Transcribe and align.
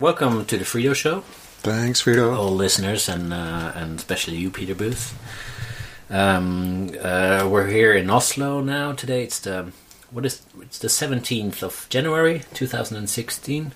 Welcome 0.00 0.44
to 0.44 0.58
the 0.58 0.64
Frito 0.66 0.94
Show, 0.94 1.20
Thanks, 1.62 2.02
Frito. 2.02 2.36
all 2.36 2.50
listeners, 2.50 3.08
and 3.08 3.32
uh, 3.32 3.72
and 3.74 3.98
especially 3.98 4.36
you, 4.36 4.50
Peter 4.50 4.74
Booth. 4.74 5.16
Um, 6.10 6.90
uh, 7.00 7.48
we're 7.50 7.68
here 7.68 7.94
in 7.94 8.10
Oslo 8.10 8.60
now. 8.60 8.92
Today 8.92 9.22
it's 9.22 9.40
the 9.40 9.72
what 10.10 10.26
is 10.26 10.42
it's 10.60 10.78
the 10.80 10.90
seventeenth 10.90 11.62
of 11.62 11.86
January, 11.88 12.42
two 12.52 12.66
thousand 12.66 12.98
and 12.98 13.08
sixteen. 13.08 13.72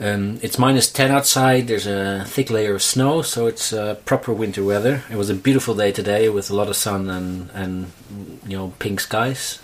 Um, 0.00 0.40
it's 0.42 0.58
minus 0.58 0.90
ten 0.90 1.12
outside. 1.12 1.68
There's 1.68 1.86
a 1.86 2.24
thick 2.26 2.50
layer 2.50 2.74
of 2.74 2.82
snow, 2.82 3.22
so 3.22 3.46
it's 3.46 3.72
uh, 3.72 3.94
proper 4.04 4.32
winter 4.32 4.64
weather. 4.64 5.04
It 5.12 5.16
was 5.16 5.30
a 5.30 5.34
beautiful 5.34 5.76
day 5.76 5.92
today 5.92 6.28
with 6.28 6.50
a 6.50 6.56
lot 6.56 6.66
of 6.68 6.74
sun 6.74 7.08
and 7.08 7.50
and 7.54 7.92
you 8.48 8.56
know 8.58 8.72
pink 8.80 8.98
skies. 8.98 9.60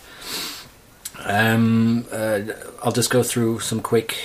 Um, 1.25 2.07
uh, 2.13 2.43
I'll 2.85 2.93
just 2.93 3.11
go 3.11 3.25
through 3.25 3.59
some 3.59 3.81
quick 3.81 4.17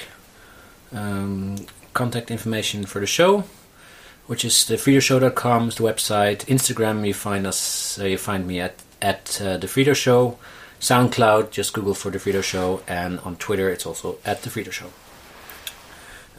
um, 0.94 1.58
contact 1.94 2.32
information 2.32 2.86
for 2.86 3.00
the 3.00 3.08
show, 3.08 3.44
which 4.28 4.46
is 4.46 4.66
the 4.66 4.76
freedoshow.com 4.76 5.70
is 5.70 5.76
the 5.76 5.84
website. 5.84 6.46
Instagram, 6.46 7.06
you 7.06 7.14
find 7.14 7.46
us, 7.48 8.00
uh, 8.00 8.06
you 8.06 8.18
find 8.18 8.48
me 8.48 8.60
at 8.60 8.76
at 9.02 9.42
uh, 9.42 9.58
the 9.58 9.68
Frito 9.68 9.96
Show. 9.96 10.38
SoundCloud, 10.80 11.52
just 11.52 11.74
Google 11.74 11.94
for 11.94 12.10
the 12.10 12.18
Frito 12.18 12.44
Show, 12.44 12.82
and 12.88 13.20
on 13.20 13.36
Twitter, 13.36 13.70
it's 13.70 13.86
also 13.86 14.18
at 14.26 14.42
the 14.42 14.50
Frito 14.50 14.72
Show. 14.72 14.92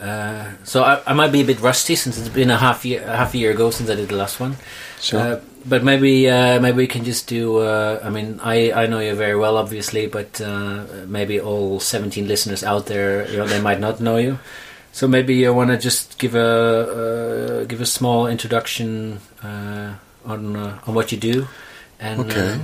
Uh, 0.03 0.51
so 0.65 0.83
I, 0.83 1.01
I 1.07 1.13
might 1.13 1.31
be 1.31 1.43
a 1.43 1.45
bit 1.45 1.61
rusty 1.61 1.95
since 1.95 2.19
it's 2.19 2.29
been 2.29 2.51
a 2.51 2.59
half 2.59 2.85
year 2.85 3.05
a 3.07 3.17
half 3.17 3.35
a 3.35 3.39
year 3.39 3.53
ago 3.53 3.71
since 3.71 3.89
I 3.89 3.95
did 3.95 4.09
the 4.09 4.17
last 4.17 4.41
one. 4.41 4.57
Sure. 5.01 5.21
Uh, 5.21 5.41
but 5.65 5.85
maybe 5.85 6.29
uh, 6.29 6.59
maybe 6.59 6.79
we 6.79 6.87
can 6.89 7.05
just 7.05 7.29
do. 7.29 7.59
Uh, 7.59 8.01
I 8.03 8.11
mean, 8.11 8.41
I, 8.43 8.73
I 8.73 8.87
know 8.87 8.99
you 8.99 9.15
very 9.15 9.37
well, 9.37 9.57
obviously, 9.57 10.09
but 10.09 10.41
uh, 10.41 10.85
maybe 11.07 11.39
all 11.39 11.79
seventeen 11.79 12.27
listeners 12.27 12.65
out 12.65 12.87
there, 12.87 13.31
you 13.31 13.37
know, 13.37 13.47
they 13.47 13.61
might 13.61 13.79
not 13.79 14.01
know 14.01 14.17
you. 14.17 14.41
So 14.91 15.07
maybe 15.07 15.37
you 15.37 15.55
want 15.55 15.71
to 15.71 15.79
just 15.79 16.19
give 16.19 16.35
a 16.35 17.63
uh, 17.63 17.65
give 17.65 17.81
a 17.81 17.87
small 17.87 18.27
introduction 18.27 19.21
uh, 19.43 19.95
on 20.27 20.57
uh, 20.57 20.79
on 20.87 20.95
what 20.95 21.13
you 21.13 21.19
do. 21.19 21.47
And 22.01 22.21
okay. 22.27 22.59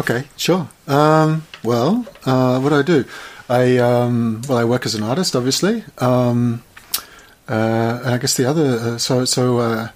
okay, 0.00 0.24
sure. 0.36 0.68
Um, 0.88 1.46
well, 1.62 2.04
uh, 2.24 2.58
what 2.58 2.70
do 2.70 2.76
I 2.76 2.82
do? 2.82 3.04
I 3.48 3.78
um, 3.78 4.42
well, 4.48 4.58
I 4.58 4.64
work 4.64 4.86
as 4.86 4.94
an 4.94 5.02
artist, 5.02 5.36
obviously. 5.36 5.84
Um, 5.98 6.62
uh, 7.48 8.00
and 8.04 8.14
I 8.14 8.18
guess 8.18 8.36
the 8.36 8.48
other. 8.48 8.78
Uh, 8.78 8.98
so 8.98 9.24
so. 9.24 9.58
Uh, 9.58 9.88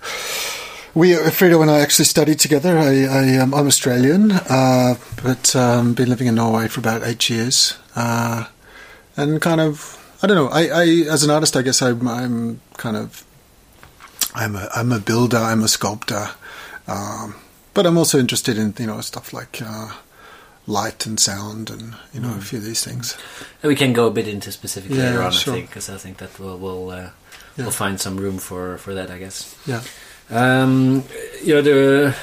we, 0.94 1.14
Frida 1.14 1.60
and 1.60 1.70
I 1.70 1.80
actually 1.80 2.06
studied 2.06 2.40
together. 2.40 2.76
I, 2.76 3.04
I, 3.04 3.36
um, 3.36 3.54
I'm 3.54 3.66
Australian, 3.66 4.32
uh, 4.32 4.96
but 5.22 5.54
um, 5.54 5.94
been 5.94 6.08
living 6.08 6.26
in 6.26 6.34
Norway 6.34 6.66
for 6.66 6.80
about 6.80 7.04
eight 7.04 7.30
years, 7.30 7.78
uh, 7.94 8.46
and 9.16 9.40
kind 9.40 9.60
of, 9.60 9.96
I 10.20 10.26
don't 10.26 10.36
know. 10.36 10.48
I, 10.48 10.66
I, 10.66 10.84
as 11.08 11.22
an 11.22 11.30
artist, 11.30 11.56
I 11.56 11.62
guess 11.62 11.80
I'm, 11.80 12.08
I'm 12.08 12.60
kind 12.76 12.96
of, 12.96 13.24
I'm 14.34 14.56
a, 14.56 14.68
I'm 14.74 14.90
a 14.90 14.98
builder. 14.98 15.36
I'm 15.36 15.62
a 15.62 15.68
sculptor, 15.68 16.30
um, 16.88 17.36
but 17.72 17.86
I'm 17.86 17.96
also 17.96 18.18
interested 18.18 18.58
in 18.58 18.74
you 18.78 18.86
know 18.86 19.00
stuff 19.00 19.32
like 19.32 19.62
uh, 19.62 19.92
light 20.70 21.06
and 21.06 21.18
sound, 21.18 21.70
and 21.70 21.94
you 22.14 22.20
know 22.20 22.32
a 22.38 22.40
few 22.40 22.58
of 22.58 22.64
these 22.64 22.84
things. 22.84 23.16
we 23.62 23.74
can 23.74 23.92
go 23.92 24.06
a 24.06 24.10
bit 24.10 24.28
into 24.28 24.50
specifics 24.52 24.94
Yeah, 24.94 25.04
later 25.10 25.22
on, 25.22 25.32
sure. 25.32 25.52
I 25.54 25.56
think, 25.56 25.68
because 25.70 25.90
I 25.90 25.98
think 25.98 26.16
that 26.18 26.38
we'll 26.38 26.58
we'll, 26.58 26.90
uh, 26.90 27.10
Yeah. 27.56 27.64
we'll 27.64 27.72
find 27.84 28.00
some 28.00 28.16
room 28.16 28.38
for 28.38 28.78
for 28.78 28.94
that, 28.94 29.10
I 29.10 29.18
guess. 29.18 29.54
Yeah. 29.66 29.82
Um, 30.30 31.02
you 31.42 31.54
know, 31.54 31.62
the, 31.62 32.14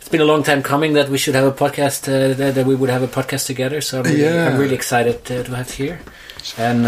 it's 0.00 0.08
been 0.08 0.22
a 0.22 0.24
long 0.32 0.42
time 0.42 0.62
coming 0.62 0.94
that 0.94 1.08
we 1.10 1.18
should 1.18 1.34
have 1.34 1.44
a 1.44 1.52
podcast, 1.52 2.08
uh, 2.08 2.32
that, 2.34 2.54
that 2.54 2.66
we 2.66 2.74
would 2.74 2.90
have 2.90 3.02
a 3.02 3.08
podcast 3.08 3.46
together. 3.46 3.80
So 3.82 3.98
I'm 3.98 4.04
really, 4.04 4.22
Yeah. 4.22 4.48
I'm 4.48 4.58
really 4.58 4.74
excited 4.74 5.16
uh, 5.30 5.42
to 5.44 5.54
have 5.54 5.78
you 5.78 5.98
And 6.58 6.84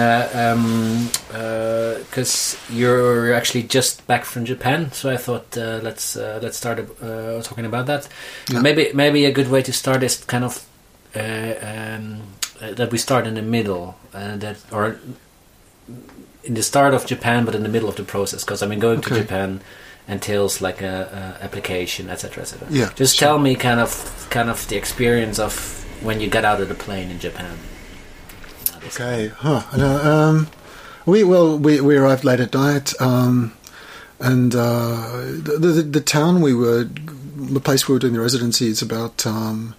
because 2.10 2.58
you're 2.70 3.32
actually 3.32 3.62
just 3.62 4.06
back 4.06 4.24
from 4.24 4.44
Japan, 4.44 4.92
so 4.92 5.10
I 5.10 5.16
thought 5.16 5.56
uh, 5.56 5.80
let's 5.82 6.16
uh, 6.16 6.38
let's 6.42 6.56
start 6.56 6.78
uh, 7.02 7.42
talking 7.42 7.64
about 7.64 7.86
that. 7.86 8.08
Yeah. 8.50 8.60
Maybe 8.60 8.90
maybe 8.92 9.24
a 9.24 9.32
good 9.32 9.48
way 9.48 9.62
to 9.62 9.72
start 9.72 10.02
is 10.02 10.22
kind 10.24 10.44
of 10.44 10.66
uh, 11.14 11.54
um, 11.62 12.22
uh, 12.60 12.72
that 12.72 12.90
we 12.92 12.98
start 12.98 13.26
in 13.26 13.34
the 13.34 13.42
middle, 13.42 13.96
uh, 14.12 14.36
that 14.36 14.56
or 14.70 14.98
in 16.44 16.54
the 16.54 16.62
start 16.62 16.94
of 16.94 17.06
Japan, 17.06 17.44
but 17.44 17.54
in 17.54 17.62
the 17.62 17.68
middle 17.68 17.88
of 17.88 17.96
the 17.96 18.04
process. 18.04 18.44
Because 18.44 18.62
I 18.62 18.66
mean, 18.66 18.78
going 18.78 19.00
to 19.00 19.14
Japan 19.14 19.60
entails 20.08 20.60
like 20.60 20.82
a, 20.82 21.36
a 21.40 21.44
application, 21.44 22.08
etc., 22.10 22.42
etc. 22.42 22.68
Yeah, 22.70 22.90
Just 22.94 23.16
sure. 23.16 23.28
tell 23.28 23.38
me 23.38 23.54
kind 23.54 23.80
of 23.80 24.26
kind 24.30 24.50
of 24.50 24.66
the 24.68 24.76
experience 24.76 25.38
of 25.38 25.84
when 26.02 26.20
you 26.20 26.28
got 26.28 26.44
out 26.44 26.60
of 26.60 26.68
the 26.68 26.74
plane 26.74 27.10
in 27.10 27.18
Japan. 27.18 27.56
Okay. 28.86 29.28
Huh. 29.28 29.62
I 29.72 29.76
know, 29.76 29.96
um, 29.98 30.48
we 31.04 31.22
well 31.24 31.58
we, 31.58 31.80
we 31.80 31.96
arrived 31.96 32.24
late 32.24 32.40
at 32.40 32.52
night, 32.54 32.92
um, 33.00 33.52
and 34.20 34.54
uh, 34.54 35.20
the, 35.42 35.58
the 35.58 35.82
the 35.82 36.00
town 36.00 36.40
we 36.40 36.52
were, 36.54 36.84
the 36.84 37.60
place 37.60 37.88
we 37.88 37.92
were 37.94 37.98
doing 37.98 38.14
the 38.14 38.20
residency 38.20 38.66
is 38.68 38.82
about 38.82 39.26
um, 39.26 39.74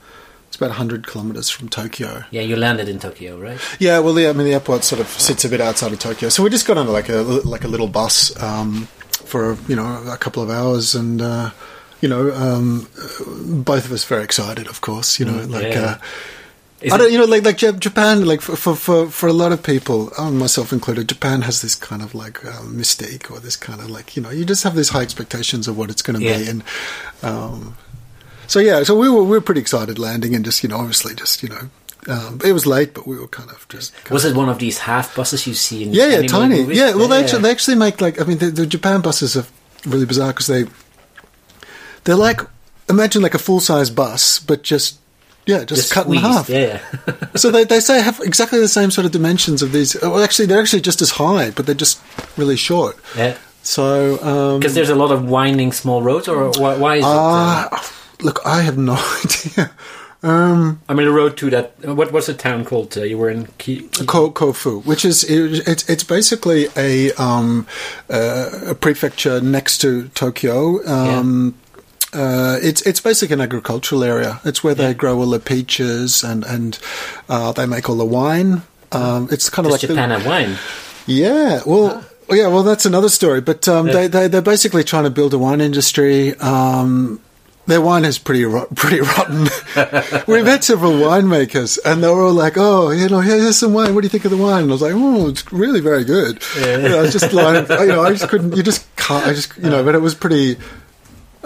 it's 0.47 0.55
about 0.55 0.71
hundred 0.71 1.05
kilometers 1.07 1.49
from 1.49 1.67
Tokyo. 1.69 2.23
Yeah, 2.31 2.41
you 2.41 2.55
landed 2.55 2.87
in 2.87 2.99
Tokyo, 2.99 3.37
right? 3.37 3.59
Yeah, 3.79 3.99
well, 3.99 4.13
the, 4.13 4.29
I 4.29 4.33
mean, 4.33 4.45
the 4.45 4.53
airport 4.53 4.83
sort 4.85 5.01
of 5.01 5.07
sits 5.09 5.43
a 5.43 5.49
bit 5.49 5.59
outside 5.59 5.91
of 5.91 5.99
Tokyo, 5.99 6.29
so 6.29 6.43
we 6.43 6.49
just 6.49 6.65
got 6.67 6.77
on 6.77 6.87
like 6.87 7.09
a 7.09 7.17
like 7.21 7.63
a 7.65 7.67
little 7.67 7.87
bus 7.87 8.31
um, 8.41 8.87
for 9.25 9.57
you 9.67 9.75
know 9.75 10.03
a 10.07 10.17
couple 10.17 10.41
of 10.41 10.49
hours, 10.49 10.95
and 10.95 11.21
uh, 11.21 11.49
you 11.99 12.07
know, 12.07 12.31
um, 12.33 12.87
both 13.63 13.83
of 13.85 13.91
us 13.91 14.05
very 14.05 14.23
excited, 14.23 14.67
of 14.67 14.79
course. 14.81 15.19
You 15.19 15.25
know, 15.25 15.33
Mm, 15.45 15.51
like. 15.51 15.73
yeah. 15.73 15.83
Uh, 15.83 15.97
Is 16.79 16.93
I 16.93 16.97
don't, 16.97 17.11
you 17.11 17.17
know, 17.17 17.25
like 17.25 17.43
like 17.43 17.57
Japan, 17.79 18.25
like 18.25 18.39
for 18.39 18.55
for 18.55 18.75
for, 18.75 19.09
for 19.09 19.27
a 19.27 19.33
lot 19.33 19.51
of 19.51 19.63
people, 19.63 20.11
um, 20.17 20.37
myself 20.37 20.71
included, 20.71 21.09
Japan 21.09 21.41
has 21.41 21.63
this 21.63 21.73
kind 21.73 22.03
of 22.03 22.13
like 22.13 22.45
um, 22.45 22.77
mystique 22.77 23.31
or 23.31 23.39
this 23.39 23.55
kind 23.55 23.81
of 23.81 23.89
like 23.89 24.15
you 24.15 24.21
know, 24.21 24.29
you 24.29 24.45
just 24.45 24.63
have 24.63 24.75
these 24.75 24.89
high 24.89 25.01
expectations 25.01 25.67
of 25.67 25.75
what 25.75 25.89
it's 25.89 26.03
going 26.03 26.19
to 26.19 26.25
be, 26.25 26.47
and 26.47 26.63
um, 27.23 27.75
so 28.45 28.59
yeah, 28.59 28.83
so 28.83 28.95
we 28.95 29.09
were 29.09 29.23
we 29.23 29.31
were 29.31 29.41
pretty 29.41 29.61
excited 29.61 29.97
landing, 29.97 30.35
and 30.35 30.45
just 30.45 30.61
you 30.61 30.69
know, 30.69 30.77
obviously, 30.77 31.15
just 31.15 31.41
you 31.41 31.49
know, 31.49 31.69
um, 32.09 32.39
it 32.45 32.53
was 32.53 32.67
late, 32.67 32.93
but 32.93 33.07
we 33.07 33.17
were 33.17 33.27
kind 33.27 33.49
of 33.49 33.67
just 33.69 33.95
kind 33.95 34.11
Was 34.11 34.25
it 34.25 34.35
one 34.35 34.47
of 34.47 34.59
these 34.59 34.77
half 34.77 35.15
buses 35.15 35.47
you 35.47 35.55
see 35.55 35.81
in 35.81 35.93
yeah, 35.93 36.19
yeah, 36.19 36.27
tiny. 36.27 36.59
movies? 36.61 36.77
Yeah, 36.77 36.93
well, 36.93 37.07
they 37.07 37.19
actually 37.19 37.41
they 37.41 37.51
actually 37.51 37.75
make 37.75 38.01
like 38.01 38.21
I 38.21 38.23
mean 38.23 38.37
the, 38.37 38.51
the 38.51 38.67
Japan 38.67 39.01
buses 39.01 39.35
are 39.35 39.45
really 39.85 40.05
bizarre 40.05 40.31
because 40.31 40.47
they 40.47 40.65
they're 42.03 42.15
like 42.15 42.41
imagine 42.87 43.23
like 43.23 43.33
a 43.33 43.39
full 43.39 43.59
size 43.59 43.89
bus, 43.89 44.39
but 44.39 44.61
just 44.61 44.99
yeah, 45.47 45.63
just, 45.63 45.81
Just 45.81 45.93
cut 45.93 46.03
squeezed, 46.03 46.23
in 46.25 46.31
half. 46.31 46.49
Yeah, 46.49 46.81
yeah. 47.07 47.13
So 47.35 47.49
they, 47.51 47.63
they 47.63 47.79
say 47.79 48.01
have 48.01 48.19
exactly 48.21 48.59
the 48.59 48.67
same 48.67 48.91
sort 48.91 49.05
of 49.05 49.11
dimensions 49.11 49.61
of 49.61 49.71
these. 49.71 49.95
Well, 50.01 50.21
actually, 50.23 50.45
they're 50.47 50.61
actually 50.61 50.81
just 50.81 51.01
as 51.01 51.11
high, 51.11 51.51
but 51.51 51.65
they're 51.65 51.75
just 51.75 51.99
really 52.37 52.55
short. 52.57 52.97
yeah. 53.15 53.37
So, 53.63 54.17
um, 54.23 54.59
Because 54.59 54.75
there's 54.75 54.89
a 54.89 54.95
lot 54.95 55.11
of 55.11 55.27
winding 55.27 55.73
small 55.73 56.01
roads, 56.01 56.27
or 56.29 56.49
why, 56.51 56.77
why 56.77 56.95
is 56.97 57.03
it? 57.03 57.07
Uh, 57.07 57.67
uh, 57.71 57.79
look, 58.21 58.39
I 58.45 58.61
have 58.61 58.77
no 58.77 58.93
idea. 59.25 59.71
Um, 60.23 60.81
I 60.89 60.93
mean, 60.95 61.05
the 61.05 61.13
road 61.13 61.37
to 61.37 61.49
that. 61.51 61.77
What 61.85 62.11
what's 62.11 62.25
the 62.27 62.33
town 62.33 62.65
called? 62.65 62.97
Uh, 62.97 63.03
you 63.03 63.17
were 63.19 63.29
in 63.29 63.45
Ki- 63.59 63.87
Ki- 63.91 64.05
Kofu, 64.05 64.83
which 64.85 65.05
is 65.05 65.23
it, 65.23 65.67
it's 65.67 65.87
it's 65.89 66.03
basically 66.03 66.67
a 66.75 67.11
um, 67.21 67.67
uh, 68.09 68.49
a 68.69 68.75
prefecture 68.75 69.41
next 69.41 69.77
to 69.79 70.07
Tokyo. 70.15 70.83
Um, 70.87 71.53
uh, 72.17 72.57
it's 72.61 72.81
it's 72.81 72.99
basically 72.99 73.35
an 73.35 73.41
agricultural 73.41 74.03
area. 74.03 74.39
It's 74.43 74.63
where 74.63 74.75
they 74.75 74.93
grow 74.93 75.19
all 75.19 75.29
the 75.29 75.39
peaches 75.39 76.23
and 76.23 76.43
and 76.45 76.79
uh, 77.29 77.51
they 77.51 77.65
make 77.65 77.89
all 77.89 77.95
the 77.97 78.05
wine. 78.05 78.63
Um, 78.91 79.27
it's 79.31 79.49
kind 79.49 79.65
of 79.65 79.71
Does 79.71 79.83
like 79.83 79.89
Japan 79.89 80.09
the, 80.19 80.27
wine? 80.27 80.57
Yeah, 81.05 81.61
well, 81.65 82.03
yeah, 82.29 82.47
well, 82.47 82.63
that's 82.63 82.85
another 82.85 83.09
story. 83.09 83.39
But 83.41 83.67
um, 83.67 83.87
Yeah. 83.87 83.93
they, 83.93 84.07
they 84.07 84.27
they're 84.27 84.41
basically 84.41 84.83
trying 84.83 85.03
to 85.05 85.09
build 85.09 85.33
a 85.33 85.37
wine 85.37 85.61
industry. 85.61 86.35
Um, 86.39 87.21
their 87.65 87.81
wine 87.81 88.05
is 88.05 88.17
pretty 88.17 88.45
rot- 88.45 88.73
pretty 88.75 89.01
rotten. 89.01 89.47
we 90.27 90.41
met 90.41 90.63
several 90.63 90.93
winemakers, 90.93 91.77
and 91.83 92.01
they 92.01 92.07
were 92.07 92.23
all 92.23 92.33
like, 92.33 92.53
"Oh, 92.57 92.91
you 92.91 93.09
know, 93.09 93.19
here- 93.19 93.37
here's 93.39 93.57
some 93.57 93.73
wine. 93.73 93.93
What 93.93 94.01
do 94.01 94.05
you 94.05 94.09
think 94.09 94.23
of 94.25 94.31
the 94.31 94.37
wine?" 94.37 94.63
And 94.63 94.71
I 94.71 94.73
was 94.73 94.81
like, 94.81 94.93
"Oh, 94.95 95.27
it's 95.27 95.51
really 95.51 95.81
very 95.81 96.03
good." 96.05 96.41
Yeah. 96.57 96.77
You 96.77 96.89
know, 96.89 96.99
I 96.99 97.01
was 97.01 97.11
just 97.11 97.33
like, 97.33 97.67
you 97.81 97.87
know, 97.87 98.03
I 98.03 98.11
just 98.11 98.29
couldn't. 98.29 98.55
You 98.55 98.63
just 98.63 98.87
can't. 98.95 99.25
I 99.27 99.33
just, 99.33 99.55
you 99.57 99.69
know, 99.69 99.83
but 99.83 99.95
it 99.95 100.01
was 100.01 100.15
pretty. 100.15 100.57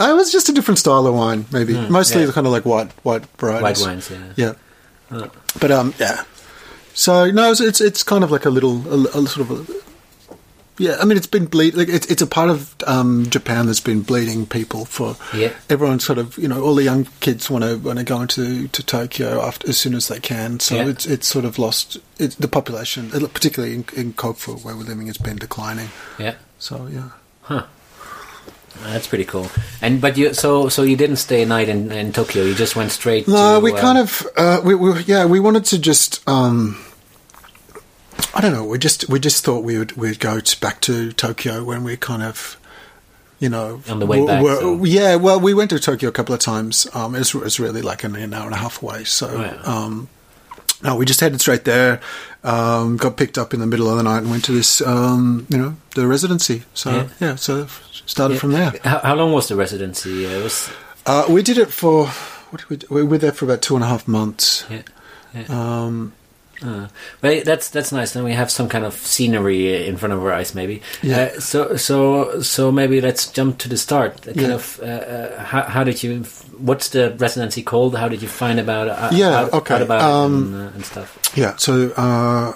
It 0.10 0.14
was 0.16 0.32
just 0.32 0.50
a 0.50 0.54
different 0.54 0.80
style 0.80 1.06
of 1.08 1.14
wine, 1.14 1.46
maybe. 1.52 1.74
Mostly 1.90 2.22
Hmm, 2.22 2.28
yeah. 2.28 2.34
kind 2.34 2.48
of 2.48 2.54
like 2.54 2.66
white 2.66 2.92
white 3.04 3.26
varieties. 3.38 3.82
White 3.82 3.88
wines, 3.88 4.10
yeah. 4.10 4.34
Yeah. 4.36 4.54
Oh. 5.12 5.32
But 5.60 5.72
um, 5.72 5.94
yeah. 6.00 6.24
So 6.94 7.30
no, 7.32 7.52
it's 7.52 7.62
it's, 7.62 7.82
it's 7.82 8.04
kind 8.04 8.24
of 8.24 8.32
like 8.32 8.46
a 8.46 8.50
little, 8.50 8.86
a, 8.88 9.20
a 9.20 9.28
sort 9.28 9.50
of, 9.50 9.70
a, 9.70 9.74
yeah. 10.78 10.98
I 11.02 11.06
mean, 11.06 11.18
it's 11.18 11.28
been 11.28 11.46
bleed. 11.46 11.74
Like 11.76 11.88
it's 11.90 12.06
it's 12.08 12.22
a 12.22 12.28
part 12.28 12.50
of 12.50 12.76
um, 12.88 13.26
Japan 13.30 13.66
that's 13.66 13.80
been 13.80 14.02
bleeding 14.02 14.46
people 14.46 14.86
for. 14.86 15.16
Yeah. 15.34 15.54
Everyone 15.70 16.00
sort 16.00 16.18
of, 16.20 16.38
you 16.38 16.48
know, 16.48 16.62
all 16.62 16.76
the 16.76 16.84
young 16.84 17.06
kids 17.20 17.50
want 17.50 17.64
to 17.64 17.78
want 17.78 18.00
to 18.00 18.06
go 18.06 18.22
into 18.22 18.68
to 18.70 18.84
Tokyo 18.84 19.42
after 19.42 19.70
as 19.70 19.78
soon 19.78 19.94
as 19.96 20.08
they 20.08 20.20
can. 20.20 20.60
So 20.60 20.76
Yeah. 20.76 20.88
it's 20.88 21.06
it's 21.06 21.28
sort 21.28 21.46
of 21.46 21.58
lost. 21.60 21.98
The 22.18 22.48
population, 22.48 23.10
particularly 23.10 23.74
in, 23.76 23.86
in 23.96 24.14
Kofu 24.14 24.64
where 24.64 24.76
we're 24.76 24.84
living, 24.84 25.08
has 25.08 25.18
been 25.18 25.38
declining. 25.38 25.90
Yeah. 26.20 26.36
So 26.60 26.88
yeah. 26.92 27.10
Huh. 27.44 27.66
That's 28.84 29.08
pretty 29.08 29.26
cool. 29.26 29.48
And 29.82 30.02
but 30.02 30.18
you 30.18 30.34
so 30.34 30.70
so 30.70 30.84
you 30.84 30.96
didn't 30.96 31.18
stay 31.18 31.42
a 31.44 31.46
night 31.46 31.70
in, 31.70 31.92
in 31.92 32.12
Tokyo. 32.14 32.44
You 32.44 32.54
just 32.56 32.76
went 32.76 32.92
straight. 32.92 33.28
No, 33.28 33.60
to, 33.60 33.64
we 33.64 33.72
uh, 33.74 33.80
kind 33.82 33.98
of 33.98 34.28
uh, 34.38 34.62
we, 34.64 34.76
we 34.76 35.02
yeah 35.04 35.26
we 35.26 35.40
wanted 35.40 35.66
to 35.66 35.80
just 35.80 36.28
um, 36.28 36.84
I 38.34 38.42
don't 38.42 38.54
know. 38.54 38.66
We 38.66 38.78
just 38.78 39.10
we 39.10 39.20
just 39.20 39.44
thought 39.44 39.64
we 39.64 39.78
would 39.78 39.94
we'd 39.94 40.20
go 40.20 40.40
to, 40.40 40.60
back 40.60 40.82
to 40.82 41.12
Tokyo 41.14 41.64
when 41.64 41.84
we 41.84 41.98
kind 41.98 42.24
of. 42.24 42.58
You 43.40 43.50
know, 43.50 43.82
On 43.90 43.98
the 43.98 44.06
way 44.06 44.24
back, 44.24 44.44
so- 44.46 44.84
yeah. 44.84 45.16
Well, 45.16 45.40
we 45.40 45.56
went 45.56 45.72
to 45.72 45.80
Tokyo 45.80 46.10
a 46.10 46.12
couple 46.12 46.36
of 46.36 46.40
times. 46.42 46.86
Um, 46.94 47.16
it 47.16 47.18
was, 47.18 47.34
it 47.34 47.42
was 47.42 47.60
really 47.60 47.82
like 47.82 48.04
an, 48.04 48.16
an 48.16 48.36
hour 48.36 48.46
and 48.46 48.54
a 48.54 48.58
half 48.58 48.84
away. 48.84 49.04
So, 49.04 49.30
Oh, 49.30 49.42
yeah. 49.42 49.62
um, 49.64 50.10
no, 50.84 50.96
we 50.96 51.06
just 51.06 51.20
headed 51.20 51.40
straight 51.42 51.64
there. 51.66 52.00
Um, 52.44 52.98
got 52.98 53.18
picked 53.18 53.38
up 53.38 53.54
in 53.54 53.60
the 53.60 53.68
middle 53.68 53.88
of 53.90 53.98
the 53.98 54.04
night 54.04 54.20
and 54.20 54.32
went 54.32 54.44
to 54.46 54.52
this, 54.52 54.82
um, 54.82 55.46
you 55.50 55.58
know, 55.58 55.76
the 55.96 56.08
residency. 56.08 56.64
So 56.74 56.90
Yeah. 56.92 57.08
yeah, 57.20 57.36
so 57.36 57.68
started 58.06 58.36
Yeah. 58.36 58.40
from 58.40 58.52
there. 58.54 58.74
How, 58.84 59.00
how 59.00 59.16
long 59.16 59.32
was 59.32 59.48
the 59.48 59.56
residency? 59.56 60.26
Uh, 60.26 60.30
it 60.40 60.44
was 60.44 60.70
Uh, 61.06 61.26
we 61.30 61.44
did 61.44 61.58
it 61.58 61.72
for 61.72 62.08
what 62.50 62.62
did 62.62 62.70
we 62.70 62.78
do? 62.78 62.88
We 62.90 63.04
were 63.04 63.18
there 63.20 63.32
for 63.32 63.46
about 63.46 63.62
two 63.62 63.76
and 63.76 63.84
a 63.84 63.88
half 63.88 64.08
months. 64.08 64.66
yeah. 64.70 64.82
yeah. 65.34 65.46
Um, 65.50 66.14
Uh, 66.64 66.88
but 67.22 67.44
that's 67.44 67.70
that's 67.70 67.92
nice. 67.92 68.14
Then 68.14 68.24
we 68.24 68.34
have 68.34 68.52
some 68.52 68.70
kind 68.70 68.86
of 68.86 68.94
scenery 68.94 69.88
in 69.88 69.98
front 69.98 70.14
of 70.14 70.20
our 70.24 70.32
eyes, 70.32 70.54
maybe. 70.54 70.82
Yeah. 71.02 71.32
Uh, 71.36 71.40
so 71.40 71.76
so 71.76 72.42
so 72.42 72.72
maybe 72.72 73.02
let's 73.02 73.32
jump 73.32 73.58
to 73.60 73.70
the 73.70 73.78
start. 73.78 74.22
Kind 74.22 74.38
Yeah. 74.42 74.54
of 74.54 74.80
uh, 74.84 74.86
uh, 74.86 75.44
how, 75.44 75.62
how 75.64 75.84
did 75.84 76.04
you? 76.04 76.24
What's 76.60 76.90
the 76.90 77.16
residency 77.18 77.64
called? 77.64 77.96
How 77.96 78.08
did 78.10 78.22
you 78.22 78.28
find 78.28 78.60
about? 78.60 78.88
Uh, 78.90 79.10
Yeah, 79.12 79.40
out, 79.42 79.54
okay, 79.54 79.76
out 79.76 79.82
about 79.82 80.02
um, 80.02 80.34
it 80.34 80.38
and, 80.38 80.56
uh, 80.56 80.76
and 80.76 80.86
stuff. 80.86 81.18
yeah. 81.36 81.56
So, 81.58 81.90
uh, 81.98 82.54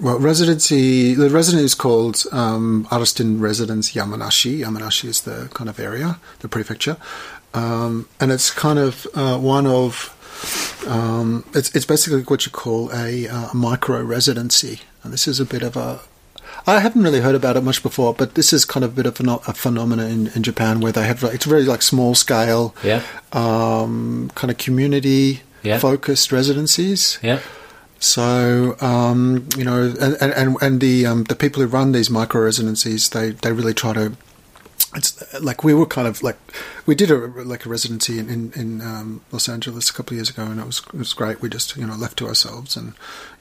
well, 0.00 0.18
residency. 0.18 1.14
The 1.14 1.28
residency 1.28 1.64
is 1.66 1.74
called 1.74 2.24
um, 2.32 2.86
Artist 2.90 3.20
in 3.20 3.38
Residence 3.38 3.92
Yamanashi. 3.92 4.60
Yamanashi 4.60 5.08
is 5.10 5.20
the 5.22 5.50
kind 5.52 5.68
of 5.68 5.78
area, 5.78 6.18
the 6.40 6.48
prefecture, 6.48 6.96
um, 7.52 8.08
and 8.18 8.32
it's 8.32 8.50
kind 8.50 8.78
of 8.78 9.06
uh, 9.14 9.36
one 9.38 9.66
of. 9.66 10.16
Um, 10.86 11.44
it's 11.54 11.74
it's 11.74 11.84
basically 11.86 12.22
what 12.22 12.44
you 12.46 12.52
call 12.52 12.90
a 12.92 13.28
uh, 13.28 13.48
micro 13.54 14.02
residency, 14.02 14.80
and 15.02 15.12
this 15.12 15.26
is 15.28 15.40
a 15.40 15.44
bit 15.44 15.62
of 15.62 15.76
a. 15.76 16.00
I 16.66 16.80
haven't 16.80 17.02
really 17.02 17.20
heard 17.20 17.34
about 17.34 17.56
it 17.56 17.62
much 17.64 17.82
before, 17.82 18.14
but 18.14 18.34
this 18.34 18.52
is 18.52 18.64
kind 18.64 18.84
of 18.84 18.92
a 18.92 18.94
bit 19.02 19.06
of 19.06 19.20
a, 19.26 19.32
a 19.48 19.54
phenomenon 19.54 20.06
in, 20.10 20.26
in 20.34 20.42
Japan 20.42 20.80
where 20.80 20.92
they 20.92 21.06
have 21.06 21.22
like, 21.22 21.34
it's 21.34 21.44
very 21.46 21.64
like 21.64 21.82
small 21.82 22.14
scale, 22.14 22.74
Yeah. 22.84 23.02
um, 23.32 24.30
kind 24.34 24.50
of 24.50 24.58
community 24.58 25.40
Yeah. 25.62 25.78
focused 25.78 26.30
residencies. 26.32 27.18
Yeah. 27.22 27.38
So 28.00 28.76
um, 28.80 29.48
you 29.56 29.64
know, 29.64 29.94
and 30.00 30.16
and 30.20 30.32
and, 30.32 30.56
and 30.60 30.80
the 30.80 31.06
um, 31.06 31.24
the 31.24 31.36
people 31.36 31.62
who 31.62 31.68
run 31.68 31.92
these 31.92 32.10
micro 32.10 32.40
residencies, 32.42 33.08
they 33.10 33.30
they 33.30 33.52
really 33.52 33.74
try 33.74 33.92
to. 33.94 34.12
It's 34.94 35.40
like 35.40 35.64
we 35.64 35.72
were 35.72 35.86
kind 35.86 36.06
of 36.06 36.22
like 36.22 36.36
we 36.84 36.94
did 36.94 37.10
a 37.10 37.16
like 37.16 37.64
a 37.64 37.68
residency 37.70 38.18
in 38.18 38.28
in, 38.28 38.52
in 38.54 38.80
um, 38.82 39.22
Los 39.32 39.48
Angeles 39.48 39.88
a 39.88 39.92
couple 39.94 40.12
of 40.14 40.18
years 40.18 40.28
ago, 40.28 40.42
and 40.42 40.60
it 40.60 40.66
was 40.66 40.80
it 40.92 40.98
was 40.98 41.14
great. 41.14 41.40
We 41.40 41.48
just 41.48 41.76
you 41.78 41.86
know 41.86 41.94
left 41.94 42.18
to 42.18 42.26
ourselves, 42.26 42.76
and 42.76 42.92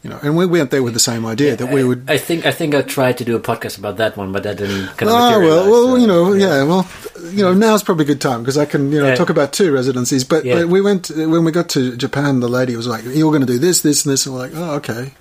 you 0.01 0.09
know, 0.09 0.17
and 0.23 0.37
we 0.37 0.45
went 0.45 0.71
there 0.71 0.81
with 0.81 0.93
the 0.93 0.99
same 1.01 1.25
idea 1.25 1.57
that 1.57 1.67
we 1.69 1.83
would. 1.83 2.05
I, 2.09 2.17
think 2.17 2.45
I 2.45 2.51
think 2.51 2.73
I 2.73 2.81
tried 2.83 3.17
to 3.17 3.25
do 3.25 3.35
a 3.35 3.39
podcast 3.41 3.77
about 3.77 3.97
that 3.97 4.15
one, 4.15 4.31
but 4.31 4.43
that 4.43 4.57
didn't 4.57 4.87
kind 4.95 5.09
of 5.09 5.15
Oh 5.17 5.29
materialize. 5.29 5.41
well, 5.67 5.71
well, 5.71 5.87
so, 5.87 5.95
you 5.97 6.07
know, 6.07 6.33
yeah, 6.33 6.63
well, 6.63 6.87
you 7.31 7.43
know, 7.43 7.53
now's 7.53 7.83
probably 7.83 8.05
a 8.05 8.07
good 8.07 8.21
time 8.21 8.41
because 8.43 8.57
I 8.57 8.65
can, 8.65 8.89
you 8.91 8.99
know, 9.01 9.07
Yeah. 9.09 9.15
talk 9.15 9.29
about 9.29 9.51
two 9.51 9.73
residencies. 9.73 10.23
But, 10.23 10.45
Yeah. 10.45 10.55
but 10.55 10.69
we 10.69 10.79
went 10.79 11.09
when 11.09 11.43
we 11.43 11.51
got 11.51 11.67
to 11.69 11.97
Japan. 11.97 12.39
The 12.39 12.47
lady 12.47 12.77
was 12.77 12.87
like, 12.87 13.03
"You're 13.03 13.29
going 13.31 13.45
to 13.45 13.53
do 13.53 13.59
this, 13.59 13.81
this, 13.81 14.05
and 14.05 14.13
this," 14.13 14.25
and 14.25 14.33
we're 14.33 14.41
like, 14.41 14.53
"Oh, 14.55 14.75
okay." 14.75 15.13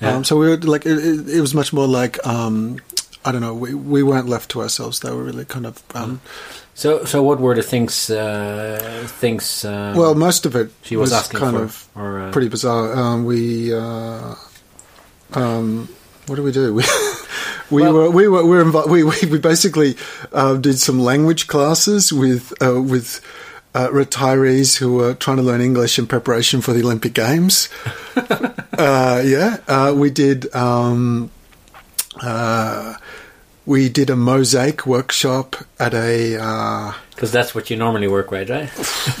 Yeah. 0.00 0.16
Um, 0.16 0.24
so 0.24 0.36
we 0.38 0.48
were 0.48 0.56
like, 0.56 0.84
it, 0.86 0.98
it, 0.98 1.28
it 1.36 1.40
was 1.40 1.54
much 1.54 1.72
more 1.72 1.86
like, 1.86 2.18
um, 2.26 2.78
I 3.26 3.32
don't 3.32 3.40
know, 3.40 3.54
we 3.54 3.74
we 3.74 4.02
weren't 4.02 4.28
left 4.28 4.50
to 4.52 4.60
ourselves. 4.62 5.00
They 5.00 5.10
were 5.10 5.24
really 5.24 5.44
kind 5.44 5.66
of. 5.66 5.82
Um, 5.94 6.20
So 6.78 7.04
so 7.06 7.22
what 7.22 7.40
were 7.40 7.54
the 7.56 7.62
things 7.62 8.10
uh, 8.10 9.08
things? 9.20 9.64
Uh, 9.64 9.94
well, 9.96 10.14
most 10.14 10.44
of 10.46 10.54
it 10.54 10.68
she 10.82 10.96
was, 10.96 11.10
asking 11.12 11.40
kind 11.40 11.56
for, 11.56 11.62
of 11.64 11.88
or, 11.96 12.20
uh, 12.20 12.30
pretty 12.32 12.48
bizarre. 12.50 12.92
Um, 12.92 13.24
we, 13.24 13.72
uh, 13.72 14.34
um, 15.32 15.88
what 16.26 16.36
do 16.36 16.42
we 16.42 16.52
do? 16.52 16.74
We, 16.76 16.84
we 17.70 17.82
Well- 17.82 17.94
were 17.94 18.10
we 18.10 18.28
were 18.28 18.44
we, 18.44 18.56
were 18.56 18.64
invi- 18.64 18.88
we, 18.88 19.02
we 19.04 19.16
we 19.32 19.38
basically 19.38 19.96
uh, 20.32 20.54
did 20.60 20.78
some 20.78 21.00
language 21.00 21.46
classes 21.46 22.12
with 22.12 22.52
uh, 22.62 22.80
with. 22.92 23.20
Uh, 23.76 23.90
retirees 23.92 24.78
who 24.80 24.94
were 24.94 25.12
trying 25.12 25.36
to 25.36 25.42
learn 25.42 25.60
English 25.60 25.98
in 25.98 26.06
preparation 26.06 26.62
for 26.62 26.72
the 26.72 26.80
Olympic 26.80 27.12
Games. 27.12 27.68
uh, 28.16 29.20
yeah, 29.22 29.58
uh, 29.68 29.92
we 29.94 30.08
did. 30.08 30.48
Um, 30.54 31.28
uh, 32.22 32.94
we 33.66 33.88
did 33.88 34.08
a 34.08 34.16
mosaic 34.16 34.86
workshop 34.86 35.56
at 35.78 35.92
a 35.92 36.38
uh, 36.40 36.94
Because 37.10 37.32
that's 37.32 37.54
what 37.54 37.68
you 37.68 37.76
normally 37.76 38.06
work 38.06 38.30
with, 38.30 38.48
right? 38.48 38.70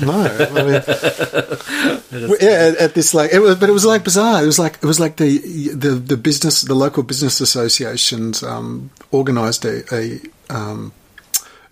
no, 0.00 0.22
I 0.22 0.62
mean, 0.62 2.38
yeah, 2.40 2.48
at, 2.50 2.76
at 2.76 2.94
this 2.94 3.12
like 3.12 3.32
it 3.32 3.40
was, 3.40 3.56
but 3.56 3.68
it 3.68 3.72
was 3.72 3.84
like 3.84 4.04
bizarre. 4.04 4.42
It 4.42 4.46
was 4.46 4.58
like 4.58 4.74
it 4.74 4.84
was 4.84 5.00
like 5.00 5.16
the 5.16 5.38
the 5.74 5.90
the 5.90 6.16
business, 6.16 6.62
the 6.62 6.74
local 6.74 7.02
business 7.02 7.40
associations 7.40 8.44
um, 8.44 8.90
organised 9.12 9.64
a, 9.64 9.82
a 9.92 10.20
um, 10.48 10.92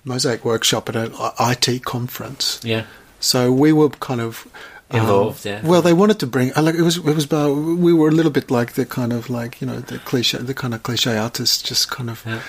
mosaic 0.04 0.44
workshop 0.44 0.88
at 0.88 0.96
an 0.96 1.12
IT 1.40 1.84
conference. 1.84 2.60
Yeah. 2.64 2.84
So 3.20 3.52
we 3.52 3.72
were 3.72 3.88
kind 3.90 4.20
of 4.20 4.46
um, 4.90 5.34
yeah. 5.42 5.66
Well, 5.66 5.82
they 5.82 5.92
wanted 5.92 6.20
to 6.20 6.26
bring. 6.26 6.52
Like 6.56 6.74
it 6.74 6.82
was, 6.82 6.98
it 6.98 7.04
was. 7.04 7.24
About, 7.24 7.54
we 7.54 7.92
were 7.92 8.08
a 8.08 8.12
little 8.12 8.30
bit 8.30 8.50
like 8.50 8.74
the 8.74 8.84
kind 8.84 9.12
of 9.12 9.30
like 9.30 9.60
you 9.60 9.66
know 9.66 9.80
the 9.80 9.98
cliche, 9.98 10.38
the 10.38 10.54
kind 10.54 10.74
of 10.74 10.82
cliche 10.82 11.16
artists, 11.16 11.62
just 11.62 11.90
kind 11.90 12.10
of. 12.10 12.22
Yeah. 12.26 12.40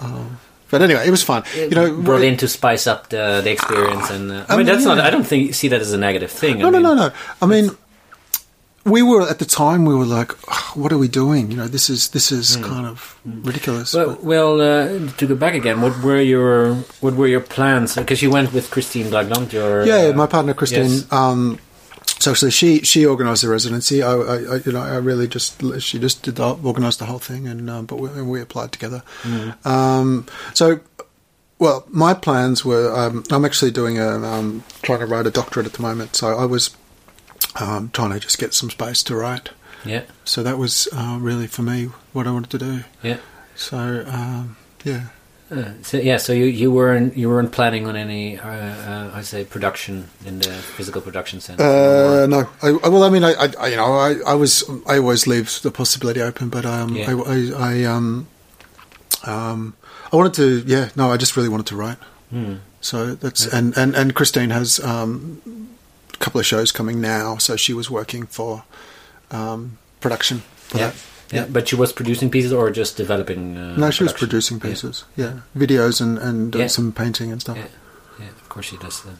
Um, 0.00 0.38
but 0.70 0.82
anyway, 0.82 1.06
it 1.06 1.10
was 1.10 1.22
fun. 1.22 1.44
You 1.54 1.70
know, 1.70 2.02
brought 2.02 2.22
in 2.22 2.36
to 2.38 2.48
spice 2.48 2.86
up 2.86 3.08
the, 3.08 3.40
the 3.42 3.50
experience, 3.50 4.10
and 4.10 4.32
uh, 4.32 4.46
I, 4.48 4.54
I 4.54 4.56
mean 4.56 4.66
mean, 4.66 4.74
that's 4.74 4.84
not. 4.84 4.98
I 4.98 5.10
don't 5.10 5.24
think 5.24 5.54
see 5.54 5.68
that 5.68 5.80
as 5.80 5.92
a 5.92 5.98
negative 5.98 6.30
thing. 6.30 6.58
No, 6.58 6.66
I 6.66 6.70
no, 6.70 6.78
mean, 6.78 6.82
no, 6.82 6.94
no. 6.94 7.12
I 7.40 7.46
mean, 7.46 7.70
we 8.84 9.02
were 9.02 9.22
at 9.28 9.38
the 9.38 9.44
time. 9.44 9.84
We 9.84 9.94
were 9.94 10.04
like, 10.04 10.32
"Ugh, 10.48 10.76
"What 10.76 10.92
are 10.92 10.98
we 10.98 11.08
doing? 11.08 11.50
You 11.50 11.56
know, 11.56 11.68
this 11.68 11.88
is 11.88 12.10
this 12.10 12.32
is 12.32 12.56
kind 12.56 12.86
of 12.86 13.18
ridiculous." 13.24 13.92
Hmm. 13.92 13.98
Well, 13.98 14.18
well 14.22 14.60
uh, 14.60 15.10
to 15.18 15.26
go 15.26 15.36
back 15.36 15.54
again, 15.54 15.80
what 15.80 16.02
were 16.02 16.20
your 16.20 16.74
what 17.00 17.14
were 17.14 17.28
your 17.28 17.40
plans? 17.40 17.94
Because 17.94 18.20
you 18.20 18.30
went 18.30 18.52
with 18.52 18.70
Kristine 18.70 19.06
Dragland, 19.06 19.52
your 19.52 19.86
yeah, 19.86 20.10
uh, 20.10 20.12
my 20.14 20.26
partner 20.26 20.54
Kristine. 20.54 20.90
yes. 20.90 21.12
Um, 21.12 21.58
so 22.18 22.30
actually, 22.32 22.50
she 22.50 22.80
she 22.80 23.06
organised 23.06 23.42
the 23.42 23.48
residency. 23.48 24.02
I, 24.02 24.12
I, 24.12 24.34
I, 24.36 24.56
you 24.64 24.72
know, 24.72 24.80
I 24.80 24.96
really 24.96 25.28
just 25.28 25.62
she 25.80 25.98
just 25.98 26.22
did 26.22 26.36
the, 26.36 26.44
organised 26.64 26.98
the 26.98 27.04
whole 27.06 27.18
thing, 27.18 27.46
and 27.46 27.68
um, 27.68 27.86
but 27.86 27.98
we, 27.98 28.08
and 28.10 28.30
we 28.30 28.40
applied 28.40 28.72
together. 28.72 29.02
Mm. 29.22 29.66
Um, 29.66 30.26
so, 30.54 30.80
well, 31.58 31.84
my 31.88 32.14
plans 32.14 32.64
were. 32.64 32.94
Um, 32.96 33.22
I'm 33.30 33.44
actually 33.44 33.70
doing 33.70 33.98
a 33.98 34.08
um, 34.08 34.64
trying 34.82 35.00
to 35.00 35.06
write 35.06 35.26
a 35.26 35.30
doctorate 35.30 35.66
at 35.66 35.74
the 35.74 35.82
moment. 35.82 36.16
So 36.16 36.28
I 36.38 36.44
was 36.46 36.74
um, 37.60 37.90
trying 37.92 38.12
to 38.12 38.20
just 38.20 38.38
get 38.38 38.54
some 38.54 38.70
space 38.70 39.02
to 39.04 39.14
write. 39.16 39.50
yeah, 39.84 40.02
So 40.24 40.42
that 40.42 40.58
was 40.58 40.88
uh, 40.92 41.18
really 41.20 41.46
for 41.46 41.62
me 41.62 41.90
what 42.12 42.26
I 42.26 42.30
wanted 42.32 42.50
to 42.50 42.58
do. 42.58 42.84
yeah. 43.02 43.18
So 43.54 44.04
um, 44.06 44.56
yeah, 44.84 45.06
Uh, 45.48 45.70
so 45.82 45.96
yeah, 45.96 46.16
so 46.16 46.32
you 46.32 46.46
you 46.46 46.72
weren't 46.72 47.16
you 47.16 47.28
weren't 47.28 47.52
planning 47.52 47.86
on 47.86 47.94
any 47.94 48.36
uh, 48.36 48.48
uh, 48.48 49.10
I 49.14 49.22
say 49.22 49.44
production 49.44 50.08
in 50.24 50.40
the 50.40 50.50
physical 50.50 51.00
production 51.00 51.40
sense. 51.40 51.60
uh, 51.60 52.26
no. 52.28 52.48
I, 52.62 52.72
well, 52.72 53.04
I 53.04 53.10
mean, 53.10 53.22
I, 53.22 53.34
I 53.60 53.68
you 53.68 53.76
know, 53.76 53.92
I, 53.94 54.16
I 54.26 54.34
was 54.34 54.64
I 54.88 54.98
always 54.98 55.26
leave 55.28 55.60
the 55.62 55.70
possibility 55.70 56.20
open, 56.20 56.48
but 56.48 56.66
um, 56.66 56.96
Yeah. 56.96 57.14
I, 57.14 57.14
I, 57.14 57.70
I 57.70 57.84
um, 57.84 58.26
um, 59.24 59.74
I 60.12 60.16
wanted 60.16 60.34
to. 60.34 60.64
Yeah, 60.66 60.88
no, 60.96 61.12
I 61.12 61.16
just 61.16 61.36
really 61.36 61.48
wanted 61.48 61.66
to 61.66 61.76
write. 61.76 61.98
Hmm. 62.30 62.54
So 62.80 63.14
that's 63.14 63.46
and, 63.46 63.76
and 63.78 63.94
and 63.94 64.14
Kristine 64.14 64.50
has 64.50 64.80
um, 64.80 65.40
a 66.12 66.16
couple 66.16 66.40
of 66.40 66.46
shows 66.46 66.72
coming 66.72 67.00
now, 67.00 67.36
so 67.36 67.54
she 67.56 67.72
was 67.72 67.88
working 67.88 68.26
for 68.26 68.64
um, 69.30 69.78
production. 70.00 70.42
For 70.56 70.78
yeah. 70.78 70.90
that. 70.90 70.96
Yeah, 71.32 71.46
But 71.50 71.68
she 71.68 71.76
was 71.76 71.92
producing 71.92 72.30
pieces 72.30 72.52
or 72.52 72.70
just 72.70 72.96
developing. 72.96 73.56
Uh, 73.56 73.76
No, 73.76 73.90
she 73.90 74.04
was 74.04 74.12
producing 74.12 74.60
pieces. 74.60 75.04
Yeah, 75.16 75.40
videos 75.56 76.00
and 76.00 76.18
and 76.18 76.54
uh, 76.54 76.58
Yeah. 76.60 76.68
some 76.68 76.92
painting 76.92 77.32
and 77.32 77.40
stuff. 77.40 77.56
Yeah, 77.56 77.68
yeah, 78.20 78.28
of 78.42 78.48
course 78.48 78.66
she 78.66 78.76
does. 78.76 79.04
Uh, 79.06 79.10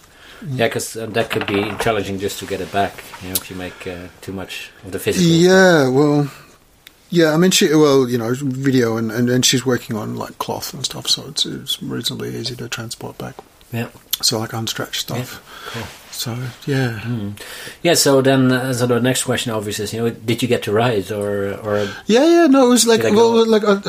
yeah, 0.46 0.68
because 0.68 0.96
um, 0.96 1.12
that 1.12 1.30
could 1.30 1.46
be 1.46 1.62
challenging 1.80 2.18
just 2.18 2.38
to 2.40 2.46
get 2.46 2.60
it 2.60 2.70
back. 2.70 2.92
You 3.22 3.28
know, 3.28 3.34
if 3.34 3.50
you 3.50 3.56
make 3.56 3.86
uh, 3.86 4.08
too 4.20 4.32
much 4.32 4.70
of 4.84 4.92
the 4.92 4.98
physical. 4.98 5.26
Yeah, 5.26 5.88
well, 5.88 6.30
yeah. 7.10 7.32
I 7.32 7.36
mean, 7.38 7.50
she 7.50 7.74
well, 7.74 8.08
you 8.08 8.18
know, 8.18 8.34
video 8.34 8.96
and, 8.98 9.10
and, 9.10 9.30
and 9.30 9.44
she's 9.44 9.64
working 9.64 9.96
on 9.96 10.16
like 10.16 10.36
cloth 10.38 10.74
and 10.74 10.84
stuff, 10.84 11.06
so 11.08 11.24
it's, 11.28 11.46
it's 11.46 11.82
reasonably 11.82 12.36
easy 12.36 12.54
to 12.56 12.68
transport 12.68 13.16
back. 13.18 13.34
Yeah. 13.72 13.88
So 14.22 14.38
like 14.38 14.50
unstretched 14.52 15.00
stuff. 15.00 15.40
Cool. 15.72 15.82
So 16.16 16.34
yeah, 16.66 17.00
Mm. 17.04 17.36
Yeah. 17.82 17.94
So 17.94 18.22
then, 18.22 18.50
uh, 18.50 18.72
so 18.72 18.86
the 18.86 19.00
next 19.00 19.24
question, 19.24 19.52
obviously, 19.52 19.84
is, 19.84 19.92
you 19.92 20.00
know, 20.00 20.10
did 20.10 20.42
you 20.42 20.48
get 20.48 20.62
to 20.64 20.72
ride 20.72 21.12
or 21.12 21.54
or 21.60 21.78
yeah, 22.06 22.24
yeah. 22.24 22.46
No, 22.46 22.66
it 22.66 22.70
was 22.70 22.86
like 22.86 23.02
well, 23.02 23.46
like 23.46 23.64
uh, 23.64 23.80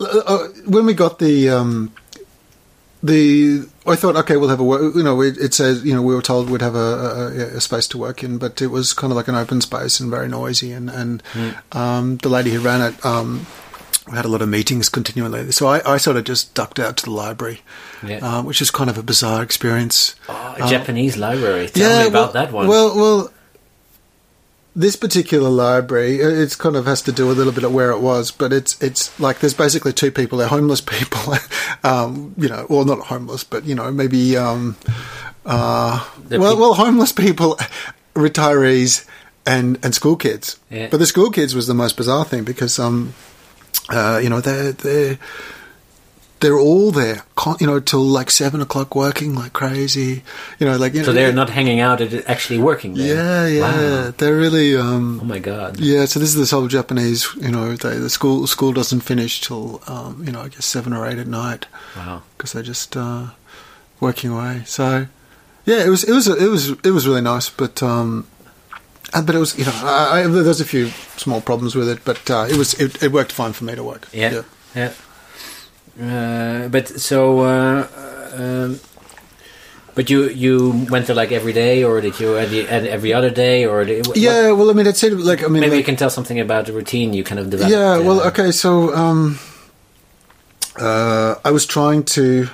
uh, 0.00 0.22
uh, 0.26 0.48
when 0.66 0.86
we 0.86 0.94
got 0.94 1.18
the 1.18 1.48
um, 1.48 1.92
the. 3.02 3.66
I 3.86 3.96
thought, 3.96 4.16
okay, 4.16 4.36
we'll 4.36 4.50
have 4.50 4.60
a 4.60 4.64
work. 4.64 4.94
You 4.94 5.02
know, 5.02 5.22
it, 5.22 5.38
it 5.38 5.54
says, 5.54 5.82
you 5.82 5.94
know, 5.94 6.02
we 6.02 6.14
were 6.14 6.20
told 6.20 6.50
we'd 6.50 6.60
have 6.60 6.74
a, 6.74 6.78
a, 6.78 7.56
a 7.56 7.60
space 7.60 7.88
to 7.88 7.98
work 7.98 8.22
in, 8.22 8.36
but 8.36 8.60
it 8.60 8.66
was 8.66 8.92
kind 8.92 9.10
of 9.10 9.16
like 9.16 9.28
an 9.28 9.34
open 9.34 9.62
space 9.62 9.98
and 9.98 10.10
very 10.10 10.28
noisy. 10.28 10.72
And 10.72 10.90
and 10.90 11.22
um, 11.72 12.18
the 12.18 12.28
lady 12.28 12.50
who 12.50 12.60
ran 12.60 12.82
it 12.82 13.06
um, 13.06 13.46
had 14.16 14.24
a 14.24 14.28
lot 14.28 14.42
of 14.42 14.48
meetings 14.48 14.88
continually. 14.88 15.50
So 15.52 15.66
I, 15.66 15.94
I 15.94 15.96
sort 15.96 16.16
of 16.16 16.24
just 16.24 16.54
ducked 16.54 16.78
out 16.78 16.96
to 16.98 17.04
the 17.04 17.10
library, 17.10 17.62
yeah, 18.04 18.18
uh, 18.18 18.42
which 18.42 18.60
is 18.60 18.70
kind 18.70 18.90
of 18.90 18.98
a 18.98 19.02
bizarre 19.02 19.42
experience. 19.42 20.14
oh, 20.28 20.56
a 20.58 20.68
Japanese 20.68 21.16
library? 21.16 21.68
Tell 21.68 21.90
me 21.90 21.96
well, 21.96 22.08
about 22.08 22.32
that 22.34 22.52
one. 22.52 22.68
Well, 22.68 22.96
well, 22.96 23.32
this 24.78 24.94
particular 24.94 25.50
library, 25.50 26.22
uh, 26.22 26.28
it's 26.28 26.54
kind 26.54 26.76
of 26.76 26.86
has 26.86 27.02
to 27.02 27.12
do 27.12 27.30
a 27.30 27.32
little 27.32 27.52
bit 27.52 27.64
of 27.64 27.74
where 27.74 27.90
it 27.90 27.98
was, 27.98 28.30
but 28.30 28.52
it's 28.52 28.80
it's 28.80 29.18
like 29.18 29.40
there's 29.40 29.54
basically 29.54 29.92
two 29.92 30.12
people. 30.12 30.38
They're 30.38 30.48
homeless 30.48 30.80
people, 30.80 31.34
um, 31.84 32.34
you 32.36 32.48
know, 32.48 32.66
well 32.68 32.84
not 32.84 33.00
homeless, 33.00 33.44
but 33.44 33.64
you 33.64 33.74
know 33.74 33.90
maybe 33.90 34.36
um, 34.36 34.76
uh, 35.44 36.08
well 36.30 36.56
well 36.56 36.74
homeless 36.74 37.12
people, 37.12 37.58
retirees, 38.14 39.04
and 39.44 39.78
and 39.82 39.94
school 39.94 40.16
kids. 40.16 40.60
Yeah. 40.70 40.88
But 40.90 40.98
the 40.98 41.06
school 41.06 41.30
kids 41.30 41.54
was 41.54 41.66
the 41.66 41.74
most 41.74 41.96
bizarre 41.96 42.24
thing 42.24 42.44
because 42.44 42.78
um, 42.78 43.14
uh, 43.90 44.20
you 44.22 44.28
know 44.28 44.40
they're 44.40 44.72
they're 44.72 45.18
they're 46.40 46.56
all 46.58 46.92
there, 46.92 47.24
you 47.58 47.66
know, 47.66 47.80
till 47.80 48.00
like 48.04 48.30
seven 48.30 48.60
o'clock 48.60 48.94
working 48.94 49.34
like 49.34 49.52
crazy. 49.52 50.22
You 50.60 50.66
know, 50.68 50.76
like 50.76 50.94
you 50.94 51.02
So 51.02 51.10
know, 51.10 51.14
they're 51.14 51.32
not 51.32 51.50
hanging 51.50 51.80
out; 51.80 51.98
they're 51.98 52.22
actually 52.30 52.60
working 52.60 52.94
there. 52.94 53.16
Yeah, 53.16 53.46
yeah, 53.46 53.60
Wow. 54.06 54.12
they're 54.16 54.36
really. 54.36 54.76
Um, 54.76 55.18
Oh 55.20 55.24
my 55.24 55.40
god. 55.40 55.80
yeah, 55.80 56.04
so 56.06 56.20
this 56.20 56.28
is 56.28 56.36
this 56.36 56.52
whole 56.52 56.68
Japanese. 56.68 57.26
You 57.40 57.50
know, 57.50 57.74
they, 57.74 57.96
the 57.98 58.08
school 58.10 58.46
school 58.46 58.72
doesn't 58.72 59.00
finish 59.00 59.40
till 59.40 59.80
um, 59.88 60.22
you 60.24 60.30
know 60.30 60.42
I 60.42 60.48
guess 60.48 60.64
seven 60.64 60.92
or 60.92 61.06
eight 61.06 61.18
at 61.18 61.26
night 61.26 61.66
Wow. 61.96 62.22
because 62.36 62.52
they're 62.52 62.62
just 62.62 62.96
uh, 62.96 63.30
working 63.98 64.30
away. 64.30 64.62
So 64.64 65.06
yeah, 65.66 65.84
it 65.84 65.88
was 65.88 66.04
it 66.04 66.12
was 66.12 66.28
it 66.28 66.48
was 66.48 66.70
it 66.70 66.90
was 66.92 67.08
really 67.08 67.20
nice, 67.22 67.50
but 67.50 67.82
um, 67.82 68.28
uh, 69.14 69.22
but 69.22 69.34
it 69.34 69.38
was 69.38 69.58
you 69.58 69.64
know 69.64 69.72
I, 69.82 70.22
I, 70.24 70.26
there's 70.26 70.60
a 70.60 70.64
few 70.64 70.88
small 71.16 71.40
problems 71.40 71.74
with 71.74 71.88
it, 71.88 72.00
but 72.04 72.30
uh, 72.30 72.46
it 72.50 72.56
was 72.56 72.74
it, 72.74 73.02
it 73.02 73.12
worked 73.12 73.32
fine 73.32 73.52
for 73.52 73.64
me 73.64 73.74
to 73.74 73.82
work. 73.84 74.06
Yeah. 74.12 74.42
Yeah. 74.74 74.92
Uh, 76.00 76.68
but 76.68 76.86
so, 76.88 77.40
uh, 77.40 77.86
um, 78.36 78.78
but 79.96 80.08
you 80.10 80.28
you 80.28 80.86
went 80.90 81.06
there 81.08 81.16
like 81.16 81.32
every 81.32 81.52
day, 81.52 81.82
or 81.82 82.00
did 82.00 82.20
you 82.20 82.36
every, 82.36 82.68
every 82.68 83.12
other 83.12 83.30
day, 83.30 83.66
or 83.66 83.84
did, 83.84 84.06
what- 84.06 84.16
Yeah, 84.16 84.52
well, 84.52 84.70
I 84.70 84.74
mean, 84.74 84.86
it 84.86 84.96
said 84.96 85.12
like 85.18 85.42
I 85.42 85.48
mean, 85.48 85.60
Maybe 85.60 85.70
like, 85.72 85.78
you 85.78 85.84
can 85.84 85.96
tell 85.96 86.10
something 86.10 86.38
about 86.38 86.66
the 86.66 86.72
routine 86.72 87.14
you 87.14 87.24
kind 87.24 87.40
of 87.40 87.50
developed. 87.50 87.72
Yeah, 87.72 87.98
well, 87.98 88.20
uh, 88.20 88.28
okay, 88.28 88.52
so 88.52 88.94
um, 88.94 89.40
uh, 90.78 91.34
I 91.44 91.50
was 91.50 91.66
trying 91.66 92.04
to, 92.14 92.48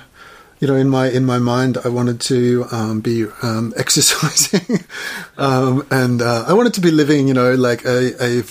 you 0.65 0.71
know, 0.73 0.77
in 0.79 0.89
my 0.89 1.09
in 1.11 1.25
my 1.27 1.37
mind, 1.37 1.77
I 1.85 1.89
wanted 1.89 2.19
to 2.21 2.65
um, 2.71 2.99
be 3.01 3.25
um, 3.43 3.71
exercising, 3.77 4.79
um, 5.37 5.85
and 5.91 6.23
uh, 6.23 6.45
I 6.47 6.53
wanted 6.53 6.73
to 6.73 6.81
be 6.81 6.89
living, 6.89 7.27
you 7.27 7.35
know, 7.35 7.53
like 7.53 7.85
a 7.85 8.15
a, 8.19 8.43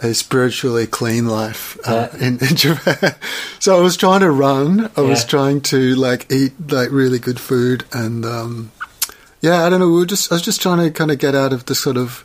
a 0.00 0.12
spiritually 0.12 0.86
clean 0.86 1.26
life 1.26 1.78
uh, 1.86 2.08
Yeah. 2.12 2.26
in, 2.26 2.38
in 2.46 2.54
Japan. 2.54 3.14
so 3.60 3.78
I 3.78 3.80
was 3.80 3.96
trying 3.96 4.20
to 4.20 4.30
run. 4.30 4.90
I 4.94 5.00
was 5.00 5.24
trying 5.24 5.62
to 5.72 5.94
like 5.94 6.30
eat 6.30 6.52
like 6.70 6.90
really 6.90 7.18
good 7.18 7.40
food, 7.40 7.84
and 7.94 8.26
um, 8.26 8.70
yeah, 9.40 9.64
I 9.64 9.70
don't 9.70 9.80
know. 9.80 9.88
We 9.88 10.00
were 10.00 10.06
just 10.06 10.30
I 10.30 10.34
was 10.34 10.42
just 10.42 10.60
trying 10.60 10.84
to 10.84 10.90
kind 10.90 11.10
of 11.10 11.18
get 11.18 11.34
out 11.34 11.54
of 11.54 11.64
the 11.64 11.74
sort 11.74 11.96
of 11.96 12.24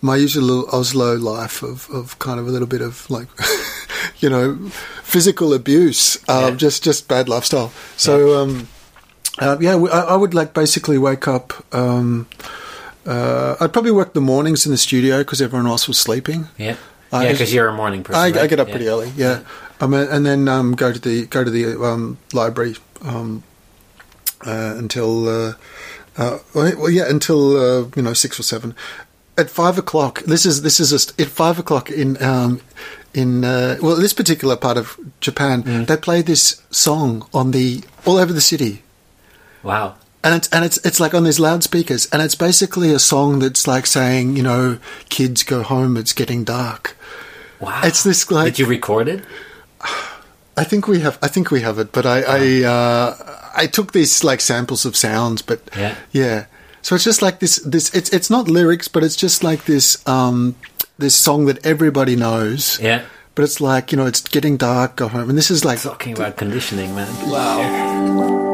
my 0.00 0.14
usual 0.16 0.64
Oslo 0.72 1.16
life 1.16 1.62
of, 1.62 1.90
of 1.90 2.18
kind 2.20 2.38
of 2.40 2.46
a 2.46 2.50
little 2.50 2.68
bit 2.68 2.80
of 2.82 3.10
like, 3.10 3.26
you 4.18 4.28
know, 4.30 4.56
physical 5.02 5.52
abuse, 5.54 6.18
uh, 6.28 6.48
Yeah. 6.50 6.56
just 6.56 6.84
just 6.84 7.08
bad 7.08 7.28
lifestyle. 7.28 7.70
So 7.96 8.40
um, 8.42 8.68
uh, 9.38 9.56
yeah, 9.60 9.76
I, 9.76 10.00
I 10.00 10.16
would 10.16 10.34
like 10.34 10.52
basically 10.54 10.98
wake 10.98 11.26
up. 11.28 11.52
Um, 11.74 12.26
uh, 13.06 13.56
I'd 13.60 13.72
probably 13.72 13.90
work 13.92 14.12
the 14.12 14.20
mornings 14.20 14.66
in 14.66 14.72
the 14.72 14.78
studio 14.78 15.18
because 15.18 15.40
everyone 15.40 15.66
else 15.66 15.88
was 15.88 15.98
sleeping. 15.98 16.48
yeah, 16.58 16.76
yeah, 17.12 17.32
because 17.32 17.52
you're 17.52 17.68
a 17.68 17.72
morning 17.72 18.02
person. 18.02 18.36
I, 18.36 18.42
I 18.42 18.46
get 18.46 18.60
up 18.60 18.68
Yeah. 18.68 18.72
pretty 18.74 18.88
early, 18.88 19.12
yeah. 19.16 19.40
Um, 19.80 19.94
and 19.94 20.26
then 20.26 20.46
um, 20.48 20.74
go 20.74 20.92
to 20.92 20.98
the 20.98 21.26
go 21.26 21.42
to 21.42 21.50
the 21.50 21.82
um, 21.82 22.18
library 22.34 22.76
um, 23.02 23.42
uh, 24.46 24.74
until 24.76 25.26
uh, 25.28 25.54
uh, 26.18 26.38
well, 26.54 26.90
yeah, 26.90 27.08
until 27.08 27.56
uh, 27.56 27.88
you 27.96 28.02
know 28.02 28.12
six 28.12 28.38
or 28.38 28.42
seven. 28.42 28.74
At 29.38 29.48
five 29.48 29.78
o'clock, 29.78 30.20
this 30.26 30.44
is 30.44 30.60
this 30.60 30.78
is 30.80 30.92
a, 30.92 31.22
at 31.22 31.28
five 31.28 31.58
o'clock 31.58 31.88
in 31.90 32.22
um, 32.22 32.60
in 33.14 33.44
uh, 33.44 33.76
well 33.82 33.96
this 33.96 34.12
particular 34.12 34.56
part 34.56 34.76
of 34.76 34.98
Japan. 35.20 35.62
Mm. 35.62 35.86
They 35.86 35.96
play 35.96 36.22
this 36.22 36.62
song 36.70 37.26
on 37.32 37.50
the 37.50 37.82
all 38.06 38.16
over 38.18 38.32
the 38.32 38.40
city 38.40 38.82
Wow. 39.62 39.96
and 40.24 40.34
it's 40.34 40.48
and 40.52 40.64
it's 40.64 40.78
it's 40.86 41.00
like 41.00 41.14
on 41.14 41.24
these 41.24 41.40
loudspeakers, 41.40 42.06
and 42.12 42.22
it's 42.22 42.34
basically 42.34 42.92
a 42.94 42.98
song 42.98 43.40
that's 43.40 43.66
like 43.66 43.86
saying, 43.86 44.36
you 44.36 44.42
know, 44.42 44.78
kids 45.08 45.42
go 45.42 45.62
home, 45.62 45.96
it's 45.96 46.12
getting 46.12 46.44
dark. 46.44 46.96
Wow. 47.60 47.80
It's 47.84 48.02
this 48.04 48.30
like 48.30 48.46
Did 48.54 48.58
you 48.60 48.66
record 48.66 49.08
it? 49.08 49.24
I 50.56 50.64
think 50.64 50.86
we 50.88 51.00
have 51.00 51.18
I 51.22 51.28
think 51.28 51.50
we 51.50 51.60
have 51.62 51.78
it, 51.78 51.92
but 51.92 52.04
I 52.06 52.22
I 52.22 52.64
uh, 52.64 53.16
I 53.56 53.66
took 53.66 53.92
these 53.92 54.24
like 54.24 54.40
samples 54.40 54.84
of 54.86 54.96
sounds, 54.96 55.42
but 55.42 55.60
Yeah. 55.76 55.94
yeah. 56.12 56.46
So 56.82 56.94
it's 56.94 57.04
just 57.04 57.22
like 57.22 57.40
this 57.40 57.56
this 57.56 57.92
it's 57.94 58.10
it's 58.10 58.30
not 58.30 58.48
lyrics, 58.48 58.88
but 58.88 59.02
it's 59.04 59.16
just 59.16 59.44
like 59.44 59.64
this 59.64 60.06
um 60.08 60.54
this 60.98 61.14
song 61.14 61.46
that 61.46 61.64
everybody 61.64 62.16
knows. 62.16 62.78
Yeah. 62.80 63.04
But 63.34 63.44
it's 63.44 63.60
like 63.60 63.92
you 63.92 63.96
know, 63.98 64.06
it's 64.06 64.20
getting 64.20 64.56
dark. 64.56 64.96
Go 64.96 65.08
home, 65.08 65.28
and 65.30 65.38
this 65.38 65.50
is 65.50 65.64
like 65.64 65.80
Talking 65.80 66.12
about 66.14 66.36
conditioning, 66.36 66.94
man. 66.94 67.08
wow. 67.30 67.60
Opposite 67.60 68.49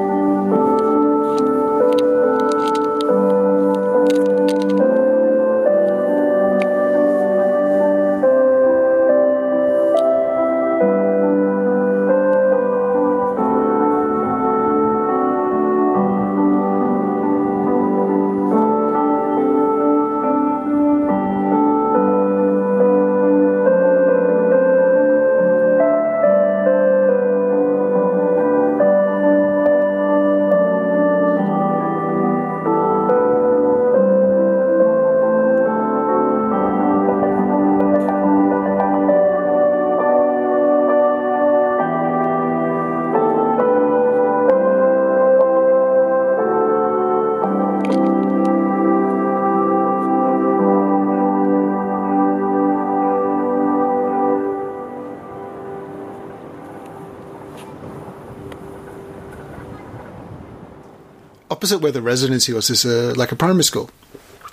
where 61.86 61.92
the 61.92 62.02
residency 62.02 62.52
was 62.52 62.68
is 62.68 62.84
a, 62.84 63.14
like 63.14 63.30
a 63.30 63.36
primary 63.36 63.62
school. 63.62 63.90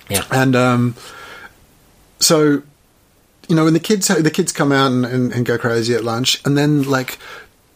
Yeah. 0.08 0.22
And 0.30 0.54
um, 0.54 0.94
so, 2.20 2.62
you 3.48 3.56
know, 3.56 3.64
when 3.64 3.74
the 3.74 3.80
kids 3.80 4.06
the 4.06 4.30
kids 4.30 4.52
come 4.52 4.70
out 4.70 4.92
and, 4.92 5.04
and, 5.04 5.32
and 5.32 5.44
go 5.44 5.58
crazy 5.58 5.94
at 5.94 6.04
lunch, 6.04 6.40
and 6.46 6.56
then 6.56 6.84
like 6.84 7.18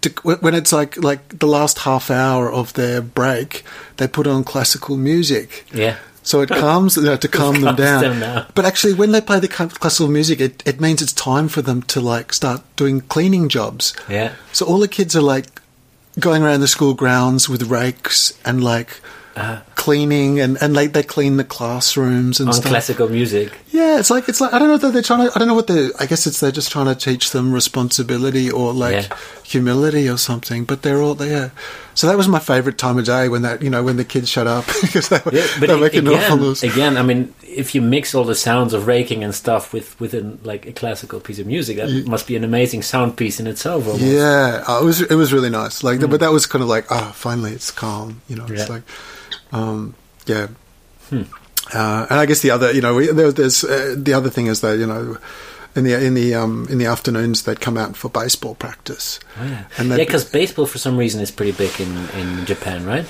to, 0.02 0.10
when 0.40 0.54
it's 0.54 0.72
like 0.72 0.96
like 1.02 1.40
the 1.40 1.48
last 1.48 1.80
half 1.80 2.08
hour 2.08 2.52
of 2.52 2.72
their 2.74 3.00
break, 3.00 3.64
they 3.96 4.06
put 4.06 4.28
on 4.28 4.44
classical 4.44 4.96
music. 4.96 5.66
Yeah. 5.74 5.96
So 6.22 6.40
it 6.40 6.50
calms 6.50 6.96
you 6.96 7.02
know, 7.02 7.16
to 7.16 7.28
calm 7.28 7.60
them 7.60 7.74
down. 7.74 8.02
them 8.02 8.20
down. 8.20 8.46
But 8.54 8.64
actually, 8.64 8.94
when 8.94 9.10
they 9.10 9.20
play 9.20 9.40
the 9.40 9.48
classical 9.48 10.08
music, 10.08 10.40
it, 10.40 10.62
it 10.66 10.80
means 10.80 11.02
it's 11.02 11.14
time 11.14 11.48
for 11.48 11.62
them 11.62 11.82
to 11.82 12.00
like 12.00 12.32
start 12.32 12.60
doing 12.76 13.00
cleaning 13.00 13.48
jobs. 13.48 13.92
Yeah. 14.08 14.34
So 14.52 14.66
all 14.66 14.78
the 14.78 14.88
kids 14.88 15.16
are 15.16 15.22
like 15.22 15.46
going 16.20 16.42
around 16.42 16.60
the 16.60 16.68
school 16.68 16.94
grounds 16.94 17.48
with 17.48 17.62
rakes 17.62 18.38
and 18.44 18.62
like 18.62 19.00
Uh, 19.38 19.60
cleaning 19.76 20.40
and, 20.40 20.58
and 20.60 20.74
like 20.74 20.92
they 20.92 21.02
clean 21.02 21.36
the 21.38 21.44
classrooms 21.44 22.40
and 22.40 22.48
on 22.48 22.52
stuff. 22.54 22.66
classical 22.70 23.08
music. 23.08 23.52
Yeah, 23.70 23.98
it's 24.00 24.10
like 24.10 24.28
it's 24.28 24.40
like 24.40 24.52
I 24.52 24.58
don't 24.58 24.68
know 24.68 24.76
that 24.76 24.92
they're 24.92 25.02
trying 25.02 25.28
to. 25.28 25.34
I 25.34 25.38
don't 25.38 25.46
know 25.48 25.54
what 25.54 25.66
they. 25.68 25.90
I 26.00 26.06
guess 26.06 26.26
it's 26.26 26.40
they're 26.40 26.50
just 26.52 26.72
trying 26.72 26.86
to 26.86 26.94
teach 26.94 27.30
them 27.30 27.52
responsibility 27.52 28.50
or 28.50 28.72
like 28.72 29.08
Yeah. 29.08 29.16
humility 29.44 30.08
or 30.08 30.16
something. 30.18 30.64
But 30.64 30.82
they're 30.82 31.00
all 31.00 31.14
there. 31.14 31.52
So 31.94 32.06
that 32.06 32.16
was 32.16 32.28
my 32.28 32.38
favorite 32.38 32.78
time 32.78 32.98
of 32.98 33.04
day 33.06 33.28
when 33.28 33.42
that 33.42 33.62
you 33.62 33.70
know 33.70 33.82
when 33.82 33.96
the 33.96 34.04
kids 34.04 34.28
shut 34.28 34.46
up 34.46 34.66
because 34.82 35.08
they 35.08 35.20
were 35.24 35.32
Yeah, 35.34 35.46
but 35.60 35.68
they're 35.68 35.76
a- 35.76 35.80
making 35.80 36.08
awful 36.08 36.18
again, 36.34 36.38
noise. 36.40 36.62
again, 36.62 36.96
I 36.96 37.02
mean, 37.02 37.34
if 37.42 37.74
you 37.74 37.80
mix 37.80 38.14
all 38.14 38.24
the 38.24 38.34
sounds 38.34 38.74
of 38.74 38.86
raking 38.86 39.22
and 39.24 39.34
stuff 39.34 39.72
with 39.72 39.98
within 40.00 40.38
like 40.42 40.66
a 40.66 40.72
classical 40.72 41.20
piece 41.20 41.38
of 41.38 41.46
music, 41.46 41.76
that 41.78 42.06
must 42.06 42.26
be 42.26 42.36
an 42.36 42.44
amazing 42.44 42.82
sound 42.82 43.16
piece 43.16 43.38
in 43.40 43.46
itself. 43.46 43.86
Almost. 43.86 44.02
Yeah, 44.04 44.64
uh, 44.68 44.80
it 44.82 44.84
was 44.84 45.00
it 45.02 45.14
was 45.14 45.32
really 45.32 45.50
nice. 45.50 45.82
Like, 45.84 46.00
but 46.00 46.20
that 46.20 46.32
was 46.32 46.46
kind 46.46 46.62
of 46.62 46.68
like, 46.68 46.90
ah, 46.90 47.12
finally 47.14 47.52
it's 47.52 47.70
calm. 47.70 48.20
You 48.28 48.36
know, 48.36 48.46
it's 48.48 48.66
Yeah. 48.68 48.74
like, 48.74 48.82
um, 49.52 49.94
yeah. 50.26 50.48
Uh, 51.10 52.06
and 52.08 52.18
I 52.20 52.26
guess 52.26 52.40
the 52.40 52.50
other, 52.50 52.72
you 52.72 52.80
know, 52.80 52.94
we, 52.94 53.08
there, 53.08 53.30
there's 53.32 53.64
uh, 53.64 53.94
the 53.96 54.14
other 54.14 54.30
thing 54.30 54.46
is 54.46 54.60
that 54.62 54.78
you 54.78 54.86
know, 54.86 55.18
in 55.74 55.84
the 55.84 56.02
in 56.04 56.14
the 56.14 56.34
um, 56.34 56.66
in 56.70 56.78
the 56.78 56.86
afternoons 56.86 57.42
they'd 57.42 57.60
come 57.60 57.76
out 57.76 57.96
for 57.96 58.08
baseball 58.08 58.54
practice. 58.54 59.20
Oh, 59.38 59.44
yeah, 59.44 59.64
And 59.76 59.88
yeah, 59.90 59.96
because 59.96 60.24
baseball 60.24 60.66
for 60.66 60.78
some 60.78 60.96
reason 60.96 61.20
is 61.20 61.30
pretty 61.30 61.52
big 61.52 61.78
in 61.80 62.08
in 62.10 62.46
Japan, 62.46 62.86
right? 62.86 63.06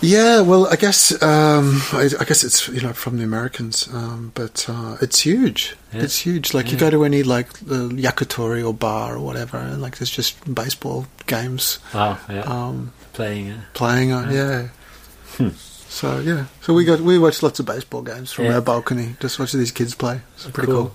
Yeah, 0.00 0.42
well, 0.42 0.68
I 0.68 0.76
guess 0.76 1.10
um, 1.22 1.82
I, 1.92 2.08
I 2.20 2.24
guess 2.24 2.44
it's 2.44 2.68
you 2.68 2.80
know 2.80 2.92
from 2.92 3.18
the 3.18 3.24
Americans, 3.24 3.88
um, 3.92 4.30
but 4.34 4.64
uh, 4.68 4.96
it's 5.02 5.20
huge. 5.20 5.74
Yeah. 5.92 6.02
It's 6.02 6.18
huge. 6.18 6.54
Like 6.54 6.70
you 6.70 6.78
go 6.78 6.88
to 6.88 7.04
any 7.04 7.24
like 7.24 7.48
uh, 7.62 7.90
yakitori 7.90 8.64
or 8.64 8.72
bar 8.72 9.16
or 9.16 9.20
whatever, 9.20 9.58
and 9.58 9.82
like 9.82 9.98
there's 9.98 10.10
just 10.10 10.36
baseball 10.54 11.06
games 11.26 11.80
Wow, 11.92 12.16
yeah, 12.28 12.42
um, 12.42 12.92
playing. 13.12 13.50
Uh, 13.50 13.60
playing 13.74 14.12
on. 14.12 14.32
Yeah. 14.32 14.60
Yeah. 14.60 14.68
Hmm. 15.36 15.48
So 15.88 16.20
yeah, 16.20 16.44
so 16.62 16.74
we 16.74 16.84
got 16.84 17.00
we 17.00 17.18
watched 17.18 17.42
lots 17.42 17.58
of 17.60 17.66
baseball 17.66 18.02
games 18.02 18.32
from 18.32 18.44
Yeah. 18.44 18.54
our 18.56 18.60
balcony. 18.60 19.16
Just 19.20 19.38
watch 19.38 19.52
these 19.52 19.72
kids 19.72 19.94
play. 19.94 20.20
It's 20.36 20.46
pretty 20.50 20.70
cool. 20.70 20.94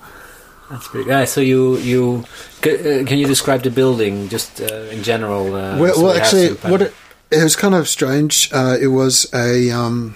That's 0.69 0.87
pretty. 0.87 1.09
Yeah, 1.09 1.25
so 1.25 1.41
you 1.41 1.77
you 1.77 2.25
uh, 2.63 3.03
can 3.05 3.17
you 3.17 3.27
describe 3.27 3.63
the 3.63 3.71
building 3.71 4.29
just 4.29 4.61
uh, 4.61 4.91
in 4.95 5.03
general? 5.03 5.47
Uh, 5.47 5.77
well, 5.79 6.01
well 6.01 6.13
we 6.13 6.19
actually, 6.19 6.49
what 6.69 6.81
it, 6.81 6.93
it 7.31 7.43
was 7.43 7.55
kind 7.55 7.75
of 7.75 7.87
strange. 7.89 8.49
Uh, 8.53 8.77
it 8.79 8.87
was 8.87 9.27
a 9.33 9.71
um, 9.71 10.15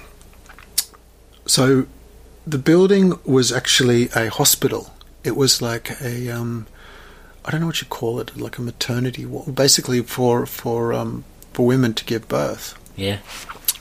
so 1.46 1.86
the 2.46 2.58
building 2.58 3.14
was 3.26 3.52
actually 3.52 4.10
a 4.16 4.30
hospital. 4.30 4.94
It 5.24 5.36
was 5.36 5.62
like 5.62 6.00
a 6.02 6.30
um, 6.30 6.68
I 7.46 7.52
don't 7.52 7.62
know 7.62 7.68
what 7.68 7.82
you 7.82 7.88
call 7.88 8.20
it, 8.20 8.38
like 8.38 8.58
a 8.58 8.62
maternity 8.62 9.26
ward, 9.26 9.56
basically 9.56 10.02
for 10.04 10.46
for 10.46 10.94
um, 10.94 11.24
for 11.54 11.66
women 11.66 11.94
to 11.96 12.06
give 12.06 12.28
birth. 12.28 12.76
yeah, 12.96 13.18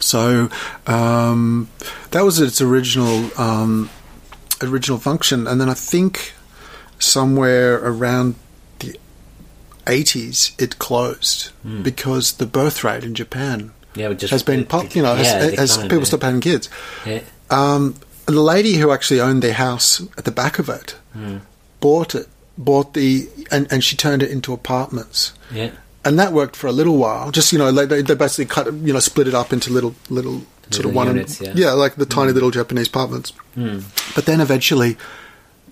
So 0.00 0.48
um, 0.86 1.68
that 2.10 2.22
was 2.24 2.40
its 2.40 2.60
original 2.60 3.30
um, 3.40 3.90
original 4.62 4.98
function, 4.98 5.46
and 5.46 5.60
then 5.60 5.68
I 5.68 5.74
think 5.74 6.34
somewhere 6.98 7.76
around 7.76 8.34
the 8.78 8.98
eighties 9.86 10.52
it 10.58 10.78
closed 10.78 11.50
Hmm. 11.62 11.82
because 11.82 12.32
the 12.34 12.46
birth 12.46 12.82
rate 12.84 13.04
in 13.04 13.14
Japan 13.14 13.72
yeah, 13.94 14.12
just 14.12 14.30
has 14.30 14.42
been 14.42 14.64
pop, 14.64 14.94
you 14.94 15.02
know 15.02 15.14
has, 15.14 15.26
yeah, 15.26 15.60
has 15.60 15.70
declined, 15.70 15.90
people 15.90 15.98
yeah. 15.98 16.04
stopped 16.04 16.22
having 16.22 16.40
kids. 16.40 16.68
Yeah. 17.04 17.20
Um, 17.50 17.94
the 18.26 18.40
lady 18.40 18.74
who 18.74 18.90
actually 18.92 19.20
owned 19.20 19.42
their 19.42 19.54
house 19.54 20.00
at 20.18 20.24
the 20.24 20.32
back 20.32 20.58
of 20.58 20.68
it 20.68 20.96
Hmm. 21.12 21.38
bought 21.80 22.14
it, 22.14 22.28
bought 22.58 22.94
the 22.94 23.28
and, 23.50 23.66
and 23.70 23.82
she 23.84 23.96
turned 23.96 24.22
it 24.22 24.30
into 24.30 24.52
apartments 24.52 25.32
yeah, 25.52 25.70
and 26.06 26.18
that 26.18 26.32
worked 26.32 26.56
for 26.56 26.66
a 26.68 26.72
little 26.72 26.96
while. 26.96 27.30
Just 27.30 27.52
you 27.52 27.58
know, 27.58 27.70
like 27.70 27.88
they, 27.90 28.00
they 28.02 28.14
basically 28.14 28.46
cut, 28.46 28.72
you 28.72 28.92
know, 28.92 29.00
split 29.00 29.28
it 29.28 29.34
up 29.34 29.52
into 29.52 29.70
little, 29.72 29.94
little, 30.08 30.38
sort 30.70 30.86
Little 30.86 30.90
of 30.90 30.94
one, 30.96 31.06
units, 31.08 31.40
yeah. 31.40 31.72
like 31.72 31.96
the 31.96 32.06
tiny 32.06 32.32
little 32.32 32.50
Japanese 32.50 32.88
apartments. 32.88 33.30
Hmm. 33.54 33.80
But 34.14 34.24
then 34.26 34.40
eventually, 34.40 34.96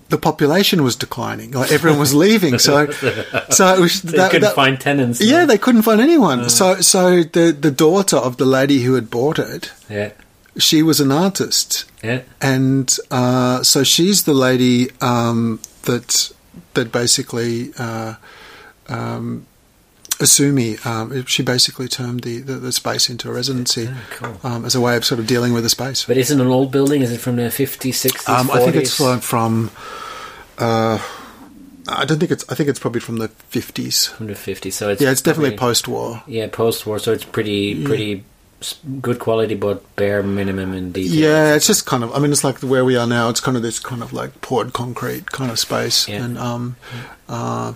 the 0.09 0.17
population 0.17 0.83
was 0.83 0.95
declining. 0.95 1.51
Like 1.51 1.71
everyone 1.71 1.99
was 1.99 2.13
leaving, 2.13 2.59
so 2.59 2.89
so 2.91 3.73
it 3.75 3.79
was 3.79 4.01
They 4.03 4.17
that, 4.17 4.31
couldn't 4.31 4.41
that- 4.49 4.55
find 4.55 4.79
tenants. 4.79 5.19
yeah, 5.21 5.45
they 5.45 5.57
couldn't 5.57 5.81
find 5.81 5.99
anyone. 5.99 6.41
Uh. 6.41 6.49
So 6.49 6.81
so 6.81 7.23
the 7.23 7.51
the 7.59 7.71
daughter 7.71 8.17
of 8.17 8.37
the 8.37 8.45
lady 8.45 8.83
who 8.83 8.93
had 8.93 9.09
bought 9.09 9.39
it, 9.39 9.71
yeah, 9.89 10.11
she 10.57 10.83
was 10.83 10.99
an 11.01 11.11
artist, 11.11 11.85
yeah, 12.03 12.21
and 12.39 12.95
uh, 13.11 13.63
so 13.63 13.83
she's 13.83 14.23
the 14.23 14.33
lady 14.33 14.89
um, 15.01 15.59
that 15.83 16.31
that 16.75 16.91
basically 16.91 17.71
uh, 17.79 18.13
um, 18.87 19.45
Asumi. 20.19 20.83
Um, 20.85 21.25
she 21.25 21.43
basically 21.43 21.87
turned 21.87 22.21
the, 22.21 22.39
the, 22.39 22.53
the 22.53 22.71
space 22.71 23.09
into 23.09 23.29
a 23.29 23.33
residency 23.33 23.83
Yeah, 23.83 23.97
cool. 24.11 24.39
um, 24.43 24.65
as 24.65 24.75
a 24.75 24.81
way 24.81 24.95
of 24.95 25.03
sort 25.05 25.19
of 25.19 25.27
dealing 25.27 25.53
with 25.53 25.63
the 25.63 25.69
space. 25.69 26.05
But 26.05 26.17
isn't 26.17 26.39
an 26.39 26.47
old 26.47 26.71
building? 26.71 27.01
Is 27.01 27.11
it 27.11 27.19
from 27.21 27.35
the 27.35 27.49
fifties, 27.51 27.99
sixties, 27.99 28.27
Um, 28.29 28.49
I 28.51 28.59
think 28.59 28.75
it's 28.75 28.95
from. 28.95 29.19
from 29.19 29.71
uh, 30.57 30.99
I 31.87 32.05
don't 32.05 32.17
think 32.19 32.31
it's. 32.31 32.43
I 32.49 32.55
think 32.55 32.69
it's 32.69 32.79
probably 32.79 33.01
from 33.01 33.17
the 33.17 33.27
fifties. 33.27 34.07
From 34.07 34.27
the 34.27 34.35
fifties, 34.35 34.75
so 34.75 34.89
it's 34.89 35.01
Yeah, 35.01 35.11
it's 35.11 35.21
definitely 35.21 35.51
probably- 35.51 35.67
post-war. 35.73 36.23
Yeah, 36.27 36.47
post-war, 36.47 36.97
so 36.97 37.11
it's 37.11 37.23
pretty 37.25 37.83
pretty 37.83 38.23
s- 38.59 38.79
good 39.01 39.19
quality, 39.19 39.53
but 39.53 39.95
bare 39.95 40.23
minimum 40.23 40.73
in 40.73 40.91
detail. 40.91 41.13
Yeah, 41.13 41.53
it's 41.55 41.67
just 41.67 41.85
kind 41.85 42.03
of. 42.03 42.11
I 42.15 42.17
mean, 42.19 42.31
it's 42.31 42.43
like 42.43 42.57
where 42.61 42.83
we 42.83 42.95
are 42.95 43.05
now. 43.05 43.29
It's 43.29 43.39
kind 43.39 43.55
of 43.55 43.61
this 43.61 43.77
kind 43.77 44.01
of 44.01 44.13
like 44.13 44.41
poured 44.41 44.73
concrete 44.73 45.31
kind 45.31 45.51
of 45.51 45.59
space, 45.59 46.07
Yeah. 46.07 46.23
and 46.23 46.37
um, 46.39 46.75
uh, 47.29 47.73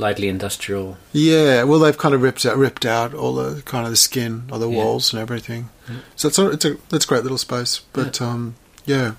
slightly 0.00 0.28
industrial. 0.28 0.96
Yeah, 1.12 1.64
well, 1.64 1.78
they've 1.78 1.96
kind 2.04 2.14
of 2.14 2.22
ripped 2.22 2.44
out, 2.46 2.56
ripped 2.56 2.86
out 2.86 3.12
all 3.14 3.34
the 3.34 3.60
kind 3.62 3.84
of 3.84 3.90
the 3.92 3.96
skin 4.08 4.44
of 4.50 4.60
the 4.60 4.68
Yeah. 4.70 4.76
walls 4.78 5.12
and 5.12 5.20
everything. 5.20 5.68
So 6.16 6.28
it's 6.28 6.38
a, 6.38 6.50
it's 6.50 6.64
a 6.64 6.76
it's 6.92 7.04
a 7.04 7.08
great 7.08 7.22
little 7.22 7.38
space, 7.38 7.82
but 7.92 8.20
um, 8.22 8.54
yeah, 8.86 9.12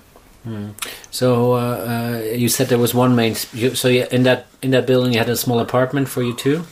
So 1.10 1.52
uh, 1.54 1.58
uh, 1.58 2.34
you 2.34 2.48
said 2.48 2.66
there 2.68 2.78
was 2.78 2.94
one 2.94 3.14
main. 3.14 3.34
sp- 3.38 3.54
you- 3.54 3.74
So 3.76 3.88
you, 3.88 4.06
in 4.10 4.22
that 4.24 4.46
in 4.62 4.70
that 4.72 4.86
building, 4.86 5.12
you 5.12 5.18
had 5.18 5.28
a 5.30 5.36
small 5.36 5.60
apartment 5.60 6.08
for 6.08 6.22
you 6.22 6.34
too. 6.34 6.64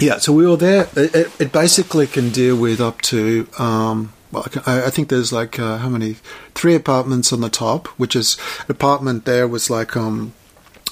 yeah. 0.00 0.18
So 0.18 0.32
we 0.32 0.46
were 0.46 0.56
there. 0.58 0.86
It, 0.96 1.14
it, 1.14 1.26
it 1.40 1.52
basically 1.52 2.06
can 2.06 2.30
deal 2.30 2.56
with 2.56 2.80
up 2.80 3.00
to. 3.02 3.46
Um, 3.58 4.12
well, 4.32 4.46
I, 4.66 4.86
I 4.86 4.90
think 4.90 5.08
there's 5.08 5.32
like 5.32 5.58
uh, 5.58 5.78
how 5.78 5.88
many? 5.88 6.16
Three 6.54 6.74
apartments 6.74 7.32
on 7.32 7.40
the 7.40 7.48
top, 7.50 7.88
which 7.98 8.14
is 8.16 8.36
an 8.66 8.70
apartment. 8.76 9.24
There 9.24 9.46
was 9.48 9.70
like 9.70 9.96
um, 9.96 10.32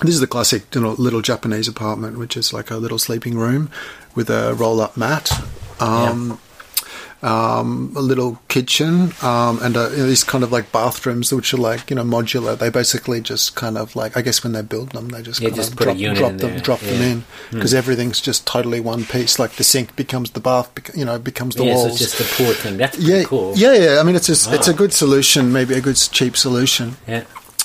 this 0.03 0.15
is 0.15 0.21
the 0.21 0.27
classic, 0.27 0.75
you 0.75 0.81
know, 0.81 0.93
little 0.93 1.21
Japanese 1.23 1.69
apartment, 1.69 2.19
which 2.19 2.37
is 2.37 2.53
like 2.53 2.71
a 2.71 2.77
little 2.77 2.99
sleeping 2.99 3.37
room 3.39 3.71
with 4.15 4.29
a 4.31 4.55
roll-up 4.55 4.97
mat. 4.97 5.31
Um, 5.81 6.39
um, 7.23 7.93
a 7.95 8.01
little 8.01 8.41
kitchen, 8.49 9.13
um, 9.23 9.61
and 9.63 9.77
uh, 9.77 9.91
you 9.91 9.99
know, 9.99 10.07
these 10.07 10.25
kind 10.25 10.43
of 10.43 10.51
like 10.51 10.73
bathrooms, 10.73 11.33
which 11.33 11.55
are 11.55 11.59
like 11.59 11.89
you 11.89 11.95
know 11.95 12.03
modular. 12.03 12.59
They 12.59 12.69
basically 12.69 13.21
just 13.21 13.55
kind 13.55 13.79
of 13.79 13.95
like 13.95 14.17
I 14.17 14.23
guess 14.23 14.43
when 14.43 14.53
they 14.55 14.63
build 14.63 14.91
them, 14.91 15.09
they 15.11 15.23
just 15.23 15.41
Yeah, 15.41 15.51
kind 15.51 15.57
just 15.57 15.73
of 15.75 15.81
a 15.81 15.85
drop, 15.85 15.97
unit 15.99 16.19
drop 16.19 16.31
in 16.33 16.37
them, 16.39 16.59
drop 16.61 16.81
them 16.81 17.01
in 17.01 17.25
because 17.53 17.75
everything's 17.75 18.21
just 18.21 18.45
totally 18.45 18.81
one 18.81 19.05
piece. 19.05 19.39
Like 19.39 19.53
the 19.53 19.63
sink 19.63 19.95
becomes 19.95 20.33
the 20.33 20.41
bath, 20.41 20.75
bec- 20.75 20.97
you 20.97 21.05
know, 21.05 21.17
becomes 21.19 21.55
the 21.55 21.63
wall. 21.63 21.73
yeah, 21.73 21.83
so 21.83 21.87
it's 21.89 21.99
just 21.99 22.21
a 22.21 22.43
poor 22.43 22.55
thing. 22.55 22.77
That's 22.77 22.99
yeah, 22.99 23.23
cool. 23.23 23.53
yeah, 23.57 23.75
yeah. 23.75 24.01
I 24.01 24.03
mean, 24.03 24.17
it's 24.17 24.29
a, 24.29 24.55
it's 24.55 24.67
a 24.69 24.75
good 24.75 24.93
solution, 24.93 25.53
maybe 25.53 25.75
a 25.75 25.81
good 25.81 25.97
cheap 25.97 26.37
solution. 26.37 26.97
yeah. 27.07 27.23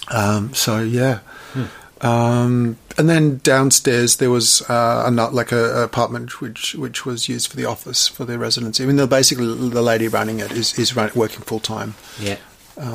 Um, 0.10 0.54
so 0.54 0.80
yeah. 0.82 1.20
Um, 2.02 2.78
and 2.98 3.10
then 3.10 3.38
downstairs 3.44 4.18
there 4.18 4.30
was 4.30 4.62
uh, 4.70 5.04
a 5.08 5.12
not 5.12 5.34
like 5.34 5.52
a, 5.52 5.82
a 5.82 5.84
apartment 5.84 6.42
which 6.42 6.76
which 6.76 7.06
was 7.06 7.28
used 7.30 7.50
for 7.50 7.58
the 7.58 7.66
office 7.66 8.08
for 8.08 8.26
the 8.26 8.38
residency. 8.38 8.84
I 8.84 8.88
mean, 8.88 8.96
they're 8.98 9.08
basically 9.08 9.48
the 9.70 9.82
lady 9.82 10.08
running 10.08 10.40
it 10.40 10.52
is 10.52 10.78
is 10.78 10.96
run, 10.96 11.12
working 11.16 11.42
full 11.42 11.60
time. 11.60 11.96
yeah. 12.20 12.38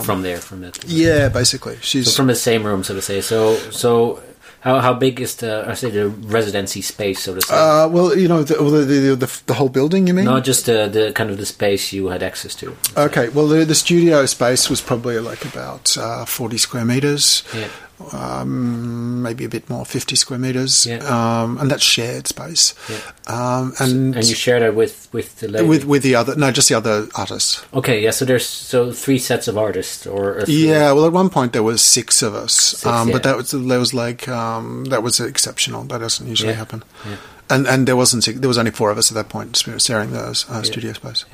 from 0.03 0.23
there, 0.23 0.39
from 0.39 0.61
that. 0.61 0.85
Um, 0.85 0.91
Yeah, 0.91 1.29
basically, 1.29 1.79
she's 1.81 2.07
So 2.13 2.17
from 2.17 2.29
the 2.29 2.37
same 2.37 2.63
room, 2.65 2.85
so 2.85 2.95
to 2.95 3.03
say. 3.03 3.21
So 3.21 3.57
so. 3.71 4.23
How, 4.63 4.79
how 4.79 4.95
big 4.95 5.21
is 5.21 5.35
the 5.35 5.65
I 5.67 5.75
say 5.75 5.91
the 5.91 6.09
residency 6.09 6.83
space, 6.83 7.19
so 7.19 7.35
to 7.35 7.41
say? 7.41 7.53
uh, 7.53 7.89
well, 7.89 8.17
you 8.17 8.29
know, 8.29 8.45
the, 8.45 8.55
the, 8.55 8.85
the 8.85 9.17
the 9.17 9.43
the 9.47 9.55
whole 9.55 9.69
building. 9.69 10.07
You 10.07 10.15
mean? 10.15 10.25
Not 10.25 10.45
just 10.45 10.67
the, 10.67 10.87
the 10.87 11.13
kind 11.13 11.31
of 11.31 11.37
the 11.39 11.47
space 11.47 11.93
you 11.93 12.07
had 12.11 12.23
access 12.23 12.55
to. 12.57 12.77
Okay, 12.97 13.29
well, 13.31 13.49
the, 13.49 13.65
the 13.65 13.75
studio 13.75 14.25
space 14.27 14.71
was 14.71 14.81
probably 14.81 15.19
like 15.19 15.45
about 15.45 15.97
uh, 15.99 16.25
40 16.25 16.59
square 16.59 16.85
meters, 16.85 17.43
Yeah. 17.53 17.67
Um, 18.13 19.23
maybe 19.23 19.45
a 19.45 19.49
bit 19.49 19.69
more, 19.71 19.85
50 19.85 20.17
square 20.17 20.39
meters, 20.39 20.87
Yeah. 20.87 20.99
um, 21.07 21.59
and 21.59 21.71
that's 21.71 21.83
shared 21.83 22.27
space. 22.29 22.75
Yeah. 22.89 22.97
Um, 23.27 23.73
and 23.79 24.15
And 24.17 24.25
you 24.25 24.35
share 24.35 24.61
that 24.61 24.75
with 24.75 25.09
with 25.13 25.39
the 25.41 25.49
lady. 25.49 25.67
with 25.67 25.85
with 25.85 26.03
the 26.03 26.15
other, 26.15 26.35
no, 26.37 26.51
just 26.51 26.69
the 26.69 26.75
other 26.77 27.07
artists. 27.15 27.63
okay, 27.75 28.03
yeah. 28.03 28.11
So 28.13 28.25
there's 28.25 28.47
so 28.47 28.93
three 28.93 29.19
sets 29.19 29.49
of 29.49 29.57
artists, 29.57 30.07
or, 30.07 30.39
or 30.41 30.45
Yeah, 30.47 30.93
well, 30.93 31.07
at 31.07 31.13
one 31.13 31.29
point 31.31 31.53
there 31.53 31.63
was 31.63 31.81
six 31.83 32.23
of 32.23 32.35
us, 32.35 32.53
Six, 32.55 32.87
um, 32.87 33.09
yeah. 33.09 33.13
but 33.15 33.23
that 33.23 33.37
was 33.37 33.51
there 33.51 33.79
was 33.79 33.93
like 33.95 34.29
um, 34.29 34.85
that 34.87 35.03
was 35.03 35.21
exceptional. 35.21 35.85
That 35.85 36.01
doesn't 36.01 36.27
usually 36.27 36.55
happen. 36.55 36.83
And 37.51 37.67
and 37.67 37.87
there 37.87 37.97
wasn't 37.97 38.25
there 38.41 38.49
was 38.49 38.59
only 38.59 38.71
four 38.71 38.91
of 38.91 38.99
us 38.99 39.11
at 39.11 39.15
that 39.17 39.29
point 39.29 39.57
sharing 39.79 40.13
the 40.13 40.45
uh, 40.49 40.63
studio 40.63 40.93
space. 40.95 41.25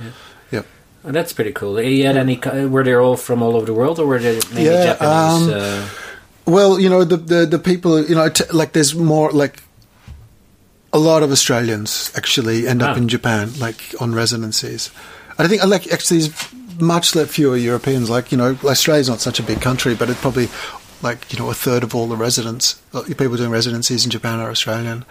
Yeah. 0.50 0.62
Oh, 1.04 1.12
that's 1.12 1.32
pretty 1.32 1.52
cool. 1.52 1.80
You 1.80 2.06
had 2.06 2.16
any? 2.16 2.36
Were 2.68 2.82
they 2.82 2.94
all 2.94 3.16
from 3.16 3.40
all 3.40 3.54
over 3.54 3.66
the 3.66 3.72
world, 3.74 4.00
or 4.00 4.06
were 4.06 4.18
they 4.18 4.40
maybe 4.52 4.64
Yeah, 4.64 4.96
Japanese? 4.96 5.48
um, 5.48 5.50
uh, 5.54 5.88
Well, 6.48 6.80
you 6.80 6.88
know 6.88 7.04
the 7.04 7.16
the, 7.18 7.46
the 7.46 7.58
people, 7.58 8.02
you 8.08 8.14
know, 8.14 8.28
t- 8.30 8.44
like 8.52 8.72
there's 8.72 8.94
more 8.94 9.30
like 9.30 9.62
a 10.92 10.98
lot 10.98 11.22
of 11.22 11.30
Australians 11.30 12.10
actually 12.16 12.66
end 12.66 12.80
Wow. 12.80 12.90
up 12.92 12.96
in 12.96 13.08
Japan, 13.08 13.52
like 13.58 13.80
on 14.00 14.14
residencies. 14.14 14.90
I 15.38 15.46
think 15.48 15.62
like 15.64 15.92
actually 15.92 16.20
there's 16.20 16.52
much 16.80 17.12
fewer 17.12 17.56
Europeans. 17.56 18.08
Like 18.10 18.32
you 18.32 18.38
know, 18.38 18.56
Australia's 18.64 19.08
not 19.08 19.20
such 19.20 19.38
a 19.40 19.42
big 19.42 19.60
country, 19.60 19.94
but 19.94 20.08
it 20.10 20.16
probably 20.16 20.48
like 21.02 21.30
you 21.32 21.38
know 21.38 21.50
a 21.50 21.54
third 21.54 21.82
of 21.84 21.94
all 21.94 22.08
the 22.08 22.16
residents, 22.16 22.80
uh, 22.94 23.02
people 23.02 23.36
doing 23.36 23.50
residencies 23.50 24.04
in 24.04 24.10
Japan 24.10 24.40
are 24.40 24.50
Australian. 24.50 25.04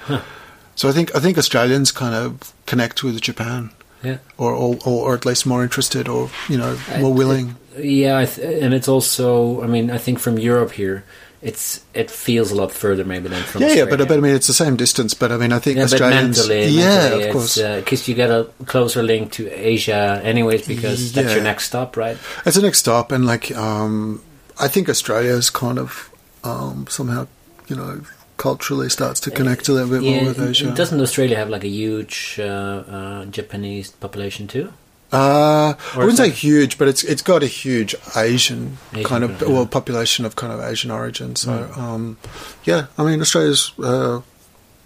So 0.75 0.89
I 0.89 0.91
think 0.91 1.15
I 1.15 1.19
think 1.19 1.37
Australians 1.37 1.91
kind 1.91 2.15
of 2.15 2.53
connect 2.65 3.03
with 3.03 3.21
Japan, 3.21 3.69
yeah, 4.03 4.17
or 4.37 4.51
or, 4.53 4.77
or 4.85 5.13
at 5.15 5.25
least 5.25 5.45
more 5.45 5.63
interested, 5.63 6.07
or 6.09 6.29
you 6.49 6.57
know 6.57 6.77
I- 6.91 7.01
more 7.01 7.13
willing. 7.13 7.55
yeah, 7.77 8.17
I 8.17 8.25
th- 8.25 8.63
and 8.63 8.73
it's 8.73 8.87
also. 8.87 9.61
I 9.63 9.67
mean, 9.67 9.91
I 9.91 9.97
think 9.99 10.19
from 10.19 10.37
Europe 10.39 10.71
here, 10.73 11.03
it's 11.41 11.81
it 11.93 12.09
feels 12.09 12.51
a 12.51 12.55
lot 12.55 12.71
further 12.71 13.05
maybe 13.05 13.29
than 13.29 13.43
from 13.43 13.61
Yeah, 13.61 13.73
yeah, 13.73 13.85
but, 13.85 13.99
but 13.99 14.11
I 14.11 14.19
mean 14.19 14.35
it's 14.35 14.47
the 14.47 14.53
same 14.53 14.75
distance. 14.75 15.13
But 15.13 15.31
I 15.31 15.37
mean 15.37 15.53
I 15.53 15.59
think 15.59 15.77
yeah, 15.77 15.83
Australians, 15.83 16.37
mentally, 16.37 16.67
yeah, 16.67 16.95
mentally 16.95 17.23
of 17.25 17.33
course. 17.33 17.57
because 17.57 18.07
you 18.07 18.15
get 18.15 18.29
a 18.29 18.49
closer 18.65 19.03
link 19.03 19.31
to 19.33 19.47
Asia, 19.49 20.19
anyways, 20.23 20.67
because 20.67 21.13
that's 21.13 21.33
your 21.33 21.43
next 21.43 21.65
stop, 21.65 21.95
right? 21.95 22.17
It's 22.45 22.55
the 22.55 22.61
next 22.61 22.79
stop, 22.79 23.11
and 23.11 23.25
like 23.25 23.55
um, 23.55 24.23
I 24.59 24.67
think 24.67 24.89
Australia 24.89 25.31
is 25.31 25.49
kind 25.49 25.77
of 25.77 26.09
um, 26.43 26.87
somehow, 26.89 27.27
you 27.67 27.75
know, 27.75 28.01
culturally 28.37 28.89
starts 28.89 29.19
to 29.21 29.31
connect 29.31 29.67
a 29.67 29.73
little 29.73 29.89
bit 29.89 30.01
more 30.01 30.25
with 30.25 30.39
Asia. 30.39 30.73
Doesn't 30.73 30.99
Australia 31.01 31.37
have 31.37 31.49
like 31.49 31.63
a 31.63 31.69
huge 31.69 32.37
uh, 32.39 32.43
uh, 32.43 33.25
Japanese 33.25 33.91
population 33.91 34.47
too? 34.47 34.73
Uh, 35.11 35.73
I 35.93 35.97
wouldn't 35.97 36.17
say 36.17 36.29
huge, 36.29 36.77
but 36.77 36.87
it's 36.89 37.03
it's 37.03 37.21
got 37.21 37.41
a 37.41 37.47
huge 37.47 37.95
Asian, 38.17 38.77
Asian 38.93 39.03
kind 39.05 39.23
of 39.23 39.41
yeah. 39.41 39.47
well 39.47 39.65
population 39.65 40.25
of 40.25 40.35
kind 40.35 40.51
of 40.51 40.59
Asian 40.59 40.91
origin. 40.91 41.35
So 41.35 41.51
Mm. 41.51 41.77
um, 41.77 42.17
yeah, 42.65 42.87
I 42.97 43.03
mean 43.03 43.21
Australia's 43.21 43.71
uh, 43.79 44.19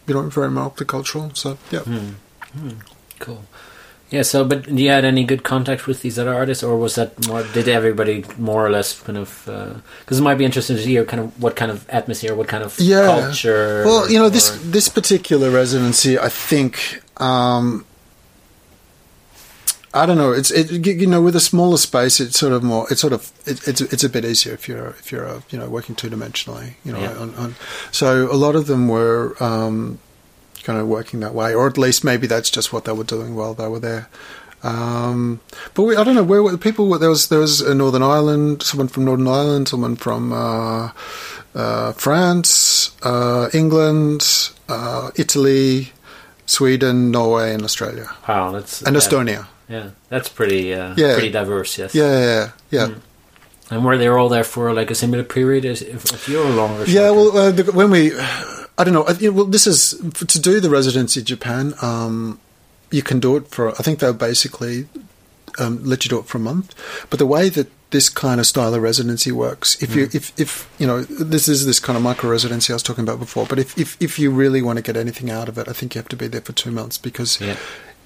you 0.08 0.14
know 0.14 0.22
very 0.30 0.50
multicultural. 0.50 1.36
So 1.36 1.58
yeah, 1.72 1.80
Hmm. 1.80 2.10
Hmm. 2.58 2.70
Cool. 3.20 3.44
Yeah. 4.12 4.24
So, 4.24 4.44
but 4.44 4.64
do 4.64 4.76
you 4.84 4.90
had 4.92 5.06
any 5.06 5.24
good 5.24 5.44
contact 5.44 5.88
with 5.88 6.02
these 6.02 6.20
other 6.20 6.34
artists, 6.34 6.64
or 6.64 6.76
was 6.78 6.96
that 6.96 7.28
more? 7.28 7.44
Did 7.54 7.68
everybody 7.70 8.26
more 8.38 8.66
or 8.66 8.70
less 8.70 9.00
kind 9.02 9.18
of? 9.18 9.42
Because 9.46 10.20
it 10.20 10.22
might 10.22 10.36
be 10.38 10.44
interesting 10.46 10.76
to 10.78 10.84
hear 10.84 11.06
kind 11.06 11.24
of 11.24 11.42
what 11.42 11.56
kind 11.56 11.72
of 11.72 11.86
atmosphere, 11.90 12.36
what 12.36 12.48
kind 12.48 12.62
of 12.64 12.78
Yeah. 12.80 13.06
culture. 13.08 13.84
Well, 13.86 14.12
you 14.12 14.20
know 14.20 14.30
this 14.30 14.52
this 14.66 14.90
particular 14.90 15.50
residency, 15.50 16.20
I 16.20 16.30
think. 16.30 17.02
Um, 17.18 17.86
I 19.94 20.06
don't 20.06 20.18
know. 20.18 20.32
It's 20.32 20.52
it, 20.52 20.72
you 20.88 21.06
know 21.08 21.22
with 21.22 21.36
a 21.36 21.42
smaller 21.42 21.78
space, 21.78 22.20
it's 22.22 22.40
sort 22.40 22.54
of 22.54 22.64
more. 22.64 22.88
It's 22.90 23.02
sort 23.02 23.12
of 23.14 23.32
it, 23.46 23.68
it's 23.68 23.82
it's 23.82 24.04
a 24.06 24.10
bit 24.10 24.24
easier 24.24 24.54
if 24.54 24.68
you're 24.70 24.88
if 25.02 25.12
you're 25.12 25.28
uh, 25.28 25.42
you 25.50 25.60
know 25.60 25.68
working 25.68 25.96
two 25.96 26.10
dimensionally. 26.10 26.76
You 26.86 26.94
know, 26.94 27.00
Yeah. 27.02 27.18
on, 27.18 27.36
on, 27.36 27.56
so 27.92 28.32
a 28.32 28.38
lot 28.38 28.56
of 28.56 28.68
them 28.68 28.88
were 28.88 29.36
um, 29.44 30.00
kind 30.64 30.80
of 30.80 30.88
working 30.88 31.20
that 31.22 31.34
way, 31.34 31.54
or 31.54 31.68
at 31.68 31.78
least 31.78 32.04
maybe 32.06 32.26
that's 32.26 32.50
just 32.50 32.72
what 32.72 32.86
they 32.86 32.94
were 32.94 33.04
doing 33.04 33.36
while 33.36 33.54
they 33.54 33.68
were 33.68 33.80
there. 33.82 34.08
Um, 34.64 35.42
but 35.74 35.84
we, 35.84 35.96
I 35.98 36.04
don't 36.04 36.16
know 36.16 36.24
where 36.24 36.42
were 36.44 36.52
the 36.52 36.58
people. 36.58 36.88
were- 36.88 37.00
There 37.00 37.10
was 37.10 37.28
there 37.28 37.40
was 37.40 37.60
a 37.62 37.74
Northern 37.76 38.04
Ireland, 38.04 38.64
someone 38.64 38.88
from 38.88 39.06
Northern 39.06 39.28
Ireland, 39.28 39.68
someone 39.68 39.96
from 39.98 40.32
uh, 40.32 40.92
uh, 41.56 41.92
France, 41.94 42.92
uh, 43.04 43.50
England, 43.54 44.52
uh, 44.70 45.10
Italy, 45.16 45.92
Sweden, 46.46 47.12
Norway, 47.12 47.54
and 47.54 47.64
Australia, 47.64 48.10
wow, 48.30 48.52
that's 48.52 48.82
and 48.84 48.96
Estonia. 48.96 49.48
Yeah, 49.72 49.90
that's 50.10 50.28
pretty. 50.30 50.74
Uh, 50.74 50.94
Yeah. 50.98 51.14
pretty 51.14 51.32
diverse. 51.32 51.78
Yes. 51.78 51.96
Yeah, 51.96 52.12
yeah, 52.12 52.26
yeah. 52.26 52.50
yeah. 52.72 52.88
Mm. 52.88 53.02
And 53.72 53.86
were 53.86 53.98
they 53.98 54.08
all 54.10 54.28
there 54.28 54.44
for 54.44 54.74
like 54.74 54.92
a 54.92 54.96
similar 54.96 55.24
period 55.24 55.64
as 55.66 55.82
if, 55.82 56.04
if 56.14 56.28
you're 56.28 56.50
longer? 56.50 56.84
Yeah, 56.86 57.08
shorter? 57.08 57.14
well, 57.32 57.38
uh, 57.38 57.52
the, 57.52 57.64
when 57.72 57.90
we, 57.90 58.12
I 58.78 58.84
don't 58.84 58.94
know. 58.94 59.04
I, 59.04 59.14
you 59.14 59.32
well, 59.32 59.46
this 59.46 59.66
is 59.66 59.92
to 60.28 60.40
do 60.40 60.60
the 60.60 60.70
residency 60.70 61.22
in 61.22 61.26
Japan. 61.26 61.74
Um, 61.82 62.40
you 62.92 63.02
can 63.02 63.20
do 63.22 63.38
it 63.38 63.48
for. 63.48 63.70
I 63.70 63.82
think 63.84 64.00
they'll 64.00 64.14
basically 64.14 64.88
um, 65.58 65.82
let 65.86 66.04
you 66.04 66.10
do 66.10 66.20
it 66.20 66.26
for 66.26 66.38
a 66.38 66.42
month. 66.42 66.76
But 67.10 67.20
the 67.20 67.26
way 67.26 67.48
that 67.50 67.68
this 67.92 68.10
kind 68.10 68.40
of 68.42 68.46
style 68.48 68.74
of 68.74 68.82
residency 68.82 69.32
works, 69.32 69.82
if 69.84 69.96
you, 69.96 70.10
if, 70.14 70.38
if 70.40 70.70
you 70.80 70.88
know, 70.88 71.04
this 71.04 71.48
is 71.48 71.66
this 71.66 71.80
kind 71.80 71.96
of 71.96 72.04
micro 72.04 72.30
residency 72.30 72.74
I 72.74 72.76
was 72.76 72.84
talking 72.84 73.04
about 73.06 73.20
before. 73.20 73.46
But 73.46 73.60
if, 73.60 73.78
if 73.78 73.96
if 74.02 74.20
you 74.20 74.32
really 74.32 74.62
want 74.62 74.78
to 74.78 74.84
get 74.84 74.98
anything 74.98 75.30
out 75.32 75.48
of 75.48 75.58
it, 75.58 75.70
I 75.70 75.74
think 75.74 75.96
you 75.96 76.00
have 76.00 76.10
to 76.10 76.18
be 76.18 76.28
there 76.28 76.42
for 76.42 76.52
two 76.52 76.72
months 76.72 76.98
because 76.98 77.40
Yeah. 77.40 77.56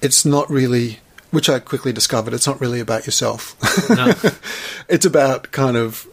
it's 0.00 0.24
not 0.24 0.48
really. 0.48 1.00
Which 1.30 1.48
I 1.48 1.58
quickly 1.58 1.92
discovered, 1.92 2.32
it's 2.34 2.46
not 2.46 2.60
really 2.60 2.80
about 2.80 3.04
yourself. 3.06 3.56
No. 3.90 4.14
it's 4.88 5.04
about 5.04 5.50
kind 5.52 5.76
of 5.76 6.06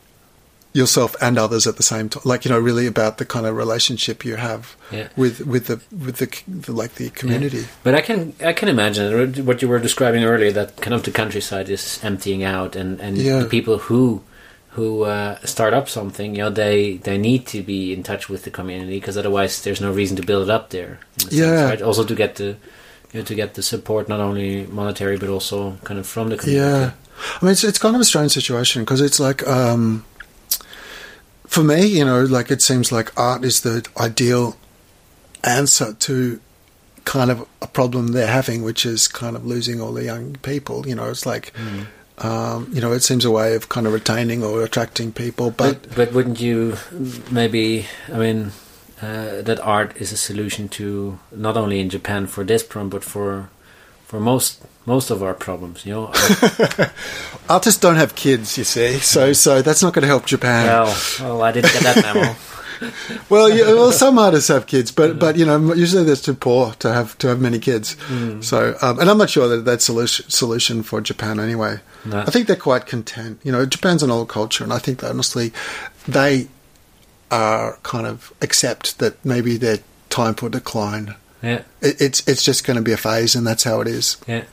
yourself 0.73 1.15
and 1.21 1.37
others 1.37 1.67
at 1.67 1.77
the 1.77 1.83
same 1.83 2.09
time. 2.09 2.23
Like 2.25 2.45
you 2.45 2.51
know, 2.51 2.59
really 2.59 2.87
about 2.87 3.19
the 3.19 3.25
kind 3.25 3.45
of 3.45 3.55
relationship 3.55 4.25
you 4.25 4.37
have 4.37 4.75
Yeah. 4.91 5.09
with 5.15 5.41
with 5.45 5.67
the 5.67 5.79
with 5.95 6.17
the, 6.17 6.29
the 6.47 6.71
like 6.71 6.95
the 6.95 7.09
community. 7.11 7.65
But 7.83 7.93
I 7.95 8.01
can 8.01 8.33
I 8.43 8.53
can 8.53 8.69
imagine 8.69 9.45
what 9.45 9.61
you 9.61 9.67
were 9.67 9.79
describing 9.79 10.23
earlier 10.23 10.51
that 10.51 10.77
kind 10.81 10.93
of 10.95 11.03
the 11.03 11.11
countryside 11.11 11.69
is 11.69 11.99
emptying 12.03 12.43
out 12.43 12.75
and 12.75 12.99
and 12.99 13.17
Yeah. 13.17 13.39
the 13.39 13.45
people 13.49 13.77
who 13.77 14.23
who 14.69 15.03
uh, 15.03 15.37
start 15.45 15.75
up 15.75 15.87
something 15.87 16.33
you 16.35 16.41
know 16.41 16.49
they 16.49 16.97
they 17.03 17.19
need 17.19 17.45
to 17.45 17.61
be 17.61 17.93
in 17.93 18.01
touch 18.01 18.27
with 18.27 18.41
the 18.43 18.49
community 18.49 18.97
because 18.99 19.15
otherwise 19.19 19.61
there's 19.61 19.79
no 19.79 19.91
reason 19.93 20.17
to 20.17 20.23
build 20.23 20.49
it 20.49 20.49
up 20.49 20.71
there 20.71 20.97
a 21.17 21.21
sense, 21.21 21.33
Yeah. 21.33 21.65
right? 21.69 21.81
also 21.83 22.03
to 22.03 22.15
get 22.15 22.35
the 22.37 22.55
you 23.13 23.19
know, 23.19 23.25
to 23.25 23.35
get 23.35 23.53
the 23.53 23.63
support 23.63 24.09
not 24.09 24.19
only 24.19 24.65
monetary 24.67 25.17
but 25.17 25.29
also 25.29 25.77
kind 25.83 25.99
of 25.99 26.05
from 26.05 26.29
the 26.29 26.37
community 26.37 26.67
Yeah, 26.67 26.91
I 27.41 27.45
mean 27.45 27.51
it's 27.51 27.63
it's 27.63 27.79
kind 27.79 27.95
of 27.95 28.01
a 28.01 28.05
strange 28.05 28.31
situation 28.31 28.81
because 28.81 29.01
it's 29.01 29.19
like 29.19 29.47
um, 29.47 30.03
for 31.53 31.63
me, 31.63 31.85
you 31.85 32.03
know, 32.03 32.23
like 32.23 32.49
it 32.49 32.63
seems 32.63 32.91
like 32.91 33.17
art 33.17 33.45
is 33.45 33.61
the 33.61 33.87
ideal 33.97 34.57
answer 35.43 35.93
to 35.93 36.39
kind 37.05 37.29
of 37.29 37.47
a 37.61 37.67
problem 37.67 38.07
they're 38.07 38.25
having, 38.25 38.63
which 38.63 38.87
is 38.87 39.07
kind 39.07 39.35
of 39.35 39.45
losing 39.45 39.79
all 39.79 39.93
the 39.93 40.03
young 40.03 40.35
people. 40.37 40.87
You 40.87 40.95
know, 40.95 41.09
it's 41.09 41.25
like. 41.25 41.53
Mm. 41.53 41.85
Um, 42.19 42.69
you 42.71 42.79
know, 42.79 42.91
it 42.91 43.01
seems 43.01 43.25
a 43.25 43.31
way 43.31 43.55
of 43.55 43.69
kind 43.69 43.87
of 43.87 43.91
retaining 43.91 44.43
or 44.43 44.61
attracting 44.61 45.11
people, 45.11 45.49
but 45.49 45.81
But 45.81 45.95
but 45.95 46.13
wouldn't 46.13 46.39
you 46.39 46.77
maybe? 47.31 47.87
I 48.07 48.17
mean, 48.19 48.51
uh, 49.03 49.41
that 49.41 49.59
art 49.59 49.97
is 49.97 50.11
a 50.11 50.17
solution 50.17 50.69
to 50.69 51.19
not 51.31 51.57
only 51.57 51.79
in 51.79 51.89
Japan 51.89 52.27
for 52.27 52.43
this 52.43 52.63
problem, 52.63 52.89
but 52.89 53.03
for 53.03 53.49
for 54.05 54.19
most 54.19 54.61
most 54.85 55.09
of 55.09 55.21
our 55.21 55.33
problems. 55.33 55.85
You 55.85 55.93
know, 55.93 56.05
artists 57.49 57.79
don't 57.79 57.97
have 57.97 58.15
kids, 58.15 58.57
you 58.57 58.63
see, 58.63 58.99
so 58.99 59.33
so 59.33 59.61
that's 59.61 59.83
not 59.83 59.93
going 59.93 60.03
to 60.03 60.07
help 60.07 60.25
Japan. 60.25 60.65
well, 60.65 60.95
well, 61.19 61.41
I 61.41 61.51
didn't 61.51 61.73
get 61.73 61.83
that 61.83 62.03
memo. 62.03 62.35
Well, 63.29 63.49
yeah, 63.49 63.65
well, 63.73 63.91
some 64.03 64.19
artists 64.19 64.49
have 64.49 64.67
kids, 64.67 64.91
but 64.91 65.17
but 65.17 65.37
you 65.37 65.45
know, 65.45 65.73
usually 65.73 66.03
they're 66.03 66.17
too 66.17 66.33
poor 66.33 66.73
to 66.79 66.91
have 66.91 67.17
to 67.19 67.27
have 67.27 67.39
many 67.39 67.59
kids. 67.59 67.95
So, 68.41 68.75
um, 68.81 68.99
and 68.99 69.09
I'm 69.09 69.17
not 69.17 69.29
sure 69.29 69.47
that 69.47 69.63
that's 69.63 69.85
solution 69.85 70.29
solution 70.29 70.83
for 70.83 70.99
Japan 70.99 71.39
anyway. 71.39 71.79
No. 72.03 72.19
I 72.19 72.25
think 72.25 72.47
they're 72.47 72.57
quite 72.57 72.85
content. 72.85 73.39
You 73.43 73.53
know, 73.53 73.65
Japan's 73.65 74.03
an 74.03 74.11
old 74.11 74.27
culture, 74.27 74.65
and 74.65 74.73
I 74.73 74.79
think 74.79 75.01
honestly, 75.03 75.53
they 76.07 76.49
are 77.33 77.77
kind 77.83 78.05
of 78.07 78.31
accept 78.41 78.99
that 78.99 79.13
maybe 79.25 79.57
their 79.57 79.79
time 80.09 80.33
for 80.35 80.49
decline. 80.49 81.15
Yeah, 81.41 81.61
It, 81.81 81.99
it's 82.01 82.27
it's 82.27 82.43
just 82.43 82.65
going 82.65 82.77
to 82.77 82.83
be 82.83 82.93
a 82.93 82.97
phase, 82.97 83.35
and 83.37 83.45
that's 83.47 83.63
how 83.63 83.81
it 83.81 83.87
is. 83.87 84.17
yeah, 84.27 84.43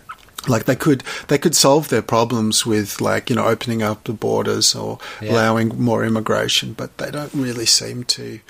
Like 0.48 0.64
they 0.64 0.76
could 0.76 1.02
they 1.28 1.38
could 1.38 1.54
solve 1.54 1.88
their 1.88 2.02
problems 2.02 2.64
with 2.66 3.00
like 3.00 3.30
you 3.30 3.36
know 3.36 3.46
opening 3.46 3.82
up 3.82 4.04
the 4.04 4.12
borders 4.12 4.74
or 4.74 4.98
Yeah. 5.20 5.32
allowing 5.32 5.68
more 5.78 6.04
immigration, 6.06 6.72
but 6.72 6.96
they 6.98 7.10
don't 7.10 7.34
really 7.34 7.66
seem 7.66 8.04
to 8.04 8.40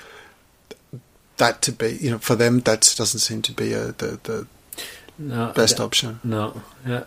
that 1.37 1.61
to 1.61 1.71
be 1.71 1.97
you 2.01 2.11
know 2.11 2.19
for 2.19 2.35
them 2.35 2.59
that 2.61 2.81
doesn't 2.97 3.19
seem 3.19 3.41
to 3.41 3.51
be 3.53 3.73
a, 3.73 3.91
the 3.97 4.19
the 4.23 4.47
no, 5.17 5.51
best 5.55 5.77
that- 5.77 5.83
option. 5.83 6.19
No, 6.23 6.61
yeah, 6.87 7.03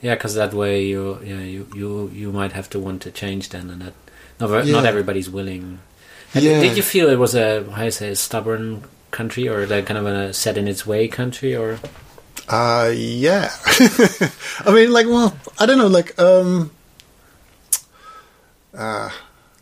yeah, 0.00 0.14
because 0.14 0.34
that 0.34 0.52
way 0.54 0.84
you 0.86 1.18
yeah 1.24 1.40
you 1.40 1.66
you 1.74 2.10
you 2.14 2.32
might 2.32 2.52
have 2.52 2.68
to 2.70 2.78
want 2.78 3.02
to 3.02 3.10
change 3.10 3.48
then, 3.48 3.70
and 3.70 3.82
that 3.82 3.94
not 4.40 4.50
ver- 4.50 4.64
not 4.64 4.84
everybody's 4.86 5.28
willing. 5.30 5.78
And 6.34 6.44
Yeah. 6.44 6.60
Did 6.60 6.76
you 6.76 6.82
feel 6.82 7.08
it 7.08 7.18
was 7.18 7.34
a 7.34 7.64
how 7.72 7.84
you 7.84 7.90
say 7.90 8.10
a 8.10 8.16
stubborn 8.16 8.84
country 9.10 9.48
or 9.48 9.66
like 9.66 9.86
kind 9.86 9.98
of 9.98 10.06
a 10.06 10.32
set 10.32 10.56
in 10.56 10.66
its 10.68 10.86
way 10.86 11.08
country 11.08 11.54
or? 11.54 11.78
Uh 12.48 12.90
yeah. 12.94 13.50
I 14.64 14.72
mean 14.72 14.92
like 14.92 15.06
well 15.06 15.36
I 15.58 15.66
don't 15.66 15.78
know 15.78 15.86
like 15.88 16.18
um 16.18 16.70
uh 18.76 19.10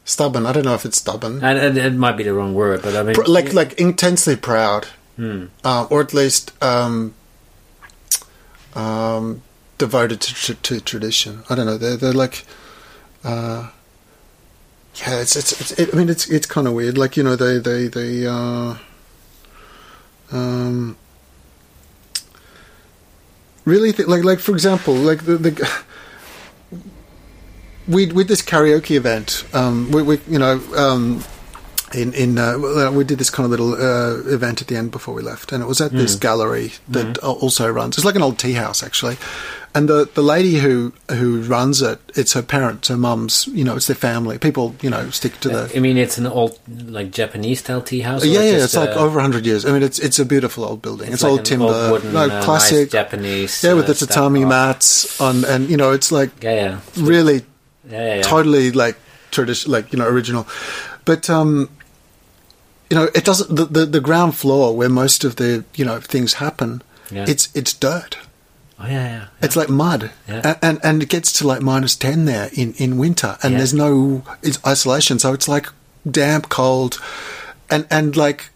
stubborn. 0.05 0.47
I 0.47 0.53
don't 0.53 0.65
know 0.65 0.75
if 0.75 0.85
it's 0.85 0.99
stubborn. 0.99 1.43
And, 1.45 1.59
and 1.59 1.79
it 1.79 1.95
might 1.95 2.17
be 2.17 2.25
the 2.25 2.35
wrong 2.35 2.55
word, 2.55 2.83
but 2.83 2.97
I 2.97 3.03
mean, 3.03 3.17
like 3.27 3.53
like 3.53 3.73
intensely 3.81 4.37
proud. 4.37 4.87
hmm, 5.17 5.47
uh, 5.65 5.87
or 5.91 6.01
at 6.01 6.13
least 6.15 6.53
um, 6.63 7.15
um, 8.75 9.43
devoted 9.79 10.21
to, 10.21 10.35
to, 10.35 10.55
to 10.55 10.81
tradition. 10.81 11.43
I 11.49 11.55
don't 11.55 11.67
know. 11.67 11.79
They're 11.79 11.97
they're 11.97 12.13
like, 12.13 12.45
uh, 13.25 13.71
yeah. 14.97 15.21
It's 15.21 15.37
it's, 15.37 15.61
it's 15.61 15.73
it, 15.73 15.95
I 15.95 15.97
mean 15.97 16.09
it's 16.09 16.29
it's 16.29 16.47
kind 16.47 16.67
of 16.67 16.73
weird. 16.75 16.99
Like 16.99 17.17
you 17.17 17.23
know 17.23 17.37
they 17.37 17.59
they 17.59 17.89
they 17.89 18.27
uh, 18.27 18.77
um, 20.33 20.97
really 23.65 23.93
th- 23.93 24.09
like 24.09 24.25
like 24.25 24.39
for 24.41 24.53
example 24.53 24.95
like 24.95 25.25
the 25.25 25.37
the. 25.37 25.71
We 27.89 28.07
with 28.07 28.29
this 28.29 28.41
karaoke 28.41 28.95
event, 28.95 29.45
um, 29.53 29.91
we, 29.91 30.03
we 30.03 30.21
you 30.29 30.39
know 30.39 30.63
um, 30.77 31.25
in 31.95 32.13
in 32.15 32.39
uh, 32.39 32.91
we 32.93 33.05
did 33.05 33.19
this 33.19 33.31
kind 33.31 33.45
of 33.45 33.51
little 33.51 33.75
uh, 33.75 34.33
event 34.33 34.61
at 34.63 34.69
the 34.69 34.77
end 34.77 34.91
before 34.91 35.15
we 35.15 35.23
left, 35.23 35.53
and 35.53 35.63
it 35.63 35.67
was 35.67 35.81
at 35.81 35.93
this 35.93 36.15
gallery 36.15 36.73
that 36.89 37.19
al- 37.23 37.33
also 37.33 37.69
runs. 37.71 37.97
It's 37.99 38.05
like 38.05 38.15
an 38.15 38.23
old 38.23 38.39
tea 38.39 38.53
house 38.53 38.83
actually, 38.83 39.17
and 39.75 39.89
the 39.89 40.09
the 40.15 40.23
lady 40.23 40.57
who 40.59 40.93
who 41.11 41.43
runs 41.43 41.83
it, 41.83 41.99
it's 42.15 42.33
her 42.35 42.43
parents, 42.43 42.89
her 42.89 42.97
mums. 42.97 43.49
You 43.49 43.65
know, 43.65 43.77
it's 43.77 43.87
their 43.89 43.97
family. 43.97 44.39
People, 44.39 44.77
you 44.83 44.91
know, 44.91 45.11
stick 45.11 45.41
to 45.41 45.49
the. 45.49 45.73
I 45.75 45.81
mean, 45.81 45.97
it's 45.97 46.17
an 46.19 46.27
old 46.27 46.59
like 46.69 47.11
Japanese 47.11 47.61
style 47.61 47.83
tea 47.83 48.01
house. 48.01 48.25
yeah, 48.25 48.41
yeah, 48.41 48.65
it's 48.65 48.77
like 48.77 48.91
uh, 48.91 49.01
over 49.01 49.21
hundred 49.21 49.45
years. 49.45 49.65
I 49.67 49.73
mean, 49.73 49.83
it's 49.83 49.99
it's 49.99 50.19
a 50.19 50.25
beautiful 50.25 50.65
old 50.65 50.83
building. 50.83 51.13
It's, 51.13 51.23
like 51.25 51.33
old 51.33 51.45
timber, 51.45 51.67
old 51.67 51.91
wooden, 51.93 52.13
no, 52.13 52.23
uh, 52.23 52.27
nice 52.27 52.45
classic. 52.45 52.91
Japanese. 52.91 53.65
yeah, 53.65 53.75
with 53.75 53.85
uh, 53.85 53.93
the 53.95 54.07
tatami 54.07 54.45
mats 54.45 55.21
on, 55.21 55.45
and 55.45 55.69
you 55.69 55.77
know, 55.77 55.91
it's 55.93 56.13
like 56.13 56.31
Yeah, 56.43 56.55
yeah, 56.55 56.81
really 56.97 57.43
yeah, 57.91 58.07
yeah. 58.07 58.15
yeah. 58.17 58.23
totally 58.23 58.71
like 58.71 58.97
tradition, 59.33 59.73
like 59.73 59.93
you 59.93 59.99
know, 59.99 60.07
original. 60.07 60.47
But 61.05 61.29
um, 61.31 61.69
you 62.91 62.97
know, 62.97 63.09
it 63.15 63.25
doesn't. 63.25 63.55
The, 63.55 63.65
the 63.65 63.87
the 63.87 64.01
ground 64.01 64.37
floor 64.37 64.77
where 64.77 64.89
most 64.91 65.25
of 65.25 65.37
the 65.37 65.65
you 65.75 65.85
know 65.85 66.01
things 66.01 66.35
happen, 66.35 66.83
Yeah. 67.11 67.25
it's 67.29 67.49
it's 67.55 67.73
dirt. 67.73 68.17
Oh 68.79 68.87
yeah, 68.87 69.07
yeah. 69.09 69.25
It's 69.43 69.57
like 69.57 69.69
mud, 69.69 70.11
Yeah. 70.29 70.41
and, 70.45 70.59
and 70.63 70.81
and 70.83 71.03
it 71.03 71.09
gets 71.09 71.33
to 71.39 71.47
like 71.47 71.61
minus 71.63 71.95
ten 71.97 72.25
there 72.25 72.51
in 72.53 72.73
in 72.75 72.99
winter, 72.99 73.37
and 73.43 73.53
Yeah. 73.53 73.59
there's 73.59 73.75
no 73.75 74.23
it's 74.43 74.59
isolation, 74.67 75.19
so 75.19 75.33
it's 75.33 75.49
like 75.49 75.69
damp, 76.11 76.49
cold, 76.49 76.99
and 77.71 77.87
and 77.91 78.17
like 78.17 78.51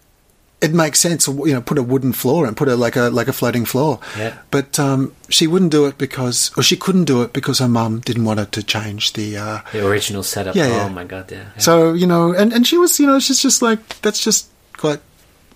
it 0.64 0.72
makes 0.72 0.98
sense. 1.00 1.29
You 1.29 1.53
know, 1.55 1.61
put 1.61 1.79
a 1.79 1.83
wooden 1.83 2.12
floor 2.12 2.46
and 2.46 2.57
put 2.57 2.68
a 2.68 2.77
like 2.77 2.96
a 2.96 3.11
like 3.11 3.29
a 3.29 3.33
floating 3.33 3.66
floor. 3.66 4.00
Yeah. 4.18 4.33
But 4.50 4.79
um, 4.79 5.12
she 5.29 5.46
wouldn't 5.46 5.70
do 5.72 5.87
it 5.87 5.98
because, 5.98 6.50
or 6.57 6.62
she 6.62 6.77
couldn't 6.77 7.05
do 7.05 7.22
it 7.22 7.33
because 7.33 7.59
her 7.61 7.68
mum 7.68 8.00
didn't 8.00 8.24
want 8.24 8.38
her 8.40 8.46
to 8.46 8.62
change 8.62 9.12
the. 9.12 9.37
Uh, 9.37 9.59
The 9.72 9.87
original 9.87 10.22
setup. 10.22 10.57
Yeah, 10.57 10.64
oh 10.66 10.77
yeah. 10.77 10.88
my 10.88 11.05
god, 11.05 11.31
yeah. 11.31 11.38
yeah. 11.55 11.61
so 11.61 11.92
you 11.92 12.07
know, 12.07 12.33
and 12.33 12.53
and 12.53 12.66
she 12.66 12.79
was, 12.79 12.98
you 12.98 13.07
know, 13.07 13.20
she's 13.20 13.42
just 13.42 13.61
like 13.62 14.00
that's 14.00 14.24
just 14.24 14.48
quite 14.77 15.00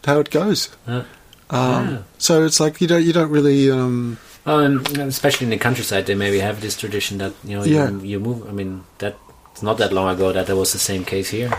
how 0.05 0.21
it 0.21 0.31
goes. 0.31 0.69
Uh, 0.87 1.03
Um, 1.51 1.89
Yeah. 1.89 1.99
So 2.19 2.45
it's 2.45 2.61
like 2.61 2.81
you 2.81 2.87
don't 2.89 3.05
you 3.05 3.13
don't 3.17 3.31
really. 3.33 3.71
Um, 3.73 4.19
especially 4.47 5.45
in 5.45 5.51
the 5.51 5.59
countryside, 5.59 6.07
they 6.07 6.15
maybe 6.15 6.41
have 6.41 6.61
this 6.61 6.77
tradition 6.77 7.19
that 7.19 7.33
you 7.45 7.57
know 7.57 7.65
Yeah. 7.65 7.91
you, 7.91 8.17
you 8.17 8.21
move. 8.21 8.49
I 8.49 8.53
mean, 8.53 8.85
that 8.99 9.17
it's 9.53 9.63
not 9.63 9.77
that 9.79 9.93
long 9.93 10.09
ago 10.09 10.33
that 10.33 10.47
that 10.47 10.57
was 10.57 10.73
the 10.73 10.79
same 10.79 11.05
case 11.05 11.29
here. 11.33 11.51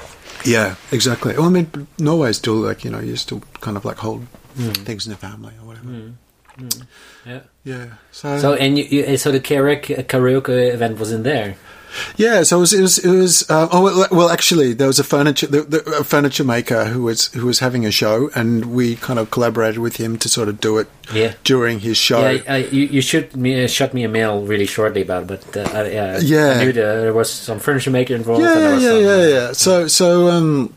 Yeah, 0.45 0.75
exactly. 0.91 1.34
Well, 1.38 1.45
I 1.47 1.49
mean, 1.49 1.88
Norway 1.97 2.32
still 2.34 2.56
like 2.56 2.84
you 2.84 2.91
know 2.91 2.99
you 2.99 3.15
still 3.15 3.41
kind 3.62 3.78
of 3.78 3.86
like 3.86 3.97
hold 3.97 4.25
Hmm. 4.58 4.71
things 4.86 5.06
in 5.06 5.12
the 5.12 5.17
family 5.17 5.54
or 5.62 5.67
whatever. 5.67 5.86
Hmm. 5.88 6.10
Hmm. 6.58 6.69
Yeah. 7.25 7.39
Yeah. 7.63 7.86
So, 8.12 8.38
So 8.39 8.54
and 8.56 8.78
you, 8.78 8.84
you 8.86 9.17
so 9.17 9.32
the 9.32 9.39
karaoke, 9.39 9.97
uh, 9.97 10.04
karaoke 10.04 10.73
event 10.73 10.99
was 10.99 11.12
in 11.12 11.23
there. 11.23 11.56
Yeah, 12.17 12.43
so 12.43 12.58
it 12.58 12.60
was 12.62 12.73
it 12.73 12.82
was, 12.82 12.97
it 12.99 13.10
was 13.10 13.49
uh, 13.49 13.67
oh 13.71 13.82
well, 13.84 14.08
well 14.12 14.30
actually 14.30 14.73
there 14.73 14.88
was 14.88 14.99
a 14.99 15.04
furniture 15.04 15.47
the, 15.47 15.62
the, 15.62 15.80
a 15.99 16.04
furniture 16.04 16.43
maker 16.43 16.86
who 16.86 17.04
was 17.04 17.28
who 17.34 17.45
was 17.45 17.60
having 17.60 17.86
a 17.86 17.91
show 17.91 18.30
and 18.36 18.65
we 18.73 18.95
kind 18.95 19.19
of 19.19 19.32
collaborated 19.32 19.80
with 19.80 19.97
him 19.97 20.17
to 20.17 20.30
sort 20.30 20.47
of 20.49 20.60
do 20.60 20.78
it 20.78 20.88
Yeah. 21.13 21.34
during 21.43 21.80
his 21.80 21.97
show. 21.97 22.19
Yeah, 22.30 22.41
I, 22.47 22.58
you, 22.58 22.86
you 22.86 23.02
shoot 23.02 23.36
me 23.36 23.63
uh, 23.63 23.67
shot 23.67 23.93
me 23.93 24.04
a 24.04 24.10
mail 24.10 24.43
really 24.45 24.65
shortly 24.67 25.02
about, 25.02 25.30
it, 25.32 25.45
but 25.52 25.58
uh, 25.58 25.69
I, 25.78 25.88
yeah, 25.89 26.19
Yeah. 26.19 26.49
I 26.60 26.63
knew 26.65 26.71
the, 26.73 26.82
there 26.82 27.13
was 27.13 27.32
some 27.32 27.60
furniture 27.60 27.91
maker 27.91 28.13
involved. 28.15 28.43
yeah, 28.43 28.54
yeah, 28.78 28.80
some, 28.80 29.02
yeah, 29.04 29.10
uh, 29.12 29.28
yeah. 29.47 29.52
So, 29.54 29.88
so, 29.88 30.28
um, 30.30 30.73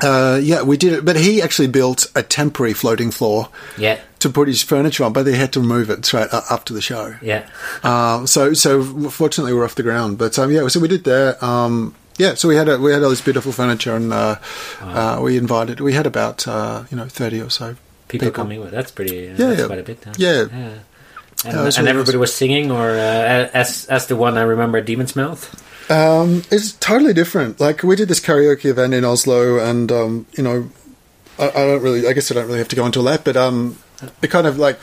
uh, 0.00 0.38
yeah, 0.42 0.62
we 0.62 0.76
did 0.76 0.92
it, 0.92 1.04
but 1.04 1.16
he 1.16 1.42
actually 1.42 1.66
built 1.68 2.06
a 2.14 2.22
temporary 2.22 2.72
floating 2.72 3.10
floor 3.10 3.48
yeah, 3.76 3.98
to 4.20 4.28
put 4.30 4.48
his 4.48 4.62
furniture 4.62 5.04
on, 5.04 5.12
but 5.12 5.24
they 5.24 5.36
had 5.36 5.52
to 5.52 5.60
remove 5.60 5.90
it 5.90 6.04
straight 6.04 6.28
u- 6.32 6.40
after 6.50 6.74
the 6.74 6.80
show. 6.80 7.14
yeah. 7.22 7.46
Um, 7.84 8.26
so, 8.26 8.52
so 8.52 8.82
fortunately, 9.10 9.52
we're 9.52 9.64
off 9.64 9.74
the 9.76 9.82
ground. 9.82 10.18
But 10.18 10.38
um, 10.38 10.50
yeah, 10.50 10.66
so 10.68 10.80
we 10.80 10.88
did 10.88 11.04
that. 11.04 11.42
Um, 11.42 11.94
yeah, 12.16 12.34
so 12.34 12.48
we 12.48 12.56
had 12.56 12.68
a, 12.68 12.78
we 12.78 12.90
had 12.92 13.02
all 13.04 13.10
this 13.10 13.20
beautiful 13.20 13.52
furniture, 13.52 13.94
and 13.94 14.12
uh, 14.12 14.36
uh, 14.80 15.20
we 15.22 15.36
invited. 15.36 15.80
We 15.80 15.92
had 15.92 16.06
about 16.06 16.48
uh, 16.48 16.84
you 16.90 16.96
know 16.96 17.06
thirty 17.06 17.40
or 17.40 17.48
so 17.50 17.76
People, 18.08 18.26
people. 18.28 18.30
coming 18.32 18.60
with 18.60 18.72
that's 18.72 18.90
pretty. 18.90 19.28
Uh, 19.28 19.30
Yeah, 19.30 19.36
that's 19.36 19.60
yeah. 19.60 19.66
quite 19.66 19.78
a 19.78 19.82
bit. 19.82 20.02
Huh? 20.04 20.12
Yeah. 20.16 20.40
And, 20.50 20.50
Yeah, 21.44 21.52
and 21.54 21.66
really 21.76 21.88
everybody 21.90 22.12
nice. 22.16 22.20
was 22.20 22.34
singing, 22.34 22.72
or 22.72 22.90
uh, 22.90 23.48
as 23.54 23.86
as 23.86 24.06
the 24.08 24.16
one 24.16 24.36
I 24.36 24.42
remember, 24.42 24.80
Demon's 24.80 25.14
Mouth. 25.14 25.46
Um, 25.90 26.42
it's 26.50 26.72
totally 26.72 27.14
different. 27.14 27.60
Like 27.60 27.82
we 27.84 27.94
did 27.94 28.08
this 28.08 28.18
karaoke 28.20 28.64
event 28.66 28.94
in 28.94 29.04
Oslo, 29.04 29.58
and 29.60 29.92
um, 29.92 30.26
you 30.36 30.42
know, 30.42 30.68
I, 31.38 31.48
I 31.50 31.64
don't 31.66 31.82
really. 31.82 32.08
I 32.08 32.12
guess 32.14 32.32
I 32.32 32.34
don't 32.34 32.46
really 32.46 32.58
have 32.58 32.68
to 32.68 32.76
go 32.76 32.84
into 32.86 33.00
that, 33.02 33.22
but 33.22 33.36
um, 33.36 33.78
it 34.22 34.30
kind 34.30 34.46
of 34.46 34.58
like 34.58 34.78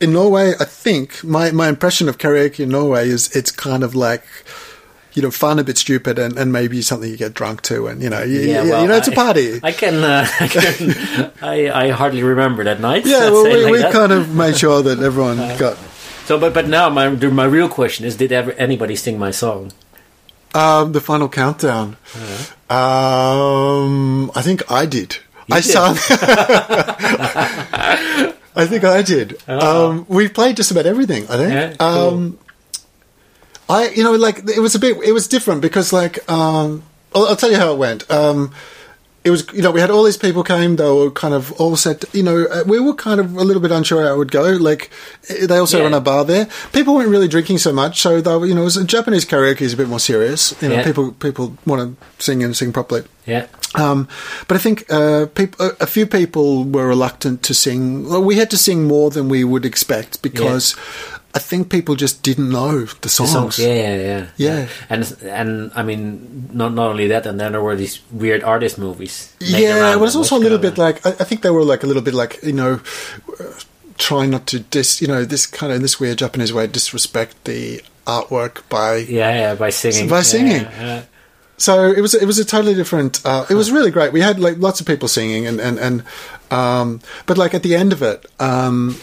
in 0.00 0.12
Norway. 0.12 0.54
I 0.60 0.64
think 0.64 1.22
my 1.24 1.50
my 1.50 1.68
impression 1.68 2.08
of 2.08 2.18
karaoke 2.18 2.60
in 2.60 2.68
Norway 2.70 3.08
is 3.08 3.34
it's 3.36 3.50
kind 3.50 3.82
of 3.82 3.94
like. 3.94 4.24
You 5.12 5.22
know, 5.22 5.32
fun, 5.32 5.58
a 5.58 5.64
bit 5.64 5.76
stupid, 5.76 6.20
and, 6.20 6.38
and 6.38 6.52
maybe 6.52 6.80
something 6.82 7.10
you 7.10 7.16
get 7.16 7.34
drunk 7.34 7.62
to, 7.62 7.88
and 7.88 8.00
you 8.00 8.08
know, 8.08 8.22
you, 8.22 8.42
you- 8.42 8.62
you 8.62 8.86
know, 8.86 8.94
it's 8.94 9.08
a 9.08 9.10
I- 9.10 9.14
party. 9.16 9.58
I 9.64 9.72
can, 9.72 10.04
uh, 10.04 10.24
I, 10.38 10.46
can 10.46 11.32
I, 11.42 11.86
I 11.86 11.90
hardly 11.90 12.22
remember 12.22 12.62
that 12.62 12.78
night. 12.78 13.04
yeah, 13.04 13.28
well, 13.28 13.42
we, 13.42 13.56
like 13.64 13.72
we 13.72 13.78
that. 13.78 13.92
kind 13.92 14.12
of 14.12 14.32
made 14.36 14.56
sure 14.56 14.82
that 14.82 15.00
everyone 15.08 15.38
got 15.58 15.76
So, 16.26 16.38
but 16.38 16.54
but 16.54 16.68
now 16.68 16.88
my 16.90 17.08
my 17.10 17.42
real 17.44 17.68
question 17.68 18.06
is: 18.06 18.14
Did 18.16 18.30
ever 18.30 18.52
anybody 18.52 18.94
sing 18.94 19.18
my 19.18 19.32
song? 19.32 19.72
um, 20.54 20.92
the 20.92 21.00
final 21.00 21.28
countdown. 21.28 21.96
Um, 22.70 24.30
I 24.36 24.42
think 24.42 24.62
I 24.70 24.86
did. 24.86 25.18
You 25.50 25.56
I 25.56 25.60
did? 25.60 25.70
sang. 25.70 25.96
I 28.56 28.66
think 28.66 28.84
I 28.84 29.02
did. 29.02 29.48
Um, 29.48 30.06
we 30.08 30.28
played 30.28 30.56
just 30.56 30.70
about 30.70 30.86
everything. 30.86 31.24
I 31.28 31.36
think. 31.36 31.52
Yeah, 31.52 31.74
cool. 31.78 31.88
um, 31.88 32.38
I, 33.68 33.88
you 33.90 34.04
know, 34.04 34.12
like 34.12 34.38
it 34.48 34.60
was 34.60 34.74
a 34.74 34.78
bit. 34.78 34.96
It 35.04 35.12
was 35.12 35.28
different 35.28 35.62
because, 35.62 35.92
like, 35.92 36.28
um, 36.30 36.82
I'll, 37.14 37.26
I'll 37.26 37.36
tell 37.36 37.50
you 37.50 37.56
how 37.56 37.72
it 37.72 37.78
went. 37.78 38.10
Um, 38.10 38.52
it 39.22 39.30
was, 39.30 39.46
you 39.52 39.60
know, 39.60 39.70
we 39.70 39.80
had 39.80 39.90
all 39.90 40.04
these 40.04 40.16
people 40.16 40.42
came. 40.42 40.76
They 40.76 40.88
were 40.90 41.10
kind 41.10 41.34
of 41.34 41.52
all 41.60 41.76
said, 41.76 42.04
you 42.14 42.22
know, 42.22 42.44
uh, 42.46 42.64
we 42.66 42.80
were 42.80 42.94
kind 42.94 43.20
of 43.20 43.36
a 43.36 43.44
little 43.44 43.60
bit 43.60 43.70
unsure 43.70 44.02
how 44.02 44.14
it 44.14 44.16
would 44.16 44.30
go. 44.32 44.44
Like, 44.52 44.90
eh, 45.28 45.46
they 45.46 45.58
also 45.58 45.76
Yeah. 45.76 45.84
run 45.84 45.94
a 45.94 46.00
bar 46.00 46.24
there. 46.24 46.48
People 46.72 46.94
weren't 46.94 47.10
really 47.10 47.28
drinking 47.28 47.58
so 47.58 47.70
much, 47.72 48.00
so 48.00 48.20
they 48.22 48.34
were, 48.36 48.46
you 48.46 48.54
know, 48.54 48.62
it 48.62 48.64
was, 48.64 48.76
Japanese 48.84 49.26
karaoke 49.26 49.60
is 49.60 49.74
a 49.74 49.76
bit 49.76 49.88
more 49.88 50.00
serious. 50.00 50.54
You 50.62 50.68
know, 50.70 50.76
Yeah. 50.76 50.84
people 50.84 51.12
people 51.12 51.56
want 51.66 51.98
to 51.98 52.24
sing 52.24 52.42
and 52.42 52.56
sing 52.56 52.72
properly. 52.72 53.02
Yeah, 53.26 53.44
Um, 53.74 54.08
but 54.48 54.56
I 54.56 54.58
think 54.60 54.86
uh, 54.90 55.26
peop- 55.34 55.54
a, 55.60 55.86
few 55.86 56.06
people 56.06 56.64
were 56.64 56.88
reluctant 56.88 57.42
to 57.44 57.54
sing. 57.54 58.08
Well, 58.08 58.24
we 58.24 58.36
had 58.36 58.50
to 58.50 58.56
sing 58.56 58.88
more 58.88 59.10
than 59.10 59.28
we 59.28 59.44
would 59.44 59.64
expect 59.66 60.22
because 60.22 60.74
I 61.34 61.38
think 61.38 61.68
people 61.70 61.94
just 61.94 62.22
didn't 62.22 62.50
know 62.50 62.84
the 62.86 62.96
the 63.02 63.08
songs. 63.08 63.30
songs. 63.32 63.58
Yeah, 63.58 63.74
yeah, 63.74 63.96
yeah, 63.96 64.26
Yeah. 64.36 64.68
And 64.88 65.16
and 65.22 65.70
I 65.76 65.82
mean, 65.82 66.48
not 66.52 66.74
not 66.74 66.90
only 66.90 67.08
that, 67.08 67.26
and 67.26 67.38
then 67.38 67.52
there 67.52 67.62
were 67.62 67.76
these 67.76 68.00
weird 68.10 68.42
artist 68.42 68.78
movies. 68.78 69.32
Yeah, 69.40 69.96
but 69.96 70.04
it's 70.06 70.16
also 70.16 70.36
a 70.36 70.42
little 70.42 70.58
bit 70.58 70.76
like 70.78 71.04
I, 71.06 71.10
I 71.10 71.24
think 71.24 71.42
they 71.42 71.50
were 71.50 71.64
like 71.64 71.84
a 71.84 71.86
little 71.86 72.02
bit 72.02 72.14
like 72.14 72.42
you 72.42 72.52
know. 72.52 72.80
Uh, 73.38 73.44
trying 73.98 74.30
not 74.30 74.46
to 74.46 74.60
dis, 74.60 75.02
you 75.02 75.06
know, 75.06 75.26
this 75.26 75.46
kind 75.46 75.70
of 75.72 75.76
in 75.76 75.82
this 75.82 76.00
weird 76.00 76.16
Japanese 76.16 76.54
way, 76.54 76.66
disrespect 76.66 77.36
the 77.44 77.82
artwork 78.06 78.66
by 78.70 78.96
Yeah, 78.96 79.34
yeah, 79.34 79.54
by 79.54 79.68
singing. 79.70 80.08
By 80.08 80.16
Yeah, 80.16 80.22
singing. 80.22 80.62
yeah. 80.62 81.02
So 81.58 81.84
it 81.92 82.00
was 82.00 82.14
it 82.14 82.24
was 82.24 82.38
a 82.38 82.44
totally 82.46 82.74
different. 82.74 83.20
Uh, 83.26 83.44
it 83.50 83.54
was 83.54 83.70
really 83.70 83.90
great. 83.90 84.14
We 84.14 84.22
had 84.22 84.40
like 84.40 84.56
lots 84.56 84.80
of 84.80 84.86
people 84.86 85.06
singing 85.06 85.46
and 85.46 85.60
and 85.60 85.78
and 85.78 86.02
um, 86.50 87.00
but 87.26 87.36
like 87.36 87.52
at 87.52 87.62
the 87.62 87.76
end 87.76 87.92
of 87.92 88.00
it, 88.00 88.24
um, 88.40 88.96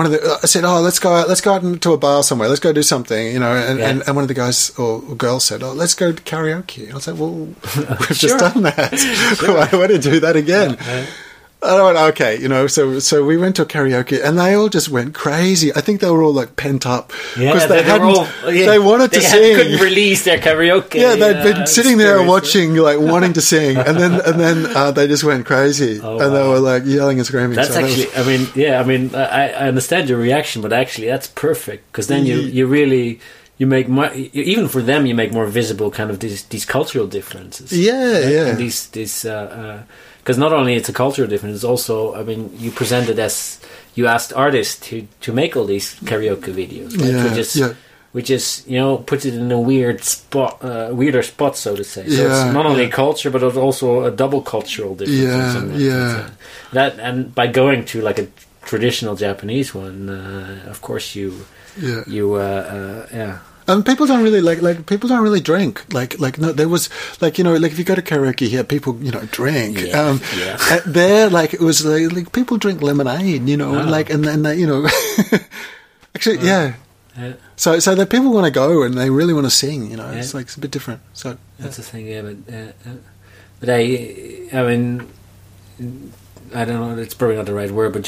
one 0.00 0.06
of 0.06 0.12
the 0.12 0.20
uh, 0.22 0.38
I 0.42 0.46
said, 0.46 0.64
"Oh, 0.64 0.80
let's 0.80 0.98
go 0.98 1.12
out, 1.14 1.28
let's 1.28 1.42
go 1.42 1.52
out 1.52 1.62
into 1.62 1.92
a 1.92 1.98
bar 1.98 2.22
somewhere. 2.22 2.48
Let's 2.48 2.60
go 2.60 2.72
do 2.72 2.82
something," 2.82 3.32
you 3.34 3.38
know. 3.38 3.52
And, 3.54 3.78
Yeah. 3.78 3.88
and, 3.90 4.02
and 4.06 4.16
one 4.16 4.24
of 4.24 4.28
the 4.28 4.34
guys 4.34 4.70
or, 4.78 5.02
or 5.08 5.14
girls 5.14 5.44
said, 5.44 5.62
"Oh, 5.62 5.72
let's 5.72 5.94
go 5.94 6.10
to 6.12 6.22
karaoke." 6.22 6.90
I 6.90 6.94
was 6.94 7.06
like, 7.06 7.18
"Well, 7.18 7.34
we've 8.00 8.16
Sure. 8.16 8.30
just 8.30 8.38
done 8.38 8.62
that. 8.62 8.92
Why 9.42 9.68
do 9.68 9.76
I 9.76 9.80
want 9.80 9.90
to 9.92 9.98
do 9.98 10.20
that 10.20 10.36
again?" 10.36 10.78
I 11.62 11.82
went, 11.82 11.98
okay, 12.14 12.40
you 12.40 12.48
know, 12.48 12.66
so 12.66 12.98
so 13.00 13.24
we 13.24 13.36
went 13.36 13.56
to 13.56 13.66
karaoke 13.66 14.18
and 14.24 14.38
they 14.38 14.54
all 14.54 14.70
just 14.70 14.88
went 14.88 15.12
crazy. 15.14 15.70
I 15.74 15.82
think 15.82 16.00
they 16.00 16.08
were 16.08 16.22
all 16.22 16.32
like 16.32 16.56
pent 16.56 16.86
up 16.86 17.12
Yeah, 17.36 17.52
because 17.52 17.68
they, 17.68 17.76
they, 17.76 17.82
hadn't, 17.82 18.08
all, 18.08 18.26
yeah, 18.50 18.66
they 18.66 18.78
wanted 18.78 19.12
to 19.12 19.20
had- 19.20 19.30
sing. 19.30 19.56
Couldn't 19.56 19.80
release 19.80 20.24
their 20.24 20.38
karaoke. 20.38 20.94
Yeah, 20.94 21.16
they'd 21.16 21.42
been 21.44 21.62
uh, 21.62 21.66
sitting 21.66 21.98
there 21.98 22.22
watching, 22.22 22.74
like 22.76 22.98
wanting 22.98 23.34
to 23.34 23.42
sing, 23.42 23.76
and 23.76 23.98
then 23.98 24.12
and 24.24 24.40
then 24.40 24.66
uh, 24.76 24.90
they 24.90 25.06
just 25.06 25.22
went 25.24 25.44
crazy, 25.44 26.00
Oh, 26.02 26.18
and 26.18 26.34
they 26.34 26.42
were 26.48 26.60
like 26.60 26.84
yelling 26.86 27.18
and 27.18 27.26
screaming. 27.26 27.56
That's 27.56 27.68
So 27.68 27.74
that 27.74 27.82
was- 27.82 28.06
actually, 28.06 28.16
I 28.16 28.26
mean, 28.26 28.48
yeah, 28.54 28.80
I 28.80 28.84
mean, 28.84 29.14
I, 29.14 29.50
I 29.52 29.68
understand 29.68 30.08
your 30.08 30.18
reaction, 30.18 30.62
but 30.62 30.72
actually, 30.72 31.08
that's 31.08 31.28
perfect 31.28 31.92
because 31.92 32.06
then 32.06 32.24
you 32.24 32.36
you 32.40 32.66
really 32.66 33.20
you 33.58 33.66
make 33.66 33.86
more, 33.90 34.10
even 34.32 34.68
for 34.68 34.80
them 34.80 35.04
you 35.04 35.14
make 35.14 35.30
more 35.34 35.44
visible 35.44 35.90
kind 35.90 36.08
of 36.10 36.20
these 36.20 36.44
these 36.44 36.64
cultural 36.64 37.06
differences. 37.06 37.70
yeah, 37.70 37.92
right? 37.92 38.32
yeah, 38.32 38.46
And 38.48 38.56
these 38.58 38.86
these 38.96 39.26
because 40.20 40.38
not 40.38 40.52
only 40.52 40.74
it's 40.74 40.88
a 40.88 40.92
cultural 40.92 41.28
difference, 41.28 41.56
it's 41.56 41.64
also 41.64 42.14
I 42.14 42.22
mean 42.22 42.50
you 42.56 42.70
presented 42.70 43.18
as 43.18 43.60
you 43.94 44.06
asked 44.06 44.32
artists 44.32 44.78
to 44.88 45.06
to 45.22 45.32
make 45.32 45.56
all 45.56 45.64
these 45.64 45.96
karaoke 46.00 46.52
videos, 46.52 46.96
right? 46.98 47.10
Yeah, 47.10 47.24
which 47.24 47.38
is 47.38 47.56
yeah. 47.56 47.74
which 48.12 48.30
is 48.30 48.64
you 48.66 48.78
know 48.78 48.98
puts 48.98 49.24
it 49.24 49.34
in 49.34 49.50
a 49.50 49.60
weird 49.60 50.04
spot, 50.04 50.62
uh, 50.62 50.90
weirder 50.92 51.22
spot, 51.22 51.56
so 51.56 51.74
to 51.74 51.84
say. 51.84 52.08
So 52.08 52.22
Yeah, 52.22 52.28
it's 52.28 52.54
not 52.54 52.66
only 52.66 52.84
yeah. 52.84 52.90
culture, 52.90 53.30
but 53.30 53.42
it's 53.42 53.56
also 53.56 54.04
a 54.04 54.10
double 54.10 54.42
cultural 54.42 54.94
difference. 54.94 55.20
in 55.20 55.26
Yeah, 55.26 55.52
some 55.52 55.74
yeah. 55.74 56.30
That 56.72 56.98
and 56.98 57.34
by 57.34 57.46
going 57.46 57.84
to 57.86 58.00
like 58.00 58.18
a 58.18 58.28
traditional 58.62 59.16
Japanese 59.16 59.74
one, 59.74 60.08
uh, 60.08 60.70
of 60.70 60.80
course 60.82 61.14
you 61.16 61.46
yeah. 61.80 62.02
you 62.06 62.34
uh, 62.34 62.38
uh, 62.38 63.06
yeah. 63.12 63.38
And 63.72 63.84
people 63.86 64.06
don't 64.06 64.22
really 64.22 64.40
like 64.40 64.60
like 64.62 64.86
people 64.86 65.08
don't 65.08 65.22
really 65.22 65.40
drink. 65.40 65.82
Like 65.92 66.18
like 66.20 66.38
no, 66.38 66.52
there 66.52 66.68
was 66.68 66.88
like 67.20 67.38
you 67.38 67.44
know 67.44 67.54
like 67.54 67.72
if 67.72 67.78
you 67.78 67.84
go 67.84 67.94
to 67.94 68.02
karaoke 68.02 68.48
here, 68.48 68.64
people 68.64 68.96
you 69.02 69.10
know 69.10 69.20
drink. 69.32 69.80
Yeah, 69.80 70.00
um, 70.00 70.20
yeah. 70.36 70.80
there, 70.86 71.30
like 71.30 71.54
it 71.54 71.60
was 71.60 71.84
like, 71.84 72.12
like 72.12 72.32
people 72.32 72.56
drink 72.58 72.82
lemonade, 72.82 73.48
you 73.48 73.56
know, 73.56 73.74
and 73.78 73.88
Oh. 73.88 73.92
like 73.92 74.10
and 74.10 74.24
then 74.24 74.42
they, 74.42 74.56
you 74.56 74.66
know, 74.66 74.86
actually 76.14 76.38
yeah. 76.38 76.74
Yeah. 77.18 77.34
So 77.56 77.78
so 77.80 77.94
that 77.94 78.08
people 78.10 78.32
want 78.32 78.46
to 78.46 78.50
go 78.52 78.82
and 78.82 78.94
they 78.94 79.10
really 79.10 79.34
want 79.34 79.46
to 79.46 79.50
sing, 79.50 79.90
you 79.90 79.96
know. 79.96 80.08
It's 80.10 80.32
like 80.32 80.46
it's 80.46 80.56
a 80.56 80.60
bit 80.60 80.70
different. 80.70 81.00
So 81.12 81.36
That's 81.58 81.76
the 81.76 81.82
thing, 81.82 82.06
yeah. 82.06 82.22
But 82.22 82.36
uh, 82.52 82.72
uh, 82.88 82.96
but 83.60 83.68
I, 83.68 84.48
I 84.52 84.62
mean, 84.62 85.08
I 86.54 86.64
don't 86.64 86.80
know. 86.80 86.96
It's 87.02 87.14
probably 87.14 87.36
not 87.36 87.46
the 87.46 87.52
right 87.54 87.70
word, 87.70 87.92
but 87.92 88.02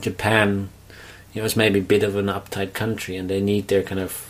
Japan, 0.00 0.70
you 1.32 1.40
know, 1.40 1.44
it's 1.46 1.56
maybe 1.56 1.78
a 1.78 1.82
bit 1.82 2.02
of 2.02 2.16
an 2.16 2.26
uptight 2.26 2.72
country, 2.72 3.16
and 3.16 3.28
they 3.30 3.40
need 3.40 3.68
their 3.68 3.82
kind 3.84 4.00
of, 4.00 4.27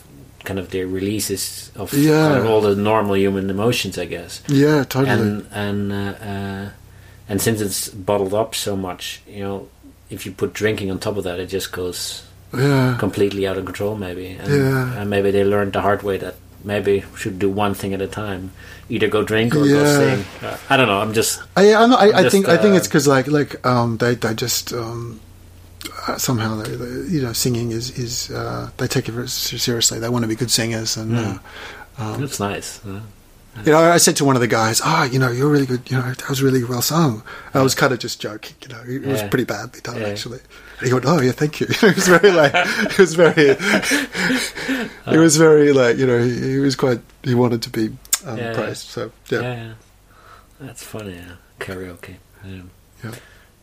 kind 0.49 0.59
of 0.59 0.69
their 0.71 0.87
releases 0.99 1.71
of 1.77 1.93
Yeah. 1.93 2.29
kind 2.29 2.39
of 2.41 2.47
all 2.51 2.61
the 2.65 2.75
normal 2.91 3.15
human 3.17 3.51
emotions, 3.51 3.99
I 3.99 4.07
guess. 4.07 4.41
yeah, 4.49 4.85
totally. 4.89 5.11
And 5.21 5.47
and 5.53 5.93
uh, 5.93 6.15
uh, 6.33 6.65
and 7.29 7.41
since 7.47 7.61
it's 7.67 7.89
bottled 8.09 8.35
up 8.35 8.55
so 8.55 8.73
much, 8.77 9.21
you 9.29 9.45
know, 9.45 9.69
if 10.11 10.25
you 10.25 10.33
put 10.33 10.51
drinking 10.55 10.91
on 10.91 10.99
top 10.99 11.17
of 11.19 11.25
that, 11.25 11.39
it 11.39 11.53
just 11.53 11.71
goes 11.73 12.23
yeah. 12.57 12.97
completely 12.99 13.47
out 13.49 13.59
of 13.59 13.65
control, 13.67 13.95
maybe. 13.97 14.29
And, 14.41 14.49
Yeah. 14.49 15.01
and 15.01 15.11
maybe 15.11 15.31
they 15.31 15.45
learned 15.45 15.73
the 15.73 15.83
hard 15.83 16.03
way 16.03 16.17
that 16.19 16.35
maybe 16.65 17.05
should 17.17 17.39
do 17.39 17.49
one 17.65 17.75
thing 17.75 17.93
at 17.95 18.01
a 18.01 18.07
time. 18.09 18.51
Either 18.89 19.09
go 19.09 19.23
drink 19.23 19.55
or 19.55 19.65
go 19.69 19.85
sing. 19.85 20.25
Uh, 20.43 20.57
I 20.71 20.77
don't 20.79 20.89
know. 20.89 21.01
I'm 21.05 21.13
just 21.13 21.43
I, 21.57 21.75
I'm 21.75 21.93
I, 21.93 22.09
I 22.19 22.23
just, 22.23 22.33
think 22.33 22.49
I 22.49 22.57
think 22.57 22.73
uh, 22.73 22.79
it's 22.79 22.89
because 22.89 23.07
like 23.07 23.27
like 23.39 23.53
um, 23.67 23.99
they 23.99 24.15
they 24.17 24.33
just 24.35 24.73
um, 24.73 25.21
uh, 25.21 25.28
somehow 26.17 26.57
they, 26.63 26.75
they, 26.75 27.09
you 27.11 27.23
know 27.23 27.33
singing 27.35 27.71
is 27.73 27.91
is 27.99 28.31
uh, 28.31 28.71
they 28.79 28.87
take 28.89 29.09
it 29.09 29.13
very 29.13 29.29
seriously. 29.29 29.99
They 29.99 30.09
want 30.09 30.23
to 30.25 30.29
be 30.29 30.35
good 30.37 30.51
singers, 30.51 30.97
and 30.97 31.13
Mm. 31.13 31.41
uh, 31.99 32.03
um, 32.03 32.25
it's 32.25 32.41
nice. 32.41 32.81
uh, 32.87 33.01
you 33.65 33.73
know 33.73 33.79
I 33.81 33.99
said 33.99 34.15
to 34.17 34.25
one 34.25 34.37
of 34.37 34.41
the 34.41 34.47
guys, 34.49 34.81
"Ah, 34.85 35.05
you 35.05 35.19
know 35.19 35.31
you're 35.31 35.49
really 35.51 35.67
good. 35.67 35.91
You 35.91 35.99
know 35.99 36.03
that 36.13 36.29
was 36.29 36.43
really 36.43 36.63
well 36.65 36.83
sung." 36.83 37.23
I 37.55 37.61
was 37.63 37.75
kind 37.75 37.93
of 37.93 37.99
just 37.99 38.21
joking. 38.21 38.55
You 38.63 38.69
know 38.69 38.83
it 38.87 39.03
was 39.07 39.21
Yeah. 39.21 39.29
pretty 39.29 39.45
badly 39.45 39.81
done 39.83 39.97
Yeah. 40.01 40.09
actually. 40.09 40.41
And 40.79 40.87
he 40.87 40.93
went, 40.95 41.07
"Oh 41.07 41.21
yeah, 41.21 41.33
thank 41.33 41.59
you." 41.61 41.67
it 41.71 41.95
was 41.97 42.07
very 42.09 42.31
like 42.31 42.53
it 42.55 42.99
was 42.99 43.15
very 43.15 43.57
it 45.15 45.19
was 45.19 45.37
very 45.37 45.73
like 45.73 45.97
you 45.99 46.07
know 46.07 46.19
he, 46.23 46.53
he 46.53 46.59
was 46.59 46.77
quite 46.77 47.01
he 47.25 47.35
wanted 47.35 47.63
to 47.63 47.71
be 47.71 47.87
um, 48.27 48.39
Yeah. 48.39 48.55
praised. 48.55 48.87
So 48.89 49.11
yeah. 49.29 49.41
yeah. 49.41 49.55
yeah. 49.65 49.73
That's 50.61 50.83
funny. 50.83 51.15
Yeah. 51.15 51.35
Karaoke. 51.61 52.17
Yeah. 52.45 52.63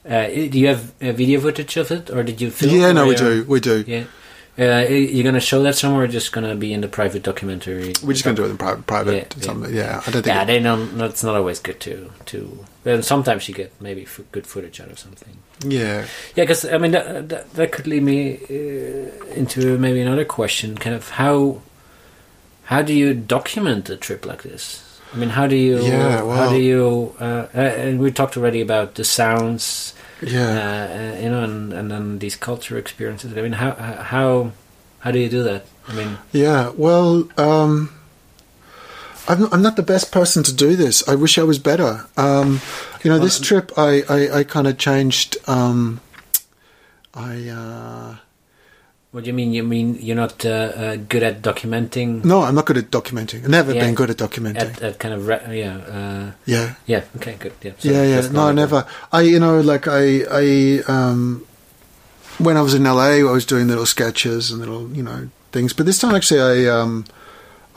Uh, 0.08 0.28
do 0.28 0.60
you 0.60 0.68
have 0.68 0.94
uh, 1.02 1.12
video 1.14 1.40
footage 1.40 1.78
of 1.78 1.90
it, 1.92 2.10
or 2.12 2.24
did 2.24 2.40
you 2.40 2.52
film? 2.52 2.76
Yeah, 2.76 2.92
no, 2.92 3.08
we 3.08 3.16
do, 3.16 3.44
we 3.48 3.60
do. 3.60 3.84
Yeah. 3.88 4.04
Uh, 4.58 4.88
you're 4.88 5.24
gonna 5.26 5.40
show 5.42 5.62
that 5.64 5.76
somewhere, 5.76 6.04
or 6.04 6.08
just 6.08 6.32
gonna 6.32 6.56
be 6.56 6.72
in 6.72 6.80
the 6.82 6.88
private 6.88 7.24
documentary? 7.24 7.92
We're 8.04 8.14
just 8.14 8.24
going 8.24 8.38
to 8.38 8.42
do 8.44 8.48
it 8.48 8.52
in 8.52 8.58
private. 8.58 8.88
private 8.88 9.14
Yeah, 9.14 9.40
yeah. 9.42 9.46
something. 9.46 9.74
yeah. 9.76 10.02
I 10.08 10.12
don't 10.12 10.24
think. 10.24 10.26
Yeah, 10.28 10.44
it- 10.44 10.46
they 10.46 10.60
know 10.62 10.86
no, 10.86 11.06
it's 11.06 11.24
not 11.24 11.36
always 11.36 11.60
good 11.60 11.80
to 11.82 12.10
to. 12.28 12.66
And 12.86 13.04
sometimes 13.04 13.50
you 13.50 13.56
get 13.56 13.74
maybe 13.82 14.04
f- 14.04 14.22
good 14.32 14.48
footage 14.48 14.80
out 14.80 14.92
of 14.92 14.98
something. 15.00 15.38
yeah. 15.66 16.06
Yeah, 16.36 16.44
because 16.44 16.64
I 16.66 16.78
mean 16.78 16.92
that, 16.92 17.28
that 17.30 17.54
that 17.56 17.72
could 17.74 17.88
lead 17.88 18.04
me 18.04 18.38
uh, 18.50 19.34
into 19.34 19.78
maybe 19.78 20.00
another 20.02 20.24
question. 20.24 20.78
Kind 20.78 20.96
of 20.96 21.10
how 21.10 21.62
how 22.66 22.82
do 22.82 22.94
you 22.94 23.14
document 23.14 23.90
a 23.90 23.98
trip 23.98 24.26
like 24.26 24.44
this? 24.44 24.85
I 25.16 25.18
mean, 25.18 25.30
how 25.30 25.48
do 25.48 25.56
you 25.56 25.80
Yeah, 25.82 26.18
how 26.18 26.26
well- 26.26 26.50
do 26.52 26.60
you 26.60 27.16
uh, 27.22 27.48
uh, 27.56 27.58
and 27.58 28.00
we 28.00 28.12
talked 28.12 28.36
already 28.38 28.60
about 28.62 28.96
the 28.96 29.04
sounds, 29.06 29.94
uh, 30.22 30.28
Yeah. 30.28 31.16
uh, 31.16 31.22
you 31.24 31.30
know, 31.30 31.42
and, 31.44 31.72
and 31.74 31.90
then 31.90 32.20
these 32.20 32.36
culture 32.36 32.78
experiences. 32.78 33.32
I 33.38 33.42
mean, 33.42 33.54
how 33.54 33.72
how 34.12 34.52
how 35.00 35.12
do 35.12 35.20
you 35.20 35.30
do 35.30 35.44
that? 35.44 35.66
I 35.88 35.94
mean, 35.94 36.18
Yeah, 36.34 36.72
well, 36.76 37.30
um, 37.38 37.92
I'm, 39.28 39.52
I'm 39.54 39.62
not 39.62 39.76
the 39.76 39.84
best 39.84 40.12
person 40.12 40.44
to 40.44 40.54
do 40.54 40.76
this. 40.76 41.08
I 41.08 41.16
wish 41.16 41.38
I 41.38 41.44
was 41.44 41.60
better. 41.60 42.06
Um, 42.18 42.60
you 43.04 43.10
know, 43.12 43.20
this 43.20 43.40
trip, 43.40 43.72
I, 43.78 44.04
I, 44.10 44.40
I 44.40 44.44
kind 44.44 44.68
of 44.68 44.78
changed. 44.78 45.38
Um, 45.48 46.02
I 47.14 47.48
uh, 47.50 48.16
what 49.16 49.24
do 49.24 49.30
you 49.30 49.34
mean? 49.34 49.54
You 49.54 49.64
mean 49.64 49.96
you're 50.02 50.16
not 50.18 50.46
uh, 50.46 50.50
uh, 50.50 50.96
good 50.98 51.24
at 51.24 51.42
documenting? 51.42 52.26
no, 52.26 52.42
I'm 52.44 52.54
not 52.54 52.66
good 52.66 52.78
at 52.78 52.92
documenting. 52.92 53.44
I've 53.46 53.50
never 53.50 53.72
Yeah. 53.74 53.86
been 53.86 53.96
good 53.96 54.10
at 54.10 54.18
documenting. 54.18 54.58
At, 54.76 54.82
at 54.82 55.00
kind 55.00 55.14
of 55.14 55.26
re- 55.26 55.60
yeah 55.64 55.78
uh, 55.78 56.32
yeah, 56.46 56.76
yeah 56.86 57.04
okay 57.16 57.36
good 57.40 57.54
yeah 57.62 57.72
yeah, 57.80 58.04
yeah. 58.04 58.28
No, 58.30 58.50
I 58.50 58.52
never. 58.52 58.86
I, 59.14 59.22
you 59.22 59.40
know, 59.40 59.62
like 59.62 59.88
I, 59.88 60.26
I, 60.30 60.82
um, 60.88 61.46
when 62.40 62.58
I 62.58 62.62
was 62.62 62.74
in 62.74 62.84
LA, 62.84 63.24
I 63.24 63.32
was 63.32 63.46
doing 63.46 63.68
little 63.70 63.86
sketches 63.86 64.52
and 64.52 64.60
little, 64.60 64.92
you 64.92 65.02
know, 65.04 65.30
things. 65.54 65.72
But 65.72 65.86
this 65.86 65.98
time, 66.00 66.14
actually, 66.14 66.42
I, 66.42 66.70
um, 66.70 67.06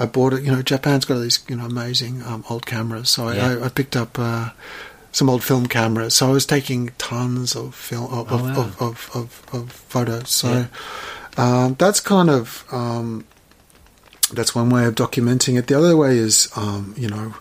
I 0.01 0.07
bought 0.07 0.33
it. 0.33 0.43
You 0.43 0.51
know, 0.51 0.63
Japan's 0.63 1.05
got 1.05 1.21
these, 1.21 1.39
you 1.49 1.55
know, 1.55 1.67
amazing 1.67 2.23
um, 2.25 2.45
old 2.51 2.67
cameras. 2.67 3.11
So 3.11 3.29
I, 3.29 3.37
Yeah. 3.37 3.49
I, 3.63 3.67
I 3.67 3.69
picked 3.69 3.95
up 3.97 4.19
uh, 4.19 4.51
some 5.13 5.31
old 5.31 5.45
film 5.45 5.67
cameras. 5.69 6.15
So 6.17 6.27
I 6.29 6.33
was 6.33 6.45
taking 6.47 6.91
tons 6.99 7.55
of 7.55 7.77
film 7.77 8.07
of, 8.13 8.27
Oh, 8.33 8.35
of, 8.35 8.43
wow. 8.43 8.51
of, 8.59 8.83
of, 8.83 9.11
of, 9.15 9.55
of 9.55 9.73
photos. 9.73 10.31
So 10.31 10.49
Yeah. 10.51 10.67
Um, 11.39 11.75
that's 11.79 12.01
kind 12.01 12.29
of 12.29 12.65
um, 12.71 13.25
that's 14.33 14.55
one 14.55 14.69
way 14.71 14.85
of 14.85 14.95
documenting 14.95 15.59
it. 15.59 15.67
The 15.69 15.79
other 15.79 15.97
way 15.97 16.19
is, 16.19 16.51
um, 16.57 16.95
you 16.97 17.09
know, 17.09 17.35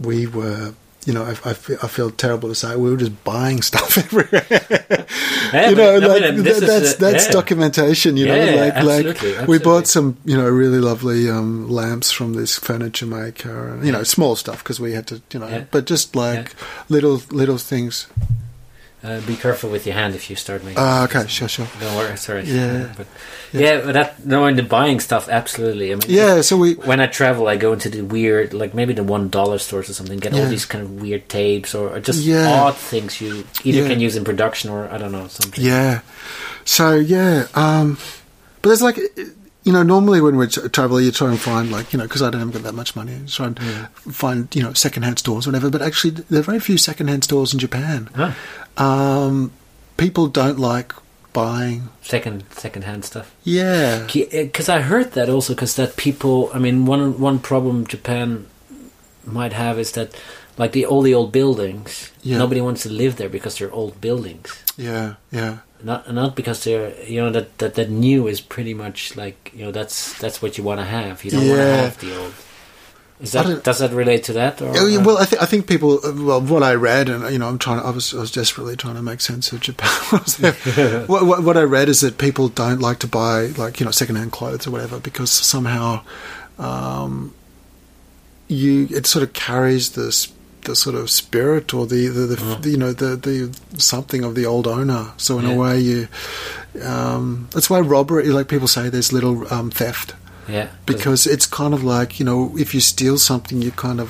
we 0.00 0.26
were. 0.26 0.74
You 1.06 1.14
know, 1.14 1.24
I, 1.24 1.30
I, 1.30 1.54
feel, 1.54 1.78
I 1.82 1.88
feel 1.88 2.10
terrible 2.10 2.50
to 2.50 2.54
say 2.54 2.76
we 2.76 2.90
were 2.90 2.96
just 2.98 3.24
buying 3.24 3.62
stuff 3.62 3.96
everywhere. 4.04 4.44
Yeah, 4.50 5.70
you 5.70 5.76
know, 5.76 6.00
but, 6.02 6.22
I 6.22 6.32
mean, 6.32 6.42
this 6.42 6.58
th- 6.58 6.68
is, 6.68 6.68
that's 6.68 6.94
uh, 6.94 7.10
that's 7.10 7.26
yeah. 7.26 7.32
documentation. 7.32 8.18
You 8.18 8.26
know, 8.26 8.34
Yeah, 8.34 8.60
like 8.60 8.74
absolutely, 8.74 9.06
like 9.06 9.22
we 9.22 9.28
absolutely. 9.30 9.58
bought 9.60 9.86
some 9.86 10.18
you 10.26 10.36
know 10.36 10.46
really 10.50 10.80
lovely 10.80 11.30
um, 11.30 11.70
lamps 11.70 12.10
from 12.12 12.34
this 12.34 12.58
furniture 12.58 13.06
maker, 13.06 13.68
and 13.68 13.86
you 13.86 13.92
know 13.92 14.02
small 14.02 14.36
stuff 14.36 14.62
because 14.62 14.80
we 14.80 14.92
had 14.92 15.06
to 15.06 15.22
you 15.32 15.40
know, 15.40 15.66
but 15.70 15.86
just 15.86 16.14
like 16.14 16.54
little 16.90 17.22
little 17.30 17.56
things. 17.58 18.06
Uh, 19.04 19.20
be 19.20 19.36
careful 19.36 19.70
with 19.70 19.86
your 19.86 19.94
hand 19.94 20.16
if 20.16 20.28
you 20.28 20.34
start 20.34 20.64
making. 20.64 20.76
Uh, 20.82 21.06
okay, 21.08 21.24
sure, 21.28 21.46
sure. 21.46 21.68
Don't 21.80 21.94
worry, 21.94 22.16
sorry. 22.16 22.42
Yeah. 22.42 22.92
but 22.96 23.06
Yeah. 23.52 23.60
yeah, 23.60 23.80
but 23.84 23.92
that 23.92 24.26
knowing 24.26 24.56
the 24.56 24.64
buying 24.64 24.98
stuff, 24.98 25.28
absolutely. 25.28 25.92
I 25.92 25.94
mean, 25.94 26.06
Yeah, 26.08 26.40
so 26.40 26.56
we 26.56 26.74
When 26.74 27.00
I 27.00 27.06
travel, 27.06 27.46
I 27.46 27.54
go 27.56 27.72
into 27.72 27.88
the 27.88 28.00
weird, 28.02 28.52
like 28.54 28.74
maybe 28.74 28.92
the 28.94 29.04
one 29.04 29.28
dollar 29.28 29.58
stores 29.58 29.88
or 29.88 29.92
something, 29.94 30.18
get 30.18 30.34
all 30.34 30.46
these 30.46 30.64
kind 30.66 30.82
of 30.82 31.00
weird 31.00 31.28
tapes 31.28 31.76
or, 31.76 31.90
or 31.94 32.00
just 32.00 32.22
Yeah. 32.24 32.50
odd 32.60 32.76
things 32.76 33.20
you 33.20 33.44
either 33.62 33.82
Yeah. 33.82 33.88
can 33.88 34.00
use 34.00 34.16
in 34.16 34.24
production 34.24 34.68
or 34.68 34.88
I 34.90 34.98
don't 34.98 35.12
know 35.12 35.28
something. 35.28 35.62
Yeah. 35.64 36.00
So 36.64 36.96
yeah, 36.96 37.46
um, 37.54 37.98
but 38.62 38.70
there's 38.70 38.82
like, 38.82 38.98
you 39.64 39.72
know, 39.72 39.82
normally 39.82 40.20
when 40.20 40.36
we 40.36 40.46
tra- 40.46 40.68
travel, 40.68 41.00
you 41.00 41.10
try 41.12 41.28
and 41.30 41.38
find 41.40 41.70
like, 41.70 41.92
you 41.92 41.98
know, 41.98 42.04
because 42.04 42.22
I 42.22 42.30
don't 42.30 42.40
have 42.40 42.52
got 42.52 42.62
that 42.62 42.74
much 42.74 42.94
money, 42.96 43.12
you 43.14 43.26
try 43.26 43.46
and 43.46 43.58
find 44.12 44.54
you 44.54 44.62
know 44.62 44.72
secondhand 44.72 45.18
stores, 45.18 45.46
or 45.46 45.50
whatever. 45.50 45.68
But 45.70 45.82
actually, 45.82 46.10
there 46.30 46.40
are 46.40 46.44
very 46.44 46.60
few 46.60 46.78
secondhand 46.78 47.24
stores 47.24 47.52
in 47.52 47.58
Japan. 47.58 48.08
Huh. 48.14 48.32
Um, 48.82 49.52
people 49.96 50.28
don't 50.28 50.58
like 50.58 50.92
buying. 51.32 51.88
Second, 52.02 52.44
second 52.52 52.82
hand 52.84 53.04
stuff. 53.04 53.34
Yeah. 53.44 54.06
Because 54.06 54.68
I 54.68 54.80
heard 54.80 55.12
that 55.12 55.28
also, 55.28 55.54
because 55.54 55.76
that 55.76 55.96
people, 55.96 56.50
I 56.54 56.58
mean, 56.58 56.86
one 56.86 57.18
one 57.20 57.38
problem 57.38 57.86
Japan 57.86 58.46
might 59.26 59.52
have 59.52 59.78
is 59.78 59.92
that, 59.92 60.14
like 60.56 60.72
the 60.72 60.86
all 60.86 61.02
the 61.02 61.14
old 61.14 61.32
buildings, 61.32 62.10
Yeah. 62.22 62.38
nobody 62.38 62.60
wants 62.60 62.82
to 62.84 62.88
live 62.90 63.16
there 63.16 63.28
because 63.28 63.58
they're 63.58 63.72
old 63.72 64.00
buildings. 64.00 64.62
Yeah. 64.76 65.14
Yeah. 65.30 65.58
Not 65.82 66.12
not 66.12 66.34
because 66.34 66.64
they're 66.64 66.92
you 67.04 67.20
know 67.20 67.30
that 67.30 67.58
that 67.58 67.74
that 67.74 67.88
new 67.88 68.26
is 68.26 68.40
pretty 68.40 68.74
much 68.74 69.14
like 69.16 69.52
you 69.54 69.64
know 69.64 69.70
that's 69.70 70.18
that's 70.18 70.42
what 70.42 70.58
you 70.58 70.64
want 70.64 70.80
to 70.80 70.84
have. 70.84 71.24
You 71.24 71.30
don't 71.30 71.46
want 71.48 71.60
to 71.60 71.66
have 71.66 72.00
the 72.00 72.18
old. 72.18 72.32
Is 73.20 73.32
that 73.32 73.64
does 73.64 73.78
that 73.80 73.90
relate 73.92 74.22
to 74.24 74.32
that? 74.34 74.62
Or, 74.62 74.72
Oh, 74.76 74.86
yeah, 74.86 74.98
well, 74.98 75.18
I, 75.18 75.24
th- 75.24 75.42
I 75.42 75.44
think 75.46 75.66
people. 75.66 75.98
uh, 76.06 76.12
Well, 76.14 76.40
what 76.40 76.62
I 76.62 76.74
read, 76.74 77.08
and 77.08 77.28
you 77.32 77.38
know, 77.40 77.48
I'm 77.48 77.58
trying. 77.58 77.80
I 77.80 77.90
was, 77.90 78.14
I 78.14 78.18
was 78.20 78.30
desperately 78.30 78.76
trying 78.76 78.94
to 78.94 79.02
make 79.02 79.20
sense 79.20 79.50
of 79.52 79.58
Japan. 79.58 79.90
what, 81.08 81.26
what, 81.26 81.42
what 81.42 81.56
I 81.56 81.62
read 81.62 81.88
is 81.88 82.00
that 82.02 82.18
people 82.18 82.48
don't 82.48 82.80
like 82.80 83.00
to 83.00 83.08
buy, 83.08 83.46
like 83.56 83.80
you 83.80 83.86
know, 83.86 83.90
secondhand 83.90 84.30
clothes 84.30 84.68
or 84.68 84.70
whatever, 84.70 85.00
because 85.00 85.32
somehow, 85.32 86.02
um, 86.60 87.34
you 88.46 88.86
it 88.90 89.06
sort 89.06 89.24
of 89.24 89.32
carries 89.32 89.92
this 89.92 90.32
the 90.68 90.76
sort 90.76 90.94
of 90.96 91.10
spirit 91.10 91.72
or 91.74 91.86
the 91.86 92.08
the, 92.08 92.26
the, 92.32 92.36
Mm. 92.36 92.66
you 92.72 92.76
know 92.82 92.92
the 92.92 93.16
the 93.16 93.36
something 93.78 94.22
of 94.24 94.34
the 94.34 94.46
old 94.46 94.66
owner. 94.66 95.02
So 95.16 95.38
in 95.38 95.44
Yeah. 95.46 95.54
a 95.54 95.56
way, 95.62 95.80
you. 95.80 96.08
Um, 96.84 97.48
that's 97.52 97.68
why 97.70 97.80
robbery, 97.80 98.28
like 98.38 98.46
people 98.48 98.68
say, 98.68 98.88
there's 98.90 99.12
little 99.12 99.36
um, 99.52 99.70
theft 99.70 100.14
yeah, 100.48 100.68
because 100.86 101.26
it's 101.26 101.46
kind 101.46 101.74
of 101.74 101.82
like 101.82 102.20
you 102.20 102.26
know 102.26 102.54
if 102.56 102.72
you 102.74 102.80
steal 102.80 103.18
something 103.18 103.60
you 103.62 103.70
kind 103.72 104.00
of 104.00 104.08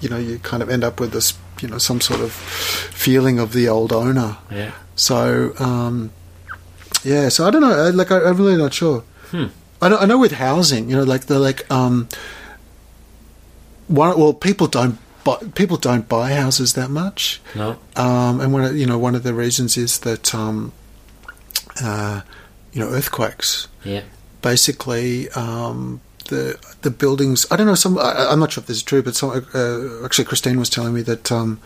you 0.00 0.08
know 0.08 0.18
you 0.18 0.38
kind 0.50 0.62
of 0.62 0.68
end 0.70 0.82
up 0.84 0.98
with 1.00 1.12
this 1.12 1.34
you 1.62 1.68
know 1.68 1.78
some 1.78 2.00
sort 2.00 2.20
of 2.20 2.32
feeling 2.32 3.38
of 3.38 3.52
the 3.52 3.68
old 3.68 3.92
owner 3.92 4.36
yeah, 4.50 4.70
so 4.94 5.52
um 5.58 6.10
yeah 7.04 7.28
so 7.30 7.46
i 7.46 7.50
don't 7.50 7.62
know 7.62 7.70
I- 7.86 7.90
like 7.94 8.10
I, 8.10 8.18
i'm 8.28 8.36
really 8.36 8.56
not 8.56 8.72
sure 8.74 9.02
Hmm. 9.30 9.46
I, 9.82 9.88
know, 9.90 9.98
I 9.98 10.06
know 10.06 10.18
with 10.18 10.32
housing 10.32 10.90
you 10.90 10.96
know 10.96 11.04
like 11.04 11.26
they're 11.26 11.38
like 11.50 11.64
um 11.70 12.08
one 13.88 14.18
well 14.18 14.32
people 14.34 14.66
don't 14.66 14.98
buy 15.26 15.36
people 15.60 15.76
don't 15.88 16.06
buy 16.08 16.28
houses 16.42 16.72
that 16.78 16.90
much 16.90 17.40
no, 17.54 17.68
um 18.04 18.34
and 18.42 18.48
one 18.54 18.64
of, 18.66 18.72
you 18.80 18.86
know 18.90 18.98
one 19.08 19.14
of 19.18 19.22
the 19.28 19.34
reasons 19.44 19.76
is 19.76 19.92
that 20.06 20.34
um 20.34 20.72
uh 21.84 22.20
you 22.72 22.80
know 22.80 22.88
earthquakes 22.98 23.68
yeah, 23.84 24.02
basically 24.42 25.28
um, 25.30 26.00
the 26.28 26.58
the 26.82 26.90
buildings. 26.90 27.46
I 27.50 27.56
don't 27.56 27.66
know. 27.66 27.76
Some 27.76 27.98
I, 27.98 28.26
I'm 28.30 28.40
not 28.40 28.50
sure 28.52 28.62
if 28.62 28.66
this 28.66 28.78
is 28.78 28.82
true, 28.82 29.02
but 29.02 29.14
some, 29.14 29.30
uh, 29.30 30.04
actually 30.04 30.24
Kristine 30.24 30.58
was 30.58 30.68
telling 30.70 30.92
me 30.92 31.02
that 31.02 31.30
um, 31.30 31.60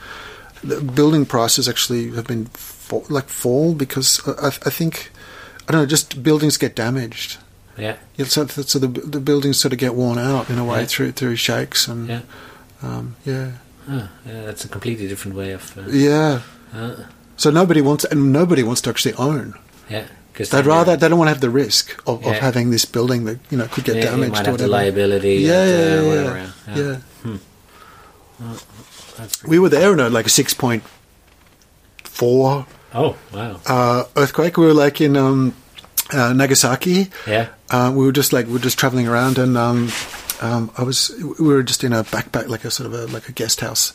the 0.62 0.80
building 0.80 1.24
prices 1.26 1.66
actually 1.68 2.10
have 2.12 2.26
been 2.26 2.44
fall, 2.46 3.04
like 3.08 3.28
fall 3.28 3.74
because 3.74 4.20
I, 4.26 4.48
I 4.48 4.70
think 4.70 5.10
I 5.66 5.72
don't 5.72 5.80
know. 5.82 5.86
Just 5.86 6.22
buildings 6.22 6.58
get 6.58 6.76
damaged. 6.76 7.38
yeah, 7.78 7.96
Yeah, 8.16 8.26
so, 8.26 8.46
so 8.46 8.78
the 8.78 8.88
the 8.88 9.20
buildings 9.20 9.58
sort 9.58 9.72
of 9.72 9.78
get 9.78 9.94
worn 9.94 10.18
out 10.18 10.50
in 10.50 10.58
a 10.58 10.64
way 10.64 10.80
Yeah. 10.80 10.86
through 10.86 11.12
through 11.12 11.36
shakes 11.36 11.88
and 11.88 12.08
yeah. 12.08 12.20
Um, 12.83 13.16
yeah 13.24 13.53
Huh, 13.89 14.07
yeah, 14.26 14.43
that's 14.47 14.64
a 14.64 14.68
completely 14.68 15.09
different 15.09 15.37
way 15.37 15.53
of. 15.53 15.76
Uh, 15.76 15.83
yeah. 15.91 16.43
uh, 16.74 16.95
So 17.37 17.51
nobody 17.51 17.81
wants 17.81 18.05
and 18.05 18.33
nobody 18.33 18.62
wants 18.62 18.81
to 18.83 18.91
actually 18.91 19.14
own. 19.14 19.55
yeah, 19.91 20.05
because 20.33 20.51
They'd 20.51 20.66
rather 20.66 20.97
they 20.97 21.09
don't 21.09 21.18
want 21.18 21.28
to 21.28 21.33
have 21.33 21.41
the 21.41 21.51
risk 21.51 22.01
of, 22.07 22.24
of 22.26 22.35
having 22.37 22.70
this 22.70 22.85
building 22.85 23.24
that 23.24 23.39
you 23.51 23.57
know 23.59 23.66
could 23.66 23.85
get 23.85 23.97
yeah, 23.97 24.05
damaged 24.11 24.33
or 24.33 24.37
have 24.37 24.45
the 24.45 24.51
whatever. 24.53 24.68
liability. 24.68 25.37
Yeah, 25.37 25.62
and, 25.64 25.70
yeah, 25.70 25.76
uh, 25.76 26.03
yeah, 26.03 26.09
whatever, 26.09 26.37
yeah. 26.37 26.76
yeah. 26.76 26.97
yeah. 27.24 27.37
That's 29.16 29.37
pretty- 29.37 29.51
We 29.51 29.59
were 29.59 29.68
there 29.68 29.93
in 29.93 30.01
a, 30.01 30.09
like 30.09 30.26
a 30.26 30.31
six 30.31 30.55
point 30.55 30.83
four. 32.05 32.66
Oh 32.95 33.16
wow. 33.33 33.61
uh, 33.66 34.05
earthquake. 34.16 34.57
We 34.57 34.66
were 34.66 34.74
like 34.74 35.01
in 35.01 35.16
um, 35.16 35.55
uh, 36.12 36.33
Nagasaki, 36.33 37.11
Yeah. 37.26 37.49
uh, 37.70 37.93
we 37.95 38.05
were 38.05 38.12
just 38.12 38.33
like 38.33 38.47
we 38.47 38.53
were 38.55 38.59
just 38.59 38.78
traveling 38.78 39.07
around, 39.09 39.39
and 39.39 39.57
um, 39.57 39.89
um, 40.41 40.70
I 40.76 40.82
was 40.82 41.11
we 41.38 41.47
were 41.47 41.62
just 41.62 41.84
in 41.84 41.93
a 41.93 42.03
backpack, 42.05 42.49
like 42.49 42.64
a 42.64 42.70
sort 42.70 42.86
of 42.86 42.95
a 42.95 43.07
like 43.12 43.28
a 43.28 43.32
guest 43.32 43.61
house 43.61 43.93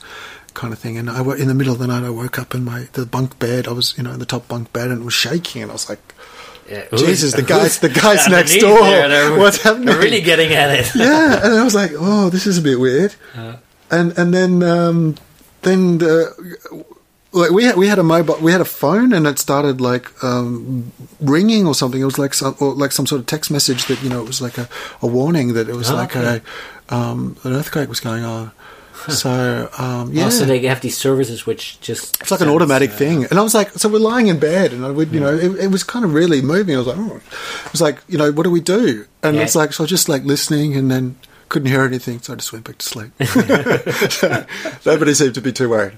kind 0.54 0.72
of 0.74 0.80
thing. 0.80 0.98
And 0.98 1.10
I 1.10 1.22
wo- 1.22 1.34
in 1.34 1.48
the 1.48 1.54
middle 1.54 1.74
of 1.74 1.80
the 1.80 1.88
night, 1.88 2.04
I 2.04 2.10
woke 2.10 2.38
up 2.39 2.54
in 2.56 2.64
my 2.64 2.88
the 2.93 3.06
bunk 3.06 3.39
bed. 3.39 3.68
I 3.68 3.72
was 3.72 3.93
you 3.98 4.04
know 4.04 4.12
in 4.12 4.20
the 4.20 4.26
top 4.26 4.48
bunk 4.48 4.72
bed, 4.74 4.89
and 4.91 5.02
it 5.02 5.06
was 5.06 5.14
shaking, 5.14 5.62
and 5.64 5.72
I 5.72 5.74
was 5.74 5.89
like, 5.89 6.00
Yeah, 6.70 6.86
Jesus, 6.96 7.34
the 7.34 7.41
guys- 7.56 7.80
the 7.80 7.89
guys 7.89 8.28
next 8.28 8.58
door. 8.60 8.80
there? 8.82 9.38
What's 9.39 9.62
happening? 9.62 9.86
They're 9.88 10.00
really 10.00 10.22
getting 10.22 10.54
at 10.54 10.70
it. 10.80 10.91
yeah, 10.96 11.43
and 11.46 11.54
I 11.60 11.64
was 11.64 11.76
like, 11.76 11.91
oh, 11.96 12.30
this 12.30 12.46
is 12.48 12.58
a 12.58 12.62
bit 12.62 12.80
weird. 12.80 13.16
Uh. 13.36 13.58
and 13.91 14.18
and 14.18 14.34
then 14.34 14.64
um, 14.64 15.16
then 15.64 15.98
the, 15.98 16.86
like 17.36 17.52
we 17.52 17.64
had 17.66 17.76
we 17.76 17.88
had 17.88 18.00
a 18.00 18.04
mobile 18.04 18.38
we 18.42 18.52
had 18.52 18.62
a 18.62 18.66
phone 18.66 19.14
and 19.14 19.28
it 19.28 19.38
started 19.40 19.82
like 19.82 20.08
um, 20.24 20.92
ringing 21.20 21.68
or 21.68 21.76
something. 21.76 22.02
It 22.02 22.06
was 22.06 22.18
like 22.18 22.34
some 22.34 22.56
or 22.60 22.74
like 22.74 22.92
some 22.92 23.06
sort 23.06 23.20
of 23.22 23.28
text 23.28 23.52
message 23.52 23.86
that 23.88 24.02
you 24.02 24.10
know 24.10 24.22
it 24.22 24.28
was 24.28 24.42
like 24.42 24.58
a, 24.58 24.68
a 25.02 25.08
warning 25.08 25.54
that 25.54 25.70
it 25.70 25.76
was 25.76 25.90
Oh, 25.92 25.96
like 25.96 26.16
okay. 26.16 26.42
a 26.90 26.96
um, 26.96 27.36
an 27.44 27.54
earthquake 27.54 27.90
was 27.90 28.00
going 28.00 28.24
on. 28.24 28.52
So 29.10 29.70
um, 29.78 30.12
yeah. 30.14 30.28
Oh, 30.28 30.30
so 30.32 30.46
they 30.46 30.60
have 30.66 30.82
these 30.82 30.98
services 30.98 31.46
which 31.46 31.80
just 31.82 32.20
it's 32.22 32.32
like 32.32 32.42
an 32.42 32.50
automatic 32.50 32.90
uh, 32.92 32.96
thing, 32.98 33.26
and 33.26 33.38
I 33.38 33.44
was 33.44 33.54
like, 33.54 33.70
so 33.72 33.88
we're 33.90 34.00
lying 34.00 34.28
in 34.28 34.40
bed, 34.40 34.74
and 34.74 34.84
I 34.84 34.90
would, 34.90 35.12
you 35.12 35.20
know, 35.20 35.32
it, 35.36 35.66
it 35.66 35.68
was 35.72 35.84
kind 35.84 36.04
of 36.06 36.14
really 36.16 36.42
moving. 36.42 36.74
I 36.76 36.80
was 36.80 36.88
like, 36.88 36.98
oh. 36.98 37.18
it 37.66 37.72
was 37.72 37.82
like, 37.82 38.00
you 38.08 38.18
know, 38.18 38.32
what 38.32 38.44
do 38.44 38.50
we 38.50 38.62
do? 38.62 39.06
And 39.22 39.36
Yeah. 39.36 39.44
it's 39.44 39.54
like, 39.56 39.74
so 39.74 39.84
I 39.84 39.86
was 39.86 39.92
just 39.92 40.10
like 40.10 40.24
listening, 40.24 40.76
and 40.76 40.90
then 40.90 41.18
couldn't 41.50 41.70
hear 41.70 41.82
anything, 41.82 42.20
so 42.22 42.34
I 42.34 42.36
just 42.38 42.52
went 42.52 42.66
back 42.66 42.78
to 42.80 42.86
sleep. 42.86 43.12
Nobody 44.86 45.14
seemed 45.14 45.36
to 45.36 45.41
be 45.41 45.52
too 45.52 45.70
worried. 45.70 45.98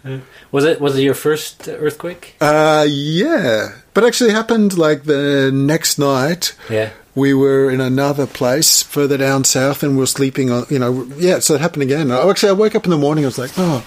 Was 0.51 0.65
it 0.65 0.79
was 0.81 0.97
it 0.97 1.01
your 1.03 1.13
first 1.13 1.67
earthquake? 1.67 2.35
Uh, 2.41 2.85
yeah, 2.87 3.69
but 3.93 4.03
actually, 4.03 4.31
happened 4.31 4.77
like 4.77 5.03
the 5.03 5.51
next 5.53 5.97
night. 5.97 6.55
Yeah. 6.69 6.91
We 7.15 7.33
were 7.33 7.71
in 7.71 7.81
another 7.81 8.27
place 8.27 8.83
further 8.83 9.17
down 9.17 9.43
south, 9.43 9.81
and 9.81 9.93
we 9.93 9.99
were 9.99 10.05
sleeping 10.05 10.51
on. 10.51 10.65
You 10.69 10.79
know, 10.79 11.03
yeah. 11.17 11.39
So 11.39 11.55
it 11.55 11.61
happened 11.61 11.83
again. 11.83 12.11
Oh, 12.11 12.29
actually, 12.29 12.49
I 12.49 12.53
woke 12.53 12.75
up 12.75 12.85
in 12.85 12.91
the 12.91 12.97
morning. 12.97 13.23
I 13.25 13.27
was 13.27 13.39
like, 13.39 13.51
oh, 13.57 13.79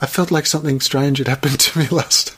I 0.00 0.06
felt 0.06 0.30
like 0.30 0.44
something 0.46 0.80
strange 0.80 1.18
had 1.18 1.28
happened 1.28 1.58
to 1.60 1.78
me 1.78 1.86
last. 1.90 2.36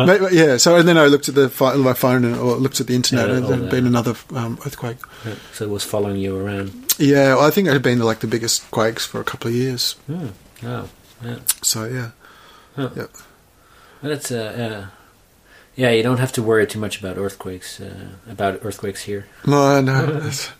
Uh. 0.00 0.28
Yeah. 0.32 0.56
So 0.58 0.76
and 0.76 0.88
then 0.88 0.98
I 0.98 1.06
looked 1.06 1.28
at 1.28 1.34
the 1.34 1.48
pho- 1.48 1.76
my 1.78 1.92
phone 1.94 2.24
and 2.24 2.36
or 2.36 2.56
looked 2.56 2.80
at 2.80 2.86
the 2.86 2.94
internet, 2.94 3.28
Yeah, 3.28 3.36
and 3.36 3.46
there 3.46 3.56
had 3.58 3.70
been 3.70 3.86
another 3.86 4.14
um, 4.34 4.58
earthquake. 4.66 4.98
Yeah, 5.24 5.34
So 5.52 5.64
it 5.64 5.70
was 5.70 5.84
following 5.84 6.16
you 6.16 6.36
around. 6.36 6.72
Yeah, 6.98 7.34
well, 7.36 7.46
I 7.46 7.50
think 7.50 7.68
it 7.68 7.72
had 7.72 7.82
been 7.82 7.98
like 8.00 8.20
the 8.20 8.26
biggest 8.26 8.70
quakes 8.70 9.04
for 9.06 9.20
a 9.20 9.24
couple 9.24 9.48
of 9.48 9.54
years. 9.54 9.92
Hmm. 10.06 10.28
Oh, 10.64 10.88
yeah. 11.24 11.36
So 11.62 11.84
yeah, 11.84 12.10
Huh. 12.76 12.90
yeah. 12.96 13.06
Well, 14.02 14.12
That's 14.12 14.30
uh, 14.30 14.54
yeah. 14.56 14.86
Yeah, 15.76 15.90
you 15.90 16.02
don't 16.04 16.18
have 16.18 16.32
to 16.32 16.42
worry 16.42 16.66
too 16.66 16.78
much 16.78 17.00
about 17.00 17.16
earthquakes. 17.18 17.80
Uh, 17.80 18.10
about 18.30 18.60
earthquakes 18.64 19.02
here. 19.02 19.26
No, 19.46 19.80
no. 19.80 20.04
it's- 20.16 20.50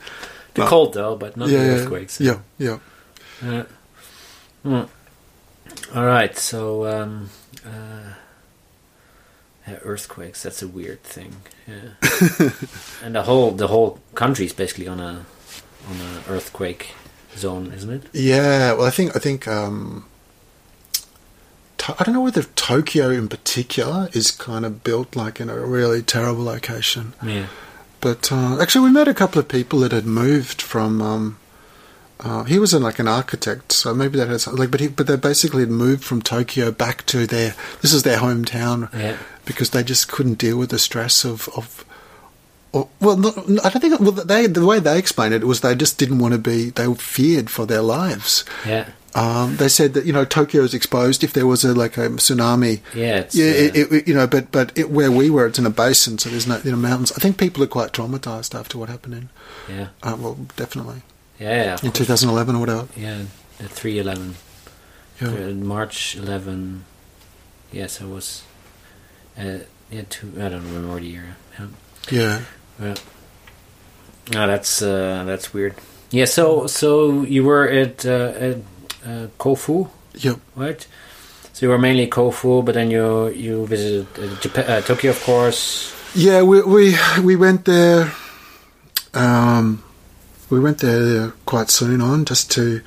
The 0.55 0.63
No. 0.63 0.69
cold 0.69 0.95
though, 0.95 1.17
but 1.17 1.37
not 1.37 1.49
yeah, 1.49 1.65
the 1.65 1.71
earthquakes. 1.83 2.21
yeah, 2.21 2.39
yeah. 2.59 2.79
Uh, 3.43 3.65
hmm. 4.63 4.85
All 5.95 6.05
right, 6.07 6.37
so 6.39 6.87
um, 6.87 7.31
uh, 7.67 8.15
earthquakes. 9.85 10.43
That's 10.43 10.63
a 10.63 10.69
weird 10.69 11.03
thing. 11.03 11.37
Yeah, 11.67 12.51
and 13.03 13.15
the 13.15 13.23
whole 13.23 13.51
the 13.53 13.69
whole 13.69 13.99
country's 14.15 14.53
basically 14.53 14.89
on 14.89 15.01
a 15.01 15.25
on 15.89 15.97
a 16.01 16.31
earthquake 16.33 16.95
zone, 17.37 17.73
isn't 17.73 17.91
it? 17.91 18.03
Yeah, 18.13 18.73
well, 18.75 18.87
I 18.87 18.91
think 18.91 19.17
I 19.17 19.19
think 19.19 19.47
um, 19.49 20.05
to- 21.79 21.95
I 21.99 22.05
don't 22.05 22.15
know 22.15 22.21
whether 22.23 22.43
Tokyo 22.43 23.11
in 23.11 23.29
particular 23.29 24.09
is 24.13 24.31
kind 24.31 24.65
of 24.65 24.83
built 24.85 25.17
like 25.17 25.41
in 25.41 25.49
a 25.51 25.59
really 25.59 26.03
terrible 26.03 26.45
location, 26.45 27.15
Yeah. 27.23 27.47
but 28.01 28.31
uh, 28.33 28.61
actually 28.61 28.85
we 28.89 28.93
met 28.93 29.09
a 29.09 29.15
couple 29.15 29.39
of 29.41 29.49
people 29.49 29.81
that 29.81 29.93
had 29.93 30.07
moved 30.07 30.61
from. 30.63 31.03
Um, 31.03 31.39
uh, 32.21 32.45
he 32.45 32.59
was 32.61 32.73
an, 32.73 32.83
like 32.83 32.99
an 33.01 33.09
architect, 33.09 33.73
so 33.73 33.93
maybe 33.93 34.17
that 34.19 34.29
has 34.29 34.47
like, 34.47 34.71
but 34.71 34.81
he, 34.81 34.87
but 34.89 35.07
they 35.09 35.17
basically 35.17 35.61
had 35.63 35.69
moved 35.71 36.05
from 36.05 36.23
Tokyo 36.23 36.71
back 36.71 37.05
to 37.07 37.27
their 37.27 37.55
this 37.83 37.93
is 37.93 38.03
their 38.05 38.19
hometown 38.19 38.91
Yeah. 38.95 39.17
Because 39.45 39.71
they 39.71 39.83
just 39.83 40.09
couldn't 40.09 40.39
deal 40.39 40.59
with 40.59 40.71
the 40.71 40.79
stress 40.79 41.25
of 41.25 41.49
of. 41.57 41.85
Or, 42.73 42.89
well, 43.01 43.17
not, 43.17 43.39
I 43.65 43.71
don't 43.71 43.81
think. 43.81 44.01
Well, 44.01 44.11
they 44.11 44.47
the 44.49 44.67
way 44.67 44.81
they 44.81 44.99
explained 44.99 45.33
it 45.33 45.45
was 45.45 45.61
they 45.61 45.77
just 45.77 45.97
didn't 45.97 46.19
want 46.19 46.33
to 46.35 46.39
be. 46.39 46.71
They 46.71 46.93
feared 46.95 47.49
for 47.49 47.67
their 47.67 47.83
lives. 47.83 48.45
Yeah. 48.67 48.89
Um, 49.15 49.59
they 49.59 49.69
said 49.69 49.95
that 49.95 50.07
you 50.07 50.13
know 50.13 50.25
Tokyo 50.25 50.63
is 50.65 50.75
exposed 50.75 51.23
if 51.23 51.33
there 51.35 51.47
was 51.47 51.63
a 51.65 51.73
like 51.73 51.97
a 51.97 52.09
tsunami. 52.09 52.81
Yeah. 52.93 53.19
It's, 53.19 53.35
Yeah, 53.37 53.45
uh, 53.45 53.71
it, 53.81 53.93
it, 53.93 54.09
you 54.09 54.15
know, 54.15 54.27
but 54.27 54.51
but 54.51 54.77
it, 54.77 54.91
where 54.91 55.13
we 55.13 55.31
were, 55.31 55.47
it's 55.47 55.59
in 55.61 55.67
a 55.67 55.71
basin, 55.71 56.19
so 56.19 56.29
there's 56.31 56.49
no 56.49 56.61
you 56.65 56.73
know 56.73 56.77
mountains. 56.77 57.13
I 57.13 57.21
think 57.21 57.39
people 57.39 57.63
are 57.63 57.69
quite 57.69 57.93
traumatized 57.93 58.59
after 58.59 58.77
what 58.77 58.89
happened 58.89 59.15
in. 59.15 59.29
yeah. 59.73 59.89
Uh, 60.03 60.17
well, 60.19 60.35
definitely 60.57 61.03
Yeah. 61.39 61.75
In 61.75 61.79
course. 61.79 61.99
2011 61.99 62.57
or 62.57 62.59
whatever. 62.59 62.89
Yeah. 62.97 63.23
The 63.59 63.69
three 63.69 64.01
eleven. 64.01 64.35
Yeah. 65.21 65.29
Uh, 65.29 65.51
March 65.53 66.17
11. 66.17 66.85
Yes, 67.71 68.01
it 68.01 68.09
was. 68.09 68.43
Uh, 69.39 69.59
yeah, 69.91 70.03
two. 70.09 70.33
I 70.37 70.49
don't 70.49 70.65
remember 70.65 71.01
the 71.01 71.07
year. 71.07 71.37
Yeah. 71.59 71.67
Yeah. 72.11 72.41
Yeah. 72.81 72.95
Oh, 74.37 74.47
that's 74.47 74.81
uh, 74.83 75.25
that's 75.27 75.53
weird. 75.53 75.75
Yeah. 76.11 76.25
So 76.27 76.67
so 76.67 77.23
you 77.23 77.45
were 77.45 77.69
at 77.69 78.05
uh, 78.07 78.33
at 78.39 78.57
uh, 79.07 79.27
Kofu, 79.39 79.89
Yep. 80.15 80.39
right? 80.57 80.87
So 81.53 81.67
you 81.67 81.71
were 81.71 81.79
mainly 81.79 82.07
Kofu, 82.09 82.65
but 82.65 82.75
then 82.75 82.91
you 82.91 83.29
you 83.29 83.67
visited 83.67 84.07
uh, 84.19 84.35
Japan, 84.41 84.65
uh, 84.71 84.81
Tokyo, 84.81 85.11
of 85.11 85.23
course. 85.23 85.93
Yeah, 86.15 86.43
we 86.43 86.63
we 86.63 86.97
we 87.23 87.37
went 87.37 87.65
there. 87.65 88.13
Um, 89.15 89.83
we 90.51 90.59
went 90.61 90.79
there 90.79 91.33
quite 91.47 91.71
soon 91.71 92.01
on 92.01 92.25
just 92.25 92.51
to. 92.53 92.81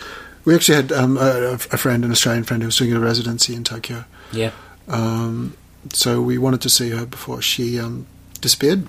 We 0.45 0.55
actually 0.55 0.75
had 0.75 0.91
um, 0.93 1.17
a, 1.17 1.53
a 1.71 1.77
friend, 1.77 2.05
an 2.05 2.11
Australian 2.11 2.45
friend, 2.45 2.63
who 2.63 2.67
was 2.67 2.77
doing 2.77 2.93
a 2.93 2.99
residency 2.99 3.53
in 3.53 3.63
Tokyo. 3.65 4.05
Yeah. 4.31 4.51
Um, 4.87 5.55
so 5.93 6.21
we 6.21 6.38
wanted 6.38 6.61
to 6.61 6.69
see 6.69 6.89
her 6.91 7.05
before 7.05 7.41
she 7.41 7.79
um, 7.79 8.07
disappeared. 8.41 8.88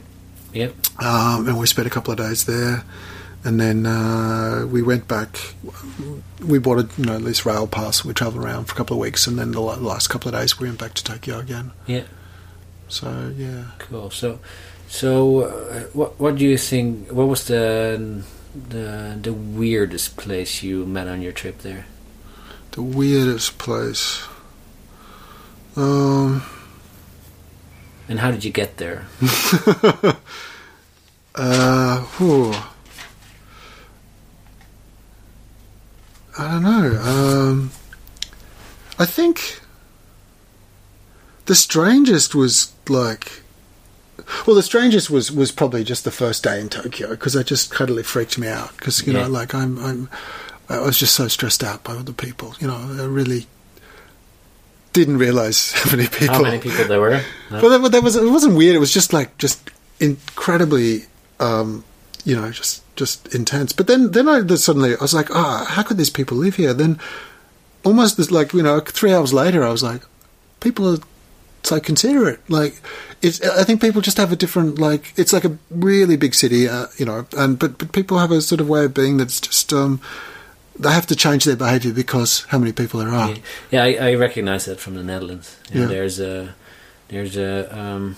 Yeah. 0.52 0.68
um, 0.98 1.46
and 1.46 1.58
we 1.58 1.66
spent 1.66 1.86
a 1.86 1.90
couple 1.90 2.10
of 2.12 2.18
days 2.18 2.46
there. 2.46 2.84
And 3.44 3.60
then 3.60 3.86
uh, 3.86 4.66
we 4.68 4.82
went 4.82 5.06
back. 5.06 5.38
We 6.44 6.58
bought 6.58 6.78
a 6.80 6.88
you 7.00 7.04
know 7.06 7.18
this 7.20 7.46
rail 7.46 7.68
pass. 7.68 8.04
We 8.04 8.12
travelled 8.12 8.42
around 8.44 8.64
for 8.64 8.72
a 8.74 8.76
couple 8.76 8.96
of 8.96 9.00
weeks, 9.00 9.28
and 9.28 9.38
then 9.38 9.52
the 9.52 9.60
last 9.60 10.08
couple 10.08 10.28
of 10.34 10.40
days 10.40 10.58
we 10.58 10.66
went 10.66 10.80
back 10.80 10.94
to 10.94 11.04
Tokyo 11.04 11.38
again. 11.38 11.70
Yeah. 11.86 12.02
So 12.88 13.32
yeah, 13.36 13.66
Cool. 13.78 14.10
So 14.10 14.40
so 14.88 15.42
uh, 15.42 15.80
what 15.92 16.18
what 16.18 16.36
do 16.36 16.44
you 16.44 16.58
think? 16.58 17.12
What 17.12 17.28
was 17.28 17.46
the 17.46 18.24
the 18.70 19.16
the 19.22 19.32
weirdest 19.32 20.16
place 20.16 20.62
you 20.64 20.84
met 20.84 21.06
on 21.06 21.22
your 21.22 21.32
trip 21.32 21.58
there? 21.58 21.86
the 22.72 22.82
weirdest 22.82 23.58
place. 23.58 24.22
Um, 25.76 26.42
And 28.08 28.20
how 28.20 28.30
did 28.30 28.42
you 28.44 28.50
get 28.50 28.78
there? 28.78 29.06
uh, 31.34 32.00
whew. 32.16 32.54
I 36.38 36.48
don't 36.52 36.62
know. 36.62 37.00
Um, 37.02 37.70
I 38.98 39.04
think 39.06 39.60
the 41.46 41.54
strangest 41.54 42.34
was 42.34 42.72
like. 42.88 43.42
Well, 44.46 44.56
the 44.56 44.62
strangest 44.62 45.08
was, 45.10 45.32
was 45.32 45.50
probably 45.52 45.84
just 45.84 46.04
the 46.04 46.10
first 46.10 46.42
day 46.44 46.60
in 46.60 46.68
Tokyo 46.68 47.10
because 47.10 47.32
that 47.32 47.46
just 47.46 47.72
totally 47.72 48.02
freaked 48.02 48.36
me 48.38 48.46
out 48.48 48.76
because 48.76 49.06
you 49.06 49.12
Yeah. 49.12 49.22
know 49.22 49.28
like 49.28 49.54
I'm 49.54 49.78
I'm 49.78 50.10
I 50.68 50.80
was 50.80 50.98
just 50.98 51.14
so 51.14 51.28
stressed 51.28 51.64
out 51.64 51.82
by 51.82 51.94
all 51.94 52.02
the 52.02 52.12
people 52.12 52.54
you 52.60 52.66
know 52.66 52.76
I 52.76 53.04
really 53.06 53.46
didn't 55.04 55.18
realize 55.18 55.72
how 55.78 55.90
many 55.90 56.08
people 56.08 56.34
How 56.34 56.42
many 56.42 56.58
people 56.58 56.86
there 56.86 57.00
were? 57.00 57.22
No? 57.50 57.60
but 57.60 57.68
that, 57.68 57.92
that 57.92 58.02
was 58.02 58.16
it 58.16 58.30
wasn't 58.30 58.56
weird. 58.56 58.76
It 58.76 58.80
was 58.80 58.92
just 58.92 59.12
like 59.12 59.36
just 59.38 59.70
incredibly, 60.00 61.04
um, 61.40 61.84
you 62.24 62.36
know, 62.36 62.50
just 62.50 62.82
just 62.96 63.34
intense. 63.34 63.72
But 63.72 63.86
then 63.86 64.10
then 64.12 64.28
I 64.28 64.40
then 64.40 64.56
suddenly 64.58 64.94
I 64.94 65.00
was 65.00 65.14
like, 65.14 65.30
ah, 65.34 65.66
how 65.68 65.82
could 65.82 65.96
these 65.96 66.10
people 66.10 66.36
live 66.36 66.56
here? 66.56 66.74
Then 66.74 66.98
almost 67.84 68.18
as 68.18 68.30
like 68.30 68.52
you 68.52 68.62
know, 68.62 68.80
three 68.80 69.12
hours 69.12 69.32
later, 69.32 69.64
I 69.64 69.70
was 69.70 69.82
like, 69.82 70.02
people 70.60 70.94
are 70.94 70.98
so 71.62 71.80
considerate. 71.80 72.40
Like 72.50 72.80
it's 73.22 73.40
I 73.42 73.64
think 73.64 73.80
people 73.80 74.00
just 74.00 74.16
have 74.18 74.32
a 74.32 74.36
different 74.36 74.78
like 74.78 75.12
it's 75.16 75.32
like 75.32 75.44
a 75.44 75.56
really 75.70 76.16
big 76.16 76.34
city, 76.34 76.68
uh, 76.68 76.86
you 76.96 77.06
know, 77.06 77.26
and 77.36 77.58
but 77.58 77.78
but 77.78 77.92
people 77.92 78.18
have 78.18 78.30
a 78.30 78.40
sort 78.40 78.60
of 78.60 78.68
way 78.68 78.84
of 78.84 78.94
being 78.94 79.16
that's 79.16 79.40
just 79.40 79.72
um. 79.72 80.00
They 80.78 80.90
have 80.92 81.06
to 81.06 81.16
change 81.16 81.44
their 81.44 81.56
behaviour 81.56 81.92
because 81.92 82.44
how 82.48 82.58
many 82.58 82.72
people 82.72 83.00
there 83.00 83.08
are. 83.10 83.30
Yeah, 83.30 83.38
yeah 83.70 83.82
I, 83.84 84.10
I 84.10 84.14
recognize 84.14 84.64
that 84.66 84.78
from 84.80 84.94
the 84.94 85.02
Netherlands. 85.02 85.56
You 85.72 85.74
know, 85.76 85.82
Yeah. 85.82 85.88
There's 85.94 86.20
a 86.20 86.54
there's 87.08 87.36
a 87.36 87.78
um, 87.78 88.16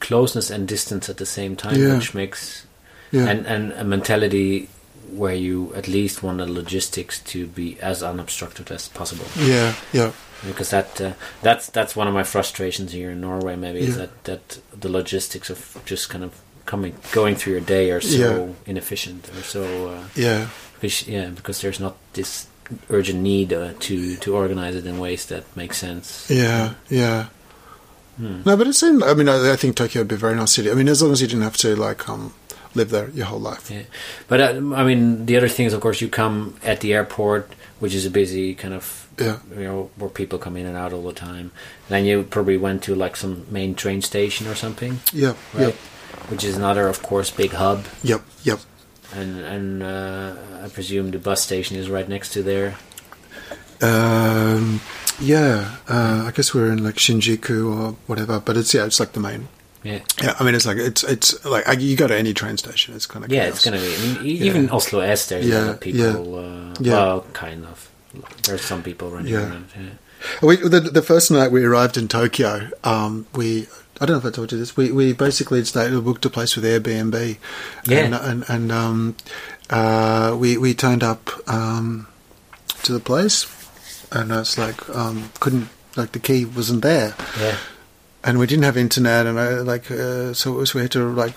closeness 0.00 0.50
and 0.50 0.66
distance 0.68 1.08
at 1.08 1.16
the 1.16 1.26
same 1.26 1.56
time, 1.56 1.76
Yeah. 1.80 1.94
which 1.96 2.14
makes 2.14 2.66
Yeah, 3.12 3.28
and 3.30 3.46
and 3.46 3.72
a 3.72 3.84
mentality 3.84 4.68
where 5.10 5.34
you 5.34 5.72
at 5.76 5.86
least 5.88 6.22
want 6.22 6.38
the 6.38 6.46
logistics 6.46 7.18
to 7.20 7.46
be 7.46 7.76
as 7.82 8.02
unobstructed 8.02 8.70
as 8.72 8.88
possible. 8.88 9.26
yeah, 9.38 9.74
yeah, 9.92 10.12
Because 10.46 10.70
that 10.70 11.00
uh, 11.00 11.12
that's 11.42 11.68
that's 11.70 11.94
one 11.96 12.08
of 12.08 12.14
my 12.14 12.22
frustrations 12.24 12.92
here 12.92 13.10
in 13.10 13.20
Norway. 13.20 13.56
Maybe 13.56 13.80
is 13.80 13.96
that 13.96 14.10
that 14.24 14.58
the 14.80 14.88
logistics 14.88 15.50
of 15.50 15.58
just 15.84 16.08
kind 16.10 16.24
of 16.24 16.30
coming 16.66 16.94
going 17.12 17.36
through 17.36 17.52
your 17.52 17.60
day 17.66 17.90
are 17.90 18.00
so 18.00 18.54
inefficient 18.66 19.28
or 19.36 19.42
so 19.42 19.62
uh, 19.90 20.04
Yeah. 20.14 20.46
Because, 20.82 21.08
yeah 21.08 21.28
because 21.30 21.60
there's 21.62 21.80
not 21.80 21.96
this 22.12 22.46
urgent 22.90 23.20
need 23.22 23.52
uh, 23.52 23.72
to 23.80 24.16
to 24.16 24.34
organize 24.34 24.74
it 24.76 24.84
in 24.86 24.98
ways 24.98 25.26
that 25.26 25.44
make 25.56 25.72
sense. 25.74 26.28
Yeah, 26.30 26.74
yeah. 26.90 27.26
Hmm. 28.16 28.42
No, 28.44 28.56
but 28.56 28.66
it's 28.66 28.78
seemed. 28.78 29.02
I 29.02 29.14
mean, 29.14 29.28
I, 29.28 29.52
I 29.52 29.56
think 29.56 29.74
Tokyo 29.76 30.00
would 30.02 30.08
be 30.08 30.14
a 30.14 30.18
very 30.18 30.34
nice 30.36 30.52
city. 30.52 30.70
I 30.70 30.74
mean, 30.74 30.88
as 30.88 31.02
long 31.02 31.12
as 31.12 31.20
you 31.22 31.28
didn't 31.28 31.42
have 31.44 31.56
to 31.58 31.74
like 31.76 32.08
um, 32.08 32.34
live 32.74 32.90
there 32.90 33.08
your 33.10 33.26
whole 33.26 33.40
life. 33.40 33.70
Yeah, 33.70 33.82
but 34.28 34.40
uh, 34.40 34.74
I 34.76 34.84
mean, 34.84 35.24
the 35.26 35.36
other 35.38 35.48
thing 35.48 35.66
is, 35.66 35.72
of 35.72 35.80
course, 35.80 36.00
you 36.02 36.08
come 36.08 36.54
at 36.62 36.80
the 36.80 36.92
airport, 36.92 37.50
which 37.80 37.94
is 37.94 38.04
a 38.06 38.10
busy 38.10 38.54
kind 38.54 38.74
of, 38.74 39.08
Yeah. 39.18 39.38
you 39.56 39.64
know, 39.64 39.90
where 39.96 40.10
people 40.10 40.38
come 40.38 40.56
in 40.58 40.66
and 40.66 40.76
out 40.76 40.92
all 40.92 41.02
the 41.02 41.12
time. 41.14 41.52
Then 41.88 42.04
you 42.04 42.22
probably 42.24 42.56
went 42.58 42.82
to 42.84 42.94
like 42.94 43.16
some 43.16 43.46
main 43.50 43.74
train 43.74 44.02
station 44.02 44.46
or 44.46 44.54
something, 44.54 45.00
Yep, 45.12 45.36
right? 45.54 45.66
yep, 45.68 45.74
Which 46.28 46.44
is 46.44 46.56
another, 46.56 46.88
of 46.88 47.02
course, 47.02 47.30
big 47.30 47.52
hub, 47.52 47.84
yep, 48.02 48.22
yep. 48.44 48.60
And 49.14 49.38
and 49.40 49.82
uh, 49.82 50.34
I 50.64 50.68
presume 50.68 51.10
the 51.10 51.18
bus 51.18 51.42
station 51.42 51.76
is 51.76 51.88
right 51.90 52.08
next 52.08 52.32
to 52.34 52.42
there. 52.42 52.74
Um, 53.80 54.80
yeah, 55.20 55.76
uh, 55.88 56.24
I 56.26 56.32
guess 56.34 56.54
we're 56.54 56.70
in 56.72 56.84
like 56.84 56.96
Shinjuku 56.96 57.66
or 57.76 57.92
whatever, 58.06 58.40
but 58.40 58.56
it's 58.56 58.72
yeah, 58.74 58.84
it's 58.84 59.00
like 59.00 59.12
the 59.12 59.20
main. 59.20 59.48
Yeah, 59.82 59.98
Yeah, 60.22 60.36
I 60.38 60.44
mean, 60.44 60.54
it's 60.54 60.64
like 60.66 60.76
it's 60.76 61.02
it's 61.02 61.44
like 61.44 61.64
you 61.80 61.96
go 61.96 62.06
to 62.06 62.16
any 62.16 62.32
train 62.32 62.56
station, 62.56 62.94
it's 62.94 63.06
kind 63.06 63.24
of 63.24 63.32
yeah, 63.32 63.44
it's 63.48 63.64
gonna 63.64 63.78
be. 63.78 63.94
I 63.94 63.98
mean, 63.98 64.26
even 64.26 64.64
Yeah. 64.64 64.70
Oslo 64.72 65.00
S, 65.00 65.28
there's 65.28 65.44
a 65.46 65.48
Yeah, 65.48 65.58
lot 65.62 65.68
of 65.70 65.80
people. 65.80 66.38
Uh, 66.38 66.74
Yeah. 66.80 66.92
Well, 66.92 67.26
kind 67.32 67.64
of. 67.66 67.88
There's 68.44 68.60
some 68.62 68.82
people 68.84 69.10
running 69.10 69.34
around. 69.34 69.66
Yeah. 69.74 69.82
We, 70.40 70.56
the, 70.56 70.78
the 70.80 71.02
first 71.02 71.32
night 71.32 71.50
we 71.50 71.64
arrived 71.64 71.96
in 71.96 72.06
Tokyo, 72.06 72.70
um, 72.84 73.26
we 73.34 73.66
I 74.00 74.06
don't 74.06 74.14
know 74.14 74.18
if 74.28 74.32
I 74.32 74.34
told 74.34 74.50
you 74.52 74.58
this. 74.58 74.76
We 74.76 74.90
we 74.90 75.12
basically 75.12 75.60
booked 76.00 76.24
a 76.24 76.30
place 76.30 76.56
with 76.56 76.64
Airbnb, 76.64 77.36
Yeah. 77.86 77.98
and 78.04 78.14
and, 78.14 78.44
and 78.48 78.72
um, 78.72 79.16
uh, 79.70 80.36
we 80.38 80.56
we 80.56 80.74
turned 80.74 81.02
up 81.04 81.30
um, 81.48 82.08
to 82.84 82.92
the 82.92 83.00
place, 83.00 83.46
and 84.10 84.32
it's 84.32 84.58
like 84.58 84.88
um, 84.90 85.30
couldn't 85.40 85.68
like 85.96 86.12
the 86.12 86.18
key 86.18 86.44
wasn't 86.44 86.82
there, 86.82 87.14
yeah. 87.38 87.56
And 88.24 88.38
we 88.38 88.46
didn't 88.46 88.64
have 88.64 88.76
internet, 88.76 89.26
and 89.26 89.38
I, 89.38 89.48
like 89.60 89.90
uh, 89.90 90.32
so, 90.32 90.54
it 90.54 90.56
was, 90.56 90.74
we 90.74 90.82
had 90.82 90.92
to 90.92 91.04
like, 91.12 91.36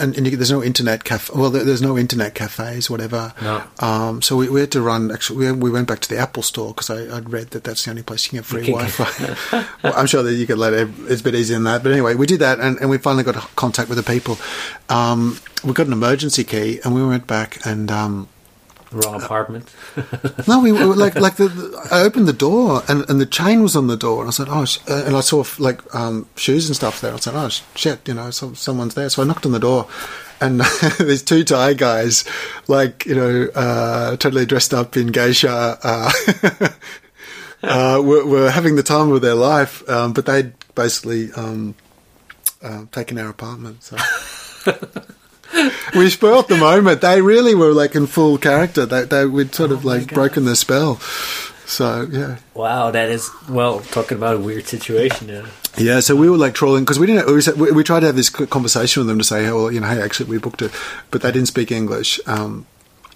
and, 0.00 0.16
and 0.16 0.26
you, 0.26 0.36
there's 0.36 0.50
no 0.50 0.62
internet 0.62 1.04
cafe. 1.04 1.32
Well, 1.36 1.50
there, 1.50 1.64
there's 1.64 1.82
no 1.82 1.98
internet 1.98 2.34
cafes, 2.34 2.88
whatever. 2.88 3.34
No. 3.42 3.62
Um, 3.80 4.22
so 4.22 4.36
we, 4.36 4.48
we 4.48 4.60
had 4.60 4.72
to 4.72 4.80
run. 4.80 5.10
Actually, 5.10 5.46
we, 5.46 5.52
we 5.52 5.70
went 5.70 5.88
back 5.88 6.00
to 6.00 6.08
the 6.08 6.18
Apple 6.18 6.42
Store 6.42 6.68
because 6.68 6.88
I'd 6.90 7.30
read 7.30 7.50
that 7.50 7.64
that's 7.64 7.84
the 7.84 7.90
only 7.90 8.02
place 8.02 8.24
you 8.24 8.30
can 8.30 8.38
get 8.38 8.44
free 8.46 8.66
You 8.66 8.76
can 8.76 8.86
Wi-Fi. 8.86 9.66
well, 9.82 9.94
I'm 9.96 10.06
sure 10.06 10.22
that 10.22 10.34
you 10.34 10.46
could 10.46 10.58
let 10.58 10.72
it. 10.72 10.88
It's 11.00 11.20
a 11.20 11.24
bit 11.24 11.34
easier 11.34 11.56
than 11.56 11.64
that. 11.64 11.82
But 11.82 11.92
anyway, 11.92 12.14
we 12.14 12.26
did 12.26 12.40
that, 12.40 12.60
and, 12.60 12.78
and 12.78 12.88
we 12.88 12.98
finally 12.98 13.24
got 13.24 13.36
contact 13.56 13.88
with 13.88 13.98
the 13.98 14.04
people. 14.04 14.38
Um, 14.88 15.38
we 15.64 15.72
got 15.72 15.86
an 15.86 15.92
emergency 15.92 16.44
key, 16.44 16.80
and 16.84 16.94
we 16.94 17.06
went 17.06 17.26
back 17.26 17.64
and. 17.66 17.90
Um, 17.90 18.28
Wrong 18.92 19.22
apartment. 19.22 19.72
no, 20.48 20.60
we 20.60 20.72
were 20.72 20.94
like 20.94 21.14
like 21.14 21.36
the, 21.36 21.48
the- 21.48 21.88
I 21.90 22.02
opened 22.02 22.28
the 22.28 22.32
door 22.32 22.82
and, 22.88 23.08
and 23.08 23.20
the 23.20 23.26
chain 23.26 23.62
was 23.62 23.74
on 23.74 23.86
the 23.86 23.96
door 23.96 24.20
and 24.20 24.28
I 24.28 24.32
said 24.32 24.48
oh 24.50 24.64
sh-, 24.64 24.78
uh, 24.88 25.04
and 25.06 25.16
I 25.16 25.20
saw 25.20 25.44
like 25.58 25.80
um, 25.94 26.28
shoes 26.36 26.68
and 26.68 26.76
stuff 26.76 27.00
there. 27.00 27.14
I 27.14 27.16
said 27.16 27.34
oh 27.34 27.48
shit, 27.74 28.06
you 28.06 28.14
know, 28.14 28.30
so, 28.30 28.52
someone's 28.52 28.94
there. 28.94 29.08
So 29.08 29.22
I 29.22 29.26
knocked 29.26 29.46
on 29.46 29.52
the 29.52 29.58
door, 29.58 29.88
and 30.40 30.60
these 31.00 31.22
two 31.22 31.42
Thai 31.44 31.74
guys, 31.74 32.24
like 32.68 33.06
you 33.06 33.14
know, 33.14 33.48
uh, 33.54 34.16
totally 34.16 34.44
dressed 34.46 34.74
up 34.74 34.96
in 34.96 35.06
geisha, 35.08 35.78
uh, 35.82 36.12
uh, 37.62 38.02
were, 38.02 38.26
were 38.26 38.50
having 38.50 38.76
the 38.76 38.82
time 38.82 39.10
of 39.12 39.22
their 39.22 39.34
life, 39.34 39.88
um, 39.88 40.12
but 40.12 40.26
they'd 40.26 40.52
basically 40.74 41.32
um, 41.32 41.74
uh, 42.62 42.84
taken 42.92 43.18
our 43.18 43.28
apartment. 43.30 43.82
So. 43.82 43.96
we 45.96 46.08
spoilt 46.10 46.48
the 46.48 46.56
moment. 46.56 47.00
They 47.00 47.20
really 47.20 47.54
were 47.54 47.72
like 47.72 47.94
in 47.94 48.06
full 48.06 48.38
character. 48.38 48.86
They, 48.86 49.04
they 49.04 49.26
we'd 49.26 49.54
sort 49.54 49.70
of 49.72 49.84
Oh 49.84 49.88
my 49.88 49.96
like 49.98 50.08
God. 50.08 50.14
broken 50.14 50.44
the 50.44 50.56
spell. 50.56 50.96
So 51.66 52.06
yeah, 52.10 52.36
Wow, 52.54 52.90
that 52.90 53.08
is 53.08 53.30
well 53.48 53.80
talking 53.80 54.18
about 54.18 54.36
a 54.36 54.38
weird 54.38 54.66
situation. 54.66 55.28
Yeah. 55.28 55.46
yeah. 55.78 56.00
So 56.00 56.14
we 56.16 56.28
were 56.28 56.36
like 56.36 56.54
trolling 56.54 56.84
because 56.84 56.98
we 56.98 57.06
didn't. 57.06 57.26
We, 57.32 57.40
said- 57.40 57.56
we, 57.56 57.70
we 57.72 57.82
tried 57.84 58.00
to 58.00 58.06
have 58.06 58.16
this 58.16 58.28
conversation 58.30 59.00
with 59.00 59.08
them 59.08 59.18
to 59.18 59.24
say, 59.24 59.44
hey, 59.44 59.52
well, 59.52 59.70
you 59.72 59.80
know, 59.80 59.86
hey, 59.86 60.02
actually, 60.02 60.28
we 60.30 60.38
booked 60.38 60.60
it, 60.62 60.72
but 61.10 61.22
they 61.22 61.32
didn't 61.32 61.48
speak 61.48 61.70
English. 61.72 62.20
Um, 62.26 62.66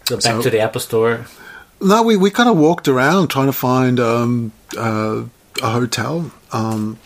So 0.05 0.17
back 0.17 0.23
So- 0.23 0.43
to 0.43 0.51
the 0.51 0.61
Apple 0.61 0.81
Store. 0.81 1.27
no, 1.81 2.03
we, 2.03 2.17
we 2.17 2.31
kind 2.31 2.49
of 2.49 2.57
walked 2.57 2.89
around 2.89 3.29
trying 3.29 3.47
to 3.47 3.53
find 3.53 4.01
um, 4.01 4.53
uh, 4.79 5.25
a 5.63 5.71
hotel. 5.71 6.31
Um, 6.53 6.99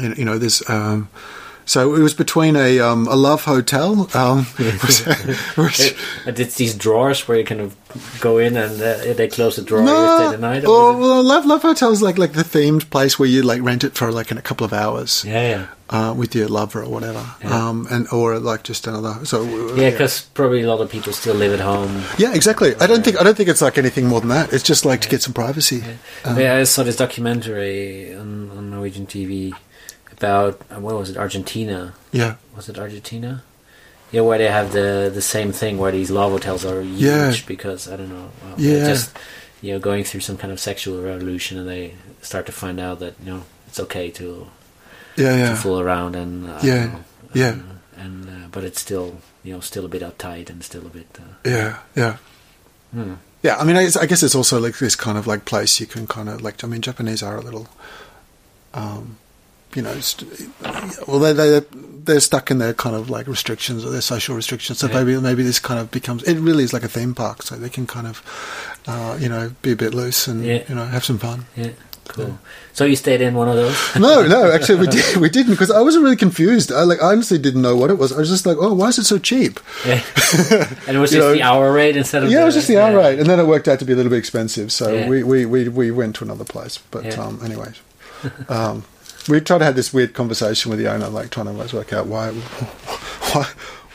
you, 0.00 0.14
you 0.18 0.24
know, 0.24 0.38
there's. 0.38 0.62
Um, 0.68 1.08
so 1.68 1.94
it 1.94 2.00
was 2.00 2.14
between 2.14 2.56
a 2.56 2.80
um, 2.80 3.06
a 3.06 3.14
love 3.14 3.44
hotel, 3.44 4.08
um, 4.14 4.44
which, 4.56 4.98
which, 5.56 5.80
Uh, 6.26 6.32
It's 6.36 6.56
these 6.56 6.74
drawers 6.74 7.28
where 7.28 7.38
you 7.38 7.44
kind 7.44 7.60
of 7.60 7.76
go 8.20 8.38
in 8.38 8.56
and 8.56 8.80
uh, 8.80 9.12
they 9.14 9.28
close 9.28 9.56
the 9.56 9.62
drawer. 9.62 9.82
you 9.82 9.88
stay 9.88 10.36
the 10.36 10.38
night. 10.38 10.64
or 10.64 10.92
oh, 10.92 10.98
well, 10.98 11.22
Love 11.22 11.44
Love 11.46 11.62
Hotel 11.62 11.90
is 11.92 12.00
like 12.00 12.16
like 12.18 12.32
the 12.32 12.42
themed 12.44 12.88
place 12.90 13.18
where 13.18 13.28
you 13.28 13.42
like 13.42 13.62
rent 13.62 13.84
it 13.84 13.94
for 13.94 14.10
like 14.10 14.30
in 14.32 14.38
a 14.38 14.42
couple 14.42 14.64
of 14.64 14.72
hours 14.72 15.24
yeah, 15.26 15.48
yeah, 15.52 15.66
uh, 15.90 16.12
with 16.16 16.34
your 16.34 16.48
lover 16.48 16.82
or 16.82 16.88
whatever, 16.90 17.24
Yeah. 17.42 17.68
um, 17.68 17.86
and 17.90 18.06
or 18.12 18.38
like 18.40 18.62
just 18.68 18.86
another. 18.86 19.24
So 19.24 19.42
uh, 19.42 19.74
yeah. 19.76 19.90
Because 19.90 20.22
probably 20.34 20.62
a 20.62 20.66
lot 20.66 20.80
of 20.80 20.90
people 20.90 21.12
still 21.12 21.34
live 21.36 21.52
at 21.52 21.60
home. 21.60 22.02
yeah, 22.18 22.32
exactly. 22.34 22.74
I 22.80 22.86
don't 22.86 23.04
think 23.04 23.20
I 23.20 23.22
don't 23.24 23.36
think 23.36 23.48
it's 23.48 23.62
like 23.62 23.78
anything 23.78 24.06
more 24.08 24.20
than 24.20 24.30
that. 24.30 24.52
It's 24.52 24.64
just 24.64 24.84
like 24.84 25.00
to 25.02 25.08
get 25.08 25.22
some 25.22 25.34
privacy. 25.34 25.82
Um, 26.24 26.38
yeah, 26.40 26.56
I 26.60 26.64
saw 26.64 26.82
this 26.82 26.96
documentary 26.96 28.14
on, 28.14 28.50
on 28.56 28.70
Norwegian 28.70 29.06
TV 29.06 29.52
about 30.18 30.60
uh, 30.70 30.80
what 30.80 30.94
was 30.96 31.10
it, 31.10 31.16
Argentina? 31.16 31.94
Yeah, 32.12 32.34
Was 32.56 32.68
it 32.68 32.78
Argentina? 32.78 33.42
Yeah, 34.10 34.22
where 34.22 34.38
they 34.38 34.48
have 34.48 34.72
the 34.72 35.10
the 35.12 35.22
same 35.22 35.52
thing 35.52 35.78
where 35.78 35.92
these 35.92 36.10
love 36.10 36.32
hotels 36.32 36.64
are 36.64 36.80
huge 36.82 37.00
Yeah. 37.00 37.32
because 37.46 37.88
I 37.92 37.96
don't 37.96 38.08
know. 38.10 38.30
Well, 38.42 38.54
Yeah. 38.58 38.86
just 38.88 39.16
you 39.62 39.72
know 39.72 39.78
going 39.80 40.04
through 40.04 40.20
some 40.22 40.36
kind 40.36 40.52
of 40.52 40.58
sexual 40.60 41.00
revolution, 41.02 41.58
and 41.58 41.68
they 41.68 41.94
start 42.22 42.46
to 42.46 42.52
find 42.52 42.80
out 42.80 42.98
that 43.00 43.14
you 43.24 43.30
know 43.32 43.42
it's 43.68 43.78
okay 43.80 44.10
to 44.12 44.46
yeah, 45.16 45.32
to 45.32 45.38
yeah, 45.38 45.54
fool 45.56 45.78
around 45.80 46.16
and 46.16 46.48
uh, 46.48 46.58
Yeah, 46.62 46.84
know, 46.86 47.00
yeah. 47.34 47.50
uh, 47.56 48.02
and 48.02 48.28
uh, 48.28 48.48
but 48.50 48.64
it's 48.64 48.80
still 48.80 49.20
you 49.44 49.52
know 49.54 49.60
still 49.60 49.84
a 49.84 49.88
bit 49.88 50.02
uptight 50.02 50.48
and 50.50 50.64
still 50.64 50.86
a 50.86 50.90
bit. 50.90 51.06
Uh, 51.18 51.34
yeah, 51.44 51.78
yeah. 51.94 52.16
hmm. 52.94 53.14
Yeah, 53.42 53.56
I 53.60 53.64
mean, 53.64 53.76
I, 53.76 53.86
I 54.00 54.06
guess 54.06 54.22
it's 54.24 54.34
also 54.34 54.58
like 54.58 54.78
this 54.78 54.96
kind 54.96 55.16
of 55.18 55.26
like 55.28 55.44
place 55.44 55.78
you 55.80 55.86
can 55.86 56.06
kind 56.08 56.28
of 56.28 56.40
like. 56.42 56.64
I 56.64 56.66
mean, 56.66 56.80
Japanese 56.82 57.22
are 57.22 57.36
a 57.36 57.40
little, 57.40 57.68
um, 58.74 59.18
you 59.78 59.82
know, 59.86 59.94
st- 60.00 60.50
well, 61.06 61.20
they 61.20 61.32
they 61.32 61.60
they're 62.08 62.20
stuck 62.20 62.50
in 62.50 62.58
their 62.58 62.74
kind 62.74 62.96
of 62.96 63.10
like 63.10 63.26
restrictions 63.28 63.84
or 63.84 63.90
their 63.90 64.00
social 64.14 64.34
restrictions. 64.34 64.78
So 64.80 64.86
Yeah. 64.88 64.96
maybe 65.04 65.20
maybe 65.20 65.42
this 65.44 65.60
kind 65.60 65.78
of 65.80 65.90
becomes 65.90 66.22
it 66.24 66.38
really 66.48 66.64
is 66.64 66.72
like 66.72 66.84
a 66.84 66.88
theme 66.96 67.14
park, 67.14 67.42
so 67.42 67.54
they 67.56 67.70
can 67.70 67.86
kind 67.86 68.06
of, 68.06 68.16
uh, 68.86 69.16
you 69.22 69.28
know, 69.28 69.52
be 69.62 69.70
a 69.72 69.76
bit 69.76 69.94
loose 69.94 70.26
and 70.30 70.44
Yeah. 70.44 70.62
you 70.68 70.74
know 70.74 70.86
have 70.86 71.04
some 71.04 71.18
fun. 71.18 71.44
Yeah, 71.54 71.72
cool. 72.08 72.38
So 72.72 72.84
you 72.86 72.96
stayed 72.96 73.20
in 73.20 73.34
one 73.34 73.48
of 73.52 73.56
those? 73.56 73.76
No, 74.06 74.26
no, 74.26 74.50
actually 74.56 74.78
we 74.80 74.86
did 74.86 75.16
we 75.16 75.28
didn't 75.28 75.52
because 75.52 75.70
I 75.70 75.82
wasn't 75.82 76.02
really 76.04 76.16
confused. 76.26 76.72
I 76.72 76.82
like 76.90 77.02
I 77.02 77.08
honestly 77.12 77.38
didn't 77.38 77.62
know 77.62 77.76
what 77.76 77.90
it 77.90 77.98
was. 77.98 78.10
I 78.12 78.18
was 78.24 78.30
just 78.30 78.46
like, 78.46 78.56
oh, 78.58 78.72
why 78.80 78.88
is 78.88 78.98
it 78.98 79.04
so 79.04 79.18
cheap? 79.18 79.60
Yeah. 79.86 80.00
and 80.86 80.96
it 80.96 81.00
was 81.04 81.10
just 81.10 81.20
know, 81.26 81.32
the 81.34 81.42
hour 81.42 81.70
rate 81.72 81.96
instead 81.96 82.22
of 82.24 82.30
Yeah, 82.30 82.38
the, 82.38 82.42
it 82.42 82.46
was 82.50 82.54
just 82.54 82.68
the 82.68 82.78
hour 82.82 82.96
rate, 82.96 83.18
and 83.20 83.28
then 83.28 83.38
it 83.38 83.46
worked 83.46 83.68
out 83.68 83.78
to 83.80 83.84
be 83.84 83.92
a 83.92 83.96
little 83.96 84.10
bit 84.10 84.18
expensive. 84.24 84.72
So 84.72 84.84
Yeah. 84.94 85.08
we, 85.10 85.22
we, 85.22 85.44
we, 85.46 85.68
we 85.68 85.90
went 85.90 86.16
to 86.16 86.24
another 86.24 86.44
place. 86.54 86.78
But 86.90 87.04
Yeah. 87.04 87.20
um, 87.22 87.40
anyway, 87.44 87.72
um, 88.48 88.84
we 89.28 89.40
tried 89.40 89.58
to 89.58 89.64
have 89.64 89.76
this 89.76 89.92
weird 89.92 90.14
conversation 90.14 90.70
with 90.70 90.78
the 90.78 90.88
owner, 90.92 91.08
like 91.08 91.30
trying 91.30 91.46
to 91.46 91.76
work 91.76 91.92
out 91.92 92.06
why 92.06 92.30
why 93.32 93.44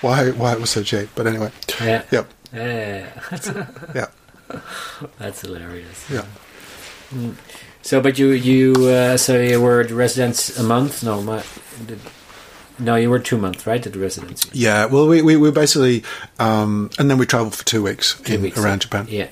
why 0.01 0.31
why 0.31 0.53
it 0.53 0.59
was 0.61 0.69
so 0.69 0.83
cheap. 0.83 1.09
But 1.15 1.27
anyway, 1.27 1.51
Yeah. 1.81 2.03
yep, 2.11 2.31
Yeah. 2.53 3.09
yeah, 3.95 4.07
That's 5.19 5.41
hilarious. 5.41 6.09
yeah. 6.09 6.25
So, 7.81 8.01
but 8.01 8.17
you 8.17 8.31
you 8.31 8.73
uh, 8.87 9.17
so 9.17 9.39
you 9.39 9.61
were 9.61 9.83
the 9.83 9.95
residents 9.95 10.57
a 10.57 10.63
month? 10.63 11.03
No, 11.03 11.21
my, 11.21 11.43
did, 11.85 11.99
no, 12.79 12.95
you 12.95 13.09
were 13.09 13.19
two 13.19 13.37
months, 13.37 13.67
right? 13.67 13.85
At 13.85 13.93
the 13.93 13.99
residency. 13.99 14.49
Yeah, 14.53 14.85
well, 14.85 15.07
we, 15.07 15.21
we, 15.21 15.35
we 15.37 15.51
basically, 15.51 16.03
um, 16.39 16.89
and 16.97 17.09
then 17.09 17.17
we 17.19 17.25
travelled 17.25 17.55
for 17.55 17.63
two 17.65 17.83
weeks, 17.83 18.19
Two 18.21 18.35
in, 18.35 18.41
weeks, 18.41 18.57
around 18.57 18.75
yeah. 18.75 18.77
Japan. 18.79 19.05
Yeah. 19.09 19.27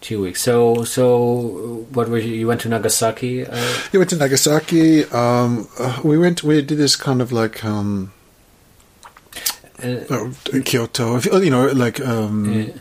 Two 0.00 0.22
weeks. 0.22 0.40
So, 0.40 0.84
so 0.84 1.86
what 1.92 2.08
were 2.08 2.18
you? 2.18 2.34
You 2.34 2.46
went 2.46 2.62
to 2.62 2.68
Nagasaki. 2.70 3.44
Uh, 3.46 3.78
We 3.92 3.98
went 3.98 4.08
to 4.10 4.16
Nagasaki. 4.16 5.04
Um, 5.04 5.68
uh, 5.78 6.00
we 6.02 6.16
went. 6.16 6.42
We 6.42 6.62
did 6.62 6.78
this 6.78 6.96
kind 6.96 7.20
of 7.20 7.32
like 7.32 7.62
um, 7.62 8.12
uh, 9.82 9.98
uh, 10.08 10.30
Kyoto. 10.64 11.20
You 11.38 11.50
know, 11.50 11.66
like 11.66 12.00
um, 12.00 12.50
yeah. 12.50 12.72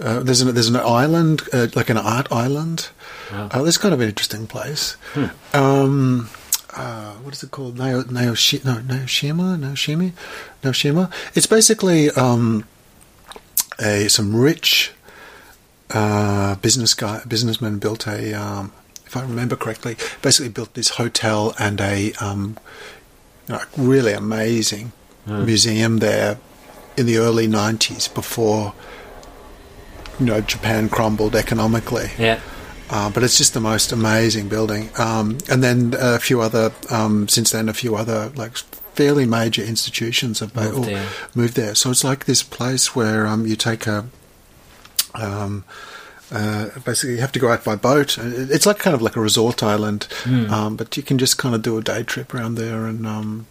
uh, 0.00 0.20
there's 0.20 0.40
an 0.40 0.52
there's 0.52 0.68
an 0.68 0.76
island, 0.76 1.42
uh, 1.52 1.68
like 1.76 1.90
an 1.90 1.98
art 1.98 2.26
island. 2.32 2.88
Wow. 3.30 3.48
Uh, 3.52 3.72
kind 3.78 3.94
of 3.94 4.00
an 4.00 4.08
interesting 4.08 4.48
place. 4.48 4.96
Hmm. 5.14 5.26
Um, 5.54 6.30
uh, 6.74 7.12
what 7.22 7.34
is 7.34 7.42
it 7.42 7.50
called? 7.50 7.78
Nao, 7.78 8.02
Naoshi, 8.02 8.64
no, 8.64 8.76
Naoshima? 8.76 9.58
Naoshimi? 9.58 10.12
Naoshima? 10.62 11.10
It's 11.34 11.46
basically 11.46 12.10
um, 12.10 12.64
a 13.78 14.08
some 14.08 14.34
rich 14.34 14.92
uh, 15.90 16.56
business 16.56 16.94
guy, 16.94 17.22
businessman 17.26 17.78
built 17.78 18.06
a, 18.06 18.34
um, 18.34 18.72
if 19.06 19.16
I 19.16 19.22
remember 19.22 19.56
correctly, 19.56 19.96
basically 20.22 20.50
built 20.50 20.74
this 20.74 20.90
hotel 20.90 21.54
and 21.58 21.80
a 21.80 22.12
um, 22.20 22.58
you 23.48 23.54
know, 23.54 23.60
really 23.76 24.12
amazing 24.12 24.92
museum 25.26 25.98
there 25.98 26.38
in 26.96 27.04
the 27.04 27.18
early 27.18 27.46
'90s 27.46 28.12
before 28.14 28.72
you 30.18 30.24
know 30.26 30.40
Japan 30.40 30.88
crumbled 30.88 31.36
economically. 31.36 32.10
Yeah. 32.18 32.40
Uh, 32.90 33.10
but 33.10 33.22
it's 33.22 33.36
just 33.36 33.52
the 33.52 33.60
most 33.60 33.92
amazing 33.92 34.48
building. 34.48 34.88
Um, 34.98 35.36
and 35.50 35.62
then 35.62 35.94
a 35.98 36.18
few 36.18 36.40
other, 36.40 36.72
um, 36.90 37.28
since 37.28 37.50
then, 37.50 37.68
a 37.68 37.74
few 37.74 37.94
other 37.96 38.30
like 38.34 38.56
fairly 38.56 39.26
major 39.26 39.62
institutions 39.62 40.40
have 40.40 40.54
Moved 40.56 40.84
there. 40.88 41.06
moved 41.34 41.54
there. 41.54 41.74
So 41.74 41.90
it's 41.90 42.02
like 42.02 42.24
this 42.24 42.42
place 42.42 42.96
where 42.96 43.26
um, 43.26 43.46
you 43.46 43.56
take 43.56 43.86
a, 43.86 44.06
um, 45.14 45.64
uh, 46.30 46.68
basically 46.84 47.14
you 47.14 47.20
have 47.20 47.32
to 47.32 47.38
go 47.38 47.50
out 47.50 47.64
by 47.64 47.74
boat. 47.76 48.18
It's 48.18 48.66
like 48.66 48.78
kind 48.78 48.94
of 48.94 49.02
like 49.02 49.16
a 49.16 49.20
resort 49.20 49.62
island, 49.62 50.06
Hmm. 50.24 50.52
um, 50.52 50.76
but 50.76 50.96
you 50.96 51.02
can 51.02 51.18
just 51.18 51.38
kind 51.38 51.54
of 51.54 51.62
do 51.62 51.78
a 51.78 51.82
day 51.82 52.02
trip 52.02 52.34
around 52.34 52.56
there, 52.56 52.86
and 52.86 53.06
um, 53.06 53.46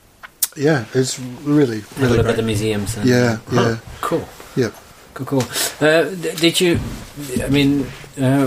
yeah, 0.56 0.86
it's 0.94 1.20
really 1.44 1.82
Have 1.82 1.98
a 1.98 2.02
really 2.02 2.18
look 2.18 2.28
at 2.28 2.36
the 2.36 2.42
museums. 2.44 2.98
And, 2.98 3.08
Yeah, 3.10 3.38
Huh, 3.50 3.62
yeah. 3.62 3.78
Cool. 4.02 4.28
Yeah. 4.56 4.70
Cool, 5.18 5.26
cool. 5.26 5.44
Uh, 5.82 6.04
did 6.40 6.62
you? 6.62 6.80
I 7.44 7.50
mean, 7.50 7.88
uh, 8.22 8.46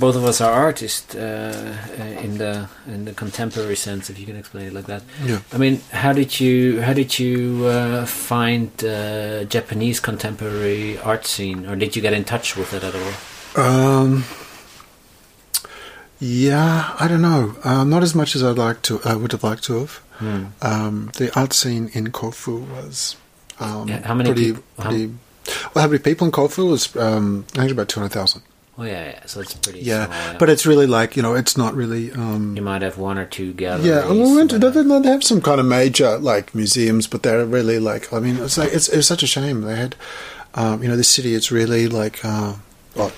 both 0.00 0.16
of 0.16 0.24
us 0.24 0.40
are 0.40 0.50
artists 0.52 1.14
uh, 1.14 1.76
uh, 2.00 2.02
in 2.24 2.38
the 2.38 2.68
in 2.88 3.04
the 3.04 3.12
contemporary 3.12 3.76
sense. 3.76 4.10
If 4.10 4.18
you 4.18 4.26
can 4.26 4.34
explain 4.36 4.66
it 4.66 4.72
like 4.72 4.86
that. 4.86 5.02
Yeah. 5.24 5.38
I 5.52 5.58
mean, 5.58 5.80
how 5.92 6.12
did 6.12 6.40
you 6.40 6.80
how 6.82 6.94
did 6.94 7.16
you 7.20 7.64
uh, 7.66 8.06
find 8.06 8.70
uh, 8.82 9.44
Japanese 9.44 10.00
contemporary 10.00 10.98
art 10.98 11.26
scene, 11.26 11.64
or 11.66 11.76
did 11.76 11.94
you 11.94 12.02
get 12.02 12.12
in 12.12 12.24
touch 12.24 12.56
with 12.56 12.74
it 12.74 12.82
at 12.82 12.94
all? 12.96 13.12
Um, 13.64 14.24
yeah, 16.18 16.94
I 16.98 17.06
don't 17.08 17.22
know. 17.22 17.54
Not 17.84 18.02
as 18.02 18.14
much 18.14 18.34
as 18.36 18.42
I'd 18.42 18.58
like 18.58 18.82
to. 18.82 19.00
I 19.04 19.14
would 19.14 19.32
have 19.32 19.44
liked 19.44 19.62
to 19.64 19.78
have. 19.80 20.00
Hmm. 20.18 20.44
Um, 20.60 21.10
the 21.16 21.30
art 21.38 21.52
scene 21.52 21.88
in 21.94 22.08
Kofu 22.12 22.66
was 22.68 23.16
um, 23.58 23.88
Yeah, 23.88 24.06
how 24.06 24.14
many 24.14 24.30
pretty, 24.32 24.52
peop- 24.54 24.64
how- 24.78 24.90
pretty. 24.90 25.14
Well, 25.74 25.82
how 25.82 25.86
many 25.86 25.98
people 25.98 26.26
in 26.26 26.32
Kofu 26.32 26.70
was? 26.70 26.94
Um, 26.96 27.46
I 27.54 27.60
think 27.60 27.72
about 27.72 27.88
two 27.88 28.00
hundred 28.00 28.12
thousand. 28.12 28.42
Oh 28.78 28.84
yeah, 28.84 29.10
yeah. 29.10 29.26
So 29.26 29.40
it's 29.40 29.54
pretty. 29.54 29.80
Yeah, 29.80 30.06
small, 30.06 30.38
but 30.38 30.48
it's 30.48 30.64
really 30.64 30.86
like 30.86 31.16
you 31.16 31.22
know, 31.22 31.34
it's 31.34 31.56
not 31.56 31.74
really. 31.74 32.12
Um, 32.12 32.56
you 32.56 32.62
might 32.62 32.82
have 32.82 32.98
one 32.98 33.18
or 33.18 33.26
two 33.26 33.52
galleries. 33.52 33.86
yeah, 33.86 34.08
and 34.08 34.18
we 34.22 34.34
went 34.36 34.50
to, 34.50 34.58
they, 34.58 34.70
they 34.70 35.08
have 35.08 35.22
some 35.22 35.42
kind 35.42 35.60
of 35.60 35.66
major 35.66 36.18
like 36.18 36.54
museums, 36.54 37.06
but 37.06 37.22
they're 37.22 37.44
really 37.44 37.78
like. 37.78 38.12
I 38.12 38.20
mean, 38.20 38.36
it's 38.38 38.56
like 38.56 38.72
it's 38.72 38.88
it's 38.88 39.06
such 39.06 39.22
a 39.22 39.26
shame 39.26 39.60
they 39.62 39.76
had. 39.76 39.96
Um, 40.54 40.82
you 40.82 40.88
know, 40.88 40.96
the 40.96 41.04
city. 41.04 41.34
It's 41.34 41.50
really 41.50 41.88
like. 41.88 42.24
Uh, 42.24 42.54
well, 42.94 43.12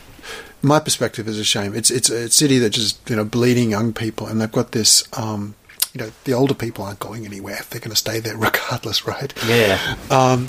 my 0.63 0.79
perspective 0.81 1.29
is 1.29 1.39
a 1.39 1.45
shame. 1.45 1.75
It's 1.75 1.91
it's 1.91 2.11
a 2.11 2.29
city 2.31 2.59
that 2.59 2.71
just 2.71 3.09
you 3.09 3.17
know 3.17 3.25
bleeding 3.25 3.71
young 3.71 3.93
people, 3.93 4.27
and 4.27 4.41
they've 4.41 4.51
got 4.51 4.73
this. 4.73 5.05
Um, 5.17 5.55
you 5.93 6.01
know, 6.01 6.11
the 6.25 6.33
older 6.33 6.55
people 6.55 6.85
aren't 6.85 7.01
going 7.01 7.27
anywhere. 7.27 7.61
They're 7.69 7.81
going 7.81 7.91
to 7.91 7.97
stay 7.97 8.19
there 8.19 8.37
regardless, 8.39 9.07
right? 9.07 9.33
yeah. 9.47 9.97
Um, 10.11 10.49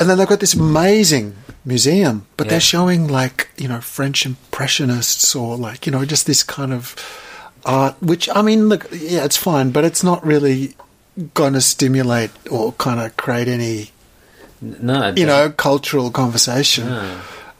and 0.00 0.08
then 0.08 0.18
they've 0.18 0.28
got 0.28 0.40
this 0.40 0.54
amazing 0.54 1.34
museum, 1.64 2.26
but 2.36 2.46
Yeah. 2.46 2.50
they're 2.52 2.60
showing 2.60 3.08
like 3.08 3.48
you 3.56 3.68
know 3.68 3.80
French 3.80 4.26
impressionists 4.26 5.34
or 5.34 5.56
like 5.56 5.86
you 5.86 5.92
know 5.92 6.04
just 6.04 6.26
this 6.26 6.42
kind 6.42 6.72
of 6.72 6.94
art. 7.64 7.94
Which 8.02 8.28
I 8.34 8.42
mean, 8.42 8.68
look, 8.68 8.86
yeah, 8.92 9.24
it's 9.24 9.36
fine, 9.36 9.70
but 9.70 9.84
it's 9.84 10.02
not 10.02 10.24
really 10.26 10.74
going 11.34 11.52
to 11.52 11.60
stimulate 11.60 12.30
or 12.50 12.72
kind 12.72 12.98
of 13.00 13.16
create 13.16 13.46
any 13.48 13.90
No, 14.60 15.12
you 15.16 15.26
know 15.26 15.50
cultural 15.50 16.10
conversation. 16.10 16.88
No. 16.88 17.18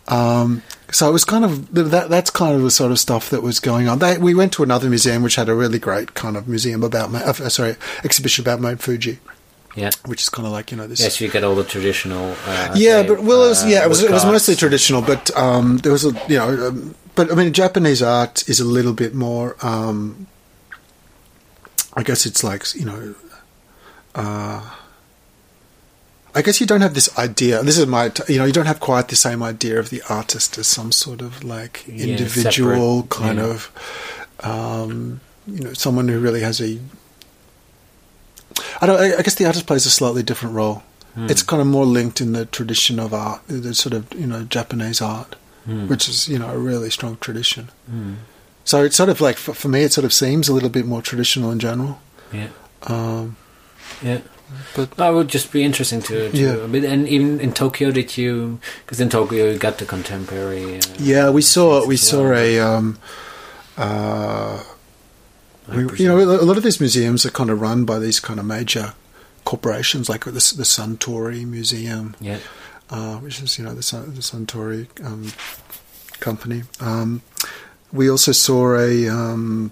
Um, 0.08 0.62
so 0.90 1.08
it 1.08 1.12
was 1.12 1.24
kind 1.24 1.44
of 1.44 1.72
that. 1.74 2.10
That's 2.10 2.30
kind 2.30 2.54
of 2.56 2.62
the 2.62 2.70
sort 2.70 2.90
of 2.92 2.98
stuff 2.98 3.30
that 3.30 3.42
was 3.42 3.60
going 3.60 3.88
on. 3.88 3.98
They, 3.98 4.18
we 4.18 4.34
went 4.34 4.52
to 4.54 4.62
another 4.62 4.88
museum 4.90 5.22
which 5.22 5.36
had 5.36 5.48
a 5.48 5.54
really 5.54 5.78
great 5.78 6.14
kind 6.14 6.36
of 6.36 6.46
museum 6.48 6.82
about, 6.82 7.14
uh, 7.14 7.48
sorry, 7.48 7.76
exhibition 8.04 8.42
about 8.44 8.60
Mount 8.60 8.82
Fuji, 8.82 9.18
Yeah. 9.74 9.90
which 10.06 10.20
is 10.22 10.28
kind 10.28 10.46
of 10.46 10.52
like 10.52 10.70
you 10.70 10.76
know 10.76 10.86
this. 10.86 11.00
Yes, 11.00 11.20
you 11.20 11.30
get 11.30 11.44
all 11.44 11.54
the 11.54 11.64
traditional. 11.64 12.34
Uh, 12.46 12.72
yeah, 12.76 13.02
but 13.02 13.22
well, 13.22 13.44
it 13.46 13.48
was, 13.48 13.64
uh, 13.64 13.68
yeah, 13.68 13.84
it 13.84 13.88
was, 13.88 14.02
it 14.02 14.10
was 14.10 14.24
mostly 14.24 14.54
traditional, 14.54 15.00
but 15.02 15.34
um, 15.36 15.78
there 15.78 15.92
was 15.92 16.04
a 16.04 16.12
you 16.28 16.36
know, 16.36 16.68
um, 16.68 16.94
but 17.14 17.32
I 17.32 17.34
mean, 17.34 17.52
Japanese 17.52 18.02
art 18.02 18.48
is 18.48 18.60
a 18.60 18.64
little 18.64 18.92
bit 18.92 19.14
more. 19.14 19.56
Um, 19.62 20.26
I 21.96 22.02
guess 22.02 22.26
it's 22.26 22.44
like 22.44 22.74
you 22.74 22.84
know. 22.84 23.14
Uh, 24.14 24.60
I 26.34 26.40
guess 26.40 26.60
you 26.60 26.66
don't 26.66 26.80
have 26.80 26.94
this 26.94 27.16
idea. 27.18 27.62
This 27.62 27.76
is 27.76 27.86
my, 27.86 28.10
you 28.26 28.38
know, 28.38 28.46
you 28.46 28.52
don't 28.54 28.64
have 28.66 28.80
quite 28.80 29.08
the 29.08 29.16
same 29.16 29.42
idea 29.42 29.78
of 29.78 29.90
the 29.90 30.02
artist 30.08 30.56
as 30.56 30.66
some 30.66 30.90
sort 30.90 31.20
of 31.20 31.44
like 31.44 31.84
Yeah, 31.86 32.06
individual 32.06 33.02
separate, 33.02 33.10
kind 33.10 33.38
yeah. 33.38 33.44
of, 33.44 33.70
um, 34.40 35.20
you 35.46 35.60
know, 35.64 35.72
someone 35.74 36.08
who 36.08 36.18
really 36.18 36.40
has 36.40 36.60
a. 36.60 36.78
I 38.82 38.86
don't. 38.86 39.00
I 39.00 39.16
I 39.18 39.22
guess 39.22 39.36
the 39.36 39.46
artist 39.46 39.66
plays 39.66 39.86
a 39.86 39.90
slightly 39.90 40.22
different 40.22 40.54
role. 40.54 40.82
Hmm. 41.14 41.28
It's 41.30 41.42
kind 41.42 41.60
of 41.60 41.66
more 41.68 41.86
linked 41.86 42.20
in 42.20 42.32
the 42.32 42.44
tradition 42.46 42.98
of 42.98 43.14
art, 43.14 43.40
the 43.46 43.74
sort 43.74 43.94
of 43.94 44.12
you 44.12 44.26
know 44.26 44.42
Japanese 44.44 45.00
art, 45.00 45.36
Hmm. 45.64 45.86
which 45.88 46.08
is 46.08 46.28
you 46.28 46.38
know 46.38 46.48
a 46.50 46.58
really 46.58 46.90
strong 46.90 47.16
tradition. 47.20 47.70
Hmm. 47.88 48.14
So 48.64 48.82
it's 48.84 48.96
sort 48.96 49.08
of 49.08 49.20
like 49.20 49.36
for, 49.38 49.54
for 49.54 49.68
me, 49.68 49.82
it 49.84 49.92
sort 49.92 50.04
of 50.04 50.12
seems 50.12 50.48
a 50.48 50.52
little 50.52 50.68
bit 50.70 50.84
more 50.86 51.00
traditional 51.02 51.50
in 51.50 51.58
general. 51.58 52.00
Yeah. 52.32 52.48
Um, 52.82 53.36
Yeah. 54.02 54.18
But- 54.76 54.90
that 54.96 55.10
would 55.14 55.28
just 55.28 55.50
be 55.50 55.62
interesting 55.64 56.02
to, 56.02 56.30
to 56.30 56.36
Yeah. 56.36 56.66
but- 56.70 56.84
and 56.84 57.08
even 57.08 57.40
in 57.40 57.52
Tokyo, 57.52 57.90
did 57.90 58.16
you? 58.18 58.58
Because 58.84 59.00
in 59.00 59.08
Tokyo, 59.08 59.50
you 59.50 59.58
got 59.58 59.78
the 59.78 59.84
contemporary. 59.86 60.76
Uh, 60.76 60.80
yeah, 60.98 61.30
we 61.30 61.40
saw 61.42 61.86
we 61.86 61.94
as 61.94 62.02
saw 62.08 62.32
a. 62.32 62.60
Um, 62.60 62.98
uh, 63.78 64.62
I 64.62 64.71
we, 65.68 65.98
you 65.98 66.08
know, 66.08 66.18
a 66.20 66.42
lot 66.44 66.56
of 66.56 66.62
these 66.62 66.80
museums 66.80 67.24
are 67.26 67.30
kind 67.30 67.50
of 67.50 67.60
run 67.60 67.84
by 67.84 67.98
these 67.98 68.18
kind 68.20 68.38
of 68.40 68.46
major 68.46 68.94
corporations, 69.44 70.08
like 70.08 70.24
the, 70.24 70.30
the 70.32 70.38
Suntory 70.64 71.44
Museum, 71.46 72.14
Yeah. 72.20 72.38
uh, 72.90 73.16
which 73.18 73.40
is 73.42 73.58
you 73.58 73.64
know 73.64 73.74
the 73.74 73.82
Sun, 73.82 74.14
the 74.14 74.20
Suntory 74.22 74.86
um, 75.04 75.32
company. 76.20 76.62
Um, 76.80 77.22
we 77.92 78.08
also 78.10 78.32
saw 78.32 78.76
a 78.76 79.08
um, 79.08 79.70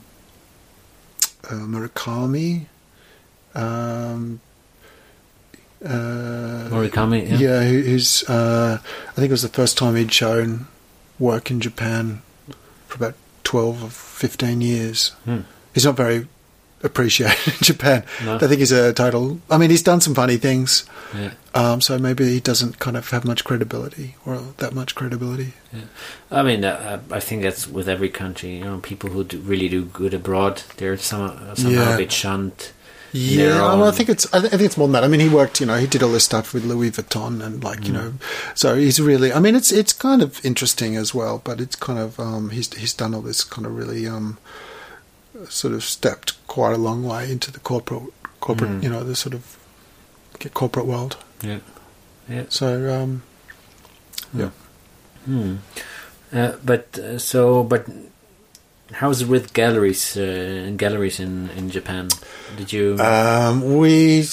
uh, 1.45 1.55
Murakami. 1.55 2.67
Um, 3.55 4.41
uh, 5.85 5.89
Morikami. 6.71 7.29
Yeah. 7.31 7.37
yeah, 7.39 7.63
who- 7.65 7.83
who's 7.83 8.23
uh, 8.29 8.79
I 8.83 9.13
think 9.13 9.27
it 9.29 9.31
was 9.31 9.43
the 9.43 9.49
first 9.49 9.79
time 9.79 9.97
he'd 9.97 10.13
shown 10.13 10.67
work 11.19 11.51
in 11.51 11.61
Japan 11.61 12.23
for 12.87 12.97
about 12.97 13.15
twelve 13.45 13.83
or 13.85 13.91
fifteen 13.91 14.61
years. 14.61 15.11
Hmm. 15.25 15.41
He's 15.75 15.85
not 15.85 15.97
very 15.97 16.27
appreciated 16.83 17.37
in 17.47 17.59
Japan. 17.63 18.05
No. 18.25 18.37
I 18.37 18.39
think 18.39 18.59
he's 18.59 18.73
a 18.73 18.93
total. 18.93 19.41
I 19.51 19.59
mean, 19.59 19.71
he's 19.71 19.83
done 19.83 20.01
some 20.01 20.15
funny 20.15 20.37
things, 20.39 20.85
Yeah. 21.15 21.33
um, 21.55 21.81
so 21.81 21.99
maybe 21.99 22.25
he 22.29 22.41
doesn't 22.41 22.79
kind 22.79 22.97
of 22.97 23.11
have 23.11 23.25
much 23.25 23.45
credibility 23.45 24.17
or 24.25 24.39
that 24.59 24.75
much 24.75 24.95
credibility. 24.95 25.53
I 26.31 26.43
mean, 26.43 26.65
uh, 26.65 27.01
I 27.11 27.21
think 27.21 27.43
that's 27.43 27.67
with 27.69 27.89
every 27.89 28.09
country. 28.09 28.57
You 28.57 28.65
know, 28.65 28.79
people 28.79 29.11
who 29.11 29.25
do, 29.25 29.39
really 29.41 29.69
do 29.69 29.85
good 29.85 30.15
abroad, 30.15 30.63
they're 30.79 30.97
some, 30.97 31.39
somehow 31.55 31.71
Yeah. 31.91 31.95
a 31.95 31.99
bit 31.99 32.13
shunned. 32.13 32.71
Yeah, 33.13 33.49
Their 33.49 33.59
well, 33.63 33.85
I 33.85 33.91
think 33.91 34.09
it's. 34.09 34.33
I, 34.33 34.39
th- 34.39 34.53
I 34.53 34.57
think 34.57 34.67
it's 34.67 34.77
more 34.77 34.87
than 34.87 34.93
that. 34.93 35.03
I 35.03 35.09
mean, 35.09 35.19
he 35.19 35.29
worked. 35.29 35.59
You 35.61 35.67
know, 35.67 35.75
he 35.77 35.89
did 35.89 36.01
all 36.01 36.13
this 36.13 36.23
stuff 36.25 36.55
with 36.55 36.65
Louis 36.65 36.93
Vuitton 36.93 37.43
and 37.45 37.63
like 37.63 37.85
you 37.85 37.93
know, 37.93 38.15
so 38.55 38.77
he's 38.77 39.01
really. 39.01 39.33
I 39.33 39.41
mean, 39.41 39.57
it's 39.57 39.73
it's 39.73 39.93
kind 39.93 40.23
of 40.23 40.39
interesting 40.47 40.95
as 40.95 41.13
well, 41.13 41.41
but 41.43 41.61
it's 41.61 41.75
kind 41.75 41.99
of 41.99 42.21
um, 42.21 42.51
he's 42.51 42.73
he's 42.75 42.95
done 42.95 43.13
all 43.13 43.21
this 43.21 43.43
kind 43.43 43.67
of 43.67 43.77
really 43.77 44.07
um, 44.07 44.39
sort 45.49 45.75
of 45.75 45.83
stepped 45.83 46.47
quite 46.47 46.73
a 46.75 46.79
long 46.79 47.03
way 47.05 47.31
into 47.31 47.51
the 47.51 47.61
corporate 47.61 48.03
corporate. 48.41 48.71
Mm. 48.71 48.83
You 48.83 48.89
know, 48.91 49.05
the 49.05 49.17
sort 49.17 49.35
of 49.35 49.57
corporate 50.55 50.87
world. 50.87 51.17
Yeah. 51.43 51.61
Yeah. 52.29 52.45
So 52.49 53.03
um, 53.03 53.23
yeah. 54.35 54.51
Hmm. 55.25 55.57
Uh, 56.33 56.53
but 56.65 56.99
uh, 56.99 57.19
so, 57.19 57.65
but 57.65 57.87
how's 58.93 59.23
it 59.23 59.29
with 59.29 59.53
galleries? 59.53 60.17
Uh, 60.17 60.73
galleries 60.77 61.21
in 61.21 61.51
in 61.51 61.71
Japan? 61.71 62.09
Did 62.57 62.73
you? 62.73 62.97
Um, 62.99 63.79
we 63.79 64.25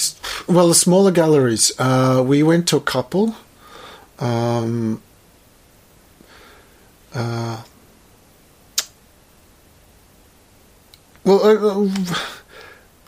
well, 0.46 0.68
the 0.68 0.74
smaller 0.74 1.10
galleries. 1.10 1.72
Uh, 1.78 2.22
we 2.26 2.42
went 2.42 2.68
to 2.68 2.76
a 2.76 2.80
couple. 2.80 3.34
Um, 4.18 5.02
uh, 7.14 7.62
well, 11.28 11.40
uh, 11.44 11.84
uh, 11.84 11.88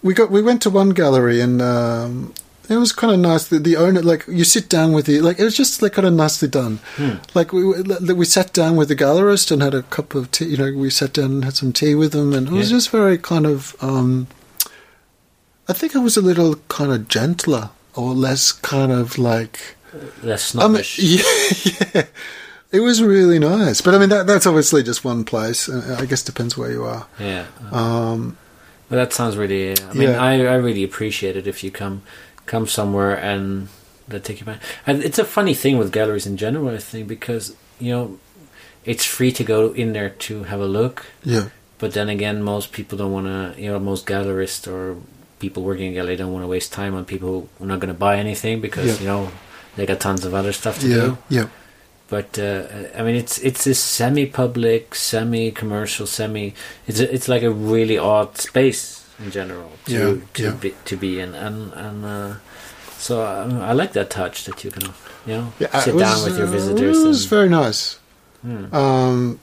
we 0.02 0.14
got 0.14 0.30
we 0.30 0.42
went 0.42 0.62
to 0.62 0.70
one 0.70 0.90
gallery 0.90 1.40
and 1.40 1.60
um, 1.60 2.32
it 2.68 2.76
was 2.76 2.92
kind 2.92 3.12
of 3.12 3.18
nice. 3.18 3.48
The, 3.48 3.58
the 3.58 3.76
owner, 3.76 4.00
like, 4.02 4.24
you 4.28 4.44
sit 4.44 4.68
down 4.68 4.92
with 4.92 5.06
the 5.06 5.20
like, 5.20 5.40
it 5.40 5.44
was 5.44 5.56
just 5.56 5.82
like 5.82 5.94
kind 5.94 6.06
of 6.06 6.14
nicely 6.14 6.48
done. 6.48 6.78
Hmm. 6.96 7.14
Like 7.34 7.52
we 7.52 7.62
we 8.20 8.24
sat 8.24 8.52
down 8.52 8.76
with 8.76 8.88
the 8.88 8.96
gallerist 8.96 9.50
and 9.50 9.60
had 9.62 9.74
a 9.74 9.82
cup 9.82 10.14
of 10.14 10.30
tea. 10.30 10.46
You 10.46 10.56
know, 10.56 10.72
we 10.78 10.90
sat 10.90 11.12
down 11.14 11.30
and 11.32 11.44
had 11.44 11.56
some 11.56 11.72
tea 11.72 11.94
with 11.96 12.12
them, 12.12 12.32
and 12.32 12.46
it 12.48 12.52
was 12.52 12.70
Yeah. 12.70 12.76
just 12.76 12.90
very 12.90 13.18
kind 13.18 13.46
of. 13.46 13.74
Um, 13.80 14.28
I 15.68 15.72
think 15.72 15.94
I 15.94 15.98
was 16.00 16.16
a 16.16 16.22
little 16.22 16.56
kind 16.68 16.92
of 16.92 17.08
gentler 17.08 17.70
or 17.94 18.14
less 18.14 18.52
kind 18.52 18.92
of 18.92 19.18
like. 19.18 19.76
less 20.22 20.42
snobbish. 20.44 20.98
yeah, 21.02 21.92
yeah. 21.94 22.06
It 22.72 22.80
was 22.80 23.02
really 23.02 23.38
nice, 23.40 23.80
but 23.80 23.94
I 23.94 23.98
mean 23.98 24.10
that 24.10 24.26
that's 24.26 24.46
obviously 24.46 24.82
just 24.82 25.04
one 25.04 25.24
place. 25.24 25.68
Uh, 25.68 25.96
I 25.98 26.06
guess 26.06 26.22
depends 26.22 26.56
where 26.56 26.70
you 26.70 26.84
are. 26.84 27.06
yeah. 27.18 27.46
Um, 27.72 28.36
Well, 28.88 28.98
that 28.98 29.12
sounds 29.12 29.36
really. 29.36 29.72
I 29.72 29.92
mean, 29.92 30.08
Yeah. 30.10 30.22
I, 30.22 30.32
I 30.46 30.54
really 30.54 30.84
appreciate 30.84 31.36
it 31.36 31.46
if 31.46 31.64
you 31.64 31.70
come 31.70 32.02
come 32.46 32.66
somewhere 32.66 33.14
and 33.16 33.68
they 34.08 34.18
take 34.20 34.40
you 34.40 34.46
back. 34.46 34.60
And 34.86 35.02
it's 35.04 35.18
a 35.18 35.24
funny 35.24 35.54
thing 35.54 35.78
with 35.78 35.92
galleries 35.92 36.26
in 36.26 36.36
general, 36.36 36.68
I 36.68 36.78
think, 36.78 37.08
because 37.08 37.54
you 37.80 37.90
know 37.92 38.18
it's 38.84 39.04
free 39.04 39.32
to 39.32 39.44
go 39.44 39.72
in 39.72 39.92
there 39.92 40.10
to 40.30 40.44
have 40.44 40.60
a 40.60 40.66
look, 40.66 41.06
Yeah. 41.24 41.48
but 41.78 41.92
then 41.92 42.08
again, 42.08 42.42
most 42.42 42.72
people 42.72 42.96
don't 42.98 43.12
want 43.12 43.26
to. 43.26 43.60
You 43.60 43.70
know, 43.72 43.78
most 43.80 44.06
gallerists 44.06 44.66
or 44.70 44.96
people 45.40 45.62
working 45.62 45.86
in 45.88 45.94
gallery 45.94 46.16
don't 46.16 46.32
want 46.32 46.44
to 46.44 46.48
waste 46.48 46.72
time 46.72 46.94
on 46.94 47.04
people 47.04 47.48
who 47.58 47.64
are 47.64 47.66
not 47.68 47.80
going 47.80 47.92
to 47.92 47.98
buy 47.98 48.16
anything 48.18 48.60
because 48.60 48.86
Yeah. 48.86 49.00
you 49.02 49.06
know 49.06 49.28
they 49.76 49.86
got 49.86 49.98
tons 50.00 50.24
of 50.24 50.34
other 50.34 50.52
stuff 50.52 50.78
to 50.80 50.86
Yeah. 50.88 50.96
do. 50.96 51.18
Yeah. 51.28 51.46
But 52.10 52.38
uh, 52.38 52.66
I 52.98 53.02
mean, 53.02 53.14
it's 53.14 53.38
it's 53.38 53.66
a 53.66 53.74
semi-public, 53.74 54.94
semi-commercial, 54.96 56.06
semi. 56.06 56.54
It's 56.88 56.98
a, 56.98 57.14
it's 57.14 57.28
like 57.28 57.44
a 57.44 57.50
really 57.50 57.96
odd 57.98 58.36
space 58.36 59.08
in 59.20 59.30
general 59.30 59.70
to 59.86 59.92
Yeah, 59.92 60.16
to 60.34 60.42
yeah. 60.42 60.50
be 60.60 60.74
to 60.84 60.96
be 60.96 61.20
in, 61.20 61.34
and 61.34 61.72
and 61.72 62.04
uh, 62.04 62.34
so 62.98 63.24
um, 63.24 63.60
I 63.60 63.72
like 63.72 63.92
that 63.92 64.10
touch 64.10 64.44
that 64.44 64.64
you 64.64 64.72
can 64.72 64.92
you 65.24 65.34
know 65.36 65.52
Yeah, 65.60 65.78
sit 65.80 65.94
was, 65.94 66.02
down 66.02 66.24
with 66.24 66.36
your 66.36 66.48
uh, 66.48 66.50
visitors. 66.50 66.98
It 66.98 67.06
was 67.06 67.22
and, 67.22 67.30
very 67.30 67.48
nice. 67.48 67.98
Hmm. 68.42 68.74
Um, 68.74 69.40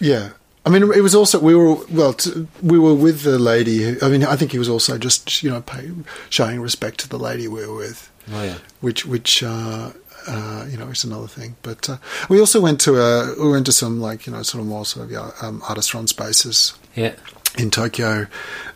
yeah. 0.00 0.30
I 0.66 0.70
mean, 0.70 0.82
it 0.82 1.02
was 1.02 1.14
also 1.14 1.38
we 1.40 1.54
were 1.54 1.74
well. 1.90 2.14
T- 2.14 2.46
we 2.62 2.78
were 2.78 2.94
with 2.94 3.22
the 3.22 3.38
lady. 3.38 3.82
Who, 3.82 4.06
I 4.06 4.08
mean, 4.08 4.24
I 4.24 4.36
think 4.36 4.52
he 4.52 4.58
was 4.58 4.68
also 4.68 4.96
just 4.96 5.42
you 5.42 5.50
know 5.50 5.60
pay, 5.60 5.90
showing 6.30 6.60
respect 6.60 7.00
to 7.00 7.08
the 7.08 7.18
lady 7.18 7.48
we 7.48 7.66
were 7.66 7.74
with, 7.74 8.10
oh 8.32 8.42
yeah, 8.42 8.58
which 8.80 9.04
which 9.04 9.42
uh, 9.42 9.90
uh, 10.26 10.66
you 10.70 10.76
know 10.76 10.88
is 10.88 11.04
another 11.04 11.26
thing. 11.28 11.56
But 11.62 11.88
uh, 11.88 11.96
we 12.28 12.40
also 12.40 12.60
went 12.60 12.80
to 12.82 13.00
a 13.00 13.34
we 13.42 13.50
went 13.50 13.66
to 13.66 13.72
some 13.72 14.00
like 14.00 14.26
you 14.26 14.32
know 14.32 14.42
sort 14.42 14.60
of 14.62 14.66
more 14.68 14.84
sort 14.84 15.06
of 15.06 15.10
yeah, 15.12 15.30
um, 15.42 15.62
artist 15.68 15.94
run 15.94 16.06
spaces 16.06 16.74
yeah, 16.94 17.14
in 17.58 17.70
Tokyo, 17.70 18.26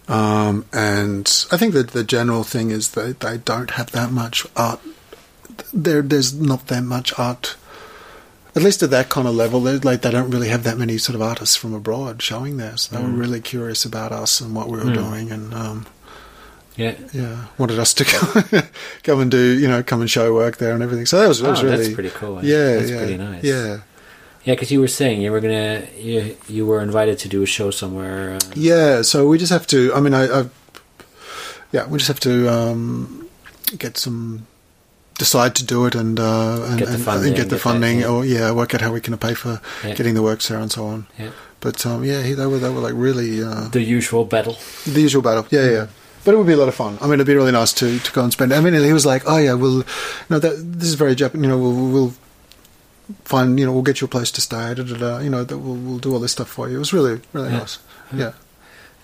um, 0.09 0.65
and 0.73 1.47
I 1.53 1.57
think 1.57 1.75
that 1.75 1.89
the 1.91 2.05
general 2.05 2.45
thing 2.45 2.71
is 2.71 2.91
that 2.93 3.21
they 3.21 3.39
don't 3.39 3.71
have 3.73 3.91
that 3.93 4.11
much 4.13 4.47
art. 4.57 4.81
There, 5.73 6.03
there's 6.03 6.33
not 6.35 6.69
that 6.69 6.83
much 6.85 7.13
art, 7.19 7.57
at 8.55 8.63
least 8.63 8.83
at 8.83 8.91
that 8.91 9.09
kind 9.09 9.27
of 9.27 9.35
level. 9.35 9.61
Like 9.61 10.03
they 10.03 10.11
don't 10.11 10.31
really 10.31 10.49
have 10.49 10.63
that 10.65 10.79
many 10.79 10.99
sort 10.99 11.15
of 11.17 11.23
artists 11.23 11.57
from 11.57 11.75
abroad 11.75 12.23
showing 12.23 12.57
there. 12.59 12.77
So 12.77 12.95
they 12.97 13.03
were 13.03 13.09
Mm. 13.11 13.19
really 13.19 13.41
curious 13.41 13.85
about 13.85 14.13
us 14.13 14.41
and 14.41 14.55
what 14.55 14.69
we 14.69 14.79
were 14.79 14.85
Mm. 14.85 14.95
doing, 14.95 15.31
and 15.33 15.53
um, 15.55 15.87
yeah. 16.79 16.95
yeah, 17.13 17.45
wanted 17.59 17.79
us 17.79 17.93
to 17.95 18.05
go, 18.05 18.61
come 19.03 19.21
and 19.21 19.31
do 19.31 19.59
you 19.59 19.69
know 19.69 19.83
come 19.83 20.01
and 20.01 20.09
show 20.11 20.33
work 20.33 20.57
there 20.57 20.73
and 20.73 20.83
everything. 20.83 21.07
So 21.07 21.19
that 21.21 21.29
was, 21.29 21.41
that 21.41 21.51
was 21.51 21.61
oh, 21.61 21.65
really 21.65 21.77
that's 21.77 21.95
pretty 21.95 22.11
cool. 22.11 22.45
yeah, 22.45 22.77
that's 22.77 22.91
yeah, 22.91 22.97
pretty 22.97 23.17
nice. 23.19 23.45
yeah. 23.45 23.81
yeah. 24.45 24.55
Because 24.55 24.71
you 24.71 24.81
were 24.81 24.89
saying 24.89 25.21
you 25.21 25.33
were 25.33 25.41
gonna 25.41 25.87
you 25.99 26.37
you 26.49 26.65
were 26.67 26.81
invited 26.81 27.19
to 27.19 27.29
do 27.29 27.43
a 27.43 27.47
show 27.47 27.71
somewhere. 27.71 28.35
Uh, 28.37 28.41
Yeah, 28.55 29.03
so 29.03 29.29
we 29.29 29.37
just 29.39 29.53
have 29.53 29.67
to. 29.69 29.93
I 29.93 30.01
mean, 30.01 30.15
I, 30.15 30.25
I 30.41 30.49
yeah, 31.73 31.87
we 31.87 31.99
just 31.99 32.09
have 32.09 32.21
to 32.21 32.49
um, 32.49 33.29
get 33.77 33.99
some 33.99 34.47
decide 35.19 35.55
to 35.57 35.65
do 35.65 35.85
it 35.87 35.95
and 35.95 36.19
uh, 36.19 36.65
and, 36.69 36.79
Get 36.79 36.89
the 36.89 36.99
funding, 36.99 37.29
and 37.29 37.37
get 37.37 37.49
the 37.49 37.57
get 37.57 37.57
that, 37.57 37.59
funding, 37.59 38.01
yeah. 38.01 38.09
or 38.09 38.25
yeah, 38.25 38.53
work 38.53 38.75
out 38.75 38.81
how 38.81 38.93
we 38.93 39.01
can 39.01 39.19
pay 39.19 39.35
for 39.35 39.61
Yeah. 39.85 39.95
getting 39.95 40.15
the 40.15 40.23
works 40.23 40.49
there 40.49 40.61
and 40.61 40.71
so 40.71 40.87
on. 40.87 41.07
Yeah. 41.19 41.31
But 41.61 41.85
um, 41.85 42.05
yeah, 42.05 42.23
they 42.23 42.47
were 42.47 42.59
they 42.59 42.71
were 42.71 42.81
like 42.81 42.95
really 42.95 43.43
uh, 43.43 43.69
the 43.69 43.83
usual 43.83 44.25
battle. 44.25 44.57
the 44.87 45.01
usual 45.01 45.23
battle. 45.23 45.47
Yeah, 45.51 45.71
yeah. 45.71 45.87
But 46.25 46.35
it 46.35 46.37
would 46.39 46.47
be 46.47 46.53
a 46.53 46.57
lot 46.57 46.69
of 46.69 46.75
fun. 46.75 46.99
I 47.01 47.05
mean, 47.05 47.15
it'd 47.15 47.27
be 47.27 47.35
really 47.35 47.53
nice 47.53 47.73
to, 47.75 47.99
to 47.99 48.13
go 48.13 48.23
and 48.23 48.33
spend. 48.33 48.53
I 48.53 48.61
mean, 48.61 48.75
he 48.75 48.93
was 48.93 49.07
like, 49.07 49.23
"Oh 49.27 49.39
yeah, 49.39 49.55
we'll, 49.55 49.85
no, 50.29 50.39
that 50.39 50.57
this 50.79 50.89
is 50.89 50.95
very 50.95 51.15
Japan. 51.15 51.43
You 51.43 51.49
know, 51.49 51.59
we'll, 51.59 51.89
we'll 51.91 52.15
find, 53.25 53.59
you 53.59 53.65
know, 53.65 53.73
we'll 53.73 53.83
get 53.83 54.01
you 54.01 54.05
a 54.07 54.09
place 54.09 54.31
to 54.33 54.41
stay. 54.41 54.75
Da, 54.75 54.83
da, 54.83 54.97
da, 54.97 55.19
you 55.21 55.31
know, 55.31 55.45
that 55.45 55.57
we'll, 55.59 55.75
we'll 55.77 55.99
do 55.99 56.13
all 56.13 56.21
this 56.21 56.33
stuff 56.33 56.49
for 56.49 56.69
you. 56.69 56.77
It 56.77 56.81
was 56.81 56.93
really, 56.93 57.21
really 57.33 57.51
Yeah. 57.51 57.59
nice. 57.59 57.79
Yeah. 58.13 58.33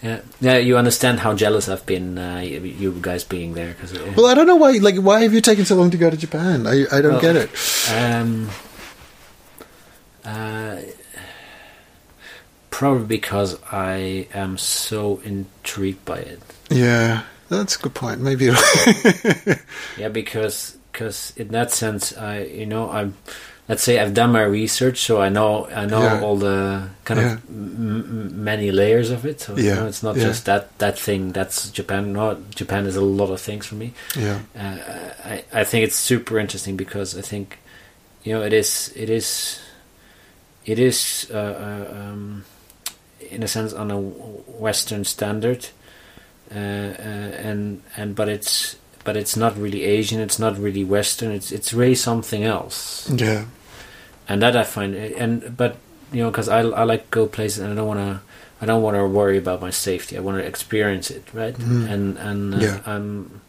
Yeah, 0.03 0.21
yeah. 0.41 0.57
You 0.59 0.77
understand 0.77 1.21
how 1.21 1.33
jealous 1.35 1.67
I've 1.69 1.87
been, 1.87 2.19
uh, 2.19 2.41
you 2.41 2.61
you 2.61 2.99
guys 3.01 3.25
being 3.25 3.55
there 3.55 3.73
because. 3.73 3.99
Well, 4.17 4.27
I 4.27 4.35
don't 4.35 4.47
know 4.47 4.57
why. 4.57 4.73
Like, 4.73 4.97
why 4.97 5.23
have 5.23 5.33
you 5.33 5.41
taken 5.41 5.65
so 5.65 5.77
long 5.77 5.91
to 5.93 5.97
go 5.97 6.11
to 6.11 6.17
Japan? 6.17 6.67
I 6.67 6.85
I 6.93 7.01
don't 7.01 7.13
Well, 7.13 7.21
get 7.23 7.37
it. 7.37 7.51
Um, 7.91 8.51
uh, 10.27 10.77
probably 12.71 13.07
because 13.07 13.57
I 13.73 14.29
am 14.35 14.59
so 14.59 15.21
intrigued 15.25 16.05
by 16.05 16.19
it. 16.19 16.41
Yeah, 16.75 17.23
that's 17.49 17.77
a 17.77 17.79
good 17.79 17.95
point. 17.95 18.21
Maybe. 18.21 18.51
Yeah, 19.97 20.09
because 20.09 20.77
because 20.93 21.33
in 21.37 21.49
that 21.49 21.71
sense, 21.71 22.17
I 22.17 22.43
you 22.45 22.67
know 22.67 22.91
I'm. 22.91 23.15
Let's 23.67 23.83
say 23.83 23.99
I've 23.99 24.13
done 24.13 24.31
my 24.33 24.43
research, 24.43 24.99
so 25.01 25.23
I 25.23 25.31
know 25.31 25.67
I 25.73 25.87
know 25.87 26.03
Yeah. 26.03 26.21
all 26.21 26.37
the 26.37 26.91
kind 27.05 27.21
Yeah. 27.21 27.33
of 27.35 27.49
m- 27.49 28.45
many 28.45 28.71
layers 28.71 29.09
of 29.11 29.25
it. 29.25 29.41
So 29.41 29.57
you 29.57 29.65
Yeah, 29.71 29.75
know, 29.77 29.87
it's 29.87 30.03
not 30.03 30.17
just 30.17 30.45
that 30.45 30.77
that 30.79 30.99
thing. 30.99 31.33
That's 31.33 31.71
Japan. 31.71 32.13
No, 32.13 32.37
Japan 32.55 32.85
is 32.87 32.97
a 32.97 33.01
lot 33.01 33.31
of 33.31 33.41
things 33.41 33.65
for 33.67 33.77
me. 33.77 33.95
yeah. 34.17 34.41
uh, 34.59 34.77
I 35.25 35.45
I 35.61 35.65
think 35.65 35.85
it's 35.89 35.97
super 35.97 36.39
interesting 36.39 36.77
because 36.77 37.17
I 37.17 37.23
think 37.23 37.57
you 38.23 38.35
know 38.35 38.43
it 38.45 38.53
is 38.53 38.93
it 38.95 39.09
is 39.09 39.61
it 40.67 40.79
is 40.79 41.31
uh, 41.33 41.39
uh, 41.39 41.95
um, 41.97 42.45
in 43.31 43.43
a 43.43 43.49
sense 43.49 43.73
on 43.73 43.91
a 43.91 43.97
Western 43.99 45.05
standard, 45.05 45.69
uh, 46.51 46.59
uh, 46.59 47.49
and 47.49 47.83
and 47.97 48.15
but 48.15 48.29
it's 48.29 48.77
but 49.05 49.17
it's 49.17 49.37
not 49.37 49.57
really 49.59 49.85
Asian. 49.85 50.21
It's 50.21 50.39
not 50.39 50.59
really 50.59 50.85
Western. 50.85 51.31
It's 51.33 51.53
it's 51.53 51.73
really 51.75 51.95
something 51.95 52.43
else, 52.45 53.09
Yeah. 53.15 53.45
and 54.29 54.41
that 54.43 54.57
I 54.57 54.65
find 54.65 54.95
and 54.95 55.57
but 55.57 55.77
you 56.13 56.23
know 56.23 56.31
because 56.31 56.49
I 56.49 56.61
I 56.61 56.85
like 56.85 57.11
go 57.11 57.27
places 57.27 57.59
and 57.61 57.73
I 57.73 57.77
don't 57.77 57.87
want 57.89 58.01
to. 58.01 58.21
I 58.63 58.67
don't 58.67 58.83
want 58.83 58.97
to 58.97 59.05
worry 59.07 59.37
about 59.37 59.61
my 59.61 59.71
safety. 59.71 60.17
I 60.17 60.21
want 60.21 60.39
to 60.39 60.45
experience 60.47 61.11
it, 61.11 61.25
right? 61.35 61.55
Mhm. 61.59 61.91
And 61.91 62.19
and 62.19 62.55
uh, 62.55 62.59
Yeah. 62.59 62.79
I'm 62.87 63.41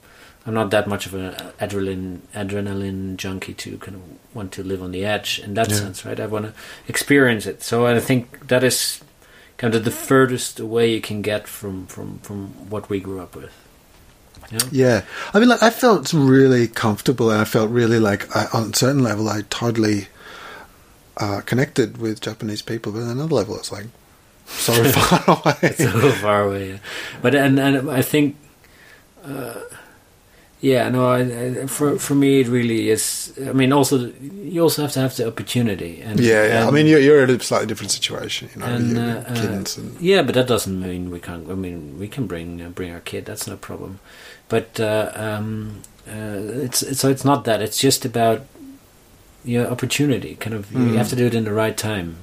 I'm 0.46 0.54
not 0.54 0.72
that 0.72 0.88
much 0.88 1.06
of 1.06 1.14
an 1.14 1.34
adrenaline 1.62 2.20
adrenaline 2.36 3.16
junkie 3.18 3.54
to 3.54 3.78
kind 3.78 3.96
of 3.96 4.02
want 4.36 4.52
to 4.54 4.64
live 4.64 4.82
on 4.84 4.92
the 4.92 5.06
edge 5.06 5.40
in 5.44 5.54
that 5.54 5.70
Yeah. 5.70 5.78
sense, 5.78 6.06
right? 6.06 6.20
I 6.20 6.26
want 6.28 6.46
to 6.46 6.54
experience 6.88 7.46
it. 7.46 7.64
So 7.64 7.86
I 7.88 8.00
think 8.00 8.48
that 8.48 8.64
is 8.64 9.00
kind 9.58 9.76
of 9.76 9.86
the 9.86 9.92
furthest 9.92 10.60
away 10.60 10.92
you 10.92 11.02
can 11.02 11.22
get 11.22 11.48
from 11.48 11.88
from 11.88 12.20
from 12.20 12.70
what 12.70 12.90
we 12.90 13.00
grew 13.00 13.20
up 13.20 13.36
with. 13.36 13.52
Know? 14.52 14.60
Yeah, 14.72 15.04
I 15.34 15.40
mean, 15.40 15.50
like 15.50 15.64
I 15.64 15.70
felt 15.72 16.14
really 16.14 16.68
comfortable, 16.68 17.32
and 17.32 17.42
I 17.42 17.46
felt 17.46 17.72
really 17.72 18.00
like, 18.00 18.36
I, 18.36 18.46
on 18.54 18.72
a 18.72 18.76
certain 18.76 19.02
level, 19.02 19.28
I 19.28 19.42
totally 19.50 20.08
uh, 21.18 21.42
connected 21.46 21.98
with 21.98 22.22
Japanese 22.22 22.62
people. 22.62 22.92
But 22.92 23.04
on 23.04 23.10
another 23.10 23.34
level, 23.34 23.56
it's 23.58 23.72
like 23.72 23.88
so 24.46 24.84
far 24.92 25.24
away. 25.40 25.58
it's 25.64 25.80
a 25.80 25.92
little 25.92 26.12
far 26.12 26.44
away. 26.44 26.70
yeah. 26.70 26.78
But 27.22 27.34
and 27.34 27.60
and 27.60 27.90
I 27.90 28.04
think, 28.04 28.36
uh, 29.24 29.62
yeah, 30.66 30.90
no, 30.90 31.02
I, 31.18 31.20
I, 31.22 31.68
for 31.68 32.00
for 32.00 32.16
me 32.16 32.30
it 32.42 32.48
really 32.48 32.90
is. 32.96 33.32
I 33.50 33.54
mean, 33.54 33.72
also 33.74 33.96
you 34.54 34.64
also 34.64 34.82
have 34.82 34.94
to 34.94 35.00
have 35.02 35.16
the 35.16 35.28
opportunity. 35.28 36.02
And 36.08 36.20
yeah, 36.20 36.48
yeah. 36.48 36.68
I 36.68 36.72
mean, 36.72 36.88
you're, 36.88 37.00
you're 37.06 37.24
in 37.24 37.30
a 37.30 37.40
slightly 37.40 37.68
different 37.68 37.92
situation, 37.92 38.50
you 38.54 38.60
know, 38.62 38.68
and, 38.76 38.98
uh, 38.98 39.02
uh, 39.30 39.36
kids 39.42 39.78
and 39.78 39.88
yeah, 40.02 40.24
but 40.26 40.34
that 40.36 40.48
doesn't 40.48 40.80
mean 40.82 41.12
we 41.12 41.20
can't. 41.20 41.50
I 41.52 41.56
mean, 41.56 42.00
we 42.00 42.08
can 42.08 42.26
bring 42.28 42.62
uh, 42.62 42.70
bring 42.78 42.92
our 42.94 43.02
kid. 43.02 43.26
That's 43.26 43.48
no 43.48 43.58
problem. 43.58 44.00
But 44.50 44.80
uh, 44.80 45.12
um, 45.16 45.82
uh, 46.08 46.66
it's, 46.66 46.82
it's 46.84 47.00
so 47.00 47.10
it's 47.10 47.26
not 47.26 47.44
that. 47.46 47.62
It's 47.62 47.78
just 47.88 48.06
about 48.06 48.40
your 49.44 49.68
opportunity. 49.72 50.36
Kind 50.36 50.56
of, 50.56 50.72
you 50.72 50.80
Mm. 50.80 50.98
have 50.98 51.10
to 51.10 51.16
do 51.16 51.26
it 51.28 51.36
in 51.36 51.44
the 51.46 51.54
right 51.64 51.78
time. 51.78 52.16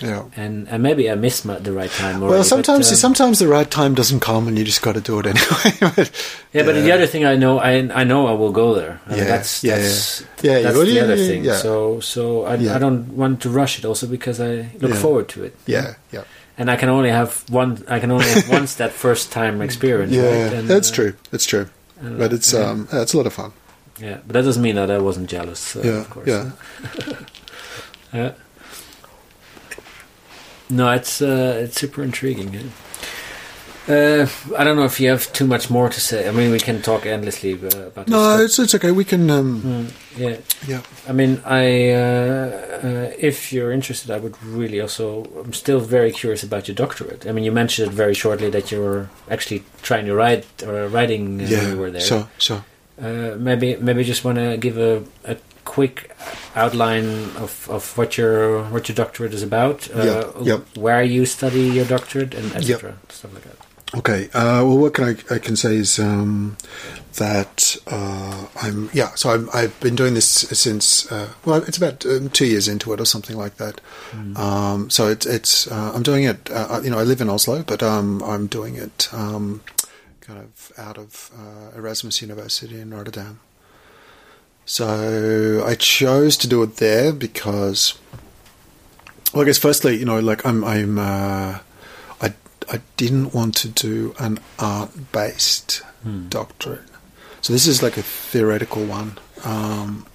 Yeah. 0.00 0.24
And 0.36 0.68
and 0.68 0.82
maybe 0.82 1.10
I 1.10 1.14
missed 1.14 1.44
my, 1.44 1.58
the 1.58 1.72
right 1.72 1.90
time. 1.90 2.16
Already, 2.22 2.34
Well, 2.34 2.44
sometimes 2.44 2.86
but, 2.88 2.92
um, 2.94 2.96
sometimes 2.96 3.38
the 3.38 3.48
right 3.48 3.70
time 3.70 3.94
doesn't 3.94 4.20
come, 4.20 4.48
and 4.48 4.58
you 4.58 4.64
just 4.64 4.82
got 4.82 4.94
to 4.94 5.00
do 5.00 5.18
it 5.20 5.26
anyway. 5.26 5.72
But, 5.96 6.10
Yeah, 6.52 6.64
but 6.64 6.74
the 6.74 6.92
other 6.92 7.06
thing 7.06 7.24
I 7.24 7.36
know, 7.36 7.58
I 7.58 7.72
I 8.00 8.04
know 8.04 8.26
I 8.26 8.32
will 8.32 8.52
go 8.52 8.74
there. 8.74 9.00
I 9.06 9.10
mean, 9.10 9.18
Yeah, 9.18 9.24
that's 9.26 9.62
yeah, 9.64 9.76
that's, 9.76 10.24
yeah, 10.42 10.62
that's 10.62 10.76
well, 10.76 10.86
the 10.86 11.00
other 11.00 11.16
thing. 11.16 11.44
yeah. 11.44 11.56
So 11.62 12.00
so 12.00 12.44
I, 12.46 12.54
Yeah. 12.56 12.76
I 12.76 12.78
don't 12.78 13.16
want 13.16 13.40
to 13.42 13.50
rush 13.50 13.78
it 13.78 13.84
also 13.84 14.06
because 14.06 14.40
I 14.40 14.68
look 14.80 14.92
Yeah. 14.92 15.00
forward 15.00 15.28
to 15.28 15.44
it. 15.44 15.54
yeah, 15.66 15.94
yeah, 16.12 16.24
And 16.58 16.70
I 16.70 16.76
can 16.76 16.88
only 16.88 17.10
have 17.10 17.44
one. 17.48 17.78
I 17.88 18.00
can 18.00 18.10
only 18.10 18.26
have 18.26 18.48
once 18.48 18.74
that 18.82 18.92
first 18.92 19.30
time 19.32 19.62
experience. 19.64 20.12
yeah. 20.12 20.24
right? 20.44 20.52
And, 20.58 20.68
that's 20.68 20.90
uh, 20.90 20.94
true. 20.94 21.12
That's 21.30 21.46
true. 21.46 21.66
But 22.02 22.32
it's 22.32 22.52
yeah. 22.52 22.70
um, 22.70 22.88
yeah, 22.92 23.02
it's 23.02 23.12
a 23.14 23.16
lot 23.16 23.26
of 23.26 23.32
fun. 23.34 23.52
yeah, 24.00 24.18
but 24.26 24.32
that 24.32 24.44
doesn't 24.44 24.62
mean 24.62 24.76
that 24.76 24.90
I 24.90 24.98
wasn't 24.98 25.28
jealous. 25.30 25.58
So 25.60 25.80
yeah, 25.84 26.00
of 26.00 26.08
course. 26.10 26.26
yeah. 26.26 26.50
Yeah. 28.12 28.32
No, 30.70 30.90
it's 30.92 31.20
uh, 31.20 31.62
it's 31.64 31.80
super 31.80 32.02
intriguing. 32.02 32.54
Yeah. 32.54 32.62
Uh, 33.88 34.26
I 34.56 34.62
don't 34.62 34.76
know 34.76 34.84
if 34.84 35.00
you 35.00 35.08
have 35.08 35.32
too 35.32 35.46
much 35.46 35.68
more 35.70 35.88
to 35.88 36.00
say. 36.00 36.28
I 36.28 36.32
mean, 36.32 36.52
we 36.52 36.60
can 36.60 36.80
talk 36.80 37.06
endlessly 37.06 37.54
uh, 37.54 37.88
about 37.88 38.06
this. 38.06 38.08
No, 38.08 38.36
but- 38.36 38.44
it's 38.44 38.58
it's 38.58 38.74
okay. 38.74 38.92
We 38.92 39.04
can. 39.04 39.30
Um, 39.30 39.62
Mm, 39.62 39.90
yeah. 40.16 40.36
yeah. 40.68 40.82
I 41.08 41.12
mean, 41.12 41.40
I 41.44 41.90
uh, 41.92 41.98
uh, 42.84 43.10
if 43.18 43.52
you're 43.52 43.72
interested, 43.72 44.10
I 44.10 44.18
would 44.18 44.36
really 44.44 44.80
also. 44.80 45.24
I'm 45.44 45.52
still 45.52 45.80
very 45.80 46.12
curious 46.12 46.42
about 46.44 46.68
your 46.68 46.74
doctorate. 46.76 47.26
I 47.26 47.32
mean, 47.32 47.44
you 47.44 47.52
mentioned 47.52 47.88
it 47.90 47.94
very 47.94 48.14
shortly 48.14 48.50
that 48.50 48.70
you 48.70 48.80
were 48.80 49.08
actually 49.30 49.62
trying 49.82 50.06
to 50.06 50.14
write 50.14 50.46
or 50.62 50.86
writing 50.88 51.40
uh, 51.40 51.44
when 51.44 51.50
Yeah. 51.50 51.68
you 51.70 51.78
were 51.78 51.90
there. 51.90 52.00
So 52.02 52.28
Sure. 52.38 52.62
Uh, 53.02 53.34
maybe 53.38 53.76
maybe 53.80 54.04
just 54.04 54.24
want 54.24 54.36
to 54.38 54.56
give 54.58 54.76
a, 54.78 55.02
a 55.24 55.36
quick 55.70 56.10
outline 56.56 57.08
of, 57.36 57.68
of 57.70 57.96
what 57.96 58.18
your 58.18 58.64
what 58.72 58.88
your 58.88 58.96
doctorate 58.96 59.34
is 59.34 59.42
about. 59.42 59.88
Uh, 59.94 60.04
Yeah, 60.04 60.42
yep. 60.42 60.60
Where 60.76 61.02
you 61.02 61.26
study 61.26 61.62
your 61.78 61.86
doctorate 61.86 62.34
and 62.34 62.52
etc. 62.56 62.96
Stuff 63.08 63.32
like 63.34 63.44
that. 63.44 63.56
Okay. 63.92 64.28
Uh, 64.32 64.62
well, 64.66 64.78
what 64.78 64.94
can 64.94 65.04
I, 65.04 65.34
I 65.34 65.38
can 65.38 65.56
say 65.56 65.74
is 65.76 65.98
um, 65.98 66.56
that 67.14 67.76
uh, 67.86 68.46
I'm 68.62 68.88
yeah. 68.92 69.10
So 69.16 69.30
I'm, 69.30 69.48
I've 69.52 69.74
been 69.80 69.96
doing 69.96 70.14
this 70.14 70.26
since 70.26 71.10
uh, 71.12 71.28
well, 71.44 71.62
it's 71.68 71.78
about 71.78 72.06
um, 72.06 72.30
two 72.30 72.46
years 72.46 72.68
into 72.68 72.92
it 72.92 73.00
or 73.00 73.06
something 73.06 73.36
like 73.36 73.56
that. 73.56 73.80
Um, 74.36 74.90
so 74.90 75.08
it's 75.08 75.26
it's 75.26 75.66
uh, 75.70 75.92
I'm 75.94 76.02
doing 76.02 76.24
it. 76.24 76.50
Uh, 76.50 76.80
you 76.84 76.90
know, 76.90 76.98
I 76.98 77.04
live 77.04 77.20
in 77.20 77.28
Oslo, 77.28 77.62
but 77.62 77.82
um, 77.82 78.22
I'm 78.22 78.46
doing 78.46 78.76
it 78.76 79.08
um, 79.12 79.60
kind 80.20 80.38
of 80.38 80.72
out 80.78 80.98
of 80.98 81.30
uh, 81.34 81.76
Erasmus 81.78 82.22
University 82.22 82.80
in 82.80 82.94
Rotterdam. 82.94 83.40
So 84.70 85.64
I 85.66 85.74
chose 85.74 86.36
to 86.36 86.46
do 86.46 86.62
it 86.62 86.76
there 86.76 87.12
because, 87.12 87.98
well, 89.34 89.42
I 89.42 89.46
guess 89.46 89.58
firstly, 89.58 89.96
you 89.96 90.04
know, 90.04 90.20
like 90.20 90.46
I'm 90.46 90.62
I'm 90.62 90.96
uh, 90.96 91.58
I 92.22 92.34
I 92.70 92.80
didn't 92.96 93.34
want 93.34 93.56
to 93.56 93.68
do 93.68 94.14
an 94.20 94.38
art 94.60 94.92
based 95.10 95.82
doctorate. 96.28 96.88
So 97.40 97.52
this 97.52 97.66
is 97.66 97.82
like 97.82 97.96
a 97.96 98.02
theoretical 98.02 98.84
one. 98.84 99.18
Um, 99.42 100.06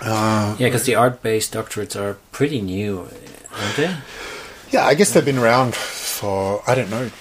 uh, 0.00 0.56
Yeah, 0.58 0.66
because 0.66 0.82
the 0.82 0.96
art-based 0.96 1.54
doctorates 1.54 1.94
are 1.94 2.14
pretty 2.32 2.60
new, 2.60 3.08
aren't 3.52 3.76
they? 3.76 3.94
Yeah, 4.72 4.86
I 4.86 4.94
guess 4.94 5.12
they've 5.12 5.24
been 5.24 5.38
around 5.38 5.76
for 5.76 6.64
I 6.66 6.74
don't 6.74 6.90
know. 6.90 7.12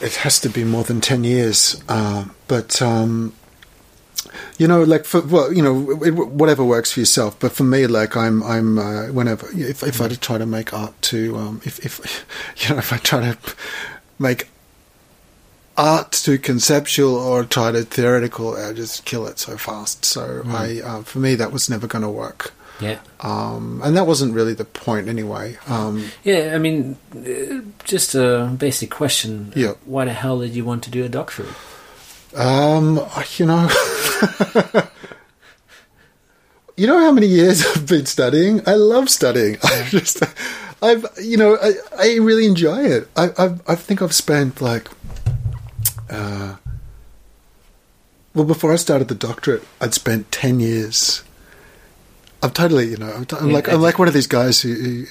It 0.00 0.14
has 0.24 0.40
to 0.40 0.48
be 0.48 0.64
more 0.64 0.84
than 0.84 1.02
ten 1.02 1.24
years. 1.24 1.82
Uh, 1.90 2.24
but 2.48 2.80
um, 2.80 3.34
you 4.58 4.68
know, 4.68 4.82
like 4.82 5.04
for 5.04 5.20
well, 5.20 5.52
you 5.52 5.62
know, 5.62 5.74
whatever 5.74 6.64
works 6.64 6.92
for 6.92 7.00
yourself. 7.00 7.38
But 7.38 7.52
for 7.52 7.64
me, 7.64 7.86
like 7.86 8.16
I'm, 8.16 8.42
I'm 8.42 8.78
uh, 8.78 9.06
whenever 9.06 9.48
if 9.52 9.82
if 9.82 10.00
I 10.00 10.08
try 10.08 10.38
to 10.38 10.46
make 10.46 10.72
art 10.72 11.00
to 11.02 11.36
um, 11.36 11.60
if 11.64 11.84
if 11.84 12.24
you 12.62 12.74
know 12.74 12.78
if 12.78 12.92
I 12.92 12.98
try 12.98 13.32
to 13.32 13.38
make 14.18 14.48
art 15.76 16.12
to 16.12 16.38
conceptual 16.38 17.14
or 17.14 17.44
try 17.44 17.72
to 17.72 17.82
theoretical, 17.82 18.56
I 18.56 18.72
just 18.72 19.04
kill 19.04 19.26
it 19.26 19.38
so 19.38 19.56
fast. 19.56 20.04
So 20.04 20.42
I, 20.46 20.80
uh, 20.84 21.02
for 21.02 21.18
me, 21.18 21.34
that 21.36 21.52
was 21.52 21.70
never 21.70 21.86
going 21.86 22.02
to 22.02 22.10
work. 22.10 22.52
Yeah. 22.80 22.98
Um, 23.20 23.80
and 23.84 23.96
that 23.96 24.06
wasn't 24.06 24.34
really 24.34 24.54
the 24.54 24.64
point 24.64 25.08
anyway. 25.08 25.56
Um, 25.68 26.10
Yeah, 26.24 26.52
I 26.54 26.58
mean, 26.58 26.96
uh, 27.14 27.62
just 27.84 28.14
a 28.14 28.54
basic 28.58 28.90
question. 28.90 29.52
Yeah. 29.54 29.74
Why 29.84 30.04
the 30.04 30.12
hell 30.12 30.40
did 30.40 30.54
you 30.54 30.64
want 30.64 30.82
to 30.84 30.90
do 30.90 31.04
a 31.04 31.08
doctorate? 31.08 31.54
Um, 32.34 33.00
you 33.36 33.46
know, 33.46 33.68
you 36.76 36.86
know 36.86 36.98
how 36.98 37.12
many 37.12 37.26
years 37.26 37.64
I've 37.76 37.86
been 37.86 38.06
studying. 38.06 38.66
I 38.66 38.74
love 38.74 39.10
studying. 39.10 39.58
I 39.64 39.86
just, 39.88 40.22
I've, 40.82 41.04
you 41.20 41.36
know, 41.36 41.58
I, 41.60 41.72
I 41.98 42.16
really 42.16 42.46
enjoy 42.46 42.84
it. 42.84 43.08
I, 43.16 43.30
I, 43.38 43.56
I 43.68 43.74
think 43.74 44.00
I've 44.02 44.14
spent 44.14 44.60
like, 44.60 44.88
uh, 46.10 46.56
well, 48.34 48.44
before 48.44 48.72
I 48.72 48.76
started 48.76 49.08
the 49.08 49.14
doctorate, 49.14 49.62
I'd 49.80 49.94
spent 49.94 50.32
ten 50.32 50.60
years. 50.60 51.22
I'm 52.42 52.50
totally, 52.50 52.88
you 52.88 52.96
know, 52.96 53.06
I'm, 53.12 53.24
t- 53.24 53.36
I'm 53.38 53.48
Yeah, 53.48 53.54
like 53.54 53.68
I'm 53.68 53.80
like 53.80 53.98
one 53.98 54.08
of 54.08 54.14
these 54.14 54.26
guys 54.26 54.60
who, 54.60 54.74
who, 54.74 55.04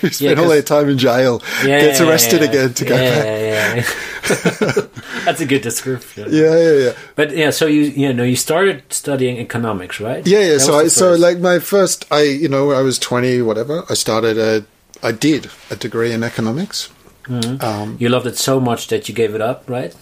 who 0.00 0.08
spent 0.10 0.38
all 0.38 0.48
their 0.48 0.62
time 0.62 0.88
in 0.88 0.96
jail, 0.98 1.42
Yeah, 1.64 1.80
gets 1.82 2.00
arrested 2.00 2.40
yeah. 2.40 2.48
again 2.48 2.74
to 2.74 2.84
go 2.84 2.94
yeah, 2.96 3.14
back. 3.14 3.24
Yeah, 3.26 3.74
yeah. 3.76 4.82
That's 5.24 5.40
a 5.40 5.46
good 5.46 5.62
description. 5.62 6.28
Yeah, 6.32 6.56
yeah, 6.56 6.72
yeah. 6.72 6.92
But 7.14 7.36
yeah, 7.36 7.50
so 7.50 7.66
you 7.66 7.82
you 7.82 8.12
know 8.12 8.24
you 8.24 8.36
started 8.36 8.82
studying 8.90 9.38
economics, 9.38 10.00
right? 10.00 10.26
Yeah, 10.26 10.40
yeah. 10.40 10.52
That 10.54 10.60
So, 10.60 10.78
I, 10.78 10.88
so 10.88 11.14
like 11.14 11.38
my 11.38 11.58
first, 11.58 12.06
I 12.10 12.22
you 12.22 12.48
know, 12.48 12.72
I 12.72 12.80
was 12.82 12.98
twenty, 12.98 13.42
whatever. 13.42 13.84
I 13.90 13.94
started 13.94 14.38
a, 14.38 14.64
I 15.02 15.12
did 15.12 15.50
a 15.70 15.76
degree 15.76 16.12
in 16.12 16.22
economics. 16.22 16.88
Mhm. 17.28 17.62
Um, 17.62 17.96
you 18.00 18.08
loved 18.08 18.26
it 18.26 18.38
so 18.38 18.58
much 18.60 18.88
that 18.88 19.08
you 19.08 19.14
gave 19.14 19.34
it 19.34 19.42
up, 19.42 19.68
right? 19.68 19.94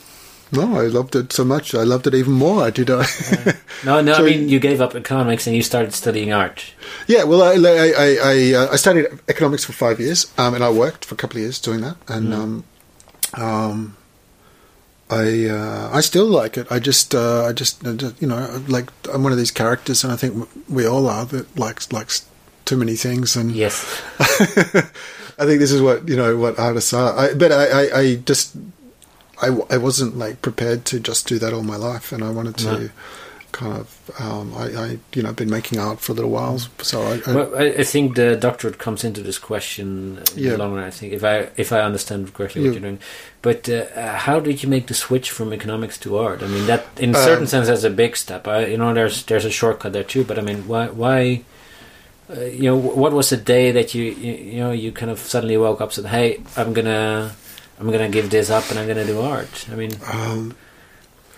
No, 0.53 0.77
I 0.81 0.87
loved 0.87 1.17
it 1.17 1.33
so 1.33 1.45
much. 1.45 1.75
I 1.75 1.83
loved 1.83 2.07
it 2.07 2.15
even 2.15 2.33
more. 2.33 2.63
I 2.63 2.71
did. 2.71 2.89
I, 2.91 3.05
No, 3.85 4.01
no. 4.01 4.15
So 4.17 4.23
I 4.23 4.31
mean, 4.31 4.49
you- 4.49 4.61
gave 4.61 4.81
up 4.81 4.95
economics 4.95 5.47
and 5.47 5.55
you 5.57 5.63
started 5.63 5.93
studying 5.93 6.33
art. 6.33 6.65
yeah. 7.07 7.25
Well, 7.25 7.43
I 7.43 7.55
I 7.55 7.93
I, 8.07 8.09
I, 8.23 8.53
uh, 8.55 8.73
I 8.73 8.77
studied 8.77 9.07
economics 9.29 9.65
for 9.65 9.73
five 9.73 9.99
years, 10.01 10.27
um, 10.39 10.55
and 10.55 10.63
I 10.65 10.71
worked 10.71 11.05
for 11.05 11.15
a 11.15 11.19
couple 11.19 11.37
of 11.39 11.43
years 11.43 11.59
doing 11.61 11.81
that, 11.83 11.97
and 12.09 12.33
um, 12.35 12.65
um, 13.35 13.97
I 15.11 15.47
uh, 15.47 15.91
I 15.93 16.01
still 16.01 16.27
like 16.27 16.57
it. 16.57 16.67
I 16.71 16.79
just 16.81 17.15
uh, 17.15 17.45
I 17.45 17.53
just 17.53 17.87
uh, 17.87 17.93
just, 17.95 18.21
you 18.21 18.27
know 18.29 18.63
like 18.69 18.91
I'm 19.13 19.23
one 19.23 19.33
of 19.33 19.39
these 19.39 19.51
characters, 19.53 20.03
and 20.05 20.13
I 20.13 20.17
think 20.17 20.49
we 20.69 20.87
all 20.87 21.09
are 21.09 21.25
that 21.27 21.59
likes 21.59 21.93
likes 21.93 22.25
too 22.65 22.77
many 22.77 22.97
things 22.97 23.37
and 23.37 23.53
Yes. 23.53 24.03
I 25.39 25.45
think 25.45 25.61
this 25.61 25.71
is 25.71 25.81
what 25.81 26.09
you 26.09 26.17
know 26.17 26.37
what 26.37 26.59
artists 26.59 26.93
are. 26.93 27.17
I, 27.17 27.35
but 27.35 27.53
I, 27.53 27.65
I, 27.67 27.99
I 28.01 28.15
just 28.17 28.57
I, 29.43 29.49
I 29.71 29.77
wasn't 29.77 30.17
like 30.17 30.41
prepared 30.43 30.85
to 30.87 31.01
just 31.01 31.27
do 31.29 31.39
that 31.39 31.53
all 31.53 31.63
my 31.63 31.77
life, 31.77 32.13
and 32.13 32.23
I 32.25 32.31
wanted 32.31 32.57
to 32.59 32.65
No. 32.65 32.89
kind 33.53 33.73
of 33.81 33.87
um, 34.21 34.55
I, 34.55 34.65
I 34.85 34.99
you 35.15 35.23
know 35.23 35.33
been 35.33 35.51
making 35.51 35.79
art 35.79 36.01
for 36.01 36.13
a 36.13 36.15
little 36.15 36.31
while, 36.31 36.59
so 36.83 37.03
I, 37.03 37.21
I 37.27 37.35
Well, 37.35 37.55
I, 37.57 37.85
think 37.85 38.15
the 38.17 38.37
doctorate 38.37 38.79
comes 38.79 39.05
into 39.05 39.23
this 39.23 39.39
question 39.39 40.19
in 40.37 40.43
Yeah. 40.45 40.51
the 40.53 40.59
long 40.59 40.75
run. 40.75 40.85
I 40.85 40.91
think 40.91 41.13
if 41.13 41.23
I 41.25 41.49
if 41.57 41.73
I 41.73 41.81
understand 41.81 42.33
correctly 42.35 42.61
what 42.63 42.67
Yeah. 42.69 42.73
you're 42.73 42.81
doing, 42.89 42.99
but 43.43 43.69
uh, 43.69 43.87
uh, 43.95 44.17
how 44.27 44.41
did 44.41 44.63
you 44.63 44.69
make 44.71 44.87
the 44.87 44.95
switch 44.95 45.31
from 45.31 45.53
economics 45.53 45.99
to 45.99 46.17
art? 46.19 46.43
I 46.43 46.47
mean, 46.49 46.67
that 46.67 46.85
in 46.99 47.15
a 47.15 47.19
Um, 47.19 47.25
certain 47.25 47.47
sense 47.47 47.67
that's 47.69 47.85
a 47.85 47.91
big 47.91 48.17
step. 48.17 48.47
I, 48.49 48.67
you 48.67 48.77
know, 48.79 48.93
there's 48.95 49.23
there's 49.25 49.45
a 49.47 49.51
shortcut 49.51 49.93
there 49.93 50.05
too. 50.05 50.25
But 50.25 50.39
I 50.39 50.43
mean, 50.43 50.67
why 50.69 50.87
why? 50.89 51.43
Uh, 52.29 52.41
you 52.41 52.65
know, 52.71 52.77
what 52.77 53.13
was 53.13 53.29
the 53.31 53.37
day 53.37 53.71
that 53.73 53.95
you, 53.95 54.03
you 54.05 54.33
you 54.55 54.59
know 54.61 54.73
you 54.73 54.91
kind 54.93 55.11
of 55.13 55.19
suddenly 55.21 55.57
woke 55.57 55.81
up 55.81 55.89
and 55.91 55.95
said, 55.95 56.07
"Hey, 56.07 56.41
I'm 56.57 56.73
gonna 56.73 57.37
I'm 57.79 57.91
gonna 57.91 58.09
give 58.09 58.31
this 58.31 58.51
up 58.51 58.71
and 58.71 58.79
I'm 58.79 58.87
gonna 58.87 59.05
do 59.05 59.21
art." 59.21 59.67
I 59.71 59.75
mean, 59.75 59.93
um, 60.11 60.57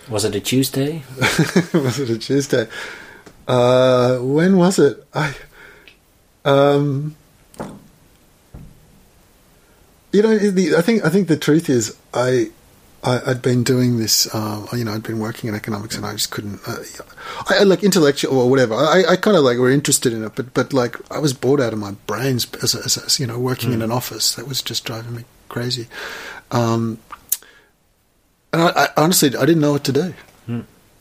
was 0.09 0.25
it 0.25 0.35
a 0.35 0.41
Tuesday? 0.41 1.03
was 1.73 1.99
it 1.99 2.11
a 2.11 2.19
Tuesday? 2.19 2.69
Uh, 3.47 4.19
when 4.19 4.57
was 4.57 4.79
it? 4.79 5.05
I 5.15 5.35
um, 6.45 7.17
you 10.13 10.23
know, 10.23 10.39
the, 10.39 10.77
I 10.77 10.83
think 10.83 11.05
I 11.05 11.11
think 11.11 11.29
the 11.29 11.37
truth 11.37 11.69
is 11.69 11.97
I. 12.15 12.51
I, 13.01 13.31
I'd 13.31 13.43
been 13.43 13.63
doing 13.63 13.99
this, 13.99 14.27
uh, 14.35 14.67
you 14.73 14.85
know, 14.85 14.93
I'd 14.93 15.05
been 15.05 15.21
working 15.21 15.49
in 15.49 15.55
economics, 15.55 15.95
and 15.95 16.05
I 16.05 16.15
just 16.15 16.33
couldn't, 16.33 16.59
uh, 16.67 16.83
I, 17.49 17.59
I 17.59 17.63
like 17.63 17.85
intellectual 17.85 18.41
or 18.41 18.51
whatever. 18.51 18.75
I, 18.75 19.05
I 19.11 19.15
kind 19.15 19.37
of 19.37 19.45
like 19.45 19.57
were 19.57 19.71
interested 19.71 20.13
in 20.13 20.25
it, 20.25 20.33
but 20.35 20.53
but 20.53 20.73
like 20.73 20.97
I 21.09 21.21
was 21.21 21.33
bored 21.33 21.61
out 21.61 21.73
of 21.73 21.79
my 21.79 21.93
brains 22.09 22.53
as, 22.61 22.75
as, 22.75 22.99
as 22.99 23.21
you 23.21 23.27
know, 23.29 23.39
working 23.39 23.73
in 23.73 23.83
an 23.83 23.93
office. 23.93 24.35
That 24.35 24.49
was 24.49 24.63
just 24.63 24.85
driving 24.85 25.15
me 25.15 25.25
crazy. 25.49 25.87
Um, 26.51 26.99
and 28.53 28.63
I, 28.63 28.69
I 28.85 28.89
honestly, 28.97 29.37
I 29.37 29.45
didn't 29.47 29.61
know 29.61 29.73
what 29.73 29.85
to 29.85 29.93
do. 29.93 30.15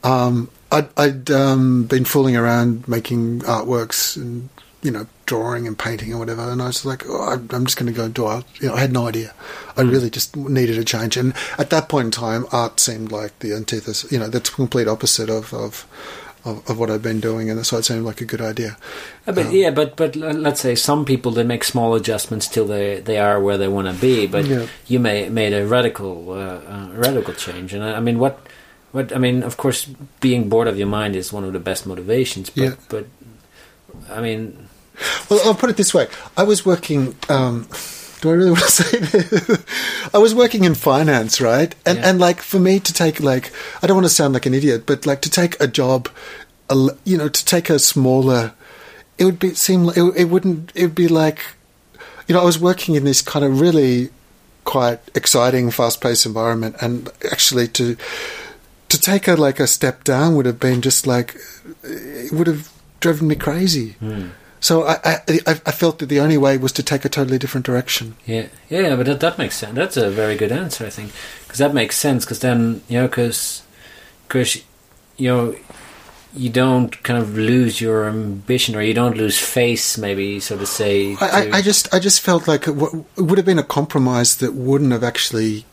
Um, 0.04 0.50
I'd, 0.72 0.88
I'd 0.98 1.32
um, 1.32 1.86
been 1.86 2.06
fooling 2.06 2.36
around 2.36 2.88
making 2.88 3.42
artworks 3.42 4.16
and 4.16 4.50
you 4.82 4.92
know 4.92 5.08
drawing 5.26 5.68
and 5.68 5.78
painting 5.78 6.12
and 6.12 6.20
whatever, 6.20 6.50
and 6.50 6.62
I 6.62 6.68
was 6.68 6.86
like, 6.86 7.04
oh, 7.08 7.46
I'm 7.50 7.66
just 7.66 7.78
going 7.78 7.92
to 7.92 7.98
go 7.98 8.08
do 8.08 8.26
art. 8.26 8.46
You 8.62 8.70
know, 8.70 8.76
I 8.76 8.82
had 8.82 8.94
no 8.94 9.08
idea. 9.08 9.34
I 9.76 9.82
really 9.82 10.10
just 10.10 10.36
needed 10.36 10.78
a 10.78 10.84
change, 10.84 11.18
and 11.18 11.34
at 11.58 11.70
that 11.72 11.90
point 11.90 12.06
in 12.06 12.12
time, 12.12 12.46
art 12.52 12.80
seemed 12.80 13.12
like 13.12 13.38
the 13.40 13.54
antithesis. 13.54 14.12
You 14.12 14.20
know, 14.20 14.28
the 14.28 14.42
complete 14.42 14.88
opposite 14.88 15.30
of 15.30 15.54
of, 15.54 15.86
of, 16.46 16.70
of 16.70 16.78
what 16.80 16.90
I've 16.90 17.02
been 17.02 17.20
doing, 17.20 17.50
and 17.50 17.66
so 17.66 17.78
it 17.78 17.84
seemed 17.86 18.06
like 18.06 18.22
a 18.22 18.26
good 18.26 18.42
idea. 18.42 18.78
Uh, 19.28 19.32
but 19.34 19.46
Um, 19.48 19.52
yeah, 19.52 19.72
but 19.72 19.96
but 19.96 20.16
let's 20.16 20.62
say 20.62 20.76
some 20.76 21.06
people 21.06 21.32
they 21.32 21.44
make 21.44 21.64
small 21.64 21.96
adjustments 21.96 22.48
till 22.48 22.66
they 22.68 23.00
they 23.02 23.18
are 23.18 23.40
where 23.40 23.58
they 23.58 23.68
want 23.68 23.88
to 23.88 23.94
be. 24.02 24.28
But 24.28 24.46
Yeah. 24.46 24.66
you 24.88 25.00
may 25.00 25.30
made 25.30 25.54
a 25.54 25.66
radical 25.66 26.32
uh, 26.32 26.60
uh, 26.74 26.88
radical 26.94 27.34
change, 27.34 27.74
and 27.74 27.84
I, 27.84 27.98
I 27.98 28.00
mean 28.00 28.20
what 28.20 28.40
what 28.92 29.12
I 29.12 29.18
mean. 29.20 29.44
Of 29.44 29.58
course, 29.58 29.88
being 30.22 30.50
bored 30.50 30.68
of 30.68 30.78
your 30.78 30.88
mind 30.88 31.16
is 31.16 31.34
one 31.34 31.44
of 31.48 31.54
the 31.54 31.60
best 31.60 31.86
motivations. 31.86 32.50
But 32.50 32.64
Yeah. 32.64 32.76
but 32.90 33.06
I 34.10 34.22
mean, 34.22 34.68
Well, 35.30 35.40
I'll 35.46 35.56
put 35.56 35.70
it 35.70 35.78
this 35.78 35.94
way: 35.94 36.08
I 36.38 36.44
was 36.44 36.66
working. 36.66 37.16
Um, 37.30 37.68
do 38.22 38.30
I 38.30 38.34
really 38.34 38.52
want 38.58 38.64
to 38.64 38.72
say 38.72 38.98
this? 39.00 39.64
I 40.14 40.18
was 40.18 40.34
working 40.36 40.64
in 40.64 40.76
finance, 40.76 41.40
right? 41.42 41.74
And 41.86 41.98
Yeah. 42.00 42.10
and 42.10 42.20
like 42.20 42.42
for 42.42 42.60
me 42.60 42.80
to 42.80 42.94
take 42.94 43.20
like 43.20 43.52
I 43.82 43.88
don't 43.88 43.96
want 43.98 44.06
to 44.08 44.14
sound 44.14 44.34
like 44.34 44.46
an 44.46 44.54
idiot, 44.54 44.86
but 44.86 45.06
like 45.06 45.22
to 45.22 45.30
take 45.30 45.60
a 45.62 45.68
job, 45.68 46.10
a 46.70 46.76
you 47.04 47.18
know, 47.18 47.30
to 47.30 47.46
take 47.46 47.70
a 47.70 47.80
smaller, 47.80 48.54
it 49.18 49.26
would 49.26 49.40
be 49.40 49.54
seem 49.54 49.84
like- 49.86 49.98
it, 49.98 50.04
it 50.16 50.26
wouldn't. 50.26 50.72
It 50.76 50.82
would 50.84 50.96
be 50.96 51.08
like, 51.08 51.40
you 52.28 52.34
know, 52.36 52.42
I 52.42 52.46
was 52.46 52.60
working 52.60 52.96
in 52.96 53.04
this 53.06 53.22
kind 53.22 53.46
of 53.46 53.60
really 53.62 54.10
quite 54.64 55.00
exciting, 55.16 55.72
fast-paced 55.72 56.26
environment, 56.26 56.76
and 56.82 57.10
actually 57.32 57.68
to 57.70 57.96
to 58.90 59.00
take 59.00 59.28
a 59.28 59.36
like 59.36 59.60
a 59.60 59.68
step 59.68 60.04
down 60.04 60.36
would 60.36 60.46
have 60.46 60.60
been 60.60 60.82
just 60.82 61.06
like 61.08 61.36
it 61.84 62.32
would 62.32 62.48
have 62.48 62.70
driven 63.00 63.28
me 63.28 63.36
crazy. 63.36 63.92
Hmm. 64.00 64.28
So 64.60 64.84
I, 64.88 64.98
I 65.06 65.20
I- 65.66 65.72
felt 65.72 66.00
that 66.00 66.08
the 66.10 66.20
only 66.20 66.38
way 66.38 66.58
was 66.58 66.72
to 66.74 66.84
take 66.84 67.06
a 67.06 67.10
totally 67.10 67.38
different 67.38 67.66
direction. 67.66 68.16
yeah, 68.26 68.48
yeah, 68.70 68.96
but 68.96 69.06
that, 69.06 69.20
that 69.20 69.38
makes 69.38 69.56
sense. 69.56 69.76
That's 69.76 69.98
a 69.98 70.10
very 70.10 70.36
good 70.36 70.52
answer, 70.52 70.86
I 70.86 70.90
think, 70.90 71.12
because 71.44 71.60
that 71.60 71.74
makes 71.74 71.96
sense. 71.96 72.26
Because 72.26 72.40
then 72.40 72.82
you 72.88 73.00
know, 73.00 73.08
because 73.08 73.62
because 74.28 74.58
you 75.18 75.30
know. 75.30 75.56
You 76.36 76.50
don't 76.52 76.92
kind 77.04 77.18
of 77.18 77.36
lose 77.36 77.82
your 77.82 78.06
ambition, 78.08 78.76
or 78.76 78.82
you 78.84 78.94
don't 78.94 79.18
lose 79.18 79.40
face, 79.40 79.98
maybe 79.98 80.40
so 80.40 80.56
to 80.58 80.68
say. 80.68 81.16
I, 81.20 81.30
I, 81.30 81.58
I 81.58 81.62
just 81.64 81.92
I 81.92 82.00
just 82.00 82.22
felt 82.22 82.48
like 82.48 82.68
it, 82.68 82.74
w- 82.78 83.06
it 83.18 83.22
would 83.22 83.40
have 83.40 83.46
been 83.46 83.58
a 83.58 83.64
compromise 83.64 84.36
that 84.38 84.54
wouldn't 84.54 84.92
have 84.92 85.04
actually 85.04 85.66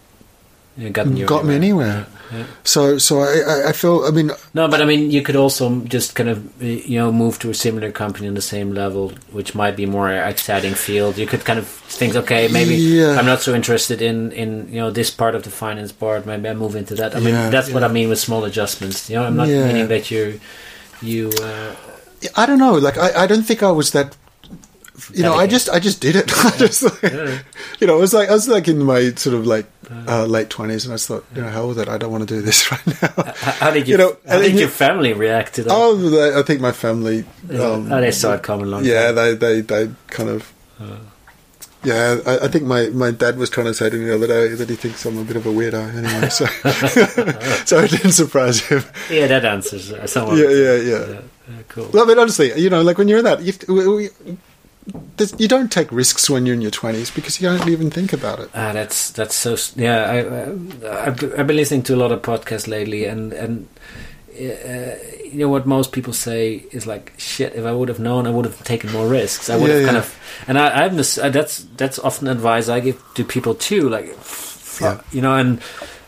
Yeah, 0.77 0.89
gotten 0.89 1.16
you 1.16 1.25
got 1.27 1.45
me 1.45 1.55
anywhere. 1.55 2.07
Yeah, 2.33 2.39
yeah. 2.39 2.45
So, 2.64 2.99
so 2.99 3.20
I, 3.20 3.43
I, 3.47 3.68
I 3.68 3.72
feel. 3.72 4.05
I 4.05 4.11
mean, 4.11 4.33
No, 4.55 4.66
but 4.66 4.83
I 4.83 4.85
mean, 4.85 5.11
you 5.12 5.22
could 5.22 5.37
also 5.37 5.81
just 5.83 6.16
kind 6.16 6.29
of, 6.29 6.61
you 6.61 6.99
know, 6.99 7.12
move 7.12 7.39
to 7.41 7.51
a 7.51 7.55
similar 7.55 7.93
company 7.93 8.27
on 8.27 8.35
the 8.35 8.43
same 8.43 8.75
level, 8.75 9.12
which 9.31 9.55
might 9.55 9.77
be 9.77 9.87
more 9.87 10.11
exciting 10.11 10.75
field. 10.75 11.16
You 11.16 11.27
could 11.29 11.45
kind 11.45 11.61
of 11.61 11.68
think, 11.68 12.16
okay, 12.16 12.49
maybe 12.49 12.75
Yeah. 12.75 13.14
I'm 13.18 13.27
not 13.27 13.41
so 13.41 13.55
interested 13.55 14.03
in, 14.03 14.33
in 14.33 14.66
you 14.68 14.81
know, 14.81 14.91
this 14.91 15.11
part 15.11 15.37
of 15.37 15.45
the 15.45 15.51
finance 15.51 15.93
part. 15.93 16.27
Maybe 16.27 16.49
I 16.49 16.55
move 16.55 16.75
into 16.75 16.97
that. 16.97 17.14
I 17.14 17.20
mean, 17.20 17.35
Yeah, 17.35 17.51
that's 17.51 17.70
what 17.70 17.85
I 17.85 17.89
mean 17.89 18.09
with 18.09 18.18
small 18.18 18.43
adjustments. 18.45 19.09
You 19.09 19.16
know, 19.16 19.25
I'm 19.27 19.37
not 19.37 19.47
Yeah. 19.47 19.68
meaning 19.68 19.87
that 19.89 20.11
you, 20.11 20.41
you. 21.03 21.31
Uh, 21.41 21.75
I 22.37 22.47
don't 22.47 22.59
know. 22.59 22.75
Like, 22.75 22.99
I, 22.99 23.25
I 23.25 23.27
don't 23.29 23.45
think 23.45 23.62
I 23.62 23.70
was 23.70 23.93
that. 23.93 24.16
You 25.12 25.22
know, 25.24 25.34
I 25.34 25.47
just, 25.49 25.68
I 25.68 25.80
just 25.80 26.01
did 26.01 26.14
it. 26.14 26.30
I 26.45 26.51
just, 26.57 26.82
like, 26.82 27.03
Yeah. 27.03 27.38
you 27.80 27.86
know, 27.88 27.97
I 27.97 28.01
was 28.01 28.14
like, 28.14 28.28
I 28.28 28.32
was 28.32 28.47
like 28.49 28.68
in 28.68 28.78
my 28.84 29.11
sort 29.14 29.34
of 29.34 29.45
like 29.47 29.66
uh, 30.07 30.24
late 30.24 30.51
twenties, 30.51 30.84
and 30.84 30.92
I 30.92 30.97
just 30.97 31.09
thought, 31.09 31.24
you 31.34 31.42
know, 31.42 31.49
hell 31.51 31.66
with 31.68 31.78
it. 31.80 31.88
I 31.88 31.99
don't 31.99 32.12
want 32.12 32.28
to 32.28 32.32
do 32.34 32.40
this 32.42 32.70
right 32.72 32.86
now. 33.03 33.32
how, 33.34 33.70
did 33.72 33.88
you? 33.88 33.92
You 33.92 33.99
know, 33.99 34.16
how 34.28 34.38
did 34.40 34.53
you- 34.53 34.61
your 34.61 34.68
family 34.68 35.12
react 35.12 35.55
to 35.57 35.64
that? 35.64 35.72
Oh, 35.72 35.97
they, 35.97 36.38
I 36.38 36.42
think 36.42 36.61
my 36.61 36.70
family. 36.72 37.24
Um, 37.51 37.90
oh, 37.92 38.01
they 38.01 38.12
saw 38.12 38.34
it 38.34 38.42
coming 38.45 38.66
along. 38.66 38.84
yeah, 38.84 39.11
they, 39.12 39.34
they, 39.34 39.61
they 39.62 39.90
kind 40.09 40.28
of. 40.30 40.53
Yeah, 41.82 42.16
I, 42.24 42.45
I 42.47 42.49
think 42.49 42.64
my, 42.64 42.88
my 42.88 43.11
dad 43.11 43.36
was 43.36 43.51
trying 43.51 43.66
to 43.66 43.74
say 43.74 43.90
to 43.90 43.97
me 43.97 44.07
the 44.07 44.14
other 44.14 44.26
day 44.26 44.49
that 44.55 44.70
he 44.70 44.74
thinks 44.76 45.05
I'm 45.05 45.18
a 45.18 45.24
bit 45.24 45.36
of 45.36 45.45
a 45.45 45.51
weirdo. 45.51 45.95
Anyway, 45.95 46.30
so 46.30 46.47
so 47.66 47.78
it 47.80 47.90
didn't 47.90 48.12
surprise 48.12 48.61
him. 48.61 48.82
yeah, 49.11 49.26
that 49.26 49.45
answers 49.45 49.92
uh, 49.92 50.07
someone. 50.07 50.38
Yeah, 50.38 50.49
yeah, 50.49 50.76
yeah. 50.76 51.07
yeah, 51.51 51.62
cool. 51.68 51.90
Well, 51.92 52.05
I 52.05 52.07
mean, 52.07 52.18
honestly, 52.18 52.59
you 52.59 52.70
know, 52.70 52.80
like 52.80 52.97
when 52.97 53.07
you're 53.09 53.18
in 53.18 53.24
that, 53.26 53.42
you, 53.42 53.53
we- 53.68 53.88
we- 53.88 54.36
you 55.39 55.49
don't 55.49 55.72
take 55.72 55.91
risks 55.91 56.28
when 56.28 56.45
you're 56.47 56.55
in 56.55 56.61
your 56.61 56.70
twenties 56.70 57.11
because 57.11 57.41
you 57.41 57.49
don't 57.49 57.68
even 57.68 57.91
think 57.91 58.12
about 58.12 58.39
it. 58.41 58.51
Ah, 58.55 58.72
that's 58.72 59.11
that's 59.12 59.35
so. 59.35 59.57
Yeah, 59.76 60.05
I, 60.85 60.91
I 60.91 61.07
I've, 61.07 61.39
I've 61.39 61.47
been 61.47 61.57
listening 61.57 61.82
to 61.85 61.95
a 61.95 61.97
lot 61.97 62.12
of 62.12 62.22
podcasts 62.22 62.68
lately, 62.68 63.05
and 63.07 63.32
and 63.32 63.68
uh, 64.39 64.97
you 65.24 65.39
know 65.41 65.49
what 65.49 65.66
most 65.66 65.93
people 65.93 66.12
say 66.12 66.64
is 66.72 66.87
like, 66.87 67.12
shit. 67.16 67.55
If 67.55 67.64
I 67.64 67.72
would 67.72 67.89
have 67.89 68.01
known, 68.01 68.26
I 68.26 68.30
would 68.30 68.45
have 68.45 68.62
taken 68.64 68.93
more 68.93 69.07
risks. 69.09 69.49
I 69.49 69.57
would 69.57 69.68
Yeah, 69.70 69.76
have 69.78 69.85
kind 69.87 69.97
of. 69.97 70.18
And 70.49 70.59
I, 70.59 70.85
I'm 70.85 70.97
this, 70.97 71.14
that's 71.14 71.64
that's 71.76 71.99
often 71.99 72.28
advice 72.28 72.68
I 72.68 72.80
give 72.80 73.03
to 73.14 73.24
people 73.24 73.55
too. 73.55 73.89
Like, 73.89 74.07
f- 74.09 74.78
Yeah. 74.82 75.01
you 75.12 75.22
know, 75.22 75.35
and 75.37 75.61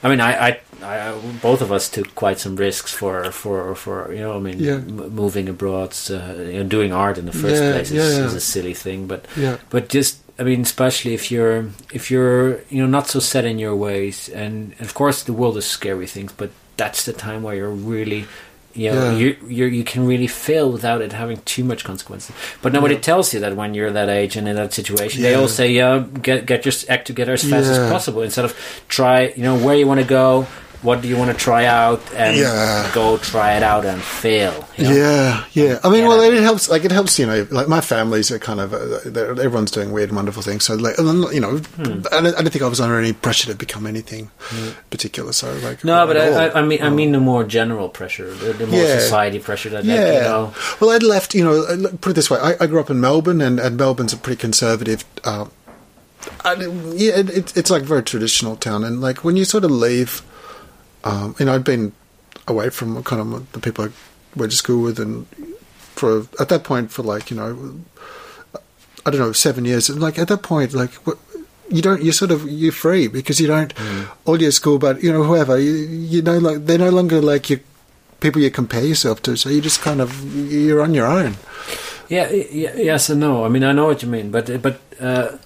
I 0.02 0.08
mean, 0.08 0.20
I, 0.20 0.48
I, 0.48 0.60
I 0.86 1.12
both 1.42 1.60
of 1.62 1.70
us 1.72 1.88
took 1.88 2.14
quite 2.14 2.38
some 2.38 2.56
risks 2.56 2.92
for 2.92 3.30
for 3.32 3.74
for 3.74 4.12
you 4.12 4.20
know, 4.20 4.36
I 4.36 4.40
mean, 4.40 4.58
Yeah. 4.60 4.74
m- 4.74 5.10
moving 5.22 5.48
abroad, 5.48 5.94
uh, 6.10 6.14
you 6.52 6.58
know, 6.58 6.64
doing 6.64 6.92
art 6.92 7.18
in 7.18 7.26
the 7.26 7.32
first 7.32 7.62
Yeah, 7.62 7.72
place 7.72 7.90
is, 7.90 7.96
yeah, 7.96 8.18
yeah. 8.20 8.26
is 8.26 8.34
a 8.34 8.40
silly 8.40 8.74
thing, 8.74 9.06
but 9.06 9.24
Yeah, 9.36 9.56
but 9.70 9.88
just 9.88 10.18
I 10.38 10.42
mean, 10.44 10.60
especially 10.62 11.14
if 11.14 11.30
you're 11.32 11.64
if 11.92 12.10
you're 12.10 12.60
you 12.70 12.80
know 12.82 12.86
not 12.98 13.08
so 13.08 13.20
set 13.20 13.44
in 13.44 13.58
your 13.58 13.74
ways, 13.76 14.28
and 14.42 14.74
of 14.80 14.92
course 14.94 15.22
the 15.24 15.32
world 15.32 15.56
is 15.56 15.66
scary 15.66 16.06
things, 16.06 16.32
but 16.36 16.50
that's 16.76 17.04
the 17.04 17.12
time 17.12 17.42
where 17.42 17.56
you're 17.56 17.70
really. 17.70 18.24
You 18.78 18.90
know, 18.92 19.04
Yeah. 19.10 19.16
you 19.20 19.28
you 19.48 19.64
you 19.78 19.84
can 19.84 20.06
really 20.06 20.26
fail 20.28 20.70
without 20.70 21.00
it 21.00 21.12
having 21.14 21.38
too 21.46 21.64
much 21.64 21.82
consequences. 21.82 22.32
But 22.60 22.74
nobody 22.74 22.96
tells 22.96 23.32
you 23.32 23.40
that 23.40 23.56
when 23.56 23.72
you're 23.72 23.90
that 23.90 24.10
age 24.10 24.36
and 24.38 24.46
in 24.46 24.56
that 24.56 24.74
situation. 24.74 25.22
They 25.22 25.32
all 25.34 25.48
say, 25.48 25.72
"Yeah, 25.72 26.04
get 26.22 26.44
get 26.44 26.66
your 26.66 26.74
act 26.94 27.06
together 27.06 27.32
as 27.32 27.40
fast 27.42 27.68
Yeah. 27.72 27.80
as 27.84 27.90
possible." 27.90 28.20
Instead 28.20 28.44
of 28.44 28.52
try, 28.88 29.32
you 29.34 29.42
know, 29.48 29.56
where 29.56 29.76
you 29.80 29.86
want 29.86 30.00
to 30.00 30.06
go, 30.06 30.44
what 30.82 31.00
do 31.02 31.08
you 31.08 31.16
want 31.16 31.30
to 31.30 31.36
try 31.36 31.64
out, 31.66 32.00
and 32.14 32.36
Yeah. 32.36 32.90
go 32.94 33.16
try 33.18 33.56
it 33.56 33.62
out 33.62 33.84
and 33.84 34.00
fail. 34.02 34.66
you 34.76 34.84
know? 34.84 34.90
yeah, 34.92 35.44
yeah. 35.52 35.78
I 35.82 35.88
mean, 35.90 36.02
Yeah. 36.02 36.08
well, 36.08 36.20
it 36.20 36.42
helps. 36.42 36.68
Like, 36.68 36.84
it 36.84 36.92
helps. 36.92 37.18
You 37.18 37.26
know, 37.26 37.46
like 37.50 37.66
my 37.68 37.80
families 37.80 38.30
are 38.30 38.38
kind 38.38 38.60
of 38.60 38.72
uh, 38.74 39.10
everyone's 39.42 39.70
doing 39.70 39.90
weird, 39.92 40.10
and 40.10 40.16
wonderful 40.16 40.42
things. 40.42 40.64
So, 40.64 40.74
like, 40.74 40.96
you 40.98 41.40
know, 41.40 41.56
Hmm. 41.58 42.00
I, 42.12 42.20
don't, 42.20 42.36
I 42.36 42.42
don't 42.42 42.50
think 42.50 42.62
I 42.62 42.68
was 42.68 42.80
under 42.80 42.98
any 42.98 43.12
pressure 43.12 43.46
to 43.50 43.54
become 43.56 43.86
anything 43.86 44.30
particular. 44.90 45.32
So, 45.32 45.52
like, 45.62 45.84
No, 45.84 46.06
but 46.06 46.16
I. 46.16 46.50
I, 46.50 46.62
mean, 46.62 46.82
I 46.82 46.90
mean 46.90 47.12
the 47.12 47.20
more 47.20 47.44
general 47.44 47.88
pressure, 47.88 48.30
the, 48.32 48.52
the 48.52 48.66
more 48.66 48.80
Yeah. 48.80 48.98
society 48.98 49.38
pressure 49.38 49.70
that, 49.70 49.84
Yeah. 49.84 49.94
like, 49.94 50.14
you 50.14 50.20
know, 50.20 50.54
Well, 50.80 50.90
I'd 50.90 51.02
left, 51.02 51.34
you 51.34 51.44
know, 51.44 51.62
uh, 51.64 51.88
put 52.00 52.10
it 52.10 52.14
this 52.14 52.30
way. 52.30 52.38
I, 52.38 52.54
I 52.60 52.66
grew 52.66 52.80
up 52.80 52.90
in 52.90 53.00
Melbourne, 53.00 53.40
and, 53.40 53.58
and 53.58 53.76
Melbourne's 53.76 54.12
a 54.12 54.16
pretty 54.16 54.38
conservative. 54.40 55.04
Uh, 55.24 55.46
I, 56.44 56.54
yeah, 56.94 57.18
it, 57.18 57.56
it's 57.56 57.70
like 57.70 57.82
a 57.82 57.86
very 57.86 58.02
traditional 58.02 58.56
town, 58.56 58.84
and 58.84 59.00
like 59.00 59.22
when 59.24 59.36
you 59.36 59.44
sort 59.44 59.64
of 59.64 59.70
leave, 59.70 60.22
um, 61.04 61.34
you 61.38 61.46
know, 61.46 61.54
I'd 61.54 61.64
been 61.64 61.92
away 62.48 62.70
from 62.70 63.02
kind 63.04 63.20
of 63.20 63.52
the 63.52 63.60
people 63.60 63.86
I 63.86 63.88
went 64.34 64.52
to 64.52 64.58
school 64.58 64.82
with, 64.82 64.98
and 64.98 65.26
for 65.78 66.26
at 66.40 66.48
that 66.48 66.64
point 66.64 66.90
for 66.90 67.02
like 67.02 67.30
you 67.30 67.36
know, 67.36 67.80
I 69.04 69.10
don't 69.10 69.20
know, 69.20 69.32
seven 69.32 69.64
years, 69.64 69.88
and 69.88 70.00
like 70.00 70.18
at 70.18 70.28
that 70.28 70.42
point, 70.42 70.72
like. 70.74 70.92
You 71.68 71.82
don't. 71.82 72.00
You 72.00 72.12
sort 72.12 72.30
of 72.30 72.48
you're 72.48 72.70
free 72.70 73.08
because 73.08 73.40
you 73.40 73.48
don't. 73.48 73.74
All 74.24 74.40
your 74.40 74.52
school, 74.52 74.78
but 74.78 75.02
you 75.02 75.12
know 75.12 75.24
whoever 75.24 75.58
you, 75.58 75.72
you 75.72 76.22
know 76.22 76.38
like 76.38 76.64
they're 76.64 76.78
no 76.78 76.90
longer 76.90 77.20
like 77.20 77.50
your 77.50 77.58
people 78.20 78.40
you 78.40 78.50
compare 78.50 78.84
yourself 78.84 79.20
to. 79.22 79.36
So 79.36 79.48
you 79.48 79.60
just 79.60 79.80
kind 79.80 80.00
of 80.00 80.24
you're 80.48 80.80
on 80.80 80.94
your 80.94 81.06
own. 81.06 81.34
yeah, 82.08 82.30
yes 82.30 83.10
and 83.10 83.18
no. 83.18 83.44
I 83.44 83.48
mean, 83.48 83.64
I 83.64 83.72
know 83.72 83.86
what 83.86 84.00
you 84.02 84.08
mean, 84.08 84.30
but 84.30 84.62
but 84.62 84.80
uh, 85.00 85.38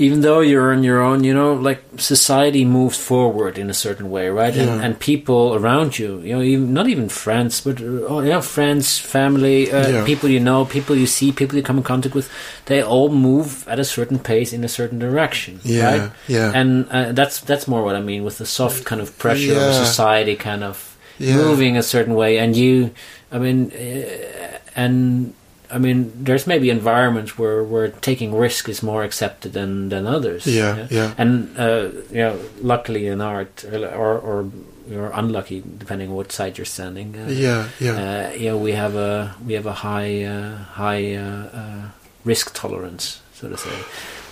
even 0.00 0.22
though 0.22 0.40
you're 0.40 0.72
on 0.72 0.82
your 0.82 1.02
own, 1.02 1.24
you 1.24 1.34
know, 1.34 1.52
like 1.52 1.82
society 1.98 2.64
moves 2.64 2.96
forward 2.96 3.58
in 3.58 3.68
a 3.68 3.74
certain 3.74 4.08
way, 4.10 4.28
right? 4.30 4.56
And, 4.56 4.66
Yeah. 4.80 4.84
and 4.84 4.98
people 4.98 5.54
around 5.54 5.98
you, 5.98 6.20
you 6.24 6.32
know, 6.34 6.42
even 6.42 6.72
not 6.72 6.88
even 6.88 7.08
friends, 7.10 7.60
but 7.60 7.80
uh, 7.82 8.08
oh, 8.08 8.20
you 8.24 8.30
know, 8.30 8.40
friends, 8.40 8.98
family, 8.98 9.70
uh, 9.70 9.88
Yeah. 9.90 10.04
people 10.06 10.30
you 10.30 10.40
know, 10.40 10.64
people 10.64 10.96
you 10.96 11.06
see, 11.06 11.32
people 11.32 11.56
you 11.56 11.62
come 11.62 11.76
in 11.76 11.84
contact 11.84 12.14
with, 12.14 12.30
they 12.64 12.82
all 12.82 13.10
move 13.10 13.68
at 13.68 13.78
a 13.78 13.84
certain 13.84 14.18
pace 14.18 14.56
in 14.56 14.64
a 14.64 14.68
certain 14.68 14.98
direction, 14.98 15.60
Yeah, 15.64 15.84
right? 15.90 16.10
yeah. 16.28 16.52
And 16.54 16.88
uh, 16.90 17.12
that's 17.12 17.40
that's 17.44 17.68
more 17.68 17.84
what 17.84 17.94
I 17.94 18.00
mean 18.00 18.24
with 18.24 18.38
the 18.38 18.46
soft 18.46 18.84
kind 18.88 19.02
of 19.02 19.08
pressure 19.18 19.60
of 19.68 19.74
society, 19.74 20.34
kind 20.36 20.64
of 20.64 20.96
Yeah. 21.18 21.36
moving 21.36 21.76
a 21.76 21.82
certain 21.82 22.14
way, 22.16 22.38
and 22.40 22.56
you, 22.56 22.90
I 23.30 23.38
mean, 23.38 23.70
uh, 23.76 24.56
and 24.74 25.34
I 25.72 25.78
mean, 25.78 26.12
there's 26.24 26.46
maybe 26.46 26.70
environments 26.70 27.38
where 27.38 27.62
where 27.62 27.88
taking 27.88 28.34
risk 28.34 28.68
is 28.68 28.82
more 28.82 29.04
accepted 29.04 29.52
than 29.52 29.88
than 29.88 30.06
others. 30.06 30.46
Yeah, 30.46 30.86
yeah. 30.90 31.14
And 31.18 31.56
uh, 31.58 31.90
you 32.10 32.22
know, 32.22 32.40
luckily 32.60 33.06
in 33.06 33.20
art, 33.20 33.64
or 33.72 34.18
or 34.18 34.50
you're 34.88 35.10
unlucky 35.14 35.62
depending 35.78 36.10
on 36.10 36.16
what 36.16 36.32
side 36.32 36.58
you're 36.58 36.64
standing. 36.66 37.14
Uh, 37.16 37.28
Yeah, 37.30 37.68
yeah, 37.78 37.94
Uh, 37.94 38.34
you 38.34 38.48
know, 38.50 38.58
we 38.58 38.72
have 38.72 38.96
a 38.96 39.34
we 39.46 39.54
have 39.54 39.66
a 39.66 39.72
high 39.72 40.24
uh, 40.24 40.56
high 40.74 41.14
uh, 41.14 41.46
uh, 41.54 41.82
risk 42.24 42.54
tolerance, 42.54 43.20
so 43.34 43.48
to 43.48 43.56
say. 43.56 43.70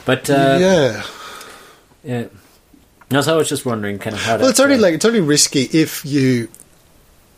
But 0.05 0.28
uh, 0.30 0.59
yeah. 0.61 1.03
yeah. 2.05 2.24
No, 3.11 3.20
so 3.22 3.34
I 3.34 3.36
was 3.36 3.49
just 3.49 3.64
wondering, 3.64 3.99
kind 3.99 4.14
of 4.16 4.22
how. 4.22 4.36
Well, 4.36 4.51
it's 4.51 4.61
only 4.61 4.76
uh, 4.76 4.80
like 4.80 4.95
it's 4.95 5.05
only 5.05 5.20
risky 5.20 5.62
if 5.72 6.05
you 6.05 6.49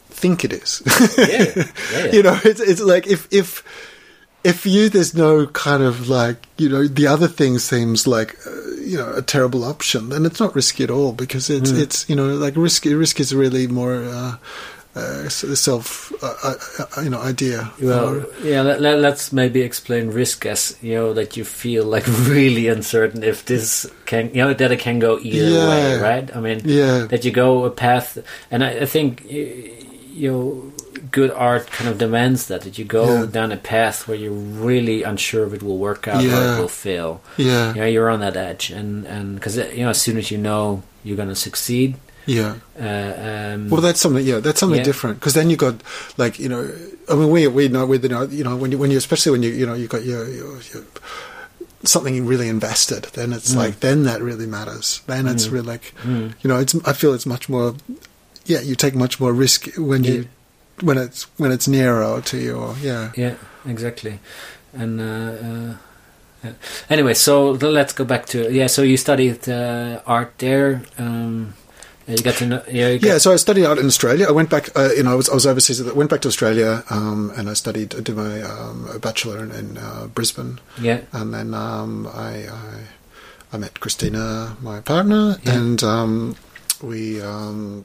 think 0.08 0.44
it 0.44 0.52
is. 0.52 0.82
yeah, 1.18 1.26
yeah, 1.28 1.64
yeah. 1.92 2.12
you 2.16 2.22
know, 2.22 2.38
it's 2.44 2.60
it's 2.60 2.80
like 2.80 3.06
if 3.06 3.28
if 3.30 3.62
if 4.44 4.64
you 4.66 4.88
there's 4.88 5.14
no 5.14 5.46
kind 5.48 5.82
of 5.82 6.08
like 6.08 6.46
you 6.56 6.68
know 6.68 6.86
the 6.86 7.06
other 7.06 7.28
thing 7.28 7.58
seems 7.58 8.06
like 8.06 8.36
uh, 8.46 8.50
you 8.80 8.96
know 8.96 9.12
a 9.14 9.22
terrible 9.22 9.64
option, 9.64 10.08
then 10.08 10.24
it's 10.26 10.40
not 10.40 10.54
risky 10.54 10.84
at 10.84 10.90
all 10.90 11.12
because 11.12 11.50
it's 11.50 11.70
Mm. 11.72 11.82
it's 11.82 12.08
you 12.08 12.16
know 12.16 12.28
like 12.34 12.56
risk 12.56 12.84
risk 12.84 13.20
is 13.20 13.34
really 13.34 13.66
more. 13.66 14.04
Uh, 14.04 14.36
uh, 14.96 15.28
self, 15.28 16.12
uh, 16.20 16.34
uh, 16.42 16.54
uh, 16.98 17.00
you 17.00 17.08
know, 17.10 17.20
idea. 17.20 17.70
Well, 17.80 18.08
Or- 18.16 18.26
yeah. 18.42 18.62
Let, 18.62 18.80
let, 18.80 18.98
let's 18.98 19.32
maybe 19.32 19.62
explain 19.62 20.08
risk 20.10 20.44
as 20.46 20.76
you 20.82 20.94
know 20.96 21.14
that 21.14 21.36
you 21.36 21.44
feel 21.44 21.84
like 21.84 22.04
really 22.26 22.66
uncertain 22.66 23.22
if 23.22 23.44
this 23.44 23.86
can, 24.06 24.30
you 24.34 24.42
know, 24.42 24.52
that 24.52 24.72
it 24.72 24.80
can 24.80 24.98
go 24.98 25.20
either 25.20 25.48
Yeah. 25.48 25.68
way, 25.68 25.96
right? 26.00 26.36
I 26.36 26.40
mean, 26.40 26.62
yeah, 26.64 27.06
that 27.08 27.24
you 27.24 27.30
go 27.30 27.64
a 27.66 27.70
path, 27.70 28.18
and 28.50 28.64
I, 28.64 28.80
I 28.80 28.84
think 28.86 29.22
you 29.30 30.28
know, 30.32 30.72
good 31.10 31.30
art 31.30 31.66
kind 31.70 31.88
of 31.90 31.98
demands 31.98 32.46
that 32.46 32.60
that 32.62 32.78
you 32.78 32.84
go 32.84 33.04
Yeah. 33.20 33.26
down 33.26 33.52
a 33.52 33.56
path 33.56 34.06
where 34.08 34.16
you're 34.16 34.32
really 34.64 35.02
unsure 35.02 35.46
if 35.46 35.52
it 35.54 35.62
will 35.62 35.78
work 35.78 36.06
out 36.08 36.22
or 36.24 36.28
it 36.28 36.58
will 36.60 36.68
fail. 36.68 37.20
yeah, 37.36 37.74
You 37.74 37.80
know, 37.80 37.86
you're 37.86 38.10
on 38.10 38.20
that 38.20 38.36
edge, 38.36 38.70
and 38.70 39.06
and 39.06 39.34
because 39.36 39.56
you 39.56 39.82
know, 39.84 39.90
as 39.90 40.00
soon 40.00 40.16
as 40.18 40.30
you 40.30 40.38
know 40.38 40.82
you're 41.04 41.16
going 41.16 41.28
to 41.30 41.34
succeed, 41.48 41.94
yeah. 42.26 42.54
uh, 42.78 43.54
um, 43.54 43.70
Well, 43.70 43.80
that's 43.80 44.00
something. 44.00 44.24
Yeah, 44.26 44.40
that's 44.40 44.60
something 44.60 44.78
Yeah. 44.78 44.84
different 44.92 45.18
because 45.20 45.34
then 45.34 45.48
you 45.50 45.56
got 45.56 45.74
like 46.16 46.38
you 46.38 46.48
know. 46.48 46.62
I 47.08 47.14
mean, 47.14 47.30
we 47.30 47.46
we 47.48 47.68
know 47.68 47.86
with 47.86 48.02
you 48.04 48.10
know 48.14 48.22
you 48.30 48.44
know 48.44 48.54
when 48.56 48.70
you 48.72 48.78
when 48.78 48.90
you 48.90 48.98
especially 48.98 49.32
when 49.32 49.42
you 49.42 49.50
you 49.50 49.66
know 49.66 49.74
you 49.74 49.88
got 49.88 50.04
your, 50.04 50.28
your, 50.28 50.60
your 50.72 50.84
something 51.84 52.26
really 52.26 52.48
invested. 52.48 53.04
Then 53.14 53.32
it's 53.32 53.52
Mm. 53.52 53.56
like 53.56 53.80
then 53.80 54.04
that 54.04 54.20
really 54.22 54.46
matters. 54.46 55.00
Then 55.06 55.26
it's 55.26 55.46
Mm. 55.48 55.52
really 55.52 55.66
like 55.66 55.94
mm. 56.04 56.34
you 56.42 56.48
know 56.48 56.58
it's. 56.60 56.74
I 56.84 56.92
feel 56.92 57.14
it's 57.14 57.26
much 57.26 57.48
more. 57.48 57.74
Yeah, 58.46 58.60
you 58.60 58.74
take 58.74 58.94
much 58.94 59.20
more 59.20 59.32
risk 59.32 59.68
when 59.76 60.04
you 60.04 60.26
when 60.82 60.98
it's 60.98 61.24
when 61.38 61.52
it's 61.52 61.68
nearer 61.68 62.20
to 62.20 62.36
you. 62.36 62.56
Or, 62.56 62.74
yeah. 62.82 63.12
Yeah, 63.16 63.34
exactly. 63.66 64.18
And 64.72 65.00
uh, 65.00 65.04
uh, 65.04 65.74
yeah. 66.44 66.52
anyway, 66.88 67.14
so 67.14 67.52
let's 67.52 67.92
go 67.92 68.04
back 68.04 68.26
to 68.26 68.50
yeah. 68.52 68.68
So 68.68 68.82
you 68.82 68.96
studied 68.96 69.48
uh, 69.48 70.00
art 70.06 70.32
there. 70.38 70.82
Um, 70.98 71.54
you 72.08 72.16
got 72.24 72.34
to 72.36 72.46
know. 72.46 72.62
Yeah, 72.68 72.88
you 72.88 72.98
got, 72.98 73.06
Yeah, 73.08 73.18
so 73.18 73.32
I 73.32 73.36
studied 73.36 73.66
art 73.66 73.78
in 73.78 73.86
Australia. 73.86 74.26
I 74.28 74.32
went 74.32 74.50
back, 74.50 74.68
uh, 74.76 74.88
you 74.96 75.02
know, 75.04 75.12
I 75.12 75.14
was, 75.14 75.28
I 75.28 75.34
was 75.34 75.46
overseas. 75.46 75.80
I 75.80 75.92
went 75.92 76.10
back 76.10 76.20
to 76.22 76.28
Australia, 76.28 76.82
um, 76.90 77.30
and 77.36 77.48
I 77.48 77.54
studied, 77.54 77.94
I 77.94 78.00
did 78.00 78.16
my 78.16 78.42
um, 78.42 78.98
bachelor 79.00 79.38
in, 79.44 79.52
in 79.52 79.78
uh, 79.78 80.08
Brisbane. 80.12 80.58
yeah, 80.80 81.02
and 81.12 81.32
then 81.32 81.54
um, 81.54 82.08
I, 82.12 82.48
I 82.48 82.86
I 83.52 83.58
met 83.58 83.74
Kristine, 83.80 84.60
my 84.60 84.80
partner, 84.80 85.36
Yeah. 85.44 85.54
and 85.60 85.82
um, 85.84 86.36
we 86.82 87.20
um, 87.22 87.84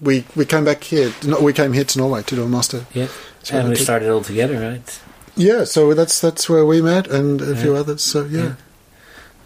we 0.00 0.24
we 0.36 0.44
came 0.44 0.64
back 0.64 0.84
here. 0.84 1.12
No, 1.24 1.40
we 1.40 1.52
came 1.52 1.72
here 1.72 1.84
to 1.84 1.98
Norway 1.98 2.22
to 2.22 2.34
do 2.34 2.44
a 2.44 2.48
master. 2.48 2.86
Yeah, 2.94 3.08
So 3.42 3.56
and 3.58 3.68
we 3.68 3.76
started 3.76 4.10
all 4.10 4.22
together, 4.22 4.58
right? 4.58 5.00
Yeah, 5.36 5.64
so 5.64 5.94
that's 5.94 6.20
that's 6.20 6.48
where 6.48 6.64
we 6.66 6.82
met, 6.82 7.06
and 7.08 7.40
a 7.40 7.56
few 7.56 7.74
others. 7.76 8.02
So 8.02 8.24
yeah, 8.24 8.42
Yeah. 8.42 8.54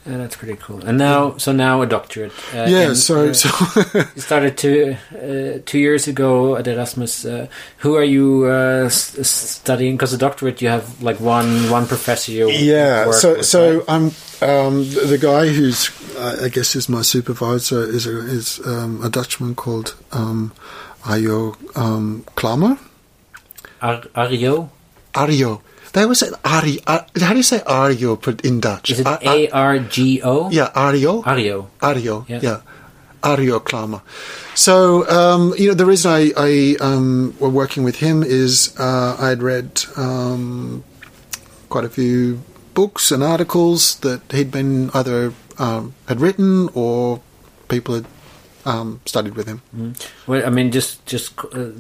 That's 0.06 0.36
pretty 0.36 0.56
cool. 0.56 0.84
And 0.84 0.98
now, 0.98 1.38
so 1.38 1.52
now 1.52 1.80
a 1.80 1.86
doctorate. 1.86 2.32
Uh, 2.52 2.66
yeah. 2.68 2.88
in- 2.90 2.94
so 2.94 3.30
uh, 3.30 3.32
so 3.32 3.48
you 4.14 4.20
started 4.20 4.58
two 4.58 4.96
uh, 5.14 5.60
two 5.64 5.78
years 5.78 6.06
ago 6.08 6.56
at 6.56 6.66
Erasmus. 6.66 7.24
Uh, 7.24 7.46
who 7.78 7.96
are 7.96 8.04
you 8.04 8.44
uh, 8.44 8.88
studying? 8.90 9.96
Because 9.96 10.12
a 10.12 10.18
doctorate, 10.18 10.60
you 10.60 10.68
have 10.68 11.02
like 11.02 11.20
one 11.20 11.70
one 11.70 11.86
professor. 11.86 12.32
You 12.32 12.50
yeah. 12.50 13.06
work 13.06 13.14
So 13.14 13.36
with, 13.36 13.46
so 13.46 13.76
right? 13.78 13.84
I'm 13.88 14.04
um, 14.42 14.84
the, 14.84 15.18
guy 15.18 15.48
who's 15.48 15.90
I 16.18 16.48
guess 16.50 16.76
is 16.76 16.88
my 16.88 17.00
supervisor 17.02 17.82
is 17.82 18.06
a, 18.06 18.18
is 18.18 18.60
um, 18.66 19.02
a 19.02 19.08
Dutchman 19.08 19.54
called 19.54 19.94
um, 20.12 20.52
Arjo 21.04 21.56
um, 21.76 22.24
Klamer. 22.36 22.78
Ar- 23.80 24.04
Arjo. 24.14 24.68
Arjo. 25.14 25.60
They 25.94 26.02
always 26.02 26.18
say 26.18 26.28
Ari. 26.44 26.80
Ar, 26.86 27.06
how 27.22 27.30
do 27.30 27.36
you 27.38 27.42
say 27.46 27.60
Arjo 27.60 28.20
put 28.20 28.44
in 28.44 28.58
Dutch? 28.60 28.90
Is 28.90 29.00
it 29.00 29.06
A 29.06 29.48
R 29.48 29.78
G 29.78 30.20
O? 30.22 30.50
yeah, 30.50 30.70
Arjo. 30.74 31.22
Arjo. 31.22 31.68
Arjo, 31.80 32.26
Yeah. 32.28 32.40
yeah. 32.42 32.60
Arjo 33.22 33.58
Klamer. 33.62 34.02
So, 34.54 35.08
um, 35.08 35.54
you 35.56 35.68
know, 35.68 35.74
the 35.74 35.86
reason 35.86 36.10
I, 36.10 36.32
I 36.36 36.76
um, 36.80 37.34
were 37.40 37.48
working 37.48 37.82
with 37.84 37.96
him 38.04 38.22
is 38.22 38.74
uh, 38.78 39.16
I 39.18 39.28
had 39.30 39.42
read 39.42 39.82
um, 39.96 40.82
quite 41.70 41.84
a 41.84 41.88
few 41.88 42.42
books 42.74 43.10
and 43.12 43.22
articles 43.22 43.96
that 44.00 44.20
he'd 44.30 44.50
been 44.50 44.90
either 44.94 45.32
um, 45.58 45.94
had 46.08 46.20
written 46.20 46.68
or 46.74 47.20
people 47.68 47.94
had 47.94 48.06
um, 48.64 49.00
studied 49.04 49.34
with 49.34 49.46
him. 49.46 49.94
Well, 50.26 50.46
I 50.46 50.50
mean, 50.50 50.70
just 50.72 51.04
just 51.06 51.32
uh, 51.54 51.70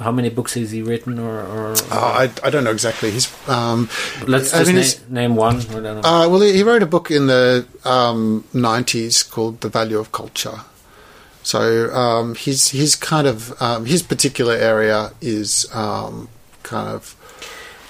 how 0.00 0.12
many 0.12 0.30
books 0.30 0.54
has 0.54 0.70
he 0.70 0.82
written, 0.82 1.18
or, 1.18 1.40
or 1.40 1.72
Uh, 1.90 2.28
I, 2.28 2.30
I 2.46 2.50
don't 2.50 2.64
know 2.64 2.70
exactly. 2.70 3.10
He's 3.10 3.28
um, 3.48 3.88
let's 4.26 4.54
I 4.54 4.64
just 4.64 5.00
mean, 5.00 5.14
na- 5.14 5.20
name 5.20 5.36
one. 5.36 5.56
I 5.60 5.62
don't 5.62 5.82
know. 5.82 6.00
Uh, 6.04 6.28
well, 6.28 6.40
he 6.40 6.62
wrote 6.62 6.82
a 6.82 6.86
book 6.86 7.10
in 7.10 7.26
the 7.26 7.66
um, 7.84 8.44
90s 8.54 9.28
called 9.28 9.60
The 9.60 9.68
Value 9.68 9.98
of 9.98 10.12
Culture. 10.12 10.60
So 11.42 11.92
um, 11.94 12.34
his 12.34 12.68
his 12.68 12.94
kind 12.94 13.26
of 13.26 13.60
um, 13.62 13.86
his 13.86 14.02
particular 14.02 14.54
area 14.54 15.12
is 15.20 15.66
um, 15.72 16.28
kind 16.62 16.88
of 16.88 17.14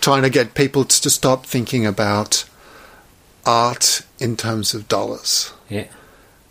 trying 0.01 0.23
to 0.23 0.31
get 0.31 0.55
people 0.55 0.85
to 0.85 1.11
stop 1.11 1.45
thinking 1.45 1.85
about 1.85 2.45
art 3.45 4.03
in 4.21 4.37
terms 4.37 4.75
of 4.75 4.87
dollars 4.89 5.53
yeah, 5.69 5.87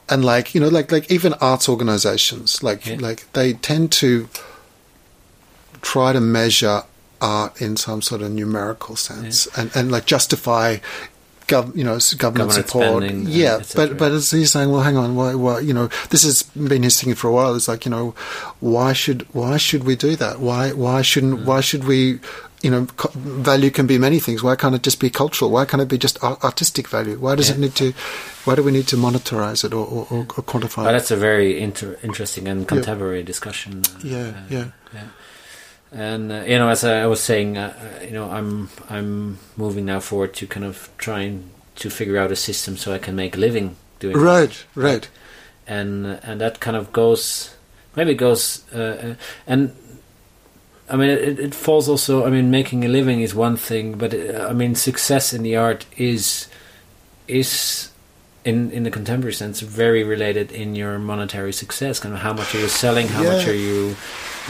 and 0.10 0.24
like 0.24 0.54
you 0.56 0.62
know 0.62 0.68
like 0.70 0.92
like 0.92 1.12
even 1.12 1.34
arts 1.42 1.68
organizations 1.70 2.62
like 2.64 2.86
Yeah. 2.86 2.98
like 3.00 3.32
they 3.34 3.54
tend 3.54 3.92
to 3.94 4.30
try 5.82 6.14
to 6.14 6.20
measure 6.22 6.84
art 7.22 7.62
in 7.62 7.76
some 7.78 8.02
sort 8.02 8.22
of 8.22 8.32
numerical 8.32 8.96
sense 8.96 9.48
and 9.58 9.72
and 9.76 9.92
like 9.92 10.06
justify 10.06 10.78
gov, 11.48 11.76
you 11.76 11.84
know 11.84 11.98
government, 12.18 12.52
Government 12.52 12.54
support 12.54 13.04
yeah 13.30 13.62
but 13.76 13.98
but 13.98 14.12
as 14.12 14.32
he's 14.32 14.52
saying 14.52 14.70
well 14.72 14.82
hang 14.82 14.98
on 14.98 15.16
why, 15.16 15.34
why 15.36 15.60
you 15.60 15.74
know 15.74 15.88
this 16.10 16.24
has 16.24 16.44
been 16.44 16.84
his 16.84 17.00
thinking 17.00 17.16
for 17.16 17.28
a 17.28 17.32
while 17.32 17.56
it's 17.56 17.68
like 17.68 17.86
you 17.86 17.92
know 17.92 18.14
why 18.60 18.94
should 18.94 19.22
why 19.34 19.58
should 19.58 19.84
we 19.86 19.96
do 19.96 20.16
that 20.18 20.40
why 20.40 20.72
why 20.74 21.02
shouldn't 21.02 21.40
Mm. 21.42 21.46
why 21.46 21.62
should 21.62 21.84
we 21.86 22.20
you 22.64 22.72
know, 22.72 22.88
co- 22.98 23.12
value 23.16 23.70
can 23.70 23.86
be 23.86 24.00
many 24.00 24.20
things. 24.20 24.42
Why 24.42 24.56
can't 24.56 24.74
it 24.74 24.82
just 24.82 25.00
be 25.00 25.12
cultural? 25.12 25.52
Why 25.52 25.64
can't 25.66 25.80
it 25.80 25.88
be 25.88 25.98
just 26.00 26.18
ar- 26.24 26.40
artistic 26.44 26.88
value? 26.88 27.16
Why 27.20 27.36
does 27.36 27.52
it 27.52 27.60
need 27.60 27.76
to? 27.76 27.94
Why 28.46 28.56
do 28.56 28.64
we 28.64 28.72
need 28.72 28.88
to 28.88 28.96
monetize 28.98 29.64
it 29.64 29.74
or, 29.76 29.86
or, 29.86 30.08
or, 30.10 30.26
quantify 30.26 30.78
Well, 30.84 30.92
that's 30.92 31.12
a 31.12 31.16
very 31.16 31.60
inter- 31.62 32.00
interesting 32.02 32.48
and 32.48 32.68
contemporary 32.68 33.22
discussion. 33.22 33.84
uh, 33.86 34.00
Yeah, 34.04 34.18
uh, 34.18 34.34
yeah. 34.50 34.66
yeah. 34.92 35.04
And 35.92 36.32
uh, 36.32 36.44
you 36.46 36.58
know, 36.58 36.70
as 36.70 36.84
I 36.84 37.06
was 37.06 37.22
saying, 37.22 37.58
uh, 37.58 37.74
uh, 37.80 38.04
you 38.04 38.12
know, 38.12 38.30
I'm 38.30 38.70
I'm 38.90 39.40
moving 39.56 39.86
now 39.86 40.00
forward 40.00 40.34
to 40.36 40.48
kind 40.48 40.66
of 40.66 40.90
trying 40.98 41.50
to 41.76 41.90
figure 41.90 42.18
out 42.18 42.32
a 42.32 42.36
system 42.36 42.76
so 42.76 42.94
I 42.94 42.98
can 42.98 43.16
make 43.16 43.38
a 43.38 43.40
living 43.40 43.76
doing 44.00 44.16
it. 44.16 44.20
Right, 44.20 44.66
right. 44.76 45.10
and 45.68 46.06
uh, 46.06 46.20
and 46.24 46.42
that 46.42 46.60
kind 46.60 46.76
of 46.76 46.92
goes 46.92 47.56
maybe 47.96 48.14
goes 48.14 48.64
uh, 48.74 48.78
uh, 48.78 49.16
and 49.46 49.76
I 50.90 50.96
mean 50.96 51.10
it, 51.10 51.40
it 51.40 51.56
falls 51.56 51.90
also 51.90 52.26
I 52.26 52.30
mean 52.30 52.50
making 52.50 52.86
a 52.86 52.88
living 52.88 53.22
is 53.22 53.36
one 53.36 53.58
thing 53.58 53.98
but 53.98 54.14
uh, 54.14 54.48
I 54.50 54.54
mean 54.54 54.76
success 54.76 55.34
in 55.34 55.44
the 55.44 55.56
art 55.56 55.86
is 55.98 56.48
is 57.28 57.92
in 58.50 58.72
in 58.72 58.84
the 58.88 58.92
contemporary 58.98 59.34
sense 59.34 59.60
very 59.84 60.04
related 60.14 60.48
in 60.62 60.70
your 60.82 60.94
monetary 61.12 61.52
success 61.64 62.00
kind 62.00 62.14
of 62.16 62.22
how 62.22 62.34
much 62.40 62.50
are 62.56 62.62
you 62.64 62.70
selling 62.84 63.08
how 63.16 63.24
much 63.24 63.44
are 63.52 63.60
you 63.68 63.96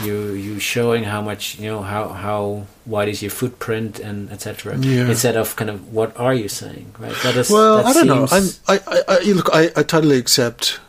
you 0.05 0.15
you 0.45 0.59
showing 0.59 1.03
how 1.13 1.21
much 1.29 1.57
you 1.59 1.67
know 1.71 1.81
how 1.81 2.03
how 2.25 2.41
wide 2.85 3.09
is 3.13 3.19
your 3.25 3.31
footprint 3.31 3.99
and 4.07 4.29
etc 4.31 4.77
Yeah. 4.77 5.09
instead 5.09 5.35
of 5.35 5.55
kind 5.55 5.69
of 5.73 5.77
what 5.97 6.09
are 6.25 6.35
you 6.41 6.47
saying 6.61 6.87
right 6.99 7.15
that 7.23 7.35
is 7.35 7.49
Well, 7.49 7.77
that 7.77 7.85
I 7.89 7.93
don't 7.93 8.07
know. 8.13 8.27
I'm, 8.29 8.45
I, 8.67 8.75
I, 8.93 8.97
I, 9.07 9.17
look, 9.33 9.49
I, 9.51 9.63
I 9.75 9.83
totally 9.83 10.17
accept. 10.23 10.79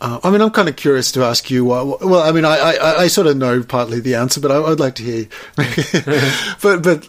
Uh, 0.00 0.18
I 0.24 0.28
mean, 0.30 0.42
I'm 0.42 0.50
kind 0.50 0.68
of 0.68 0.76
curious 0.76 1.10
to 1.12 1.22
ask 1.24 1.48
you. 1.50 1.64
Why, 1.64 1.80
well, 1.82 2.22
I 2.28 2.30
mean, 2.32 2.44
I, 2.44 2.56
I, 2.58 3.02
I 3.04 3.06
sort 3.08 3.26
of 3.28 3.36
know 3.36 3.62
partly 3.62 3.98
the 4.00 4.14
answer, 4.16 4.40
but 4.44 4.50
I, 4.50 4.58
I'd 4.70 4.80
like 4.80 4.94
to 4.96 5.02
hear. 5.02 5.24
but, 6.62 6.82
but 6.82 7.08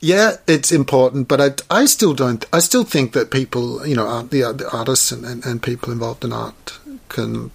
yeah, 0.00 0.36
it's 0.46 0.72
important. 0.72 1.28
But 1.28 1.40
I, 1.40 1.80
I 1.82 1.84
still 1.84 2.14
don't. 2.14 2.44
I 2.52 2.60
still 2.60 2.84
think 2.84 3.12
that 3.12 3.30
people, 3.30 3.86
you 3.86 3.94
know, 3.94 4.22
the, 4.22 4.52
the 4.52 4.68
artists 4.72 5.12
and, 5.12 5.24
and, 5.24 5.44
and 5.44 5.62
people 5.62 5.92
involved 5.92 6.24
in 6.24 6.32
art 6.32 6.78
can 7.08 7.50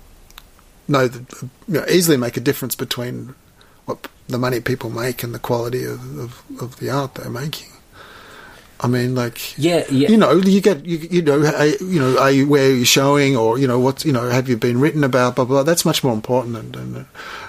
know 0.87 1.07
that 1.07 1.41
you 1.41 1.49
know, 1.67 1.85
easily 1.89 2.17
make 2.17 2.37
a 2.37 2.41
difference 2.41 2.75
between 2.75 3.33
what 3.85 4.07
the 4.27 4.37
money 4.37 4.59
people 4.59 4.89
make 4.89 5.23
and 5.23 5.33
the 5.33 5.39
quality 5.39 5.83
of, 5.83 6.17
of, 6.19 6.43
of 6.61 6.77
the 6.77 6.89
art 6.89 7.15
they're 7.15 7.29
making. 7.29 7.69
I 8.79 8.87
mean, 8.87 9.15
like 9.15 9.57
yeah 9.57 9.85
yeah 9.89 10.09
you 10.09 10.17
know, 10.17 10.33
you 10.33 10.59
get 10.61 10.85
you, 10.85 10.97
you 10.97 11.21
know, 11.21 11.45
are, 11.45 11.65
you 11.65 11.99
know, 11.99 12.17
are 12.19 12.31
you 12.31 12.47
where 12.47 12.67
are 12.69 12.73
you 12.73 12.85
showing, 12.85 13.37
or 13.37 13.57
you 13.57 13.67
know, 13.67 13.79
what 13.79 14.03
you 14.03 14.11
know, 14.11 14.29
have 14.29 14.49
you 14.49 14.57
been 14.57 14.79
written 14.79 15.03
about? 15.03 15.35
Blah 15.35 15.45
blah. 15.45 15.55
blah. 15.57 15.63
That's 15.63 15.85
much 15.85 16.03
more 16.03 16.13
important 16.13 16.55
than. 16.55 16.71
than 16.93 17.05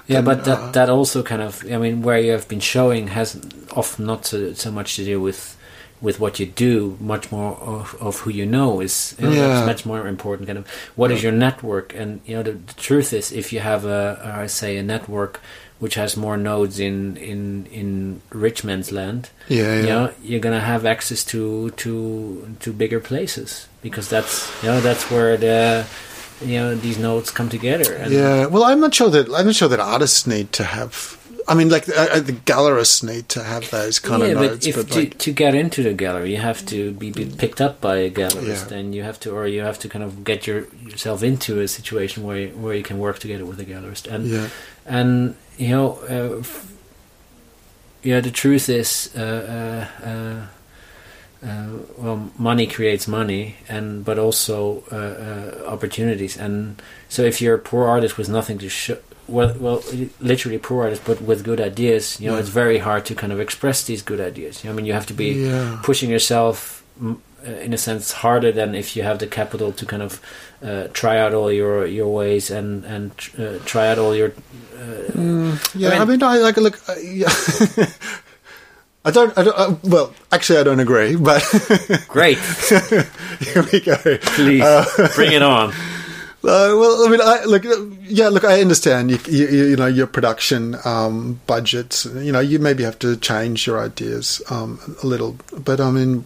Yeah, 0.07 0.21
than, 0.23 0.25
but 0.25 0.45
that 0.45 0.59
uh, 0.59 0.71
that 0.73 0.89
also 0.89 1.23
kind 1.23 1.43
of 1.43 1.65
I 1.71 1.79
mean 1.79 2.03
where 2.03 2.19
you 2.19 2.31
have 2.33 2.47
been 2.49 2.61
showing 2.61 3.09
has 3.09 3.41
often 3.75 4.07
not 4.07 4.25
so, 4.27 4.53
so 4.53 4.71
much 4.71 4.97
to 4.97 5.05
do 5.05 5.21
with 5.21 5.57
with 6.01 6.21
what 6.21 6.39
you 6.39 6.47
do, 6.47 6.97
much 7.01 7.33
more 7.33 7.55
of, 7.57 7.97
of 8.01 8.21
who 8.21 8.31
you 8.31 8.45
know 8.47 8.81
is 8.81 9.17
you 9.19 9.27
know, 9.27 9.33
Yeah. 9.33 9.49
that's 9.49 9.67
much 9.67 9.87
more 9.87 10.07
important. 10.07 10.47
Kind 10.47 10.59
of 10.59 10.69
what 10.95 11.11
is 11.11 11.23
your 11.23 11.33
network, 11.33 11.93
and 11.97 12.21
you 12.27 12.37
know 12.37 12.43
the, 12.45 12.53
the 12.53 12.75
truth 12.75 13.13
is 13.13 13.33
if 13.33 13.53
you 13.53 13.61
have 13.61 13.85
a 13.85 14.21
I 14.43 14.47
say 14.47 14.77
a 14.77 14.83
network 14.83 15.41
which 15.79 15.95
has 15.95 16.17
more 16.17 16.37
nodes 16.37 16.79
in 16.81 17.17
in 17.17 17.67
in 17.67 18.23
rich 18.31 18.65
man's 18.65 18.91
land, 18.93 19.31
yeah, 19.49 19.63
yeah. 19.63 19.81
you 19.81 19.87
know 19.87 20.13
you're 20.23 20.41
gonna 20.41 20.61
have 20.61 20.87
access 20.87 21.25
to 21.25 21.71
to 21.71 22.57
to 22.61 22.73
bigger 22.73 23.01
places 23.01 23.69
because 23.83 24.09
that's 24.09 24.51
you 24.63 24.69
know 24.71 24.81
that's 24.81 25.11
where 25.11 25.37
the 25.37 25.87
you 26.45 26.59
know 26.59 26.75
these 26.75 26.99
nodes 26.99 27.31
come 27.31 27.49
together. 27.49 27.95
And 27.95 28.13
Yeah, 28.13 28.47
well, 28.47 28.65
I'm 28.65 28.81
not 28.81 28.95
sure 28.95 29.11
that 29.11 29.29
I'm 29.33 29.47
not 29.47 29.55
sure 29.55 29.69
that 29.69 29.81
artists 29.81 30.27
need 30.27 30.53
to 30.53 30.65
have. 30.65 31.19
I 31.49 31.55
mean, 31.55 31.69
like 31.69 31.89
uh, 31.89 32.09
uh, 32.11 32.19
the 32.19 32.33
gallerists 32.33 33.05
need 33.05 33.29
to 33.29 33.43
have 33.45 33.71
those 33.71 34.01
kind 34.01 34.21
yeah, 34.21 34.29
of 34.31 34.39
but 34.39 34.51
notes, 34.51 34.67
if 34.67 34.75
but 34.75 34.89
to, 34.91 34.99
like, 34.99 35.19
to 35.19 35.33
get 35.33 35.55
into 35.55 35.85
the 35.85 35.95
gallery, 35.95 36.33
you 36.33 36.39
have 36.39 36.67
to 36.67 36.91
be, 36.91 37.13
be 37.13 37.25
picked 37.25 37.61
up 37.61 37.81
by 37.81 37.99
a 37.99 38.11
gallerist, 38.11 38.73
Yeah. 38.73 38.79
and 38.79 38.95
you 38.97 39.05
have 39.05 39.21
to, 39.21 39.31
or 39.31 39.47
you 39.47 39.61
have 39.61 39.79
to 39.79 39.89
kind 39.89 40.03
of 40.03 40.25
get 40.25 40.49
your, 40.49 40.67
yourself 40.83 41.23
into 41.23 41.61
a 41.61 41.69
situation 41.69 42.25
where 42.25 42.37
you, 42.37 42.49
where 42.49 42.75
you 42.75 42.83
can 42.83 42.99
work 42.99 43.21
together 43.21 43.45
with 43.47 43.61
a 43.61 43.65
gallerist, 43.65 44.13
and 44.13 44.27
yeah, 44.27 44.49
and 44.87 45.37
you 45.59 45.69
know, 45.69 45.99
uh, 46.09 46.39
f- 46.41 46.73
yeah, 48.03 48.21
the 48.21 48.31
truth 48.31 48.69
is, 48.69 49.11
uh, 49.17 49.87
uh, 50.03 50.07
uh, 50.09 50.47
uh, 51.47 51.67
well, 51.99 52.31
money 52.39 52.67
creates 52.67 53.07
money, 53.09 53.57
and 53.69 54.05
but 54.05 54.19
also 54.19 54.83
uh, 54.93 54.97
uh, 54.97 55.71
opportunities, 55.73 56.37
and 56.37 56.81
so 57.09 57.23
if 57.23 57.41
you're 57.41 57.55
a 57.55 57.59
poor 57.59 57.87
artist 57.89 58.17
with 58.19 58.29
nothing 58.29 58.59
to 58.59 58.69
show. 58.69 58.97
Well, 59.29 59.57
well, 59.59 59.83
literally 60.21 60.57
poor 60.59 60.85
artist, 60.85 61.03
but 61.05 61.21
with 61.21 61.43
good 61.43 61.61
ideas. 61.61 62.21
You 62.21 62.29
know, 62.29 62.35
Yeah. 62.35 62.41
it's 62.41 62.49
very 62.49 62.79
hard 62.79 63.05
to 63.07 63.15
kind 63.17 63.33
of 63.33 63.41
express 63.41 63.83
these 63.83 64.01
good 64.01 64.21
ideas. 64.21 64.63
You 64.63 64.69
know, 64.71 64.75
I 64.75 64.77
mean, 64.77 64.87
you 64.87 64.93
have 64.93 65.07
to 65.07 65.15
be 65.15 65.33
yeah. 65.33 65.81
pushing 65.83 66.11
yourself 66.11 66.85
uh, 67.05 67.15
in 67.47 67.73
a 67.73 67.79
sense 67.79 68.13
harder 68.13 68.53
than 68.53 68.75
if 68.75 68.97
you 68.97 69.03
have 69.05 69.19
the 69.19 69.27
capital 69.27 69.73
to 69.73 69.87
kind 69.87 70.03
of 70.03 70.21
uh, 70.63 70.89
try 70.93 71.19
out 71.19 71.33
all 71.35 71.51
your 71.53 71.87
your 71.87 72.13
ways 72.13 72.51
and 72.51 72.85
and 72.85 73.11
uh, 73.39 73.59
try 73.65 73.89
out 73.89 73.99
all 73.99 74.15
your 74.15 74.29
uh, 74.29 75.13
Mm, 75.17 75.57
yeah, 75.75 75.91
I 75.91 75.97
I 75.97 75.99
mean- 76.01 76.09
mean, 76.19 76.23
I 76.23 76.37
like 76.39 76.57
look. 76.59 76.79
Uh, 76.89 76.95
yeah. 77.01 77.29
I 79.05 79.11
don't. 79.13 79.33
I 79.39 79.45
don't. 79.45 79.57
Uh, 79.57 79.77
well, 79.85 80.13
actually, 80.33 80.59
I 80.59 80.65
don't 80.65 80.81
agree. 80.81 81.15
But 81.17 81.41
great 82.09 82.39
here 83.41 83.63
we 83.73 83.81
go. 83.81 83.97
please 84.35 84.65
bring 85.15 85.33
it 85.33 85.43
on 85.43 85.73
Uh, 86.45 86.71
well, 86.79 87.05
I 87.05 87.11
mean, 87.11 87.21
I 87.21 87.45
look. 87.45 87.65
Yeah, 88.05 88.29
look. 88.29 88.45
I 88.45 88.61
understand. 88.61 89.11
You, 89.11 89.19
you, 89.27 89.47
you 89.71 89.77
know, 89.77 89.87
your 89.87 90.07
production 90.07 90.77
um, 90.85 91.41
budgets. 91.49 92.05
You 92.05 92.31
know, 92.31 92.39
you 92.39 92.61
maybe 92.61 92.85
have 92.85 92.99
to 93.01 93.17
change 93.17 93.67
your 93.67 93.81
ideas 93.83 94.41
um, 94.49 94.79
a 95.03 95.07
little. 95.07 95.37
But 95.59 95.81
I 95.81 95.91
mean, 95.91 96.25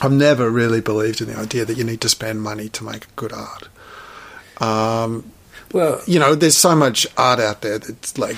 I've 0.00 0.12
never 0.12 0.50
really 0.50 0.80
believed 0.80 1.20
in 1.20 1.28
the 1.28 1.36
idea 1.36 1.64
that 1.64 1.76
you 1.76 1.84
need 1.84 2.00
to 2.02 2.08
spend 2.08 2.42
money 2.42 2.68
to 2.70 2.84
make 2.84 3.14
good 3.16 3.32
art. 3.32 3.68
Um, 4.60 5.32
Well, 5.72 6.00
you 6.06 6.18
know, 6.18 6.34
there's 6.34 6.56
so 6.56 6.74
much 6.74 7.06
art 7.16 7.40
out 7.40 7.60
there 7.60 7.78
that's 7.78 8.16
like 8.16 8.36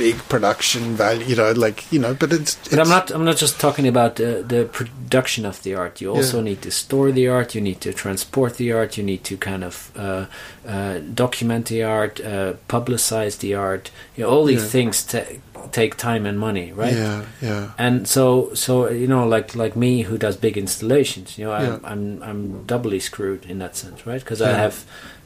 big 0.00 0.16
production 0.28 0.82
value. 0.96 1.26
You 1.30 1.36
know, 1.36 1.52
like 1.66 1.78
you 1.92 2.00
know, 2.00 2.14
but 2.14 2.32
it's. 2.32 2.56
But 2.70 2.78
I'm 2.82 2.88
not. 2.96 3.10
I'm 3.14 3.24
not 3.24 3.36
just 3.44 3.60
talking 3.60 3.86
about 3.88 4.12
the, 4.16 4.30
the 4.54 4.64
production 4.78 5.46
of 5.46 5.62
the 5.62 5.74
art. 5.82 6.00
You 6.00 6.16
also 6.16 6.38
Yeah. 6.38 6.44
need 6.50 6.60
to 6.62 6.70
store 6.70 7.12
the 7.12 7.28
art. 7.28 7.54
You 7.54 7.60
need 7.60 7.80
to 7.80 7.92
transport 7.92 8.56
the 8.56 8.72
art. 8.72 8.96
You 8.98 9.04
need 9.04 9.22
to 9.24 9.36
kind 9.36 9.62
of 9.64 9.74
uh, 9.96 10.24
uh, 10.66 10.98
document 11.14 11.66
the 11.66 11.82
art, 11.84 12.20
uh, 12.20 12.54
publicize 12.68 13.38
the 13.38 13.54
art. 13.54 13.90
You 14.16 14.24
know, 14.24 14.30
all 14.30 14.44
these 14.46 14.62
Yeah. 14.64 14.70
things 14.76 15.04
ta- 15.04 15.32
take 15.72 15.94
time 15.96 16.24
and 16.28 16.38
money, 16.38 16.72
right? 16.72 16.96
Yeah, 16.96 17.22
yeah, 17.42 17.64
And 17.78 18.08
so, 18.08 18.50
so 18.54 18.88
you 18.90 19.06
know, 19.06 19.28
like 19.36 19.54
like 19.54 19.76
me, 19.76 20.02
who 20.08 20.16
does 20.18 20.36
big 20.36 20.56
installations, 20.56 21.36
you 21.38 21.44
know, 21.46 21.52
I'm 21.52 21.64
Yeah. 21.66 21.78
I'm, 21.92 22.22
I'm 22.28 22.40
doubly 22.66 23.00
screwed 23.00 23.44
in 23.50 23.58
that 23.58 23.76
sense, 23.76 24.06
right? 24.06 24.22
Because 24.24 24.40
I 24.42 24.52
have 24.64 24.74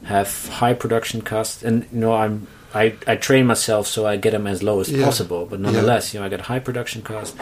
have 0.03 0.29
high 0.61 0.73
production 0.75 1.21
costs, 1.21 1.63
and 1.63 1.85
you 1.93 1.99
know, 2.01 2.13
I'm 2.13 2.47
I, 2.75 2.93
I 3.07 3.15
train 3.15 3.45
myself 3.47 3.87
so 3.87 4.05
I 4.05 4.17
get 4.17 4.31
them 4.31 4.47
as 4.47 4.61
low 4.61 4.79
as 4.81 4.89
Yeah. 4.89 5.05
possible. 5.05 5.45
But 5.49 5.59
nonetheless, 5.59 6.13
you 6.13 6.19
know, 6.19 6.25
I 6.25 6.29
got 6.29 6.41
high 6.41 6.59
production 6.59 7.01
costs, 7.01 7.35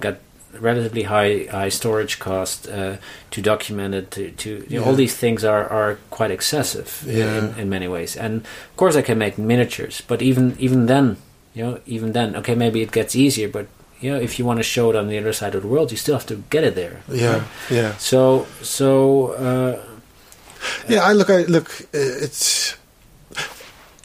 got 0.00 0.16
relatively 0.60 1.04
high 1.04 1.46
high 1.50 1.70
storage 1.70 2.18
cost 2.18 2.68
uh, 2.68 2.96
to 3.30 3.40
document 3.42 3.94
it. 3.94 4.10
To, 4.10 4.30
to 4.30 4.50
you 4.68 4.80
know, 4.80 4.86
all 4.86 4.96
these 4.96 5.16
things 5.16 5.44
are, 5.44 5.64
are 5.70 5.98
quite 6.10 6.30
excessive 6.32 6.88
Yeah. 7.06 7.38
in, 7.38 7.58
in 7.60 7.68
many 7.70 7.88
ways. 7.88 8.16
And 8.16 8.40
of 8.70 8.76
course, 8.76 8.96
I 8.98 9.02
can 9.02 9.16
make 9.18 9.38
miniatures, 9.38 10.02
but 10.08 10.20
even 10.22 10.56
even 10.58 10.86
then, 10.86 11.16
you 11.54 11.64
know, 11.64 11.78
even 11.86 12.12
then, 12.12 12.36
okay, 12.36 12.54
maybe 12.54 12.80
it 12.82 12.90
gets 12.92 13.14
easier, 13.14 13.48
but 13.48 13.66
you 14.02 14.10
know, 14.10 14.18
if 14.20 14.38
you 14.38 14.46
want 14.46 14.58
to 14.58 14.62
show 14.64 14.90
it 14.90 14.96
on 14.96 15.08
the 15.08 15.18
other 15.18 15.32
side 15.32 15.54
of 15.54 15.62
the 15.62 15.68
world, 15.68 15.90
you 15.90 15.96
still 15.98 16.14
have 16.16 16.26
to 16.26 16.42
get 16.50 16.64
it 16.64 16.74
there. 16.74 17.02
yeah, 17.12 17.44
yeah. 17.70 17.92
So, 17.98 18.46
so 18.62 19.32
uh, 19.38 19.76
Yeah, 20.88 21.04
I 21.10 21.12
look. 21.14 21.28
I 21.30 21.44
look. 21.46 21.68
uh, 21.94 22.24
It's. 22.24 22.76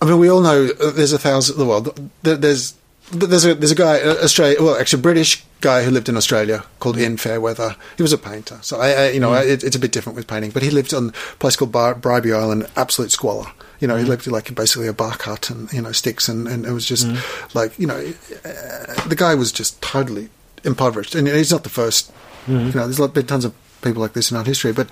I 0.01 0.05
mean, 0.05 0.19
we 0.19 0.29
all 0.29 0.41
know 0.41 0.67
there's 0.67 1.13
a 1.13 1.19
thousand. 1.19 1.65
Well, 1.65 1.83
th- 1.83 2.39
there's 2.39 2.73
there's 3.11 3.45
a 3.45 3.55
there's 3.55 3.71
a 3.71 3.75
guy, 3.75 4.01
uh, 4.01 4.15
Australia. 4.23 4.57
Well, 4.61 4.75
actually, 4.75 4.99
a 4.99 5.03
British 5.03 5.43
guy 5.61 5.83
who 5.83 5.91
lived 5.91 6.09
in 6.09 6.17
Australia 6.17 6.65
called 6.79 6.97
Ian 6.97 7.17
Fairweather. 7.17 7.75
He 7.97 8.03
was 8.03 8.13
a 8.13 8.17
painter, 8.17 8.59
so 8.61 8.79
I, 8.79 8.89
I 8.91 9.09
you 9.11 9.19
know, 9.19 9.33
it, 9.33 9.63
it's 9.63 9.75
a 9.75 9.79
bit 9.79 9.91
different 9.91 10.15
with 10.15 10.27
painting. 10.27 10.51
But 10.51 10.63
he 10.63 10.69
lived 10.69 10.93
on 10.93 11.09
a 11.09 11.11
place 11.37 11.55
called 11.55 11.71
Bar- 11.71 11.95
Bribie 11.95 12.35
Island, 12.35 12.67
absolute 12.75 13.11
squalor. 13.11 13.51
You 13.79 13.87
know, 13.87 13.95
he 13.95 14.05
lived 14.05 14.25
like 14.27 14.53
basically 14.55 14.87
a 14.87 14.93
bark 14.93 15.21
hut 15.23 15.49
and 15.49 15.71
you 15.71 15.81
know 15.81 15.91
sticks, 15.91 16.27
and, 16.27 16.47
and 16.47 16.65
it 16.65 16.71
was 16.71 16.85
just 16.85 17.07
like 17.53 17.77
you 17.79 17.87
know, 17.87 18.13
uh, 18.43 19.07
the 19.07 19.15
guy 19.15 19.35
was 19.35 19.51
just 19.51 19.81
totally 19.81 20.29
impoverished, 20.63 21.13
and 21.15 21.27
he's 21.27 21.51
not 21.51 21.63
the 21.63 21.69
1st 21.69 22.11
You 22.47 22.53
know, 22.79 22.87
there's 22.87 23.11
been 23.11 23.25
tons 23.27 23.45
of 23.45 23.53
people 23.81 24.01
like 24.01 24.13
this 24.13 24.31
in 24.31 24.37
art 24.37 24.47
history, 24.47 24.73
but 24.73 24.89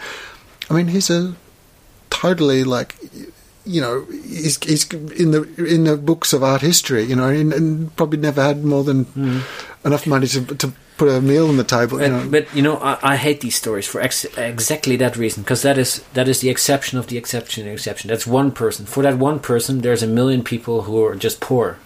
I 0.69 0.73
mean, 0.75 0.87
he's 0.87 1.09
a 1.09 1.35
totally 2.09 2.63
like 2.63 2.95
you 3.65 3.81
know 3.81 4.05
he's 4.05 4.61
he's 4.63 4.91
in 4.93 5.31
the 5.31 5.43
in 5.57 5.85
the 5.85 5.97
books 5.97 6.33
of 6.33 6.43
art 6.43 6.61
history 6.61 7.03
you 7.03 7.15
know 7.15 7.27
and, 7.27 7.53
and 7.53 7.95
probably 7.95 8.19
never 8.19 8.43
had 8.43 8.63
more 8.63 8.83
than 8.83 9.05
hmm. 9.05 9.39
enough 9.85 10.05
money 10.05 10.27
to 10.27 10.43
to 10.55 10.73
put 10.97 11.09
a 11.09 11.21
meal 11.21 11.47
on 11.49 11.57
the 11.57 11.63
table 11.63 12.01
you 12.01 12.09
but, 12.09 12.11
know 12.11 12.29
but 12.29 12.43
you 12.55 12.61
know, 12.61 12.77
I, 12.77 12.97
I 13.01 13.15
hate 13.15 13.41
these 13.41 13.55
stories 13.55 13.87
for 13.87 14.01
ex- 14.01 14.25
exactly 14.37 14.95
that 14.97 15.17
reason 15.17 15.43
because 15.43 15.61
that 15.63 15.77
is 15.77 16.03
that 16.13 16.27
is 16.27 16.41
the 16.41 16.49
exception 16.49 16.99
of 16.99 17.07
the 17.07 17.17
exception 17.17 17.63
of 17.63 17.67
the 17.67 17.73
exception. 17.73 18.09
That's 18.09 18.27
one 18.27 18.51
person. 18.51 18.85
For 18.85 19.03
that 19.03 19.17
one 19.17 19.39
person, 19.39 19.81
there's 19.81 20.03
a 20.03 20.07
million 20.07 20.43
people 20.43 20.83
who 20.83 21.03
are 21.03 21.15
just 21.15 21.39
poor. 21.39 21.79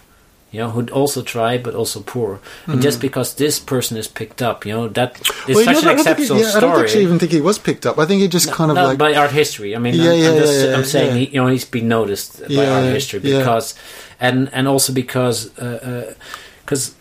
You 0.50 0.60
know, 0.60 0.70
who'd 0.70 0.90
also 0.90 1.20
try 1.22 1.58
but 1.58 1.74
also 1.74 2.00
poor, 2.00 2.40
and 2.66 2.80
just 2.80 3.00
because 3.02 3.34
this 3.34 3.58
person 3.60 3.98
is 3.98 4.08
picked 4.08 4.40
up, 4.40 4.64
you 4.64 4.72
know, 4.72 4.88
that 4.88 5.20
is 5.20 5.26
Mm-hmm. 5.28 5.52
Well, 5.54 5.64
such 5.64 5.74
know, 5.74 5.78
an 5.78 5.84
don't 5.84 5.94
he- 5.94 6.00
exceptional 6.00 6.40
yeah, 6.40 6.52
I 6.56 6.60
don't 6.60 6.80
actually 6.80 7.02
even 7.02 7.18
think 7.18 7.32
he 7.32 7.40
was 7.42 7.58
picked 7.58 7.84
up. 7.84 7.98
I 7.98 8.06
think 8.06 8.22
he 8.22 8.28
just 8.28 8.50
kind 8.50 8.70
of 8.70 8.76
like 8.78 8.96
by 8.96 9.14
art 9.14 9.30
history. 9.32 9.76
I 9.76 9.78
mean, 9.78 9.94
Yeah, 9.94 10.10
I'm, 10.12 10.18
yeah, 10.18 10.30
I'm, 10.30 10.38
just, 10.38 10.66
yeah, 10.66 10.74
I'm 10.76 10.84
saying 10.84 11.16
he, 11.16 11.24
you 11.34 11.40
know 11.42 11.48
he's 11.48 11.66
been 11.66 11.86
noticed 11.88 12.40
by 12.48 12.66
art 12.66 12.84
history 12.84 13.20
because, 13.20 13.74
and 14.18 14.48
and 14.54 14.66
also 14.66 14.92
because, 14.94 15.50
because 15.50 16.94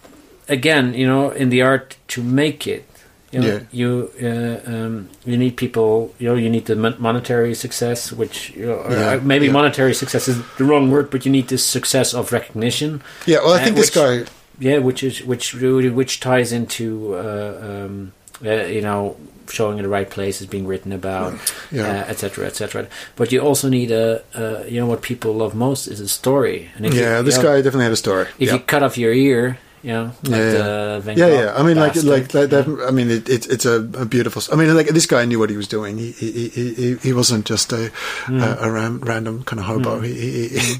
again, 0.49 0.93
you 0.93 1.07
know, 1.07 1.29
in 1.31 1.47
the 1.49 1.61
art 1.61 1.95
to 2.09 2.21
make 2.23 2.67
it, 2.67 2.83
you 3.31 3.39
know, 3.41 3.47
Yeah. 3.47 3.59
you 3.71 4.11
uh, 4.21 4.71
um, 4.73 5.09
you 5.25 5.37
need 5.37 5.55
people. 5.57 6.13
You 6.19 6.29
know, 6.29 6.35
you 6.35 6.49
need 6.49 6.65
the 6.65 6.75
monetary 6.75 7.53
success, 7.55 8.11
which 8.11 8.51
you 8.55 8.65
know, 8.67 8.85
Yeah, 8.89 9.15
uh, 9.15 9.19
maybe 9.23 9.45
yeah. 9.47 9.51
monetary 9.59 9.93
success 9.93 10.27
is 10.27 10.37
the 10.57 10.63
wrong 10.63 10.91
word, 10.91 11.09
but 11.09 11.25
you 11.25 11.31
need 11.31 11.47
the 11.47 11.57
success 11.57 12.13
of 12.13 12.31
recognition. 12.31 13.01
yeah 13.25 13.39
well 13.43 13.53
I 13.53 13.59
uh, 13.61 13.63
think 13.63 13.75
this 13.75 13.89
guy 13.89 14.25
Yeah, 14.59 14.79
which 14.79 15.03
is 15.03 15.23
which 15.23 15.53
really 15.53 15.89
which 15.89 16.19
ties 16.19 16.51
into 16.51 17.13
uh, 17.15 17.85
um, 17.85 18.11
uh, 18.45 18.65
you 18.75 18.81
know 18.81 19.15
showing 19.49 19.77
in 19.77 19.83
the 19.83 19.89
right 19.97 20.09
places, 20.09 20.45
being 20.47 20.67
written 20.67 20.91
about, 20.91 21.33
Yeah. 21.71 22.03
uh, 22.09 22.11
et. 22.11 22.89
But 23.15 23.31
you 23.31 23.39
also 23.39 23.69
need 23.69 23.91
a 23.91 24.21
uh, 24.35 24.63
you 24.67 24.79
know 24.81 24.87
what 24.87 25.01
people 25.01 25.31
love 25.33 25.53
most 25.55 25.87
is 25.87 25.99
a 25.99 26.07
story. 26.07 26.69
And 26.75 26.85
if 26.85 26.93
yeah 26.93 27.17
you, 27.17 27.23
this 27.23 27.37
you 27.37 27.43
know, 27.43 27.49
guy 27.49 27.61
definitely 27.61 27.83
had 27.85 27.93
a 27.93 28.03
story 28.07 28.25
if 28.39 28.47
yeah. 28.47 28.53
you 28.55 28.59
cut 28.59 28.83
off 28.83 28.97
your 28.97 29.13
ear, 29.13 29.57
you 29.83 29.91
know, 29.93 30.05
like 30.23 30.31
Yeah, 30.41 30.99
the 30.99 31.13
yeah, 31.15 31.27
yeah. 31.27 31.53
I 31.55 31.63
mean, 31.63 31.77
like, 31.77 31.93
bastard, 31.93 32.09
like 32.09 32.27
that, 32.29 32.51
yeah. 32.51 32.61
that. 32.61 32.87
I 32.87 32.91
mean, 32.91 33.09
it, 33.11 33.29
it, 33.29 33.47
it's 33.47 33.65
a, 33.65 33.75
a 33.97 34.05
beautiful. 34.05 34.41
I 34.51 34.55
mean, 34.55 34.75
like 34.75 34.87
this 34.87 35.05
guy 35.05 35.23
knew 35.25 35.39
what 35.39 35.49
he 35.49 35.57
was 35.57 35.67
doing. 35.67 35.97
He 35.97 36.11
he 36.11 36.49
he, 36.49 36.95
he, 36.95 37.13
wasn't 37.13 37.45
just 37.45 37.71
a 37.73 37.91
Hmm. 38.25 38.41
a, 38.41 38.57
a 38.61 38.71
ram, 38.71 38.99
random 39.01 39.43
kind 39.43 39.59
of 39.59 39.65
hobo. 39.65 40.01
He 40.01 40.13
he, 40.13 40.47
he, 40.59 40.75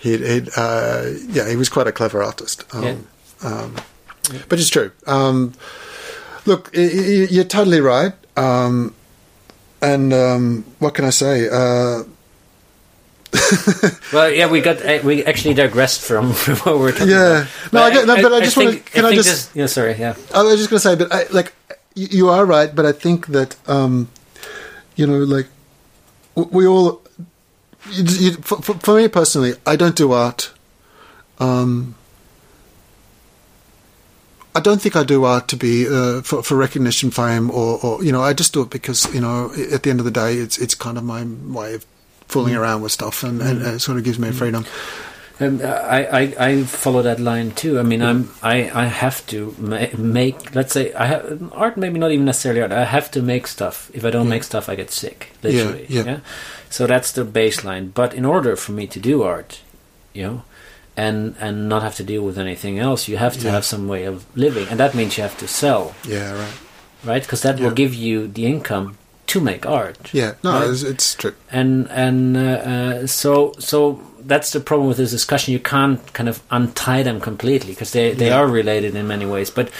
he, 0.00 0.16
he 0.18 0.48
uh, 0.56 1.10
yeah, 1.28 1.48
he 1.48 1.56
was 1.56 1.68
quite 1.68 1.86
a 1.86 1.92
clever 1.92 2.22
artist. 2.22 2.64
Um, 2.74 2.84
Yeah. 2.84 2.96
um, 3.42 3.74
but 4.48 4.58
it's 4.58 4.70
true. 4.70 4.90
Um, 5.06 5.52
look, 6.46 6.70
you're 6.74 7.44
totally 7.44 7.80
right. 7.80 8.12
Um, 8.36 8.94
and 9.82 10.12
um, 10.12 10.64
what 10.78 10.94
can 10.94 11.04
I 11.04 11.10
say? 11.10 11.48
Uh, 11.48 12.04
Well, 14.12 14.30
yeah, 14.30 14.50
we 14.50 14.60
got 14.60 14.84
uh, 14.84 14.98
we 15.04 15.24
actually 15.24 15.54
digressed 15.54 16.00
from, 16.00 16.32
from 16.42 16.56
what 16.56 16.74
we 16.76 16.80
we're 16.82 16.92
talking 16.92 17.08
Yeah. 17.08 17.42
about. 17.42 17.72
No, 17.72 17.82
I 17.82 17.90
get- 17.90 18.06
no, 18.06 18.22
but 18.22 18.32
I 18.32 18.40
just 18.40 18.56
wanna- 18.56 18.76
can 18.78 19.04
I 19.04 19.10
think 19.10 19.22
just- 19.24 19.54
this- 19.54 19.56
yeah, 19.56 19.66
sorry, 19.66 19.94
yeah. 19.98 20.14
I 20.34 20.42
was 20.42 20.56
just 20.58 20.70
going 20.70 20.80
to 20.80 20.88
say, 20.88 20.94
but 20.96 21.12
I, 21.12 21.26
like, 21.32 21.52
you, 21.94 22.28
are 22.28 22.44
right, 22.44 22.74
but 22.74 22.86
I 22.86 22.92
think 22.92 23.28
that, 23.28 23.56
um, 23.68 24.08
you 24.96 25.06
know, 25.06 25.18
like, 25.18 25.46
we 26.34 26.66
all, 26.66 27.02
you, 27.90 28.04
you, 28.04 28.32
for, 28.42 28.62
for, 28.62 28.74
for 28.74 28.96
me 28.96 29.08
personally, 29.08 29.54
I 29.66 29.76
don't 29.76 29.96
do 29.96 30.12
art. 30.12 30.52
Um, 31.38 31.94
I 34.54 34.60
don't 34.60 34.80
think 34.82 34.96
I 34.96 35.04
do 35.04 35.24
art 35.24 35.46
to 35.48 35.56
be 35.56 35.86
uh, 35.88 36.22
for, 36.22 36.42
for 36.42 36.56
recognition, 36.56 37.10
fame, 37.10 37.50
or, 37.50 37.78
or 37.84 38.04
you 38.04 38.10
know, 38.10 38.22
I 38.22 38.32
just 38.32 38.52
do 38.52 38.62
it 38.62 38.70
because 38.70 39.12
you 39.14 39.20
know, 39.20 39.52
at 39.72 39.84
the 39.84 39.90
end 39.90 40.00
of 40.00 40.04
the 40.04 40.10
day, 40.10 40.34
it's 40.34 40.58
it's 40.58 40.74
kind 40.74 40.98
of 40.98 41.04
my 41.04 41.24
way 41.24 41.74
of 41.74 41.86
fooling 42.30 42.54
mm. 42.54 42.60
around 42.60 42.82
with 42.82 42.92
stuff, 42.92 43.22
and, 43.22 43.40
and 43.42 43.60
mm. 43.60 43.74
it 43.74 43.80
sort 43.80 43.98
of 43.98 44.04
gives 44.04 44.18
me 44.18 44.28
mm. 44.28 44.34
freedom. 44.34 44.64
Um, 45.40 45.60
I, 45.64 46.06
I 46.06 46.48
I 46.48 46.62
follow 46.64 47.00
that 47.02 47.18
line 47.18 47.52
too. 47.52 47.78
I 47.80 47.82
mean, 47.82 48.02
I'm 48.02 48.30
I, 48.42 48.70
I 48.74 48.84
have 48.86 49.26
to 49.28 49.54
ma- 49.58 49.86
make. 49.96 50.54
Let's 50.54 50.74
say 50.74 50.92
I 50.92 51.06
have 51.06 51.52
art. 51.54 51.76
Maybe 51.78 51.98
not 51.98 52.10
even 52.12 52.26
necessarily 52.26 52.60
art. 52.60 52.72
I 52.72 52.84
have 52.84 53.10
to 53.12 53.22
make 53.22 53.46
stuff. 53.46 53.90
If 53.94 54.04
I 54.04 54.10
don't 54.10 54.28
make 54.28 54.44
stuff, 54.44 54.68
I 54.68 54.74
get 54.74 54.90
sick. 54.90 55.32
Literally. 55.42 55.86
yeah. 55.88 56.20
So 56.68 56.86
that's 56.86 57.12
the 57.12 57.24
baseline. 57.24 57.92
But 57.94 58.12
in 58.12 58.24
order 58.26 58.54
for 58.54 58.72
me 58.72 58.86
to 58.88 59.00
do 59.00 59.22
art, 59.22 59.60
you 60.12 60.22
know, 60.24 60.42
and 60.94 61.34
and 61.40 61.68
not 61.70 61.82
have 61.82 61.94
to 61.96 62.04
deal 62.04 62.22
with 62.22 62.38
anything 62.38 62.78
else, 62.78 63.08
you 63.08 63.16
have 63.16 63.38
to 63.38 63.46
Yeah. 63.46 63.52
have 63.52 63.64
some 63.64 63.88
way 63.88 64.04
of 64.04 64.24
living, 64.36 64.68
and 64.68 64.78
that 64.78 64.94
means 64.94 65.16
you 65.16 65.22
have 65.22 65.38
to 65.38 65.48
sell, 65.48 65.94
Yeah, 66.04 66.32
right. 66.36 66.58
right? 67.04 67.22
Because 67.22 67.40
that 67.42 67.58
Yeah. 67.58 67.64
will 67.64 67.74
give 67.74 67.94
you 67.94 68.28
the 68.28 68.44
income 68.44 68.98
to 69.32 69.40
make 69.40 69.66
art 69.66 70.10
Yeah, 70.12 70.32
no, 70.42 70.50
Right. 70.52 70.70
it's, 70.70 70.82
it's 70.82 71.14
true. 71.14 71.34
and 71.50 71.88
and 71.90 72.36
uh, 72.36 72.40
uh, 72.40 73.06
so 73.06 73.52
so 73.58 74.00
that's 74.28 74.50
the 74.52 74.60
problem 74.60 74.88
with 74.88 74.96
this 74.98 75.10
discussion. 75.10 75.52
You 75.54 75.60
can't 75.60 75.98
kind 76.12 76.28
of 76.28 76.40
untie 76.50 77.02
them 77.02 77.20
completely 77.20 77.72
because 77.72 77.92
they 77.92 78.14
they 78.14 78.26
Yeah. 78.28 78.38
are 78.40 78.46
related 78.48 78.94
in 78.94 79.06
many 79.06 79.26
ways. 79.26 79.50
But 79.50 79.70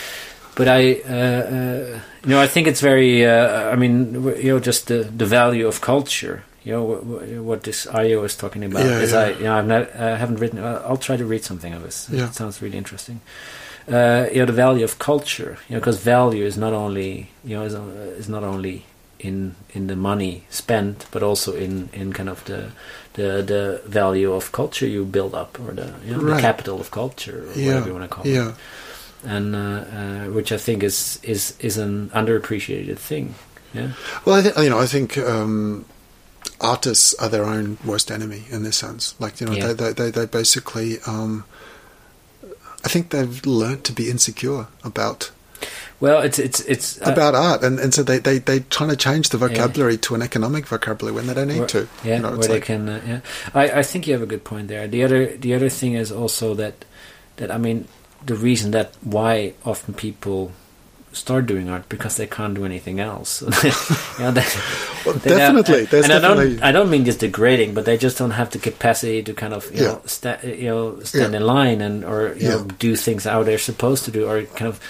but 0.55 0.67
I 0.69 1.01
uh, 1.09 1.15
uh, 1.15 2.01
you 2.25 2.31
know 2.35 2.43
I 2.45 2.49
think 2.49 2.67
it's 2.67 2.81
very 2.83 3.25
uh, 3.27 3.73
I 3.73 3.77
mean 3.77 4.15
you 4.43 4.51
know 4.53 4.61
just 4.67 4.87
the 4.87 5.05
the 5.19 5.27
value 5.27 5.67
of 5.69 5.81
culture. 5.81 6.43
You 6.65 6.73
know 6.77 6.85
wh- 6.89 7.03
wh- 7.05 7.45
what 7.47 7.63
this 7.63 7.87
Arjo 7.87 8.25
is 8.25 8.37
talking 8.37 8.65
about. 8.65 8.85
Yeah, 8.85 9.01
is 9.05 9.13
yeah. 9.13 9.21
I 9.25 9.29
you 9.39 9.45
know 9.45 9.59
I've 9.59 9.67
not 9.67 9.83
I 9.95 10.17
haven't 10.19 10.41
written. 10.41 10.59
Uh, 10.59 10.83
I'll 10.89 11.01
try 11.09 11.17
to 11.17 11.25
read 11.25 11.45
something 11.45 11.75
of 11.77 11.83
this. 11.83 12.09
Yeah. 12.11 12.27
It 12.29 12.35
sounds 12.35 12.61
really 12.63 12.79
interesting. 12.79 13.21
Uh, 13.89 14.27
you 14.33 14.39
know 14.41 14.47
the 14.47 14.53
value 14.67 14.85
of 14.85 14.99
culture. 14.99 15.57
You 15.69 15.75
know 15.77 15.81
because 15.81 15.99
value 16.05 16.45
is 16.47 16.57
not 16.57 16.73
only 16.73 17.29
you 17.45 17.57
know 17.57 17.65
is, 17.65 17.75
is 18.19 18.29
not 18.29 18.43
only 18.45 18.85
in 19.25 19.55
in 19.75 19.87
the 19.87 19.97
money 19.97 20.43
spent, 20.51 21.07
but 21.13 21.23
also 21.23 21.55
in 21.55 21.89
in 21.93 22.13
kind 22.13 22.29
of 22.29 22.45
the 22.45 22.71
the 23.15 23.43
the 23.43 23.81
value 23.87 24.33
of 24.33 24.51
culture 24.53 24.87
you 24.87 25.05
build 25.05 25.35
up, 25.35 25.59
or 25.61 25.73
the 25.75 25.93
you 26.07 26.13
know, 26.17 26.23
Right. 26.23 26.37
the 26.37 26.43
capital 26.43 26.81
of 26.81 26.91
culture, 26.91 27.45
or 27.49 27.53
Yeah, 27.59 27.67
whatever 27.67 27.87
you 27.89 27.95
want 27.99 28.11
to 28.11 28.15
call 28.17 28.27
it, 28.27 28.55
and 29.25 29.55
uh, 29.55 29.59
uh, 29.59 30.25
which 30.35 30.53
I 30.53 30.59
think 30.59 30.83
is 30.83 31.19
is 31.23 31.55
is 31.59 31.77
an 31.79 32.11
underappreciated 32.15 32.99
thing. 32.99 33.35
Yeah, 33.75 33.91
Well, 34.25 34.35
I 34.39 34.43
think 34.43 34.57
you 34.59 34.71
know, 34.71 34.83
I 34.83 34.87
think 34.87 35.17
um, 35.19 35.85
artists 36.61 37.15
are 37.21 37.29
their 37.29 37.45
own 37.45 37.77
worst 37.85 38.11
enemy 38.11 38.43
in 38.51 38.63
this 38.65 38.77
sense. 38.77 39.15
Like 39.21 39.41
you 39.41 39.47
know, 39.47 39.55
Yeah. 39.57 39.73
they, 39.73 39.75
they 39.75 39.93
they 39.93 40.11
they 40.11 40.27
basically. 40.27 40.99
Um, 41.07 41.45
I 42.85 42.89
think 42.89 43.11
they've 43.11 43.45
learned 43.47 43.85
to 43.85 43.93
be 43.93 44.09
insecure 44.11 44.67
about. 44.83 45.31
Well, 46.01 46.23
it's 46.23 46.39
it's 46.39 46.61
it's 46.61 47.01
uh, 47.03 47.13
about 47.13 47.35
art, 47.35 47.63
and, 47.63 47.79
and 47.79 47.93
so 47.93 48.03
they 48.03 48.19
they 48.19 48.39
they 48.39 48.61
trying 48.61 48.89
to 48.91 48.97
change 48.97 49.29
the 49.29 49.37
vocabulary 49.39 49.99
to 49.99 50.15
an 50.15 50.23
economic 50.23 50.67
vocabulary 50.67 51.15
when 51.15 51.27
they 51.27 51.35
don't 51.35 51.49
need 51.49 51.59
where, 51.59 51.67
to. 51.69 51.89
Yeah, 52.03 52.17
You 52.17 52.23
know, 52.23 52.31
where 52.31 52.39
they 52.49 52.55
like- 52.55 52.65
can. 52.65 52.89
Uh, 52.89 53.01
yeah, 53.07 53.21
I, 53.55 53.81
I 53.81 53.83
think 53.83 54.07
you 54.07 54.15
have 54.15 54.23
a 54.23 54.27
good 54.27 54.43
point 54.45 54.69
there. 54.69 54.89
The 54.89 55.05
other 55.05 55.37
the 55.37 55.53
other 55.55 55.69
thing 55.69 55.93
is 55.95 56.11
also 56.11 56.55
that 56.55 56.87
that 57.37 57.51
I 57.51 57.59
mean 57.59 57.87
the 58.25 58.35
reason 58.35 58.71
that 58.71 58.95
why 59.03 59.53
often 59.65 59.93
people 59.95 60.53
start 61.13 61.45
doing 61.45 61.69
art 61.69 61.89
because 61.89 62.17
they 62.17 62.27
can't 62.27 62.55
do 62.55 62.65
anything 62.65 63.01
else. 63.01 63.43
You 64.19 64.25
know, 64.25 64.31
they- 64.33 64.45
Well, 65.05 65.15
they 65.17 65.31
definitely, 65.31 65.85
there's 65.87 66.05
and 66.09 66.13
I 66.13 66.21
don't 66.21 66.63
I 66.63 66.73
don't 66.73 66.89
mean 66.91 67.05
just 67.05 67.21
degrading, 67.21 67.75
but 67.75 67.85
they 67.85 67.97
just 67.99 68.17
don't 68.19 68.33
have 68.33 68.51
the 68.51 68.59
capacity 68.59 69.23
to 69.23 69.33
kind 69.35 69.53
of 69.55 69.71
you 69.75 69.83
Yeah. 69.83 69.89
know 69.93 70.01
sta- 70.07 70.41
you 70.47 70.69
know 70.69 71.01
stand 71.05 71.33
Yeah. 71.35 71.41
in 71.41 71.47
line 71.47 71.81
and 71.83 72.05
or 72.05 72.35
you 72.37 72.49
know 72.49 72.65
do 72.79 72.97
things 72.97 73.25
how 73.25 73.43
they're 73.43 73.59
supposed 73.59 74.05
to 74.07 74.11
do 74.11 74.27
or 74.29 74.45
kind 74.57 74.69
of 74.69 74.81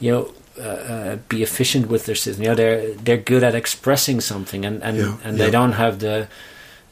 you 0.00 0.10
know. 0.12 0.32
Uh, 0.56 0.62
uh, 0.62 1.16
be 1.28 1.42
efficient 1.42 1.88
with 1.88 2.06
their 2.06 2.14
system. 2.14 2.42
You 2.44 2.50
know, 2.50 2.54
they're 2.54 2.94
they're 3.04 3.16
good 3.24 3.42
at 3.42 3.54
expressing 3.56 4.20
something, 4.20 4.64
and 4.64 4.82
and, 4.84 4.96
Yeah, 4.96 5.16
and 5.24 5.36
they 5.36 5.50
don't 5.50 5.72
have 5.72 5.98
the 5.98 6.28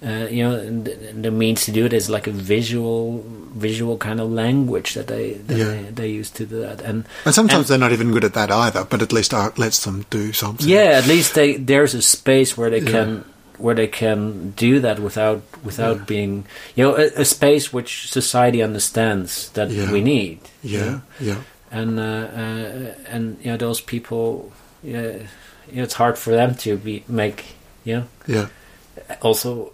uh, 0.05 0.27
you 0.29 0.43
know 0.43 0.59
the, 0.83 0.91
the 1.23 1.31
means 1.31 1.65
to 1.67 1.71
do 1.71 1.85
it 1.87 1.93
is 1.93 2.11
like 2.11 2.27
a 2.27 2.33
visual 2.33 3.23
visual 3.55 3.97
kind 3.99 4.19
of 4.21 4.33
language 4.33 4.95
that 4.95 5.07
they 5.07 5.35
that 5.47 5.57
Yeah. 5.59 5.65
they, 5.71 5.91
they 5.95 6.09
use 6.21 6.31
to 6.33 6.45
do 6.45 6.61
that. 6.67 6.83
And 6.83 7.05
and 7.25 7.33
sometimes 7.35 7.71
and- 7.71 7.81
they're 7.81 7.89
not 7.89 7.93
even 7.93 8.11
good 8.11 8.25
at 8.25 8.35
that 8.35 8.51
either. 8.51 8.85
But 8.85 9.01
at 9.01 9.13
least 9.13 9.33
art 9.33 9.59
lets 9.59 9.85
them 9.85 10.07
do 10.11 10.33
something. 10.33 10.67
yeah, 10.69 10.99
at 10.99 11.07
least 11.07 11.35
they 11.35 11.55
there's 11.57 11.95
a 11.95 12.03
space 12.03 12.57
where 12.59 12.71
they 12.71 12.81
Yeah. 12.83 12.91
can 12.91 13.25
where 13.59 13.77
they 13.77 13.87
can 13.87 14.51
do 14.57 14.81
that 14.81 14.99
without 14.99 15.43
without 15.63 15.97
Yeah. 15.99 16.05
being 16.07 16.45
you 16.75 16.83
know 16.83 16.97
a, 16.99 17.21
a 17.21 17.25
space 17.25 17.73
which 17.73 18.11
society 18.11 18.61
understands 18.61 19.51
that 19.55 19.71
Yeah. 19.71 19.93
we 19.93 20.01
need. 20.01 20.39
yeah, 20.65 21.01
yeah, 21.21 21.37
and 21.73 21.99
uh, 21.99 22.03
uh, 22.03 22.95
and 23.09 23.39
you 23.43 23.51
know 23.51 23.57
those 23.57 23.81
people. 23.81 24.53
Yeah, 24.85 25.01
you 25.71 25.77
know, 25.77 25.83
it's 25.85 25.95
hard 25.95 26.19
for 26.19 26.31
them 26.31 26.55
to 26.57 26.77
be 26.77 27.05
make 27.09 27.57
you 27.85 27.97
know 27.97 28.05
yeah, 28.27 28.49
also 29.23 29.73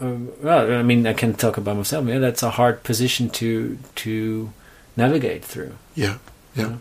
um, 0.00 0.30
well 0.42 0.70
i 0.72 0.82
mean 0.82 1.06
i 1.06 1.12
can 1.12 1.32
talk 1.34 1.56
about 1.56 1.76
myself 1.76 2.06
yeah 2.06 2.18
that's 2.18 2.42
a 2.42 2.50
hard 2.50 2.82
position 2.82 3.30
to 3.30 3.78
to 3.94 4.52
navigate 4.96 5.44
through 5.44 5.72
yeah, 5.94 6.18
yeah. 6.54 6.68
Yeah. 6.68 6.76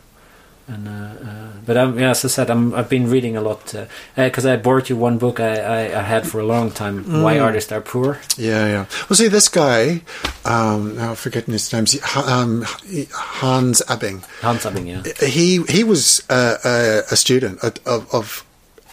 And 0.67 0.87
uh, 0.87 0.91
uh, 0.91 1.47
but 1.63 1.77
I'm, 1.77 1.99
yeah, 1.99 2.09
as 2.09 2.25
I 2.25 2.27
said, 2.27 2.49
I'm, 2.49 2.73
I've 2.73 2.89
been 2.89 3.07
reading 3.09 3.37
a 3.37 3.41
lot 3.41 3.75
because 4.15 4.47
I 4.47 4.57
bought 4.57 4.89
you 4.89 4.95
one 4.97 5.19
book 5.19 5.39
I, 5.39 5.59
I, 5.59 5.99
I 5.99 6.01
had 6.01 6.27
for 6.27 6.39
a 6.39 6.43
long 6.45 6.71
time. 6.71 7.03
Why 7.21 7.35
Mm. 7.37 7.43
artists 7.43 7.71
are 7.71 7.81
poor. 7.81 8.17
Yeah, 8.35 8.65
yeah. 8.67 8.85
Well, 9.07 9.15
see, 9.17 9.27
this 9.27 9.47
guy, 9.47 10.01
um, 10.43 10.95
now 10.97 11.09
I'm 11.11 11.15
forgetting 11.15 11.51
his 11.51 11.71
name, 11.71 11.85
um, 12.25 12.65
Hans 13.13 13.81
Abbing. 13.89 14.23
Hans 14.41 14.65
Abbing, 14.65 14.87
yeah. 14.87 15.03
He 15.21 15.61
he 15.69 15.83
was 15.83 16.23
uh, 16.29 16.57
a, 16.65 17.13
a 17.13 17.15
student 17.15 17.63
of, 17.63 17.73
of, 17.85 18.11
of 18.13 18.43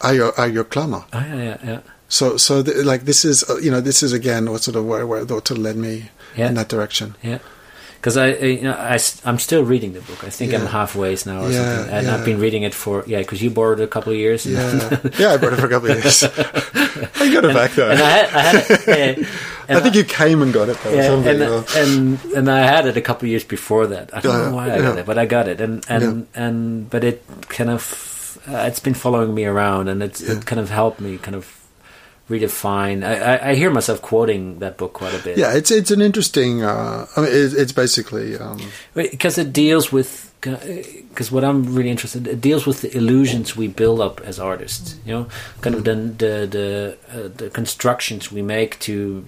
Arjo 0.00 0.32
Arjo 0.34 0.64
Klamer. 0.64 1.04
Oh, 1.12 1.18
yeah, 1.20 1.36
yeah, 1.36 1.58
yeah. 1.64 1.80
So 2.08 2.36
so 2.36 2.62
th- 2.62 2.84
like 2.84 3.06
this 3.06 3.24
is 3.24 3.48
uh, 3.48 3.56
you 3.56 3.70
know 3.70 3.80
this 3.80 4.02
is 4.02 4.12
again 4.12 4.50
what 4.50 4.62
sort 4.62 4.76
of 4.76 4.84
where 4.84 5.06
where 5.06 5.20
what 5.20 5.48
sort 5.48 5.50
of 5.52 5.58
led 5.58 5.76
me 5.76 6.10
Yeah. 6.36 6.48
in 6.48 6.54
that 6.56 6.68
direction. 6.68 7.14
Yeah, 7.22 7.38
because 8.02 8.16
I, 8.16 8.30
I, 8.30 8.44
you 8.58 8.62
know, 8.62 8.72
I, 8.72 8.98
am 9.24 9.38
still 9.38 9.62
reading 9.62 9.92
the 9.92 10.00
book. 10.00 10.24
I 10.24 10.28
think 10.30 10.52
I'm 10.52 10.62
Yeah. 10.62 10.68
halfway 10.70 11.16
now 11.24 11.44
or 11.44 11.50
Yeah, 11.52 11.76
something, 11.76 11.94
and 11.94 12.06
yeah. 12.08 12.14
I've 12.14 12.24
been 12.24 12.40
reading 12.40 12.64
it 12.64 12.74
for 12.74 13.04
yeah, 13.06 13.18
because 13.20 13.40
you 13.40 13.48
borrowed 13.50 13.78
it 13.78 13.84
a 13.84 13.86
couple 13.86 14.10
of 14.12 14.18
years. 14.18 14.44
and- 14.44 14.54
Yeah, 14.56 15.10
yeah. 15.18 15.32
I 15.34 15.36
borrowed 15.36 15.54
it 15.54 15.60
for 15.60 15.66
a 15.66 15.70
couple 15.70 15.90
of 15.92 15.98
years. 16.02 16.22
I 17.22 17.32
got 17.32 17.44
it 17.44 17.54
back 17.54 17.70
though. 17.72 17.90
and 17.90 18.00
I 18.02 18.10
had, 18.10 18.26
I 18.34 18.40
had 18.40 18.54
it, 18.70 19.18
yeah, 19.18 19.26
I 19.76 19.80
think 19.80 19.94
you 19.94 20.02
came 20.02 20.42
and 20.42 20.52
got 20.52 20.68
it 20.68 20.78
though. 20.82 20.92
yeah, 20.94 21.06
something, 21.06 21.40
and, 21.40 21.42
or- 21.42 21.64
and 21.76 22.24
and 22.34 22.50
I 22.50 22.60
had 22.66 22.86
it 22.86 22.96
a 22.96 23.00
couple 23.00 23.26
of 23.26 23.30
years 23.30 23.44
before 23.44 23.86
that. 23.86 24.10
I 24.12 24.18
don't 24.20 24.36
Yeah, 24.36 24.50
know 24.50 24.56
why 24.56 24.72
I 24.74 24.78
got 24.82 24.98
it, 24.98 25.06
but 25.06 25.16
I 25.16 25.26
got 25.26 25.46
it, 25.46 25.60
and 25.60 25.84
and 25.88 26.26
and 26.34 26.90
but 26.90 27.04
it 27.04 27.22
kind 27.48 27.70
of 27.70 28.36
uh, 28.50 28.66
it's 28.66 28.80
been 28.80 28.94
following 28.94 29.32
me 29.32 29.44
around, 29.44 29.86
and 29.88 30.02
it's 30.02 30.20
Yeah. 30.20 30.32
it 30.38 30.44
kind 30.46 30.58
of 30.60 30.70
helped 30.70 31.00
me 31.00 31.18
kind 31.18 31.36
of 31.36 31.46
redefine. 32.28 33.04
I, 33.04 33.50
I, 33.50 33.54
hear 33.54 33.70
myself 33.70 34.00
quoting 34.00 34.58
that 34.60 34.76
book 34.76 34.92
quite 34.92 35.14
a 35.14 35.22
bit. 35.22 35.38
yeah, 35.38 35.54
it's 35.54 35.70
it's 35.70 35.90
an 35.90 36.00
interesting. 36.00 36.62
Uh, 36.62 37.06
I 37.16 37.20
mean, 37.20 37.30
it, 37.30 37.52
it's 37.54 37.72
basically 37.72 38.38
um, 38.38 38.60
because 38.94 39.38
it 39.38 39.52
deals 39.52 39.92
with 39.92 40.32
because 40.42 41.30
what 41.30 41.44
I'm 41.44 41.74
really 41.74 41.90
interested 41.90 42.26
it 42.26 42.40
deals 42.40 42.66
with 42.66 42.82
the 42.82 42.96
illusions 42.96 43.56
we 43.56 43.68
build 43.68 44.00
up 44.00 44.20
as 44.22 44.40
artists 44.40 44.98
you 45.06 45.12
know 45.12 45.28
kind 45.60 45.76
of 45.76 45.84
the 45.84 45.94
the 45.94 46.46
the, 46.46 46.98
uh, 47.08 47.28
the 47.36 47.48
constructions 47.50 48.32
we 48.32 48.42
make 48.42 48.80
to 48.80 49.24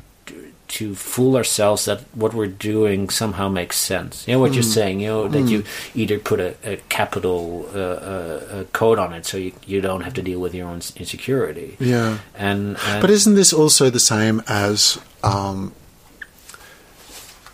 to 0.74 0.92
fool 0.96 1.36
ourselves 1.36 1.84
that 1.84 2.00
what 2.14 2.34
we're 2.34 2.48
doing 2.48 3.08
somehow 3.08 3.48
makes 3.48 3.76
sense 3.76 4.26
you 4.26 4.34
know 4.34 4.40
what 4.40 4.54
you're 4.54 4.62
saying 4.62 4.98
you 4.98 5.06
know 5.06 5.28
that 5.28 5.42
you 5.48 5.62
either 5.94 6.18
put 6.18 6.40
a, 6.40 6.56
a 6.64 6.76
capital 6.88 7.68
uh, 7.72 7.78
uh, 7.78 8.64
code 8.72 8.98
on 8.98 9.12
it 9.12 9.24
so 9.24 9.36
you, 9.36 9.52
you 9.66 9.80
don't 9.80 10.00
have 10.00 10.14
to 10.14 10.22
deal 10.22 10.40
with 10.40 10.52
your 10.52 10.66
own 10.66 10.80
insecurity 10.96 11.76
yeah. 11.78 12.18
and, 12.34 12.76
and 12.86 13.00
But 13.00 13.10
isn't 13.10 13.36
this 13.36 13.52
also 13.52 13.88
the 13.88 14.00
same 14.00 14.42
as 14.48 14.98
um, 15.22 15.72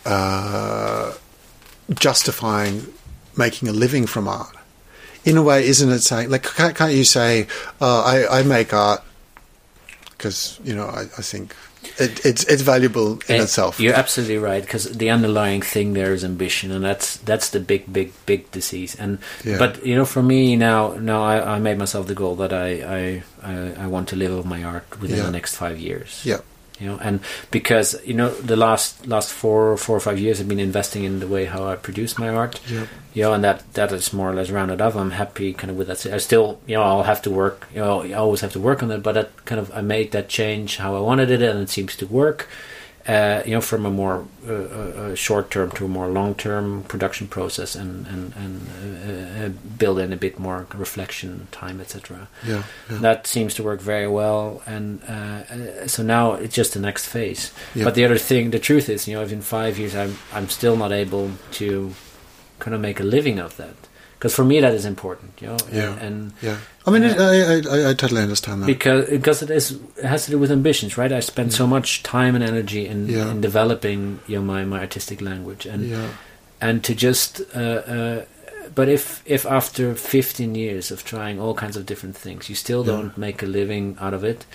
uh, 0.06 1.12
justifying 1.92 2.86
making 3.36 3.68
a 3.68 3.72
living 3.72 4.06
from 4.06 4.28
art? 4.28 4.56
In 5.26 5.36
a 5.36 5.42
way, 5.42 5.66
isn't 5.66 5.90
it 5.90 6.00
saying 6.00 6.30
like 6.30 6.44
can't, 6.44 6.74
can't 6.74 6.94
you 6.94 7.04
say 7.04 7.46
uh, 7.82 8.00
I, 8.02 8.40
I 8.40 8.42
make 8.44 8.72
art 8.72 9.02
because 10.12 10.58
you 10.64 10.74
know 10.74 10.86
I, 10.86 11.02
I 11.02 11.22
think 11.22 11.54
it, 11.98 12.24
it's 12.24 12.44
it's 12.44 12.62
valuable 12.62 13.20
in 13.28 13.40
itself. 13.42 13.80
You're 13.80 13.94
absolutely 13.94 14.38
right 14.38 14.62
because 14.62 14.84
the 14.84 15.10
underlying 15.10 15.62
thing 15.62 15.92
there 15.94 16.12
is 16.12 16.24
ambition, 16.24 16.70
and 16.72 16.84
that's 16.84 17.16
that's 17.18 17.50
the 17.50 17.60
big, 17.60 17.90
big, 17.92 18.12
big 18.26 18.50
disease. 18.50 18.94
And 18.98 19.18
Yeah. 19.44 19.58
but 19.58 19.84
you 19.84 19.94
know, 19.94 20.04
for 20.04 20.22
me 20.22 20.56
now, 20.56 20.94
now 21.00 21.22
I, 21.22 21.56
I 21.56 21.58
made 21.58 21.78
myself 21.78 22.06
the 22.06 22.14
goal 22.14 22.36
that 22.36 22.52
I 22.52 22.68
I, 22.82 23.22
I, 23.42 23.84
I 23.84 23.86
want 23.86 24.08
to 24.10 24.16
live 24.16 24.32
of 24.32 24.44
my 24.46 24.62
art 24.64 25.00
within 25.00 25.18
Yeah. 25.18 25.26
the 25.26 25.32
next 25.32 25.56
five 25.56 25.78
years. 25.78 26.20
Yeah, 26.24 26.40
You 26.80 26.86
know, 26.86 26.98
and 27.02 27.20
because 27.50 27.94
you 28.06 28.14
know 28.14 28.30
the 28.30 28.56
last 28.56 29.06
last 29.06 29.30
four 29.32 29.76
four 29.76 29.96
or 29.96 30.00
five 30.00 30.18
years 30.18 30.40
I've 30.40 30.48
been 30.48 30.58
investing 30.58 31.04
in 31.04 31.20
the 31.20 31.28
way 31.28 31.44
how 31.44 31.68
I 31.68 31.76
produce 31.76 32.18
my 32.18 32.30
art. 32.30 32.58
yeah, 32.66 32.86
You 33.12 33.22
know, 33.24 33.34
and 33.34 33.44
that 33.44 33.70
that 33.74 33.92
is 33.92 34.12
more 34.14 34.30
or 34.30 34.34
less 34.34 34.50
rounded 34.50 34.80
up. 34.80 34.96
I'm 34.96 35.10
happy 35.10 35.52
kind 35.52 35.70
of 35.70 35.76
with 35.76 35.88
that. 35.88 36.06
I 36.06 36.16
still, 36.18 36.58
you 36.66 36.76
know, 36.76 36.82
I'll 36.82 37.02
have 37.02 37.20
to 37.22 37.30
work. 37.30 37.68
You 37.74 37.80
know, 37.80 38.02
I 38.02 38.12
always 38.14 38.40
have 38.40 38.52
to 38.52 38.60
work 38.60 38.82
on 38.82 38.90
it. 38.90 39.02
But 39.02 39.12
that 39.12 39.44
kind 39.44 39.60
of 39.60 39.70
I 39.74 39.82
made 39.82 40.12
that 40.12 40.28
change 40.30 40.78
how 40.78 40.96
I 40.96 41.00
wanted 41.00 41.30
it, 41.30 41.42
and 41.42 41.60
it 41.60 41.68
seems 41.68 41.94
to 41.96 42.06
work. 42.06 42.48
Uh, 43.08 43.42
you 43.46 43.52
know, 43.54 43.62
from 43.62 43.86
a 43.86 43.90
more 43.90 44.26
uh, 44.46 44.52
uh, 44.52 44.56
uh, 44.56 45.14
short 45.14 45.50
term 45.50 45.70
to 45.70 45.86
a 45.86 45.88
more 45.88 46.08
long 46.08 46.34
term 46.34 46.82
production 46.82 47.26
process, 47.28 47.74
and 47.74 48.06
and 48.06 48.34
and 48.36 48.60
uh, 49.06 49.48
build 49.78 49.98
in 49.98 50.12
a 50.12 50.16
bit 50.16 50.38
more 50.38 50.66
reflection 50.74 51.48
time, 51.50 51.80
etc. 51.80 52.28
yeah, 52.46 52.62
yeah. 52.90 52.98
That 52.98 53.26
seems 53.26 53.54
to 53.54 53.62
work 53.62 53.80
very 53.80 54.06
well, 54.06 54.62
and 54.66 55.00
so 55.90 56.02
now 56.02 56.34
it's 56.34 56.54
just 56.54 56.74
the 56.74 56.80
next 56.80 57.06
phase. 57.06 57.52
Yeah. 57.74 57.84
But 57.84 57.94
the 57.94 58.04
other 58.04 58.18
thing, 58.18 58.50
the 58.50 58.58
truth 58.58 58.88
is, 58.90 59.08
you 59.08 59.16
know, 59.16 59.22
if 59.22 59.32
in 59.32 59.40
five 59.40 59.78
years 59.78 59.94
I'm 59.94 60.18
I'm 60.34 60.48
still 60.50 60.76
not 60.76 60.92
able 60.92 61.30
to 61.52 61.94
kind 62.58 62.74
of 62.74 62.80
make 62.82 63.00
a 63.00 63.04
living 63.04 63.38
of 63.40 63.56
that, 63.56 63.76
because 64.18 64.34
for 64.34 64.44
me 64.44 64.60
that 64.60 64.74
is 64.74 64.84
important, 64.84 65.40
you 65.40 65.48
know, 65.48 65.56
Yeah. 65.72 65.92
and, 65.92 66.00
and 66.02 66.32
yeah. 66.42 66.56
I 66.94 66.98
mean, 66.98 67.04
I, 67.20 67.86
I 67.86 67.90
I 67.90 67.94
totally 67.94 68.22
understand 68.22 68.62
that. 68.62 68.66
because 68.66 69.08
because 69.10 69.42
it 69.42 69.50
is 69.50 69.78
it 69.96 70.04
has 70.04 70.24
to 70.26 70.30
do 70.32 70.38
with 70.38 70.50
ambitions, 70.52 70.96
right? 70.98 71.12
I 71.12 71.20
spend 71.20 71.52
so 71.52 71.66
much 71.66 72.02
time 72.02 72.34
and 72.34 72.44
energy 72.44 72.86
in, 72.86 73.08
Yeah. 73.08 73.30
in 73.30 73.40
developing 73.40 74.20
you 74.26 74.36
know 74.36 74.42
my, 74.44 74.64
my 74.64 74.80
artistic 74.80 75.20
language, 75.20 75.66
and 75.66 75.88
yeah, 75.88 76.08
and 76.60 76.82
to 76.84 76.94
just 76.94 77.40
uh, 77.54 77.58
uh, 77.58 78.24
but 78.74 78.88
if 78.88 79.22
if 79.26 79.44
after 79.46 79.94
15 79.94 80.54
years 80.54 80.90
of 80.90 81.04
trying 81.04 81.40
all 81.40 81.54
kinds 81.54 81.76
of 81.76 81.84
different 81.86 82.16
things 82.16 82.48
you 82.48 82.54
still 82.54 82.84
Yeah. 82.86 82.92
don't 82.92 83.18
make 83.18 83.42
a 83.42 83.46
living 83.46 83.96
out 84.00 84.14
of 84.14 84.22
it 84.24 84.46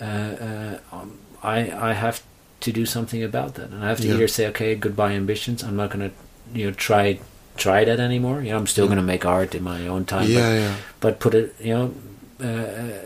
uh, 0.00 0.04
uh, 0.04 0.78
um, 0.92 1.18
I 1.42 1.90
I 1.90 1.92
have 1.94 2.20
to 2.60 2.72
do 2.72 2.84
something 2.86 3.22
about 3.24 3.54
that 3.54 3.70
and 3.72 3.84
I 3.84 3.88
have 3.88 4.00
to 4.02 4.08
Yeah. 4.08 4.14
either 4.16 4.28
say 4.28 4.46
okay 4.48 4.74
goodbye 4.74 5.12
ambitions 5.16 5.62
I'm 5.62 5.76
not 5.76 5.90
gonna 5.90 6.10
you 6.54 6.66
know 6.66 6.72
try 6.76 7.18
try 7.56 7.84
that 7.84 8.00
anymore 8.00 8.42
you 8.42 8.50
know 8.50 8.56
I'm 8.58 8.66
still 8.66 8.84
Yeah. 8.86 8.90
gonna 8.96 9.02
make 9.02 9.24
art 9.26 9.54
in 9.54 9.62
my 9.62 9.86
own 9.86 10.04
time 10.04 10.28
yeah, 10.28 10.54
yeah, 10.54 10.74
but, 11.00 11.18
but 11.18 11.20
put 11.20 11.34
it 11.34 11.54
you 11.60 11.74
know 11.74 11.94
uh, 12.40 12.98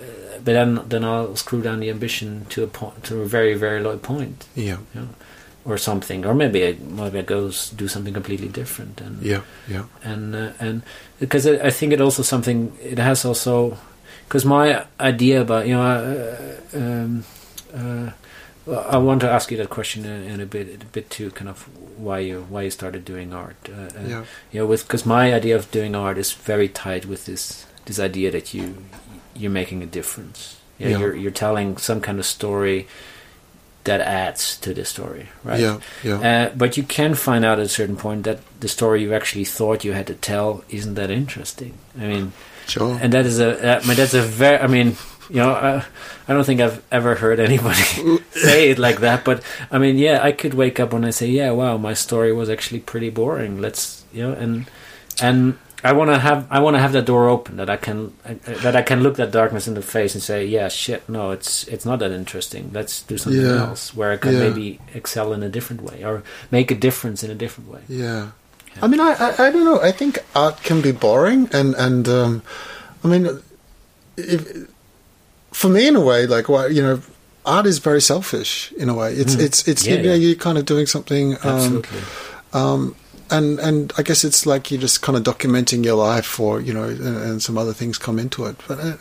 but 0.44 0.52
then 0.52 0.80
then 0.88 1.04
I'll 1.04 1.36
screw 1.36 1.62
down 1.62 1.80
the 1.80 1.90
ambition 1.90 2.46
to 2.50 2.62
a 2.62 2.66
point 2.66 3.04
to 3.04 3.20
a 3.22 3.26
very 3.26 3.54
very 3.54 3.80
low 3.82 3.98
point 3.98 4.46
yeah, 4.54 4.78
Yeah. 4.94 5.06
or 5.64 5.76
something 5.78 6.24
or 6.24 6.34
maybe 6.34 6.64
I, 6.66 6.76
maybe 6.80 7.18
I 7.18 7.22
goes 7.22 7.70
do 7.70 7.88
something 7.88 8.14
completely 8.14 8.48
different 8.48 9.00
and 9.00 9.20
yeah, 9.22 9.40
yeah, 9.68 9.84
and 10.04 10.34
uh, 10.34 10.50
and 10.60 10.82
because 11.18 11.46
I, 11.46 11.66
I 11.66 11.70
think 11.70 11.92
it 11.92 12.00
also 12.00 12.22
something 12.22 12.72
it 12.82 12.98
has 12.98 13.24
also 13.24 13.76
because 14.28 14.44
my 14.44 14.84
idea 15.00 15.40
about 15.42 15.66
you 15.66 15.74
know 15.74 15.82
uh, 15.82 16.78
um, 16.78 17.24
uh, 17.74 18.10
I 18.90 18.96
want 18.96 19.20
to 19.20 19.30
ask 19.30 19.50
you 19.50 19.56
that 19.58 19.70
question 19.70 20.04
in, 20.04 20.22
in 20.24 20.40
a 20.40 20.46
bit 20.46 20.82
a 20.82 20.86
bit 20.86 21.10
too 21.10 21.30
kind 21.32 21.48
of 21.48 21.68
why 21.96 22.18
you 22.18 22.46
why 22.48 22.62
you 22.62 22.70
started 22.70 23.04
doing 23.04 23.32
art 23.32 23.56
uh, 23.68 23.72
uh, 23.98 24.06
yeah, 24.06 24.24
you 24.52 24.60
know 24.60 24.66
with 24.66 24.82
because 24.86 25.06
my 25.06 25.32
idea 25.34 25.56
of 25.56 25.70
doing 25.70 25.94
art 25.94 26.18
is 26.18 26.32
very 26.32 26.68
tied 26.68 27.04
with 27.04 27.26
this 27.26 27.66
this 27.86 27.98
idea 27.98 28.30
that 28.30 28.52
you 28.54 28.76
you're 29.34 29.50
making 29.50 29.82
a 29.82 29.86
difference 29.86 30.60
you 30.78 30.86
know, 30.86 30.90
Yeah. 30.92 30.98
you're 30.98 31.14
you're 31.16 31.30
telling 31.30 31.76
some 31.78 32.00
kind 32.00 32.18
of 32.18 32.26
story 32.26 32.86
that 33.84 34.00
adds 34.00 34.56
to 34.58 34.74
the 34.74 34.84
story, 34.84 35.28
right? 35.44 35.60
Yeah, 35.60 35.78
yeah. 36.02 36.18
Uh, 36.48 36.54
but 36.56 36.76
you 36.76 36.82
can 36.82 37.14
find 37.14 37.44
out 37.44 37.60
at 37.60 37.66
a 37.66 37.68
certain 37.68 37.94
point 37.96 38.24
that 38.24 38.40
the 38.58 38.66
story 38.68 39.00
you 39.02 39.14
actually 39.14 39.44
thought 39.44 39.84
you 39.84 39.92
had 39.92 40.08
to 40.08 40.14
tell 40.14 40.64
isn't 40.68 40.94
that 40.94 41.08
interesting. 41.10 41.74
I 41.96 42.06
mean, 42.08 42.32
Sure. 42.66 42.98
and 43.00 43.12
that 43.12 43.24
is 43.26 43.38
a, 43.38 43.54
uh, 43.76 43.80
I 43.80 43.86
mean, 43.86 43.96
that's 43.96 44.12
a 44.14 44.22
very, 44.22 44.58
I 44.58 44.66
mean, 44.66 44.96
you 45.30 45.36
know, 45.36 45.50
uh, 45.50 45.82
I 46.28 46.32
don't 46.32 46.44
think 46.44 46.60
I've 46.60 46.82
ever 46.90 47.14
heard 47.16 47.40
anybody 47.40 47.82
say 48.32 48.70
it 48.70 48.78
like 48.78 49.00
that. 49.00 49.24
But 49.24 49.42
I 49.70 49.78
mean, 49.78 49.98
yeah, 49.98 50.20
I 50.22 50.32
could 50.32 50.54
wake 50.54 50.78
up 50.80 50.92
and 50.92 51.04
I 51.06 51.10
say, 51.10 51.26
yeah, 51.28 51.50
wow, 51.50 51.76
my 51.76 51.94
story 51.94 52.32
was 52.32 52.48
actually 52.50 52.80
pretty 52.80 53.10
boring. 53.10 53.60
Let's, 53.60 54.04
you 54.12 54.22
know, 54.22 54.32
and 54.32 54.66
and 55.20 55.58
I 55.84 55.92
want 55.92 56.10
to 56.10 56.18
have, 56.18 56.46
I 56.50 56.58
want 56.60 56.74
to 56.74 56.80
have 56.80 56.92
that 56.92 57.04
door 57.04 57.28
open 57.28 57.56
that 57.58 57.70
I 57.70 57.76
can, 57.76 58.12
uh, 58.24 58.34
that 58.62 58.74
I 58.74 58.82
can 58.82 59.02
look 59.02 59.16
that 59.16 59.30
darkness 59.30 59.68
in 59.68 59.74
the 59.74 59.82
face 59.82 60.14
and 60.14 60.22
say, 60.22 60.44
yeah, 60.46 60.68
shit, 60.68 61.08
no, 61.08 61.30
it's 61.30 61.68
it's 61.68 61.84
not 61.86 61.98
that 62.00 62.10
interesting. 62.12 62.70
Let's 62.72 63.02
do 63.02 63.16
something 63.18 63.40
Yeah. 63.42 63.68
else 63.68 63.94
where 63.94 64.10
I 64.12 64.16
can 64.16 64.32
Yeah. 64.32 64.48
maybe 64.48 64.80
excel 64.94 65.32
in 65.32 65.42
a 65.42 65.48
different 65.48 65.82
way 65.82 66.02
or 66.04 66.22
make 66.50 66.70
a 66.70 66.74
difference 66.74 67.22
in 67.22 67.30
a 67.30 67.34
different 67.34 67.70
way. 67.70 67.80
Yeah. 67.88 68.30
I 68.82 68.88
mean, 68.88 69.00
I, 69.00 69.12
I, 69.18 69.46
I 69.46 69.50
don't 69.50 69.64
know. 69.64 69.80
I 69.80 69.92
think 69.92 70.18
art 70.34 70.62
can 70.62 70.80
be 70.82 70.92
boring, 70.92 71.48
and 71.52 71.74
and 71.76 72.08
um, 72.08 72.42
I 73.04 73.08
mean, 73.08 73.40
if, 74.16 74.68
for 75.56 75.70
me, 75.70 75.88
in 75.88 75.96
a 75.96 76.00
way, 76.00 76.26
like 76.26 76.48
what 76.50 76.72
you 76.74 76.82
know, 76.82 77.00
art 77.46 77.66
is 77.66 77.78
very 77.78 78.00
selfish 78.02 78.72
in 78.76 78.88
a 78.90 78.94
way. 78.94 79.14
It's 79.14 79.34
Mm. 79.36 79.46
it's 79.46 79.66
it's 79.68 79.86
Yeah, 79.86 79.94
you 79.94 80.02
know, 80.02 80.08
yeah. 80.10 80.14
you're 80.28 80.34
kind 80.36 80.58
of 80.58 80.64
doing 80.66 80.86
something. 80.86 81.36
Um, 81.42 81.82
um, 82.52 82.94
and 83.30 83.58
and 83.60 83.92
I 83.98 84.02
guess 84.02 84.22
it's 84.24 84.44
like 84.46 84.70
you're 84.70 84.80
just 84.82 85.00
kind 85.00 85.16
of 85.18 85.24
documenting 85.24 85.82
your 85.84 85.96
life, 85.96 86.38
or 86.38 86.60
you 86.60 86.74
know, 86.74 86.84
and, 86.84 87.16
and 87.28 87.42
some 87.42 87.56
other 87.58 87.72
things 87.72 87.98
come 87.98 88.18
into 88.20 88.44
it. 88.46 88.56
But 88.68 88.78
uh, 88.78 88.96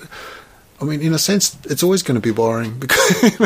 I 0.82 0.86
mean, 0.86 1.02
in 1.02 1.14
a 1.14 1.20
sense, 1.20 1.58
it's 1.66 1.84
always 1.84 2.04
going 2.04 2.16
to 2.22 2.22
be 2.22 2.34
boring 2.34 2.80
because 2.80 3.38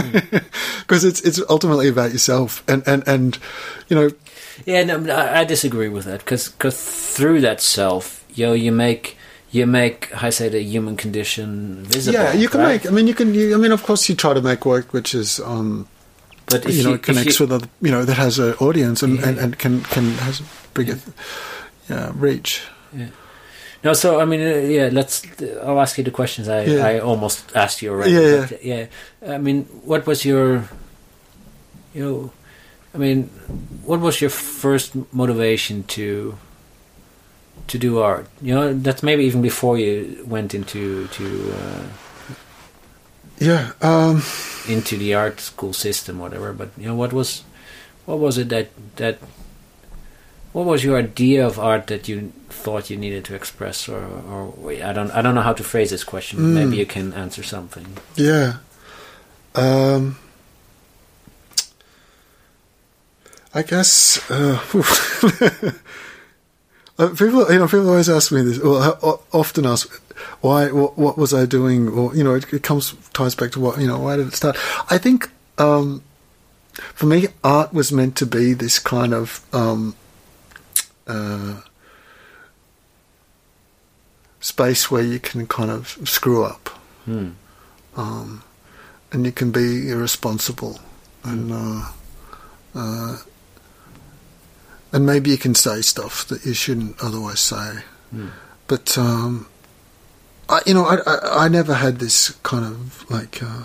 because 0.81 1.03
it's 1.03 1.22
it's 1.22 1.41
ultimately 1.49 1.90
about 1.90 2.11
yourself, 2.11 2.64
and 2.68 2.84
and 2.88 3.03
and 3.07 3.40
you 3.90 3.95
know, 3.98 4.10
Yeah, 4.65 4.84
no, 4.86 5.14
I, 5.14 5.41
I 5.41 5.45
disagree 5.45 5.90
with 5.90 6.06
that 6.06 6.19
because 6.19 6.48
through 7.18 7.41
that 7.41 7.61
self, 7.61 8.23
you 8.36 8.45
know, 8.45 8.53
you 8.53 8.72
make 8.72 9.18
you 9.51 9.65
make 9.65 10.09
I 10.23 10.30
say 10.30 10.49
the 10.49 10.61
human 10.61 10.95
condition 10.97 11.84
visible. 11.85 12.19
yeah, 12.19 12.34
you 12.34 12.49
can 12.49 12.59
right? 12.61 12.84
make. 12.84 12.91
I 12.91 12.95
mean, 12.95 13.07
you 13.07 13.13
can. 13.15 13.34
You, 13.34 13.55
I 13.55 13.57
mean, 13.57 13.71
of 13.71 13.84
course, 13.84 14.07
you 14.09 14.15
try 14.15 14.34
to 14.34 14.41
make 14.41 14.65
work 14.65 14.93
which 14.93 15.13
is 15.15 15.39
um, 15.39 15.88
but 16.47 16.65
you 16.71 16.84
know 16.84 16.93
if 16.95 17.01
connects 17.01 17.39
you- 17.39 17.45
with 17.45 17.53
other, 17.53 17.67
you 17.81 17.91
know, 17.91 18.05
that 18.05 18.15
has 18.17 18.39
an 18.39 18.53
audience 18.55 19.01
and, 19.03 19.19
and, 19.19 19.38
Yeah. 19.38 19.43
and 19.43 19.57
can 19.59 19.81
can 19.84 20.11
has 20.26 20.39
a 20.41 20.43
bigger 20.73 20.97
yeah 21.89 22.11
reach. 22.15 22.61
Yeah. 22.93 23.07
No, 23.84 23.93
so 23.93 24.19
I 24.19 24.26
mean, 24.26 24.41
uh, 24.41 24.67
yeah. 24.67 24.89
Let's. 24.91 25.23
I'll 25.63 25.80
ask 25.80 25.97
you 25.97 26.03
the 26.03 26.11
questions 26.11 26.47
I, 26.49 26.63
Yeah. 26.65 26.85
I 26.85 26.99
almost 26.99 27.55
asked 27.55 27.81
you 27.81 27.91
already. 27.91 28.11
Yeah, 28.11 28.47
but, 28.49 28.63
yeah. 28.63 28.85
I 29.26 29.38
mean, 29.38 29.63
what 29.85 30.05
was 30.05 30.26
your, 30.26 30.67
you 31.93 32.03
know, 32.03 32.31
I 32.93 32.97
mean, 32.97 33.30
what 33.85 33.99
was 34.01 34.19
your 34.19 34.31
first 34.31 34.95
motivation 35.13 35.84
to, 35.95 36.38
to 37.69 37.77
do 37.77 37.99
art? 37.99 38.27
You 38.41 38.55
know, 38.55 38.73
that's 38.73 39.01
maybe 39.03 39.23
even 39.23 39.41
before 39.41 39.77
you 39.77 40.23
went 40.27 40.53
into 40.53 41.07
to 41.07 41.53
uh, 41.55 41.83
Yeah. 43.39 43.71
Um, 43.81 44.21
into 44.67 44.97
the 44.97 45.13
art 45.15 45.39
school 45.39 45.73
system, 45.73 46.19
whatever. 46.19 46.53
But 46.53 46.69
you 46.77 46.87
know, 46.87 46.95
what 46.95 47.13
was, 47.13 47.43
what 48.05 48.19
was 48.19 48.37
it 48.37 48.49
that 48.49 48.69
that, 48.97 49.17
what 50.51 50.65
was 50.65 50.83
your 50.83 50.97
idea 50.97 51.45
of 51.45 51.57
art 51.57 51.87
that 51.87 52.07
you 52.09 52.31
thought 52.49 52.89
you 52.89 52.97
needed 52.97 53.23
to 53.25 53.35
express, 53.35 53.87
or 53.87 54.03
or 54.03 54.71
I 54.83 54.91
don't 54.93 55.11
I 55.11 55.21
don't 55.21 55.35
know 55.35 55.41
how 55.41 55.53
to 55.53 55.63
phrase 55.63 55.89
this 55.89 56.03
question. 56.03 56.39
Mm. 56.39 56.53
Maybe 56.53 56.77
you 56.77 56.85
can 56.85 57.13
answer 57.13 57.43
something. 57.43 57.97
yeah. 58.15 58.57
Um, 59.55 60.17
I 63.53 63.63
guess 63.63 64.19
uh, 64.29 64.59
uh, 66.99 67.09
people, 67.09 67.51
you 67.51 67.57
know, 67.59 67.65
people 67.67 67.89
always 67.89 68.09
ask 68.09 68.31
me 68.31 68.41
this. 68.41 68.59
Well, 68.59 69.23
often 69.31 69.65
ask, 69.65 69.89
why? 70.41 70.69
What, 70.71 70.97
what 70.97 71.17
was 71.17 71.34
I 71.34 71.45
doing? 71.45 71.88
Or 71.88 72.15
you 72.15 72.23
know, 72.23 72.35
it, 72.35 72.51
it 72.53 72.61
comes 72.63 72.93
ties 73.13 73.35
back 73.35 73.51
to 73.53 73.59
what 73.59 73.80
you 73.80 73.88
know. 73.88 73.99
Why 73.99 74.17
did 74.17 74.27
it 74.27 74.34
start? 74.35 74.57
I 74.91 74.97
think 74.97 75.30
um, 75.57 76.03
for 76.73 77.05
me, 77.05 77.27
art 77.43 77.73
was 77.73 77.91
meant 77.91 78.15
to 78.17 78.26
be 78.26 78.53
this 78.53 78.80
kind 78.80 79.13
of 79.13 79.45
um, 79.53 79.95
uh, 81.07 81.61
space 84.39 84.89
where 84.91 85.03
you 85.03 85.19
can 85.19 85.47
kind 85.47 85.71
of 85.71 85.97
screw 86.05 86.43
up, 86.43 86.69
Hmm. 87.05 87.30
um, 87.95 88.43
and 89.11 89.26
you 89.26 89.31
can 89.31 89.51
be 89.51 89.89
irresponsible, 89.89 90.80
and 91.23 91.51
uh, 91.51 91.81
uh, 92.76 93.17
and 94.91 95.06
maybe 95.06 95.30
you 95.30 95.38
can 95.38 95.56
say 95.56 95.82
stuff 95.82 96.26
that 96.28 96.45
you 96.45 96.53
shouldn't 96.53 96.95
otherwise 97.02 97.40
say. 97.40 97.84
Hmm. 98.11 98.28
But 98.68 98.98
um, 98.98 99.48
I, 100.48 100.61
you 100.66 100.74
know, 100.74 100.86
I, 100.86 100.98
I 101.06 101.45
I 101.45 101.48
never 101.48 101.74
had 101.76 101.99
this 101.99 102.32
kind 102.44 102.66
of 102.66 103.10
like 103.10 103.41
uh, 103.44 103.64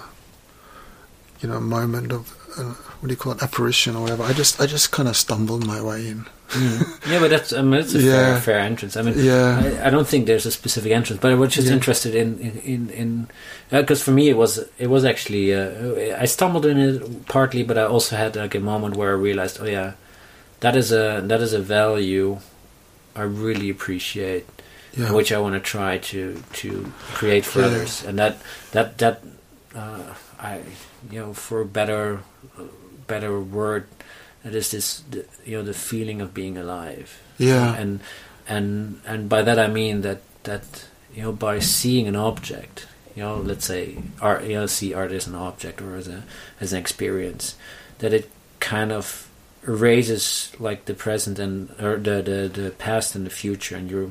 you 1.40 1.48
know 1.48 1.60
moment 1.60 2.12
of 2.12 2.34
uh, 2.58 2.62
what 3.00 3.08
do 3.08 3.10
you 3.10 3.16
call 3.16 3.32
it 3.32 3.42
apparition 3.42 3.96
or 3.96 4.02
whatever. 4.02 4.22
I 4.22 4.32
just 4.32 4.60
I 4.60 4.66
just 4.66 4.90
kind 4.92 5.08
of 5.08 5.16
stumbled 5.16 5.66
my 5.66 5.80
way 5.82 6.08
in. 6.08 6.26
Yeah, 7.08 7.18
but 7.20 7.30
that's 7.30 7.52
I 7.52 7.62
mean, 7.62 7.80
it's 7.80 7.94
a 7.94 7.98
Yeah. 7.98 8.12
fair, 8.12 8.40
fair 8.40 8.58
entrance. 8.60 8.96
I 8.96 9.02
mean, 9.02 9.14
Yeah. 9.18 9.60
I, 9.82 9.86
I 9.88 9.90
don't 9.90 10.06
think 10.06 10.26
there's 10.26 10.46
a 10.46 10.50
specific 10.52 10.92
entrance, 10.92 11.20
but 11.20 11.30
I 11.32 11.34
was 11.34 11.52
just 11.52 11.68
Yeah. 11.68 11.74
interested 11.74 12.14
in 12.14 12.38
in 12.38 12.90
in, 12.90 13.28
because 13.70 14.02
for 14.02 14.12
me 14.12 14.28
it 14.28 14.36
was 14.36 14.58
it 14.78 14.86
was 14.88 15.04
actually 15.04 15.54
uh, 15.54 16.20
I 16.22 16.26
stumbled 16.26 16.64
in 16.66 16.78
it 16.78 17.26
partly, 17.26 17.62
but 17.64 17.76
I 17.76 17.84
also 17.84 18.16
had 18.16 18.36
like 18.36 18.54
a 18.54 18.60
moment 18.60 18.96
where 18.96 19.10
I 19.10 19.18
realized, 19.18 19.58
oh 19.60 19.66
yeah, 19.66 19.92
that 20.64 20.74
is 20.76 20.88
a 20.92 21.20
that 21.30 21.40
is 21.46 21.52
a 21.52 21.60
value 21.60 22.38
I 23.14 23.22
really 23.22 23.68
appreciate, 23.70 24.44
Yeah. 24.96 25.12
which 25.12 25.30
I 25.30 25.38
want 25.44 25.54
to 25.54 25.62
try 25.76 25.98
to 26.10 26.42
to 26.64 26.68
create 27.18 27.44
for 27.44 27.60
Yeah. 27.60 27.66
others, 27.68 27.92
and 28.06 28.18
that 28.18 28.34
that 28.72 28.88
that 28.98 29.16
uh, 29.76 30.14
I 30.40 30.52
you 31.12 31.20
know 31.20 31.30
for 31.34 31.60
a 31.60 31.68
better 31.80 32.20
better 33.06 33.40
word. 33.40 33.84
It 34.44 34.54
is 34.54 34.70
this, 34.76 35.00
the, 35.10 35.24
you 35.48 35.56
know, 35.56 35.64
the 35.64 35.72
feeling 35.72 36.20
of 36.20 36.34
being 36.34 36.58
alive 36.58 37.08
Yeah. 37.38 37.72
and 37.80 38.00
and 38.46 39.00
and 39.08 39.28
by 39.28 39.40
that 39.40 39.58
I 39.58 39.68
mean 39.72 40.02
that 40.02 40.20
that 40.44 40.64
you 41.16 41.22
know 41.24 41.32
by 41.32 41.60
seeing 41.60 42.06
an 42.08 42.16
object, 42.16 42.86
you 43.16 43.22
know, 43.24 43.36
let's 43.40 43.64
say 43.64 43.96
art, 44.20 44.44
you 44.44 44.52
know, 44.60 44.66
see 44.68 44.92
art 44.92 45.12
as 45.12 45.26
an 45.26 45.34
object 45.34 45.80
or 45.80 45.96
as 45.96 46.08
a 46.08 46.24
as 46.60 46.72
an 46.74 46.78
experience, 46.78 47.54
that 48.00 48.12
it 48.12 48.28
kind 48.60 48.92
of 48.92 49.28
erases 49.66 50.52
like 50.58 50.84
the 50.84 50.94
present 50.94 51.38
and 51.38 51.70
or 51.80 51.96
the 51.96 52.22
the, 52.22 52.62
the 52.62 52.70
past 52.70 53.14
and 53.14 53.26
the 53.26 53.30
future, 53.30 53.76
and 53.76 53.90
you're 53.90 54.10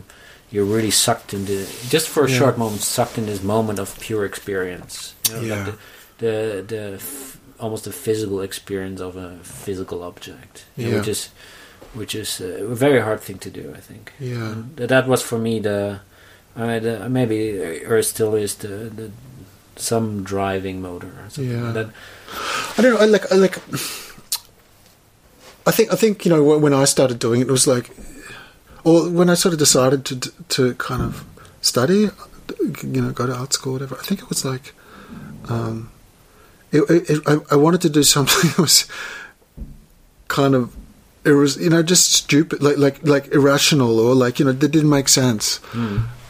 you're 0.52 0.66
really 0.66 0.92
sucked 0.92 1.34
into 1.34 1.66
just 1.90 2.08
for 2.10 2.26
a 2.26 2.30
Yeah. 2.30 2.38
short 2.38 2.58
moment, 2.58 2.82
sucked 2.82 3.18
in 3.18 3.26
this 3.26 3.42
moment 3.44 3.80
of 3.80 4.00
pure 4.00 4.26
experience. 4.26 5.14
You 5.30 5.36
know, 5.36 5.42
Yeah. 5.42 5.56
like 5.66 5.66
the 5.66 5.78
the, 6.18 6.66
the 6.68 6.84
f- 6.96 7.38
almost 7.60 7.84
the 7.86 7.92
physical 7.92 8.42
experience 8.42 9.02
of 9.02 9.16
a 9.16 9.38
physical 9.44 10.04
object, 10.04 10.66
you 10.78 10.86
know, 10.86 10.92
Yeah. 10.92 11.00
which 11.00 11.08
is 11.08 11.30
which 11.94 12.16
is 12.16 12.42
a 12.42 12.66
very 12.76 13.00
hard 13.02 13.20
thing 13.22 13.38
to 13.40 13.50
do, 13.50 13.74
I 13.78 13.80
think. 13.80 14.12
Yeah. 14.20 14.52
And 14.54 14.76
that 14.78 15.08
was 15.08 15.22
for 15.22 15.38
me 15.38 15.60
the, 15.60 16.00
uh, 16.56 16.80
the 16.80 17.08
maybe 17.10 17.86
or 17.86 18.02
still 18.02 18.34
is 18.36 18.56
the, 18.56 18.90
the 18.90 19.12
some 19.76 20.24
driving 20.24 20.82
motor. 20.82 21.08
Or 21.08 21.30
something. 21.30 21.52
Yeah. 21.52 21.72
That, 21.72 21.88
I 22.78 22.82
don't 22.82 22.94
know. 22.94 23.00
I 23.00 23.06
like. 23.06 23.32
I 23.32 23.36
like. 23.36 23.58
I 25.66 25.72
think. 25.72 25.92
I 25.92 25.96
think 25.96 26.26
you 26.26 26.32
know 26.32 26.44
when 26.44 26.74
I 26.74 26.86
started 26.86 27.20
doing 27.20 27.42
it, 27.42 27.48
it 27.48 27.52
was 27.52 27.68
like, 27.68 27.90
or 28.84 29.10
when 29.10 29.30
I 29.30 29.36
sort 29.36 29.54
of 29.54 29.60
decided 29.60 30.06
to 30.06 30.20
to 30.50 30.74
kind 30.76 31.02
of 31.02 31.26
study, 31.62 32.10
you 32.84 33.02
know, 33.02 33.12
go 33.12 33.26
to 33.26 33.34
art 33.34 33.54
school, 33.54 33.74
whatever. 33.74 33.98
I 34.00 34.04
think 34.04 34.22
it 34.22 34.30
was 34.30 34.44
like, 34.46 34.74
um, 35.50 35.92
it, 36.72 36.84
it, 37.10 37.22
I, 37.26 37.38
I 37.52 37.56
wanted 37.56 37.82
to 37.82 37.90
do 37.90 38.04
something 38.04 38.50
that 38.56 38.60
was 38.60 38.86
kind 40.28 40.56
of. 40.56 40.76
It 41.26 41.32
was, 41.32 41.56
you 41.56 41.70
know, 41.70 41.82
just 41.82 42.12
stupid, 42.12 42.62
like 42.62 42.78
like 42.78 43.02
like 43.08 43.28
irrational, 43.34 43.98
or 43.98 44.14
like 44.14 44.40
you 44.40 44.46
know, 44.46 44.52
that 44.52 44.68
didn't 44.68 44.90
make 44.90 45.08
sense. 45.08 45.62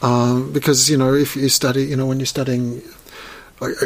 Um, 0.04 0.54
because 0.54 0.88
you 0.88 0.98
know, 0.98 1.16
if 1.16 1.36
you 1.36 1.50
study, 1.50 1.86
you 1.86 1.96
know, 1.96 2.06
when 2.06 2.20
you're 2.20 2.28
studying 2.28 2.84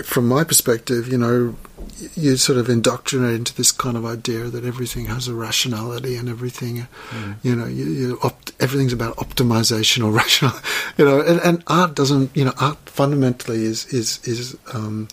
from 0.03 0.27
my 0.27 0.44
perspective, 0.44 1.07
you 1.07 1.18
know, 1.18 1.56
you 2.15 2.35
sort 2.38 2.57
of 2.57 2.69
indoctrinate 2.69 3.35
into 3.35 3.56
this 3.56 3.72
kind 3.72 3.95
of 3.98 4.06
idea 4.06 4.45
that 4.45 4.65
everything 4.65 5.06
has 5.06 5.27
a 5.27 5.34
rationality 5.34 6.15
and 6.15 6.30
everything, 6.30 6.88
you 7.44 7.56
know, 7.56 7.65
you, 7.65 7.85
you 7.85 8.19
opt, 8.23 8.53
everything's 8.60 8.94
about 8.94 9.15
optimization 9.18 10.03
or 10.03 10.11
rational, 10.23 10.53
you 10.98 11.06
know, 11.06 11.22
and, 11.22 11.39
and 11.41 11.64
art 11.68 11.95
doesn't, 11.95 12.35
you 12.35 12.45
know, 12.45 12.53
art 12.60 12.77
fundamentally 12.89 13.64
is 13.64 13.85
is 13.94 14.19
is, 14.27 14.57
um, 14.73 15.07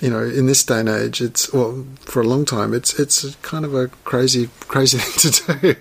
you 0.00 0.10
know, 0.10 0.22
in 0.22 0.46
this 0.46 0.64
day 0.64 0.80
and 0.80 0.88
age, 0.88 1.20
it's 1.20 1.52
well 1.52 1.84
for 2.00 2.20
a 2.20 2.26
long 2.26 2.44
time, 2.44 2.74
it's 2.74 2.98
it's 2.98 3.36
kind 3.42 3.64
of 3.64 3.74
a 3.74 3.88
crazy 4.04 4.50
crazy 4.66 4.98
thing 5.02 5.32
to 5.32 5.76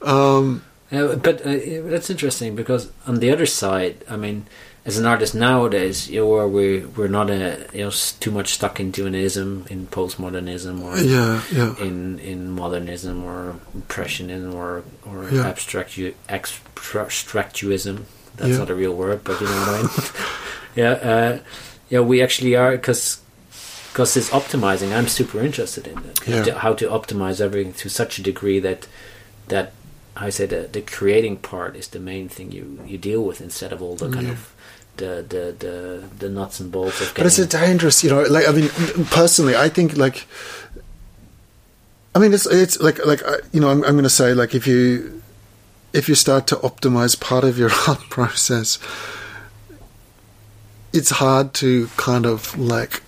do. 0.00 0.06
Um, 0.08 0.62
Uh, 0.92 1.16
but 1.16 1.42
uh, 1.44 1.58
that's 1.90 2.10
interesting 2.10 2.54
because 2.54 2.92
on 3.08 3.18
the 3.18 3.28
other 3.32 3.44
side, 3.46 4.04
I 4.08 4.16
mean, 4.16 4.46
as 4.86 4.96
an 4.98 5.04
artist 5.06 5.34
nowadays, 5.34 6.08
you 6.08 6.20
know, 6.20 6.28
where 6.28 6.48
we 6.48 6.66
we're 6.96 7.08
not 7.18 7.28
uh 7.30 7.56
you 7.72 7.84
know 7.84 7.90
too 8.20 8.30
much 8.30 8.48
stuck 8.54 8.78
into 8.80 9.04
an 9.06 9.14
ism 9.14 9.66
in 9.68 9.86
postmodernism 9.88 10.80
or 10.86 10.96
Yeah, 10.98 11.42
yeah. 11.52 11.74
in 11.86 12.18
in 12.20 12.50
modernism 12.50 13.24
or 13.24 13.56
impressionism 13.74 14.54
or 14.54 14.84
or 15.04 15.28
Yeah. 15.30 15.50
abstractu 15.52 16.14
abstractuism. 16.28 18.04
That's 18.36 18.50
Yeah. 18.52 18.58
not 18.58 18.70
a 18.70 18.74
real 18.74 18.94
word, 18.94 19.20
but 19.24 19.40
you 19.40 19.46
know 19.46 19.60
what 19.66 19.74
I 19.78 19.82
mean. 19.82 19.90
yeah, 20.76 20.92
uh, 21.10 21.38
yeah. 21.88 22.00
We 22.00 22.22
actually 22.22 22.54
are 22.56 22.72
because 22.72 23.18
because 23.92 24.12
this 24.14 24.30
optimizing. 24.30 24.92
I'm 24.96 25.08
super 25.08 25.40
interested 25.40 25.86
in 25.86 25.94
that. 26.02 26.20
Yeah. 26.28 26.58
How 26.58 26.74
to 26.74 26.86
optimize 26.88 27.40
everything 27.40 27.72
to 27.74 27.88
such 27.88 28.18
a 28.18 28.22
degree 28.22 28.60
that 28.60 28.86
that 29.48 29.72
I 30.16 30.30
say 30.30 30.46
the 30.46 30.68
the 30.70 30.82
creating 30.82 31.38
part 31.38 31.76
is 31.76 31.88
the 31.88 31.98
main 32.00 32.28
thing 32.28 32.52
you 32.52 32.78
you 32.86 32.98
deal 32.98 33.22
with 33.24 33.40
instead 33.40 33.72
of 33.72 33.80
all 33.82 33.96
the 33.96 34.10
kind 34.10 34.26
Yeah. 34.26 34.32
of 34.34 34.52
the, 34.96 35.24
the 35.28 35.54
the 35.58 36.02
the 36.18 36.28
nuts 36.28 36.60
and 36.60 36.70
bolts 36.72 37.00
of 37.00 37.14
But 37.14 37.26
it's 37.26 37.38
a 37.38 37.46
dangerous, 37.46 38.02
you 38.04 38.10
know. 38.10 38.22
Like 38.22 38.48
I 38.48 38.52
mean, 38.52 38.68
personally, 39.10 39.54
I 39.56 39.68
think 39.68 39.96
like, 39.96 40.26
I 42.14 42.18
mean, 42.18 42.32
it's 42.32 42.46
it's 42.46 42.80
like 42.80 43.04
like 43.06 43.22
you 43.52 43.60
know, 43.60 43.68
I'm 43.70 43.84
I'm 43.84 43.92
going 43.92 44.04
to 44.04 44.10
say 44.10 44.34
like 44.34 44.54
if 44.54 44.66
you 44.66 45.22
if 45.92 46.08
you 46.08 46.14
start 46.14 46.46
to 46.48 46.56
optimize 46.56 47.18
part 47.18 47.44
of 47.44 47.58
your 47.58 47.70
art 47.88 48.00
process, 48.10 48.78
it's 50.92 51.10
hard 51.10 51.54
to 51.54 51.88
kind 51.96 52.26
of 52.26 52.56
like 52.58 53.02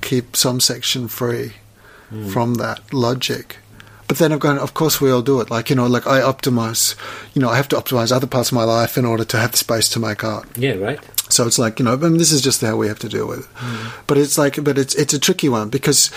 keep 0.00 0.36
some 0.36 0.60
section 0.60 1.08
free 1.08 1.52
Hmm. 2.10 2.28
from 2.30 2.54
that 2.54 2.80
logic. 2.94 3.58
But 4.06 4.16
then 4.16 4.32
I've 4.32 4.40
gone, 4.40 4.58
of 4.58 4.72
course 4.72 4.98
we 4.98 5.10
all 5.10 5.20
do 5.20 5.42
it. 5.42 5.50
Like, 5.50 5.68
you 5.68 5.76
know, 5.76 5.86
like 5.86 6.06
I 6.06 6.22
optimize, 6.22 6.94
you 7.34 7.42
know, 7.42 7.50
I 7.50 7.56
have 7.56 7.68
to 7.68 7.76
optimize 7.76 8.10
other 8.10 8.26
parts 8.26 8.48
of 8.48 8.54
my 8.54 8.64
life 8.64 8.96
in 8.96 9.04
order 9.04 9.26
to 9.26 9.36
have 9.36 9.50
the 9.52 9.58
space 9.58 9.90
to 9.90 10.00
make 10.00 10.24
art. 10.24 10.48
yeah, 10.56 10.72
right. 10.76 10.98
So 11.28 11.46
it's 11.46 11.58
like 11.58 11.78
you 11.78 11.84
know, 11.84 11.92
I 11.92 11.96
mean, 11.96 12.18
this 12.18 12.32
is 12.32 12.42
just 12.42 12.60
how 12.60 12.76
we 12.76 12.88
have 12.88 12.98
to 13.00 13.08
deal 13.08 13.26
with 13.26 13.40
it. 13.40 13.46
Hmm. 13.54 13.88
But 14.06 14.18
it's 14.18 14.38
like, 14.38 14.62
but 14.62 14.78
it's 14.78 14.94
it's 14.94 15.14
a 15.14 15.18
tricky 15.18 15.48
one 15.48 15.68
because 15.68 16.10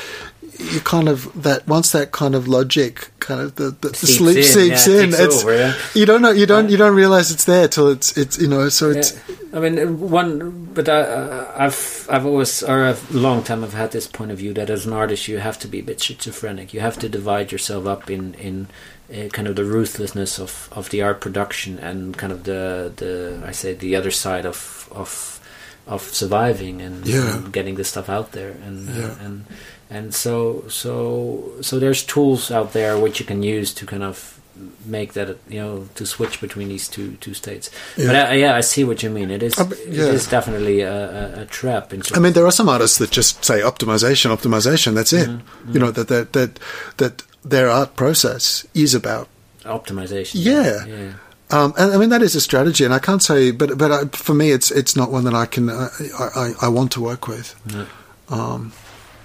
you 0.73 0.79
kind 0.81 1.09
of 1.09 1.41
that 1.43 1.67
once 1.67 1.91
that 1.91 2.11
kind 2.11 2.35
of 2.35 2.47
logic 2.47 3.09
kind 3.19 3.41
of 3.41 3.55
the, 3.55 3.71
the, 3.81 3.89
the 3.89 3.95
Seeps 3.95 4.17
sleep 4.17 4.37
in, 4.37 4.43
seeps 4.43 4.87
yeah, 4.87 4.93
in. 5.01 5.09
takes 5.11 5.19
It's 5.19 5.43
over, 5.43 5.55
yeah. 5.57 5.73
you 5.93 6.05
don't 6.05 6.21
know 6.21 6.31
you 6.31 6.45
don't 6.45 6.69
you 6.69 6.77
don't 6.77 6.95
realize 6.95 7.31
it's 7.31 7.45
there 7.45 7.67
till 7.67 7.89
it's 7.89 8.15
it's 8.17 8.37
you 8.39 8.47
know. 8.47 8.69
So 8.69 8.91
it's 8.91 9.13
Yeah. 9.29 9.35
I 9.53 9.59
mean, 9.59 9.99
one, 10.09 10.69
but 10.73 10.87
I, 10.87 11.01
uh, 11.01 11.51
I've, 11.57 12.07
I've 12.09 12.25
always, 12.25 12.63
or 12.63 12.87
a 12.87 12.97
long 13.11 13.43
time, 13.43 13.65
I've 13.65 13.73
had 13.73 13.91
this 13.91 14.07
point 14.07 14.31
of 14.31 14.37
view 14.37 14.53
that 14.53 14.69
as 14.69 14.85
an 14.85 14.93
artist, 14.93 15.27
you 15.27 15.39
have 15.39 15.59
to 15.59 15.67
be 15.67 15.79
a 15.79 15.83
bit 15.83 15.99
schizophrenic. 16.01 16.73
You 16.73 16.79
have 16.79 16.97
to 16.99 17.09
divide 17.09 17.51
yourself 17.51 17.85
up 17.85 18.09
in, 18.09 18.33
in 18.35 18.67
uh, 19.13 19.27
kind 19.27 19.49
of 19.49 19.57
the 19.57 19.65
ruthlessness 19.65 20.39
of, 20.39 20.69
of 20.71 20.89
the 20.91 21.01
art 21.01 21.19
production 21.19 21.79
and 21.79 22.17
kind 22.17 22.31
of 22.31 22.45
the, 22.45 22.93
the, 22.95 23.43
I 23.45 23.51
say, 23.51 23.73
the 23.73 23.93
other 23.97 24.09
side 24.09 24.45
of, 24.45 24.87
of, 24.93 25.41
of 25.85 26.01
surviving 26.01 26.81
and, 26.81 27.05
Yeah. 27.05 27.35
and 27.35 27.51
getting 27.51 27.75
this 27.75 27.89
stuff 27.89 28.07
out 28.07 28.31
there. 28.31 28.51
And, 28.51 28.87
uh, 28.87 29.15
and, 29.19 29.45
and 29.91 30.13
so, 30.15 30.63
so, 30.69 31.51
so 31.61 31.77
there's 31.77 32.01
tools 32.03 32.49
out 32.49 32.71
there 32.71 32.97
which 32.97 33.19
you 33.19 33.25
can 33.25 33.43
use 33.43 33.73
to 33.75 33.85
kind 33.85 34.03
of 34.03 34.39
make 34.85 35.13
that 35.13 35.37
you 35.49 35.59
know 35.59 35.87
to 35.95 36.05
switch 36.05 36.39
between 36.39 36.67
these 36.69 36.87
two 36.87 37.13
two 37.19 37.33
states 37.33 37.69
but 37.95 38.13
Yeah. 38.13 38.29
I, 38.29 38.33
yeah 38.33 38.55
i 38.55 38.61
see 38.61 38.83
what 38.83 39.01
you 39.01 39.09
mean 39.09 39.31
it 39.31 39.41
is 39.41 39.57
uh, 39.57 39.65
yeah. 39.87 40.05
it 40.05 40.13
is 40.13 40.27
definitely 40.27 40.81
a, 40.81 40.93
a, 41.39 41.41
a 41.41 41.45
trap 41.45 41.93
in 41.93 42.01
I 42.13 42.19
mean, 42.19 42.33
there 42.33 42.45
are 42.45 42.51
some 42.51 42.69
artists 42.69 42.97
that 42.99 43.09
just 43.09 43.43
say 43.43 43.61
optimization, 43.61 44.29
optimization. 44.35 44.93
That's 44.93 45.13
it. 45.13 45.29
Mm-hmm. 45.29 45.73
You 45.73 45.79
know 45.79 45.91
that 45.91 46.07
that 46.09 46.33
that 46.33 46.59
that 46.97 47.23
their 47.43 47.69
art 47.69 47.95
process 47.95 48.67
is 48.73 48.93
about 48.93 49.27
optimization 49.63 50.35
Yeah. 50.35 50.85
yeah 50.85 51.13
Um, 51.49 51.73
and 51.77 51.91
I 51.93 51.97
mean 51.97 52.09
that 52.09 52.21
is 52.21 52.35
a 52.35 52.41
strategy, 52.41 52.85
and 52.85 52.93
I 52.93 52.99
can't 52.99 53.23
say, 53.23 53.51
but 53.51 53.77
but 53.77 53.91
I, 53.91 54.05
for 54.13 54.33
me, 54.35 54.51
it's 54.51 54.69
it's 54.71 54.95
not 54.95 55.11
one 55.11 55.23
that 55.25 55.33
I 55.33 55.47
can 55.47 55.69
uh, 55.69 55.89
I, 56.19 56.27
I, 56.43 56.47
I 56.61 56.67
want 56.69 56.91
to 56.93 57.01
work 57.01 57.27
with. 57.27 57.55
No. 57.73 57.85
Um, 58.29 58.71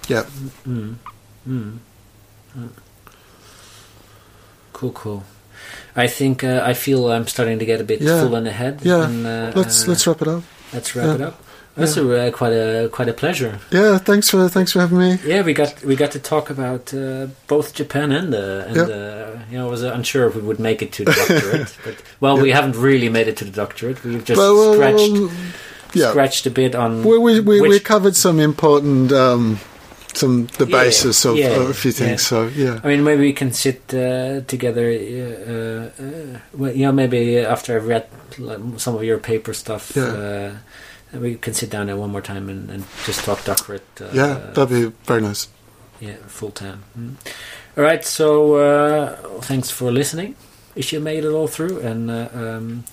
yeah, 0.07 0.23
Mm. 0.67 0.95
Mm. 1.47 1.77
Mm. 2.57 2.69
Cool, 4.73 4.91
cool. 4.91 5.23
I 5.95 6.07
think 6.07 6.43
uh, 6.43 6.61
I 6.63 6.73
feel 6.73 7.11
I'm 7.11 7.27
starting 7.27 7.59
to 7.59 7.65
get 7.65 7.81
a 7.81 7.83
bit 7.83 8.01
Yeah. 8.01 8.21
full 8.21 8.35
in 8.35 8.43
the 8.43 8.51
head. 8.51 8.79
yeah. 8.83 9.05
and, 9.07 9.25
uh, 9.25 9.51
let's 9.55 9.83
uh, 9.85 9.89
let's 9.89 10.05
wrap 10.05 10.21
it 10.21 10.27
up. 10.27 10.43
let's 10.73 10.95
wrap 10.95 11.05
yeah. 11.07 11.15
it 11.15 11.21
up. 11.21 11.43
That's 11.75 11.95
a, 11.95 12.27
uh, 12.27 12.31
quite 12.31 12.53
a 12.53 12.89
quite 12.91 13.07
a 13.09 13.13
pleasure. 13.13 13.59
Yeah, 13.71 13.99
thanks 13.99 14.29
for 14.31 14.49
thanks 14.49 14.71
for 14.71 14.79
having 14.79 14.97
me. 14.97 15.19
Yeah, 15.25 15.43
we 15.43 15.53
got 15.53 15.83
we 15.83 15.95
got 15.95 16.11
to 16.11 16.19
talk 16.19 16.49
about 16.49 16.91
uh, 16.93 17.27
both 17.47 17.73
Japan 17.75 18.11
and 18.11 18.33
the 18.33 18.65
and 18.67 18.75
Yeah. 18.75 18.83
the, 18.85 19.39
you 19.51 19.57
know 19.59 19.67
I 19.67 19.69
was 19.69 19.83
unsure 19.83 20.27
if 20.27 20.35
we 20.35 20.41
would 20.41 20.59
make 20.59 20.81
it 20.81 20.91
to 20.93 21.05
the 21.05 21.13
doctorate, 21.13 21.77
but 21.85 21.95
well, 22.19 22.39
we 22.41 22.49
haven't 22.51 22.75
really 22.77 23.09
made 23.09 23.27
it 23.27 23.37
to 23.37 23.45
the 23.45 23.51
doctorate. 23.51 24.03
We've 24.03 24.25
just 24.25 24.37
Well, 24.39 24.55
well, 24.55 24.73
scratched 24.73 25.11
well, 25.11 25.31
yeah, 25.93 26.09
scratched 26.09 26.45
a 26.47 26.51
bit 26.51 26.73
on. 26.75 27.03
we 27.03 27.17
we 27.19 27.39
we, 27.41 27.61
we 27.61 27.79
covered 27.79 28.15
some 28.15 28.39
important 28.39 29.11
um, 29.11 29.59
some 30.17 30.47
the 30.57 30.65
Yeah, 30.65 30.83
basis 30.83 31.25
of, 31.25 31.37
yeah, 31.37 31.55
of 31.61 31.69
a 31.69 31.73
few 31.73 31.91
things. 31.91 32.09
yeah. 32.09 32.29
So 32.29 32.47
yeah, 32.55 32.79
I 32.83 32.87
mean, 32.87 33.03
maybe 33.03 33.21
we 33.21 33.33
can 33.33 33.51
sit 33.53 33.93
uh, 33.93 34.41
together. 34.47 34.87
Uh, 34.89 36.03
uh, 36.03 36.39
well, 36.53 36.71
you 36.75 36.85
know, 36.85 36.91
maybe 36.91 37.37
after 37.39 37.75
I've 37.77 37.87
read 37.87 38.05
some 38.77 38.95
of 38.95 39.03
your 39.03 39.17
paper 39.19 39.53
stuff, 39.53 39.91
Yeah. 39.95 40.03
uh, 41.13 41.19
we 41.19 41.35
can 41.35 41.53
sit 41.53 41.69
down 41.69 41.85
there 41.87 41.95
one 41.97 42.09
more 42.11 42.21
time 42.21 42.49
and, 42.49 42.69
and 42.69 42.83
just 43.05 43.23
talk 43.25 43.43
doctorate. 43.45 43.85
Uh, 44.01 44.09
yeah, 44.13 44.33
that'd 44.53 44.69
be 44.69 44.91
very 45.05 45.21
nice. 45.21 45.47
yeah, 45.99 46.15
full 46.27 46.51
time. 46.51 46.83
Mm. 46.99 47.15
All 47.77 47.83
right, 47.83 48.03
so 48.05 48.55
uh, 48.55 49.15
thanks 49.41 49.69
for 49.69 49.91
listening. 49.91 50.35
If 50.75 50.91
you 50.93 50.99
made 50.99 51.23
it 51.25 51.31
all 51.31 51.47
through, 51.47 51.79
and 51.79 52.11
uh, 52.11 52.27
um, 52.33 52.83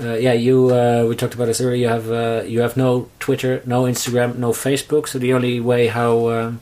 uh, 0.00 0.14
yeah, 0.14 0.32
you 0.32 0.70
uh, 0.74 1.04
we 1.08 1.16
talked 1.16 1.34
about 1.34 1.46
this 1.46 1.60
earlier. 1.60 1.76
You 1.76 1.88
have 1.88 2.10
uh, 2.10 2.42
you 2.46 2.60
have 2.60 2.76
no 2.76 3.08
Twitter, 3.20 3.62
no 3.66 3.82
Instagram, 3.84 4.36
no 4.36 4.52
Facebook. 4.52 5.08
So 5.08 5.18
the 5.18 5.32
only 5.34 5.60
way 5.60 5.88
how 5.88 6.28
um, 6.30 6.60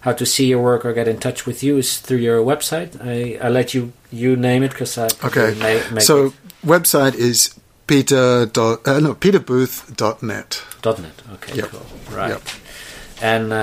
how 0.00 0.12
to 0.12 0.26
see 0.26 0.46
your 0.46 0.62
work 0.62 0.84
or 0.84 0.92
get 0.92 1.06
in 1.08 1.18
touch 1.18 1.46
with 1.46 1.62
you 1.62 1.78
is 1.78 1.98
through 1.98 2.18
your 2.18 2.44
website. 2.44 2.90
I 3.00 3.38
I 3.44 3.48
let 3.50 3.72
you 3.74 3.92
you 4.10 4.36
name 4.36 4.62
it 4.64 4.70
because 4.72 4.98
I 4.98 5.08
Okay, 5.24 5.54
so 6.00 6.26
it 6.26 6.32
website 6.64 7.14
is 7.14 7.54
peter 7.86 8.46
dot 8.46 8.86
uh, 8.86 9.00
no 9.00 9.14
peterbooth.net. 9.14 10.62
dot 10.82 10.98
net. 11.00 11.22
Okay, 11.34 11.56
Yep. 11.56 11.68
cool. 11.70 11.86
Right. 12.16 12.30
Yep. 12.30 12.42
And 13.22 13.52
uh, 13.52 13.56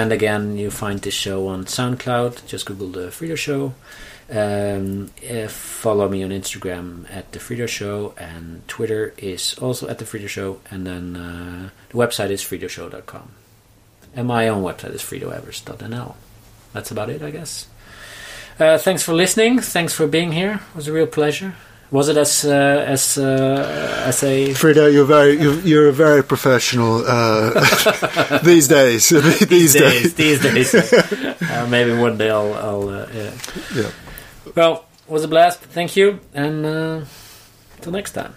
and 0.00 0.12
again, 0.12 0.56
you 0.56 0.70
find 0.70 1.00
this 1.00 1.14
show 1.14 1.48
on 1.48 1.66
SoundCloud. 1.66 2.46
Just 2.46 2.64
Google 2.66 2.88
the 2.88 3.08
Frido 3.10 3.36
Show. 3.36 3.74
Um, 4.30 5.10
uh, 5.30 5.48
follow 5.48 6.08
me 6.08 6.22
on 6.22 6.30
Instagram 6.30 7.06
at 7.14 7.32
the 7.32 7.38
Frido 7.38 7.68
Show, 7.68 8.14
and 8.16 8.66
Twitter 8.68 9.12
is 9.18 9.54
also 9.58 9.88
at 9.88 9.98
the 9.98 10.04
Frido 10.04 10.28
Show. 10.28 10.60
And 10.70 10.86
then 10.86 11.16
uh, 11.16 11.70
the 11.90 11.98
website 11.98 12.30
is 12.30 12.42
fridoshow.com. 12.42 13.30
And 14.16 14.28
my 14.28 14.48
own 14.48 14.62
website 14.62 14.94
is 14.94 15.02
fridoevers.nl. 15.02 16.14
That's 16.72 16.90
about 16.90 17.10
it, 17.10 17.22
I 17.22 17.30
guess. 17.30 17.66
Uh, 18.58 18.78
thanks 18.78 19.02
for 19.02 19.12
listening. 19.12 19.58
Thanks 19.58 19.92
for 19.92 20.06
being 20.06 20.32
here. 20.32 20.60
It 20.70 20.76
was 20.76 20.88
a 20.88 20.92
real 20.92 21.06
pleasure. 21.06 21.54
Was 21.90 22.08
it 22.08 22.16
as 22.16 22.44
uh, 22.44 22.84
as 22.88 23.18
uh, 23.18 24.04
as 24.06 24.24
a 24.24 24.52
Frida, 24.54 24.90
you're 24.90 25.04
very 25.04 25.40
you're, 25.40 25.60
you're 25.60 25.88
a 25.88 25.92
very 25.92 26.24
professional 26.24 27.04
uh, 27.06 28.40
these 28.42 28.66
days. 28.68 29.08
these 29.48 29.74
days. 29.74 30.14
these 30.14 30.40
days. 30.40 30.74
uh, 30.74 31.66
maybe 31.70 31.92
one 31.92 32.16
day 32.16 32.30
I'll. 32.30 32.54
I'll 32.54 32.88
uh, 32.88 33.06
yeah. 33.14 33.32
Yeah. 33.76 33.90
Well, 34.54 34.84
it 35.06 35.10
was 35.12 35.24
a 35.24 35.28
blast. 35.28 35.60
Thank 35.60 35.96
you, 35.96 36.20
and 36.32 36.64
uh, 36.64 37.04
till 37.80 37.92
next 37.92 38.12
time. 38.12 38.34